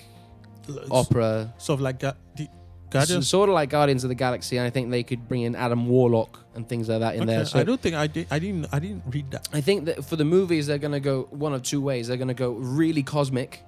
opera. 0.91 1.53
Sort 1.59 1.79
of 1.79 1.81
like 1.83 1.99
Ga- 2.01 2.15
the 2.37 2.49
Guardians. 2.91 3.29
sort 3.29 3.49
of 3.49 3.55
like 3.55 3.71
Guardians 3.71 4.05
of 4.05 4.09
the 4.09 4.15
Galaxy, 4.15 4.57
and 4.59 4.67
I 4.67 4.71
think 4.71 4.91
they 4.91 5.03
could 5.03 5.27
bring 5.29 5.43
in 5.43 5.55
Adam 5.55 5.89
Warlock 5.89 6.39
and 6.55 6.69
things 6.69 6.89
like 6.89 7.01
that 7.01 7.15
in 7.17 7.23
Okay, 7.23 7.33
there. 7.33 7.45
So 7.45 7.59
I 7.59 7.65
don't 7.65 7.81
think 7.81 7.95
I 7.97 8.07
did. 8.07 8.27
I 8.31 8.39
didn't. 8.39 8.67
I 8.73 8.79
didn't 8.79 9.03
read 9.09 9.31
that. 9.33 9.49
I 9.53 9.61
think 9.61 9.87
that 9.87 10.05
for 10.05 10.17
the 10.17 10.25
movies, 10.25 10.67
they're 10.67 10.79
going 10.79 10.93
to 10.93 11.01
go 11.01 11.23
one 11.31 11.53
of 11.53 11.63
two 11.63 11.81
ways. 11.81 12.09
They're 12.09 12.17
going 12.17 12.29
to 12.29 12.35
go 12.35 12.53
really 12.53 13.03
cosmic, 13.03 13.63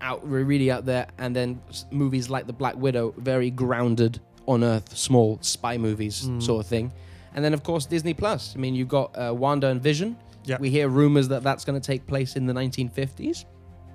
out 0.00 0.26
really 0.28 0.70
out 0.70 0.84
there, 0.84 1.06
and 1.18 1.34
then 1.34 1.60
s- 1.68 1.84
movies 1.90 2.30
like 2.30 2.46
The 2.46 2.52
Black 2.52 2.76
Widow, 2.76 3.14
very 3.18 3.50
grounded 3.50 4.20
on 4.46 4.62
Earth, 4.62 4.96
small 4.96 5.38
spy 5.40 5.78
movies 5.78 6.24
Mm. 6.26 6.42
sort 6.42 6.60
of 6.64 6.68
thing. 6.68 6.92
And 7.34 7.44
then, 7.44 7.54
of 7.54 7.62
course, 7.64 7.86
Disney 7.86 8.14
Plus. 8.14 8.54
I 8.54 8.58
mean, 8.60 8.74
you've 8.76 8.88
got 8.88 9.16
uh, 9.18 9.34
Wanda 9.34 9.66
and 9.68 9.80
Vision. 9.82 10.16
Yeah. 10.44 10.58
We 10.60 10.70
hear 10.70 10.88
rumors 10.88 11.28
that 11.28 11.42
that's 11.42 11.64
going 11.64 11.80
to 11.80 11.84
take 11.84 12.06
place 12.06 12.36
in 12.36 12.46
the 12.46 12.52
1950s. 12.52 13.44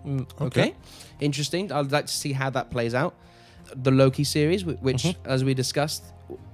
Mm, 0.10 0.26
Okay. 0.42 0.74
Interesting. 1.20 1.72
I'd 1.72 1.92
like 1.92 2.08
to 2.08 2.14
see 2.14 2.34
how 2.34 2.50
that 2.52 2.70
plays 2.72 2.94
out. 2.96 3.14
The 3.76 3.92
Loki 3.92 4.24
series, 4.24 4.64
wh- 4.64 4.82
which, 4.84 5.04
Mhm. 5.04 5.16
as 5.26 5.44
we 5.44 5.54
discussed, 5.54 6.04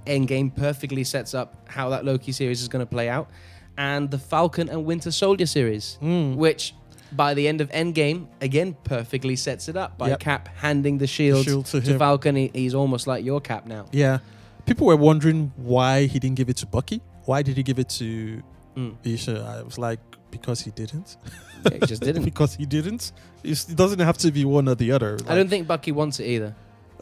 Endgame 0.05 0.53
perfectly 0.55 1.03
sets 1.03 1.33
up 1.33 1.55
how 1.67 1.89
that 1.89 2.03
Loki 2.05 2.31
series 2.31 2.61
is 2.61 2.67
going 2.67 2.85
to 2.85 2.89
play 2.89 3.07
out. 3.09 3.29
And 3.77 4.09
the 4.11 4.17
Falcon 4.19 4.69
and 4.69 4.85
Winter 4.85 5.11
Soldier 5.11 5.45
series, 5.45 5.97
Mm. 6.01 6.35
which 6.35 6.73
by 7.11 7.33
the 7.33 7.47
end 7.47 7.61
of 7.61 7.69
Endgame, 7.71 8.27
again, 8.41 8.75
perfectly 8.83 9.35
sets 9.35 9.69
it 9.69 9.77
up 9.77 9.97
by 9.97 10.09
Yep. 10.09 10.19
Cap 10.19 10.49
handing 10.57 10.97
the 10.97 11.07
shield, 11.07 11.45
shield 11.45 11.65
to 11.67 11.79
to. 11.81 11.97
Falcon. 11.97 12.35
He, 12.35 12.51
he's 12.53 12.73
almost 12.75 13.07
like 13.07 13.23
your 13.23 13.39
Cap 13.39 13.65
now. 13.67 13.85
Yeah. 13.91 14.19
People 14.65 14.87
were 14.87 14.95
wondering 14.97 15.51
why 15.55 16.05
he 16.07 16.19
didn't 16.19 16.35
give 16.35 16.49
it 16.49 16.57
to 16.57 16.65
Bucky. 16.65 17.01
Why 17.25 17.41
did 17.43 17.55
he 17.57 17.63
give 17.63 17.79
it 17.79 17.89
to 17.99 18.41
Mm. 18.75 18.95
Isha? 19.03 19.57
I 19.59 19.61
was 19.63 19.77
like, 19.77 19.99
because 20.37 20.59
he 20.65 20.71
didn't. 20.71 21.17
Yeah, 21.63 21.77
he 21.79 21.85
just 21.85 22.01
didn't. 22.07 22.25
because 22.31 22.51
he 22.55 22.65
didn't. 22.65 23.03
It's- 23.43 23.67
It 23.69 23.77
doesn't 23.77 23.99
have 24.09 24.17
to 24.19 24.31
be 24.31 24.43
one 24.45 24.67
or 24.71 24.75
the 24.75 24.91
other. 24.91 25.17
I 25.27 25.35
don't 25.35 25.49
think 25.49 25.67
Bucky 25.67 25.91
wants 25.91 26.19
it 26.19 26.27
either. 26.35 26.51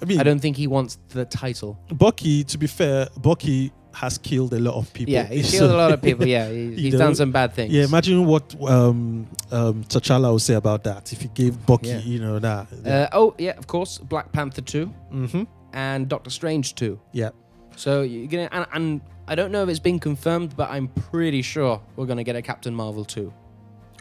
I 0.02 0.06
mean, 0.06 0.20
I 0.20 0.24
don't 0.24 0.40
think 0.40 0.58
he 0.58 0.68
wants 0.68 0.98
the 1.10 1.26
title. 1.26 1.72
Bucky. 2.06 2.44
To 2.52 2.58
be 2.58 2.68
fair, 2.68 3.08
Bucky 3.18 3.72
has 3.94 4.18
killed 4.18 4.52
a 4.54 4.60
lot 4.60 4.76
of 4.76 4.92
people. 4.94 5.14
Yeah, 5.14 5.28
he's 5.28 5.52
killed 5.58 5.72
a 5.72 5.78
lot 5.78 5.92
of 5.92 6.02
people. 6.08 6.26
Yeah, 6.28 6.50
he, 6.50 6.64
You 6.64 6.72
he's 6.72 6.94
know, 6.94 7.00
done 7.06 7.16
some 7.16 7.32
bad 7.32 7.54
things. 7.54 7.72
Yeah, 7.74 7.84
imagine 7.86 8.26
what 8.26 8.44
um, 8.62 9.28
um, 9.52 9.84
T'Challa 9.86 10.32
would 10.34 10.42
say 10.42 10.56
about 10.56 10.84
that 10.86 11.14
if 11.14 11.22
he 11.22 11.28
gave 11.30 11.54
Bucky, 11.66 11.90
Yeah. 11.90 12.00
you 12.00 12.20
know, 12.20 12.40
that. 12.40 12.68
Uh, 12.86 13.08
oh, 13.14 13.36
yeah, 13.38 13.56
of 13.58 13.68
course, 13.68 14.00
Black 14.00 14.32
Panther 14.32 14.62
2 14.62 14.88
mm-hmm. 15.14 15.44
and 15.74 16.10
Doctor 16.10 16.32
Strange 16.32 16.74
2. 16.76 17.00
Yeah. 17.12 17.30
So 17.76 18.02
you're 18.02 18.28
gonna, 18.28 18.50
and, 18.52 18.66
and 18.74 19.02
I 19.28 19.36
don't 19.36 19.52
know 19.52 19.64
if 19.64 19.70
it's 19.70 19.80
been 19.80 20.00
confirmed, 20.00 20.56
but 20.56 20.70
I'm 20.70 20.88
pretty 20.88 21.42
sure 21.42 21.82
we're 21.96 22.06
gonna 22.06 22.24
get 22.24 22.36
a 22.36 22.42
Captain 22.42 22.74
Marvel 22.74 23.06
2. 23.06 23.32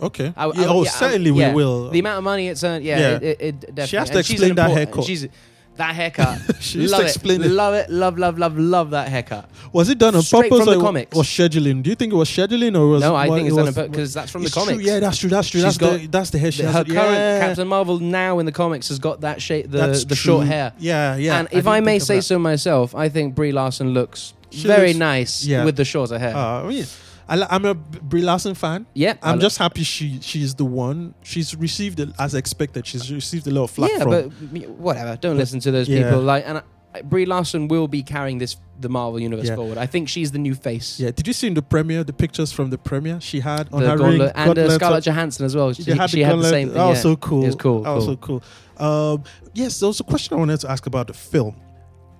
Okay. 0.00 0.32
I- 0.36 0.46
I- 0.46 0.52
oh, 0.66 0.82
yeah, 0.82 0.90
I- 0.90 0.92
certainly 0.92 1.30
yeah. 1.30 1.50
we 1.50 1.54
will. 1.56 1.90
The 1.90 1.98
amount 2.00 2.18
of 2.18 2.24
money 2.24 2.48
it's 2.48 2.64
earned, 2.64 2.84
yeah, 2.84 2.98
Yeah. 2.98 3.08
It, 3.16 3.22
it, 3.22 3.40
it 3.40 3.60
definitely. 3.60 3.86
She 3.86 3.96
has 3.96 4.08
to 4.10 4.16
and 4.18 4.30
explain 4.30 4.54
that 4.56 4.70
haircut. 4.70 5.04
She's, 5.04 5.28
That 5.76 5.94
haircut. 5.94 6.38
She 6.60 6.80
used 6.80 6.92
love 6.92 7.00
to 7.00 7.06
it. 7.06 7.10
explain 7.10 7.42
it. 7.42 7.48
Love 7.50 7.74
it. 7.74 7.90
Love, 7.90 8.18
love, 8.18 8.38
love, 8.38 8.56
love 8.58 8.90
that 8.90 9.08
haircut. 9.08 9.48
Was 9.72 9.88
it 9.88 9.98
done 9.98 10.14
on 10.14 10.22
Straight 10.22 10.50
purpose 10.50 10.64
from 10.66 10.74
the 10.74 10.78
or, 10.78 10.82
comics. 10.82 11.16
or 11.16 11.22
scheduling? 11.22 11.82
Do 11.82 11.90
you 11.90 11.96
think 11.96 12.12
it 12.12 12.16
was 12.16 12.28
scheduling 12.28 12.78
or 12.78 12.86
was 12.88 13.00
No, 13.00 13.14
I 13.14 13.26
what 13.28 13.36
think 13.36 13.46
it 13.46 13.48
it's 13.48 13.56
done 13.56 13.66
was- 13.66 13.88
because 13.90 14.14
that's 14.14 14.30
from 14.30 14.42
the 14.42 14.46
It's 14.46 14.54
true, 14.54 14.64
comics. 14.64 14.84
Yeah, 14.84 15.00
that's 15.00 15.18
true. 15.18 15.30
That's 15.30 15.48
true. 15.48 15.60
She's 15.60 15.64
That's 15.64 15.78
got- 15.78 16.00
the 16.00 16.06
that's 16.08 16.30
the 16.30 16.38
hair 16.38 16.52
she 16.52 16.62
has. 16.62 16.74
her 16.74 16.84
current 16.84 17.14
yeah. 17.14 17.40
Captain 17.40 17.66
Marvel 17.68 17.98
now 17.98 18.38
in 18.38 18.46
the 18.46 18.52
comics 18.52 18.88
has 18.88 18.98
got 18.98 19.22
that 19.22 19.40
shape, 19.42 19.70
the 19.70 19.78
That's 19.78 20.04
the 20.04 20.14
short 20.14 20.42
true. 20.42 20.50
hair. 20.50 20.72
Yeah, 20.78 21.16
yeah. 21.16 21.38
and 21.38 21.48
if 21.52 21.66
I, 21.66 21.80
may 21.80 21.98
say 21.98 22.20
so 22.20 22.38
myself, 22.38 22.94
I 22.94 23.08
think 23.08 23.34
Brie 23.34 23.52
Larson 23.52 23.92
looks 23.94 24.34
She 24.50 24.66
very 24.66 24.88
looks- 24.88 24.98
nice 24.98 25.44
yeah. 25.44 25.64
with 25.64 25.76
the 25.76 25.84
shorter 25.86 26.18
hair. 26.18 26.36
Uh, 26.36 26.64
mean, 26.64 26.84
I, 27.28 27.46
I'm 27.50 27.64
a 27.64 27.74
Brie 27.74 28.22
Larson 28.22 28.54
fan. 28.54 28.86
yeah, 28.94 29.14
I'm 29.22 29.40
just 29.40 29.58
happy 29.58 29.82
she 29.82 30.20
she's 30.20 30.54
the 30.54 30.64
one. 30.64 31.14
She's 31.22 31.54
received 31.54 32.00
it 32.00 32.10
as 32.18 32.34
expected. 32.34 32.86
She's 32.86 33.12
received 33.12 33.46
a 33.46 33.50
lot 33.50 33.64
of 33.64 33.70
flack 33.70 33.90
yeah, 33.92 34.02
from. 34.02 34.10
but 34.10 34.68
whatever. 34.70 35.16
Don't 35.16 35.36
listen 35.36 35.60
to 35.60 35.70
those 35.70 35.88
yeah. 35.88 36.02
people. 36.04 36.20
Like, 36.22 36.44
and 36.46 36.62
I, 36.94 37.02
Brie 37.02 37.24
Larson 37.24 37.68
will 37.68 37.88
be 37.88 38.02
carrying 38.02 38.38
this 38.38 38.56
the 38.80 38.88
Marvel 38.88 39.18
universe 39.20 39.46
Yeah. 39.46 39.56
forward. 39.56 39.78
I 39.78 39.86
think 39.86 40.08
she's 40.08 40.32
the 40.32 40.38
new 40.38 40.54
face. 40.54 40.98
yeah, 41.00 41.10
did 41.12 41.26
you 41.26 41.32
see 41.32 41.46
in 41.46 41.54
the 41.54 41.62
premiere 41.62 42.04
the 42.04 42.12
pictures 42.12 42.52
from 42.52 42.70
the 42.70 42.78
premiere 42.78 43.20
she 43.20 43.40
had 43.40 43.68
on 43.72 43.82
the 43.82 43.88
her 43.90 43.96
gauntlet, 43.96 44.34
ring? 44.36 44.46
and 44.48 44.58
uh, 44.58 44.70
Scarlett 44.70 45.04
Johansson 45.04 45.46
as 45.46 45.54
well. 45.56 45.72
She, 45.72 45.84
They 45.84 45.94
had 45.94 46.10
she 46.10 46.16
the 46.18 46.22
had 46.24 46.38
the 46.38 46.44
same 46.44 46.68
thing. 46.68 46.76
That 46.76 46.86
was 46.86 46.98
yeah. 46.98 47.02
so 47.02 47.16
cool. 47.16 47.42
It 47.44 47.46
was 47.46 47.54
cool, 47.54 47.82
That 47.82 47.94
was 47.94 48.04
so 48.04 48.16
cool. 48.16 48.42
cool. 48.76 48.86
Um, 49.14 49.24
yes, 49.54 49.78
there 49.80 49.86
was 49.86 50.00
a 50.00 50.04
question 50.04 50.36
I 50.36 50.40
wanted 50.40 50.60
to 50.60 50.70
ask 50.70 50.86
about 50.86 51.06
the 51.06 51.12
film. 51.14 51.56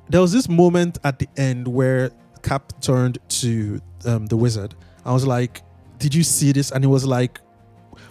There 0.08 0.20
was 0.20 0.32
this 0.32 0.48
moment 0.48 0.98
at 1.04 1.18
the 1.18 1.28
end 1.36 1.66
where 1.66 2.10
Cap 2.42 2.72
turned 2.80 3.18
to 3.40 3.80
um, 4.04 4.26
the 4.26 4.36
wizard. 4.36 4.74
I 5.04 5.12
was 5.12 5.26
like, 5.26 5.62
"Did 5.98 6.14
you 6.14 6.22
see 6.22 6.52
this?" 6.52 6.70
And 6.70 6.84
it 6.84 6.88
was 6.88 7.04
like, 7.04 7.40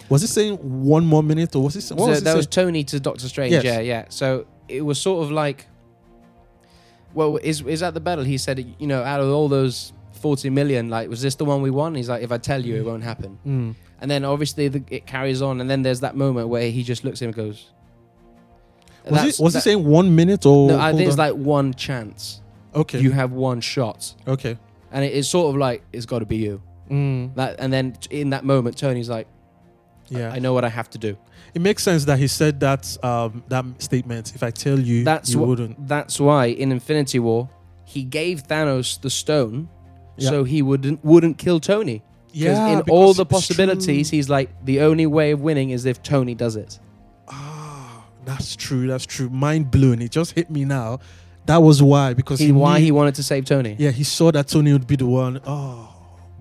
"Was 0.08 0.20
he 0.22 0.26
saying 0.26 0.56
one 0.56 1.04
more 1.06 1.22
minute, 1.22 1.54
or 1.56 1.64
was 1.64 1.74
he? 1.74 1.80
What 1.94 2.04
so 2.04 2.06
was 2.08 2.18
he 2.18 2.24
that 2.24 2.36
was? 2.36 2.46
Tony 2.46 2.84
to 2.84 3.00
Doctor 3.00 3.28
Strange. 3.28 3.52
Yes. 3.52 3.64
Yeah, 3.64 3.80
yeah. 3.80 4.04
So 4.08 4.46
it 4.68 4.82
was 4.82 4.98
sort 5.00 5.24
of 5.24 5.30
like, 5.30 5.66
well, 7.14 7.36
is 7.38 7.62
is 7.62 7.82
at 7.82 7.94
the 7.94 8.00
battle? 8.00 8.24
He 8.24 8.38
said, 8.38 8.74
you 8.78 8.86
know, 8.86 9.02
out 9.02 9.20
of 9.20 9.28
all 9.28 9.48
those 9.48 9.92
forty 10.12 10.50
million, 10.50 10.88
like, 10.88 11.08
was 11.08 11.22
this 11.22 11.34
the 11.34 11.44
one 11.44 11.62
we 11.62 11.70
won? 11.70 11.94
He's 11.94 12.08
like, 12.08 12.22
if 12.22 12.32
I 12.32 12.38
tell 12.38 12.64
you, 12.64 12.76
it 12.76 12.84
won't 12.84 13.02
happen. 13.04 13.38
Mm. 13.46 13.74
And 14.00 14.10
then 14.10 14.24
obviously 14.24 14.68
the, 14.68 14.82
it 14.90 15.06
carries 15.06 15.42
on, 15.42 15.60
and 15.60 15.70
then 15.70 15.82
there's 15.82 16.00
that 16.00 16.16
moment 16.16 16.48
where 16.48 16.70
he 16.70 16.82
just 16.82 17.04
looks 17.04 17.20
at 17.22 17.26
him 17.26 17.28
and 17.28 17.36
goes. 17.36 17.70
Was, 19.08 19.20
he, 19.36 19.42
was 19.42 19.52
he 19.52 19.56
that- 19.58 19.62
saying 19.62 19.84
one 19.84 20.14
minute 20.14 20.46
or? 20.46 20.68
No, 20.68 20.78
I 20.78 20.92
think 20.92 21.02
it's 21.08 21.18
on. 21.18 21.18
like 21.18 21.34
one 21.34 21.74
chance. 21.74 22.40
okay, 22.74 23.00
You 23.00 23.10
have 23.10 23.32
one 23.32 23.60
shot, 23.60 24.14
okay, 24.26 24.58
and 24.92 25.04
it, 25.04 25.08
it's 25.08 25.28
sort 25.28 25.52
of 25.54 25.58
like 25.58 25.82
it's 25.92 26.06
got 26.06 26.20
to 26.20 26.26
be 26.26 26.36
you. 26.36 26.62
Mm. 26.92 27.34
That, 27.34 27.56
and 27.58 27.72
then 27.72 27.96
in 28.10 28.30
that 28.30 28.44
moment, 28.44 28.76
Tony's 28.78 29.08
like, 29.08 29.26
yeah. 30.08 30.30
I 30.30 30.38
know 30.38 30.52
what 30.52 30.64
I 30.64 30.68
have 30.68 30.90
to 30.90 30.98
do. 30.98 31.16
it 31.54 31.62
makes 31.62 31.82
sense 31.82 32.04
that 32.04 32.18
he 32.18 32.28
said 32.28 32.60
that 32.60 32.82
um, 33.04 33.42
that 33.48 33.64
statement. 33.78 34.34
If 34.34 34.42
I 34.42 34.50
tell 34.50 34.78
you, 34.78 35.04
That's 35.04 35.30
you 35.32 35.38
what- 35.40 35.48
wouldn't. 35.48 35.88
That's 35.88 36.20
why 36.20 36.46
in 36.46 36.70
Infinity 36.72 37.18
War, 37.18 37.48
he 37.84 38.02
gave 38.04 38.42
Thanos 38.46 39.00
the 39.00 39.10
stone, 39.10 39.68
Yeah. 40.18 40.30
so 40.30 40.44
he 40.44 40.60
wouldn't 40.62 41.02
wouldn't 41.04 41.38
kill 41.38 41.60
Tony. 41.60 42.02
Yeah, 42.34 42.68
in 42.68 42.78
because 42.78 42.90
all 42.90 43.12
the 43.14 43.26
possibilities, 43.26 44.08
he's 44.10 44.28
like 44.30 44.48
the 44.64 44.80
only 44.80 45.06
way 45.06 45.32
of 45.32 45.40
winning 45.42 45.70
is 45.70 45.84
if 45.86 46.02
Tony 46.02 46.34
does 46.34 46.56
it. 46.56 46.78
Ah, 47.28 48.04
that's 48.24 48.56
true. 48.56 48.86
That's 48.86 49.04
true. 49.06 49.28
Mind 49.28 49.70
blown. 49.70 50.00
It 50.02 50.10
just 50.10 50.32
hit 50.32 50.50
me 50.50 50.64
now. 50.64 51.00
That 51.46 51.58
was 51.62 51.82
why 51.82 52.14
because 52.14 52.38
He, 52.40 52.46
he 52.46 52.52
why 52.52 52.78
knew- 52.78 52.84
he 52.86 52.90
wanted 52.92 53.14
to 53.16 53.22
save 53.22 53.44
Tony. 53.44 53.76
Yeah, 53.78 53.90
he 53.90 54.04
saw 54.04 54.30
that 54.32 54.48
Tony 54.48 54.72
would 54.72 54.86
be 54.86 54.96
the 54.96 55.06
one. 55.06 55.40
Oh 55.46 55.91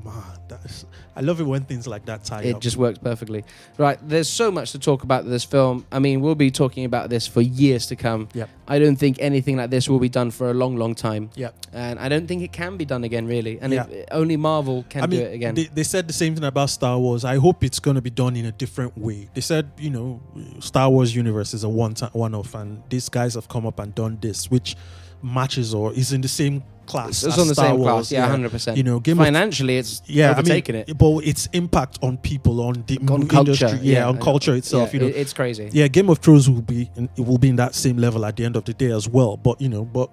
man, 0.04 0.24
that's. 0.48 0.86
I 1.16 1.22
love 1.22 1.40
it 1.42 1.44
when 1.44 1.64
things 1.64 1.88
like 1.88 2.06
that 2.06 2.24
tie 2.24 2.40
up. 2.40 2.46
It 2.46 2.56
up. 2.56 2.62
just 2.62 2.78
works 2.78 3.00
perfectly. 3.00 3.44
Right, 3.78 3.98
there's 4.02 4.30
so 4.30 4.52
much 4.52 4.72
to 4.72 4.80
talk 4.80 5.04
about 5.04 5.26
this 5.26 5.44
film. 5.44 5.86
I 5.92 6.00
mean, 6.00 6.22
we'll 6.22 6.36
be 6.36 6.52
talking 6.52 6.86
about 6.86 7.10
this 7.10 7.28
for 7.28 7.42
years 7.42 7.88
to 7.88 7.96
come. 7.96 8.30
Yep. 8.34 8.50
I 8.68 8.80
don't 8.80 8.96
think 8.96 9.18
anything 9.20 9.58
like 9.58 9.70
this 9.70 9.90
will 9.90 10.00
be 10.00 10.10
done 10.10 10.32
for 10.32 10.50
a 10.50 10.54
long, 10.54 10.78
long 10.78 10.96
time. 10.96 11.30
Yep. 11.36 11.56
And 11.74 12.00
I 12.00 12.08
don't 12.10 12.28
think 12.28 12.42
it 12.42 12.54
can 12.54 12.78
be 12.78 12.86
done 12.86 13.04
again, 13.04 13.28
really. 13.28 13.60
And 13.60 13.74
Yeah. 13.74 13.86
if, 13.88 14.06
only 14.12 14.38
Marvel 14.38 14.86
can 14.90 15.04
I 15.04 15.08
mean, 15.08 15.20
do 15.20 15.26
it 15.26 15.34
again. 15.34 15.56
They, 15.56 15.66
they 15.66 15.84
said 15.84 16.08
the 16.08 16.14
same 16.14 16.36
thing 16.36 16.44
about 16.46 16.70
Star 16.70 16.98
Wars. 16.98 17.26
I 17.26 17.36
hope 17.36 17.64
it's 17.64 17.80
going 17.80 17.96
to 17.96 18.02
be 18.02 18.10
done 18.10 18.36
in 18.36 18.46
a 18.46 18.52
different 18.52 18.98
way. 18.98 19.30
They 19.34 19.42
said, 19.42 19.72
you 19.78 19.90
know, 19.90 20.22
Star 20.60 20.90
Wars 20.90 21.14
universe 21.16 21.54
is 21.54 21.64
a 21.64 21.70
one 21.70 21.94
time 21.96 22.12
one 22.14 22.34
off, 22.34 22.56
and 22.56 22.82
these 22.90 23.10
guys 23.10 23.36
have 23.36 23.48
come 23.50 23.66
up 23.66 23.80
and 23.80 23.94
done 23.94 24.18
this, 24.22 24.50
which 24.50 24.76
matches 25.24 25.74
or 25.74 25.94
is 25.94 26.14
in 26.14 26.22
the 26.22 26.28
same 26.28 26.64
class. 26.86 27.24
it's 27.24 27.38
on 27.38 27.48
the 27.48 27.54
Star 27.54 27.68
same 27.70 27.78
Wars. 27.80 27.92
class, 27.92 28.12
yeah, 28.12 28.28
hundred 28.28 28.52
percent. 28.52 28.78
You 28.78 28.84
know, 28.84 29.00
Game 29.00 29.18
Financially, 29.18 29.78
it's 29.78 30.02
yeah, 30.06 30.26
I 30.26 30.30
mean, 30.30 30.40
overtaken 30.40 30.76
it 30.76 30.98
but 30.98 31.20
its 31.20 31.48
impact 31.54 32.00
on 32.02 32.18
people, 32.18 32.62
on 32.62 32.84
the 32.88 32.98
on 33.00 33.06
mo- 33.22 33.26
culture, 33.28 33.66
industry, 33.66 33.80
yeah, 33.82 34.08
on 34.08 34.20
culture 34.20 34.56
itself. 34.56 34.94
Yeah, 34.94 35.02
you 35.02 35.08
know, 35.08 35.16
it's 35.16 35.34
crazy. 35.34 35.70
yeah, 35.72 35.88
Game 35.88 36.10
of 36.10 36.20
Thrones 36.20 36.50
will 36.50 36.62
be 36.62 36.90
in, 36.96 37.10
it 37.18 37.22
will 37.22 37.38
be 37.38 37.50
in 37.50 37.56
that 37.58 37.76
same 37.76 37.98
level 37.98 38.26
at 38.26 38.36
the 38.36 38.46
end 38.46 38.56
of 38.56 38.66
the 38.66 38.74
day 38.74 38.92
as 38.92 39.08
well. 39.08 39.38
But 39.38 39.62
you 39.62 39.70
know, 39.70 39.86
but 39.86 40.10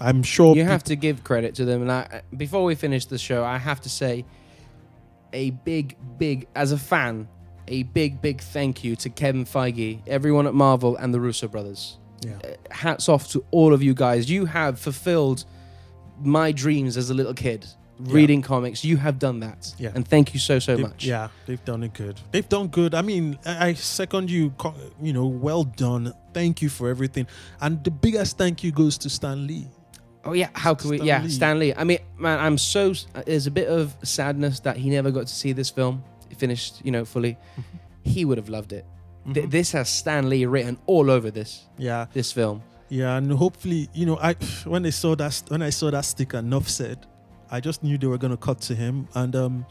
I'm 0.00 0.22
sure 0.22 0.56
you 0.56 0.64
have 0.64 0.84
to 0.84 0.96
give 0.96 1.24
credit 1.24 1.54
to 1.56 1.64
them. 1.64 1.82
And 1.82 1.92
I, 1.92 2.22
before 2.36 2.64
we 2.64 2.74
finish 2.74 3.06
the 3.06 3.18
show, 3.18 3.44
I 3.44 3.58
have 3.58 3.80
to 3.82 3.88
say 3.88 4.24
a 5.32 5.50
big, 5.50 5.96
big, 6.18 6.48
as 6.54 6.72
a 6.72 6.78
fan, 6.78 7.28
a 7.66 7.82
big, 7.82 8.22
big 8.22 8.40
thank 8.40 8.82
you 8.82 8.96
to 8.96 9.10
Kevin 9.10 9.44
Feige, 9.44 10.00
everyone 10.06 10.46
at 10.46 10.54
Marvel, 10.54 10.96
and 10.96 11.12
the 11.12 11.20
Russo 11.20 11.48
brothers. 11.48 11.98
Yeah, 12.24 12.32
Uh, 12.44 12.48
Hats 12.70 13.08
off 13.08 13.28
to 13.32 13.44
all 13.50 13.72
of 13.72 13.82
you 13.82 13.94
guys. 13.94 14.30
You 14.30 14.46
have 14.46 14.78
fulfilled 14.78 15.44
my 16.22 16.52
dreams 16.52 16.96
as 16.96 17.10
a 17.10 17.14
little 17.14 17.34
kid. 17.34 17.66
Reading 18.00 18.42
comics, 18.42 18.84
you 18.84 18.96
have 18.96 19.18
done 19.18 19.40
that, 19.40 19.74
Yeah. 19.76 19.90
and 19.92 20.06
thank 20.06 20.32
you 20.32 20.38
so 20.38 20.60
so 20.60 20.76
They've- 20.76 20.86
much. 20.86 21.04
Yeah, 21.04 21.28
they've 21.46 21.64
done 21.64 21.82
it 21.82 21.94
good. 21.94 22.20
They've 22.30 22.48
done 22.48 22.68
good. 22.68 22.94
I 22.94 23.02
mean, 23.02 23.36
I, 23.44 23.74
second 23.74 24.30
you. 24.30 24.52
You 25.02 25.12
know, 25.12 25.26
well 25.26 25.64
done. 25.64 26.12
Thank 26.32 26.62
you 26.62 26.68
for 26.68 26.88
everything. 26.90 27.26
And 27.60 27.82
the 27.82 27.90
biggest 27.90 28.38
thank 28.38 28.62
you 28.62 28.70
goes 28.70 28.98
to 28.98 29.10
Stan 29.10 29.48
Lee. 29.48 29.66
Oh 30.24 30.32
yeah, 30.32 30.50
how 30.52 30.76
could 30.76 30.90
we? 30.92 31.00
Yeah, 31.00 31.22
Lee. 31.24 31.28
Stan 31.28 31.58
Lee. 31.58 31.74
I 31.74 31.82
mean, 31.82 31.98
man, 32.16 32.38
I'm 32.38 32.56
so. 32.56 32.94
There's 33.26 33.48
a 33.48 33.50
bit 33.50 33.66
of 33.66 33.96
sadness 34.04 34.60
that 34.60 34.76
he 34.76 34.90
never 34.90 35.10
got 35.10 35.26
to 35.26 35.34
see 35.34 35.52
this 35.52 35.68
film 35.70 36.04
finished. 36.36 36.80
You 36.84 36.92
know, 36.92 37.04
fully. 37.04 37.36
He 38.04 38.24
would 38.24 38.38
have 38.38 38.48
loved 38.48 38.72
it. 38.72 38.86
Th- 39.32 39.46
Mhm. 39.46 39.50
this 39.50 39.72
has 39.72 39.88
Stan 39.88 40.28
Lee 40.28 40.46
written 40.46 40.78
all 40.86 41.10
over 41.10 41.30
this 41.30 41.66
Yeah, 41.78 42.06
this 42.12 42.32
film. 42.32 42.62
yeah, 42.88 43.16
and 43.16 43.30
hopefully, 43.32 43.88
you 43.94 44.06
know, 44.06 44.18
I 44.20 44.34
when 44.64 44.82
they 44.82 44.90
saw 44.90 45.14
that 45.16 45.42
when 45.48 45.62
I 45.62 45.70
saw 45.70 45.90
that 45.90 46.04
sticker, 46.04 46.40
Nuff 46.42 46.68
said, 46.68 46.98
I 47.50 47.60
just 47.60 47.82
knew 47.82 47.98
they 47.98 48.06
were 48.06 48.18
going 48.18 48.30
to 48.30 48.36
cut 48.36 48.60
to 48.62 48.74
him, 48.74 49.08
and 49.14 49.34
um, 49.36 49.66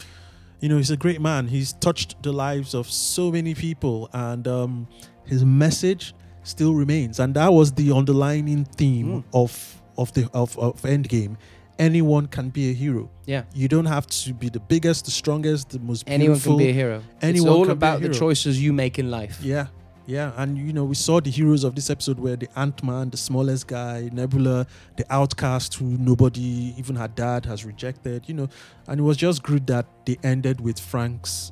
you 0.59 0.69
know, 0.69 0.77
he's 0.77 0.91
a 0.91 0.97
great 0.97 1.21
man. 1.21 1.47
He's 1.47 1.73
touched 1.73 2.21
the 2.23 2.31
lives 2.33 2.73
of 2.73 2.89
so 2.89 3.31
many 3.31 3.53
people, 3.53 4.09
and 4.13 4.47
um, 4.47 4.87
his 5.25 5.43
message 5.45 6.13
still 6.43 6.73
remains, 6.73 7.19
and 7.19 7.33
that 7.35 7.51
was 7.53 7.71
the 7.73 7.91
underlining 7.91 8.65
theme 8.65 9.07
Mm. 9.07 9.23
of 9.33 9.81
of 9.97 10.13
the 10.13 10.29
of, 10.33 10.57
of 10.59 10.81
Endgame. 10.83 11.37
Anyone 11.79 12.27
can 12.27 12.49
be 12.49 12.71
a 12.71 12.73
hero. 12.73 13.09
Yeah, 13.25 13.43
You 13.53 13.67
don't 13.67 13.85
have 13.85 14.07
to 14.07 14.33
be 14.33 14.49
the 14.49 14.59
biggest, 14.59 15.05
the 15.05 15.11
strongest, 15.11 15.69
the 15.69 15.79
most 15.79 16.03
anyone 16.07 16.33
beautiful. 16.33 16.53
can 16.57 16.65
be 16.65 16.69
a 16.69 16.73
hero. 16.73 17.03
Anyone 17.21 17.47
it's 17.49 17.55
all 17.57 17.65
can 17.65 17.77
be 17.77 17.85
a 17.85 17.89
about 17.89 18.01
the 18.01 18.09
choices 18.09 18.61
you 18.61 18.73
make 18.73 18.97
in 18.97 19.11
life. 19.11 19.37
Yeah, 19.43 19.67
yeah, 20.07 20.31
and 20.37 20.57
you 20.57 20.71
know 20.73 20.85
we 20.85 20.95
saw 20.95 21.19
the 21.19 21.29
heroes 21.29 21.63
of 21.63 21.75
this 21.75 21.89
episode 21.89 22.17
where 22.19 22.35
the 22.37 22.47
Ant 22.55 22.81
Man, 22.83 23.09
the 23.09 23.17
smallest 23.17 23.67
guy, 23.67 24.09
Nebula, 24.11 24.65
the 24.95 25.05
outcast 25.09 25.75
who 25.75 25.85
nobody, 25.97 26.73
even 26.77 26.95
her 26.95 27.09
dad, 27.09 27.45
has 27.45 27.63
rejected. 27.65 28.23
You 28.27 28.33
know, 28.35 28.47
and 28.87 28.99
it 28.99 29.03
was 29.03 29.17
just 29.17 29.43
good 29.43 29.67
that 29.67 29.85
they 30.05 30.17
ended 30.23 30.61
with 30.61 30.79
Frank's 30.79 31.51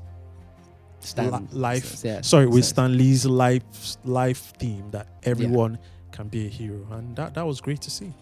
Stan, 1.01 1.32
li- 1.32 1.47
life. 1.51 2.01
Yeah, 2.03 2.21
Sorry, 2.21 2.47
with 2.47 2.65
Stan- 2.65 2.91
Stan 2.91 2.97
Lee's 2.97 3.26
life 3.28 3.63
life 4.05 4.53
theme 4.57 4.89
that 4.91 5.07
everyone 5.23 5.78
can 6.11 6.30
be 6.30 6.45
a 6.47 6.49
hero, 6.49 6.88
and 6.91 7.15
that 7.17 7.34
that 7.36 7.45
was 7.45 7.59
great 7.61 7.82
to 7.82 7.91
see. 7.91 8.13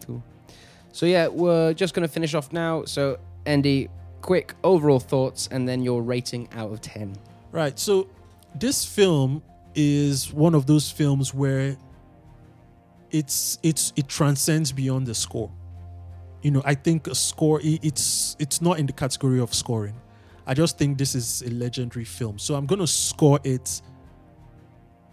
So 0.94 1.06
yeah, 1.06 1.28
we're 1.28 1.74
just 1.74 1.94
gonna 1.94 2.08
finish 2.08 2.34
off 2.34 2.54
now. 2.54 2.86
So 2.86 3.20
Andy, 3.46 3.90
quick 4.22 4.54
overall 4.64 5.00
thoughts, 5.00 5.50
and 5.52 5.68
then 5.68 5.82
your 5.84 6.02
rating 6.02 6.48
out 6.54 6.72
of 6.72 6.80
ten. 6.80 7.16
Right. 7.52 7.78
So 7.78 8.08
this 8.56 8.86
film 8.86 9.44
is 9.76 10.32
one 10.32 10.56
of 10.56 10.66
those 10.68 10.90
films 10.90 11.34
where 11.34 11.76
it's 13.12 13.60
it's 13.64 13.92
it 13.96 14.08
transcends 14.08 14.72
beyond 14.72 15.08
the 15.08 15.16
score. 15.16 15.52
You 16.44 16.52
know, 16.52 16.62
I 16.64 16.76
think 16.76 17.08
a 17.08 17.16
score 17.16 17.60
it's 17.64 18.36
it's 18.40 18.62
not 18.62 18.80
in 18.80 18.86
the 18.86 18.94
category 18.94 19.40
of 19.40 19.54
scoring. 19.54 19.96
I 20.46 20.54
just 20.54 20.78
think 20.78 20.98
this 20.98 21.16
is 21.16 21.42
a 21.42 21.50
legendary 21.50 22.06
film. 22.06 22.38
So 22.38 22.56
I'm 22.56 22.66
going 22.66 22.80
to 22.80 22.88
score 22.88 23.40
it 23.44 23.82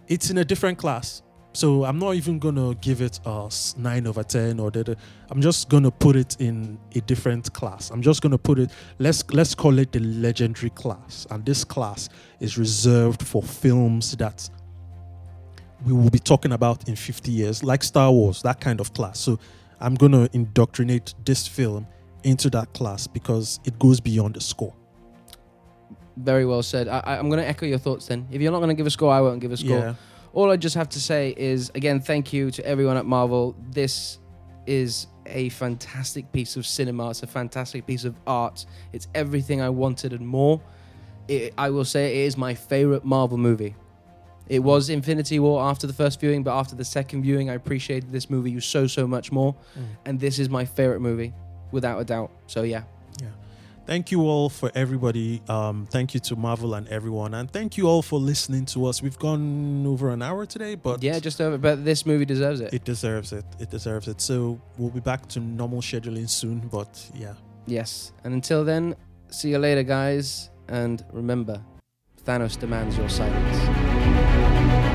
it's 0.07 0.29
in 0.29 0.37
a 0.37 0.45
different 0.45 0.77
class. 0.77 1.21
So 1.53 1.83
I'm 1.83 1.99
not 1.99 2.15
even 2.15 2.39
going 2.39 2.55
to 2.55 2.75
give 2.79 3.01
it 3.01 3.19
a 3.25 3.49
9 3.77 4.07
over 4.07 4.23
10 4.23 4.59
or 4.59 4.71
the, 4.71 4.95
I'm 5.29 5.41
just 5.41 5.67
going 5.69 5.83
to 5.83 5.91
put 5.91 6.15
it 6.15 6.37
in 6.39 6.79
a 6.95 7.01
different 7.01 7.51
class. 7.53 7.89
I'm 7.89 8.01
just 8.01 8.21
going 8.21 8.31
to 8.31 8.37
put 8.37 8.57
it 8.57 8.71
let's 8.99 9.23
let's 9.31 9.53
call 9.53 9.77
it 9.79 9.91
the 9.91 9.99
legendary 9.99 10.69
class. 10.69 11.27
And 11.29 11.45
this 11.45 11.65
class 11.65 12.07
is 12.39 12.57
reserved 12.57 13.21
for 13.21 13.43
films 13.43 14.15
that 14.17 14.49
we 15.85 15.91
will 15.91 16.09
be 16.09 16.19
talking 16.19 16.53
about 16.53 16.87
in 16.87 16.95
50 16.95 17.31
years, 17.31 17.63
like 17.63 17.83
Star 17.83 18.11
Wars, 18.11 18.41
that 18.43 18.61
kind 18.61 18.79
of 18.79 18.93
class. 18.93 19.19
So 19.19 19.37
I'm 19.81 19.95
going 19.95 20.11
to 20.13 20.29
indoctrinate 20.33 21.15
this 21.25 21.47
film 21.47 21.85
into 22.23 22.49
that 22.51 22.71
class 22.73 23.07
because 23.07 23.59
it 23.65 23.77
goes 23.79 23.99
beyond 23.99 24.35
the 24.35 24.41
score. 24.41 24.73
Very 26.17 26.45
well 26.45 26.61
said. 26.63 26.87
I, 26.87 26.99
I- 26.99 27.17
I'm 27.17 27.29
going 27.29 27.41
to 27.41 27.47
echo 27.47 27.65
your 27.65 27.79
thoughts 27.79 28.07
then. 28.07 28.27
If 28.31 28.41
you're 28.41 28.51
not 28.51 28.59
going 28.59 28.69
to 28.69 28.75
give 28.75 28.85
a 28.85 28.91
score, 28.91 29.11
I 29.11 29.19
won't 29.21 29.41
give 29.41 29.51
a 29.51 29.57
score. 29.57 29.79
Yeah. 29.79 29.95
All 30.33 30.49
I 30.51 30.57
just 30.57 30.75
have 30.75 30.89
to 30.89 30.99
say 30.99 31.33
is 31.37 31.71
again, 31.75 31.99
thank 31.99 32.33
you 32.33 32.51
to 32.51 32.65
everyone 32.65 32.97
at 32.97 33.05
Marvel. 33.05 33.55
This 33.71 34.19
is 34.65 35.07
a 35.25 35.49
fantastic 35.49 36.31
piece 36.31 36.55
of 36.55 36.65
cinema. 36.65 37.09
It's 37.09 37.23
a 37.23 37.27
fantastic 37.27 37.85
piece 37.85 38.05
of 38.05 38.15
art. 38.25 38.65
It's 38.93 39.07
everything 39.13 39.61
I 39.61 39.69
wanted 39.69 40.13
and 40.13 40.27
more. 40.27 40.61
It, 41.27 41.53
I 41.57 41.69
will 41.69 41.85
say 41.85 42.23
it 42.23 42.25
is 42.25 42.37
my 42.37 42.53
favorite 42.53 43.05
Marvel 43.05 43.37
movie. 43.37 43.75
It 44.49 44.59
was 44.59 44.89
Infinity 44.89 45.39
War 45.39 45.63
after 45.63 45.87
the 45.87 45.93
first 45.93 46.19
viewing, 46.19 46.43
but 46.43 46.57
after 46.57 46.75
the 46.75 46.83
second 46.83 47.23
viewing, 47.23 47.49
I 47.49 47.53
appreciated 47.53 48.11
this 48.11 48.29
movie 48.29 48.51
you 48.51 48.59
so 48.59 48.87
so 48.87 49.07
much 49.07 49.31
more. 49.31 49.53
Mm. 49.77 49.85
And 50.05 50.19
this 50.19 50.39
is 50.39 50.49
my 50.49 50.65
favorite 50.65 50.99
movie, 50.99 51.33
without 51.71 51.99
a 51.99 52.03
doubt. 52.03 52.31
So 52.47 52.63
yeah, 52.63 52.83
Thank 53.85 54.11
you 54.11 54.21
all 54.21 54.49
for 54.49 54.71
everybody. 54.75 55.41
Um, 55.49 55.87
thank 55.89 56.13
you 56.13 56.19
to 56.21 56.35
Marvel 56.35 56.75
and 56.75 56.87
everyone, 56.87 57.33
and 57.33 57.51
thank 57.51 57.77
you 57.77 57.87
all 57.87 58.01
for 58.01 58.19
listening 58.19 58.65
to 58.67 58.85
us. 58.85 59.01
We've 59.01 59.17
gone 59.17 59.85
over 59.85 60.11
an 60.11 60.21
hour 60.21 60.45
today, 60.45 60.75
but 60.75 61.01
yeah, 61.03 61.19
just 61.19 61.41
over. 61.41 61.57
But 61.57 61.83
this 61.83 62.05
movie 62.05 62.25
deserves 62.25 62.61
it. 62.61 62.73
it 62.73 62.83
deserves 62.85 63.33
it. 63.33 63.43
It 63.59 63.69
deserves 63.69 64.07
it. 64.07 64.21
So 64.21 64.61
we'll 64.77 64.91
be 64.91 64.99
back 64.99 65.27
to 65.29 65.39
normal 65.39 65.81
scheduling 65.81 66.29
soon. 66.29 66.59
But 66.59 67.09
yeah, 67.15 67.33
Yes. 67.65 68.11
And 68.23 68.33
until 68.33 68.63
then, 68.63 68.95
see 69.29 69.49
you 69.49 69.57
later, 69.59 69.83
guys. 69.83 70.49
And 70.67 71.03
remember, 71.11 71.61
Thanos 72.25 72.57
demands 72.59 72.97
your 72.97 73.09
silence. 73.09 74.90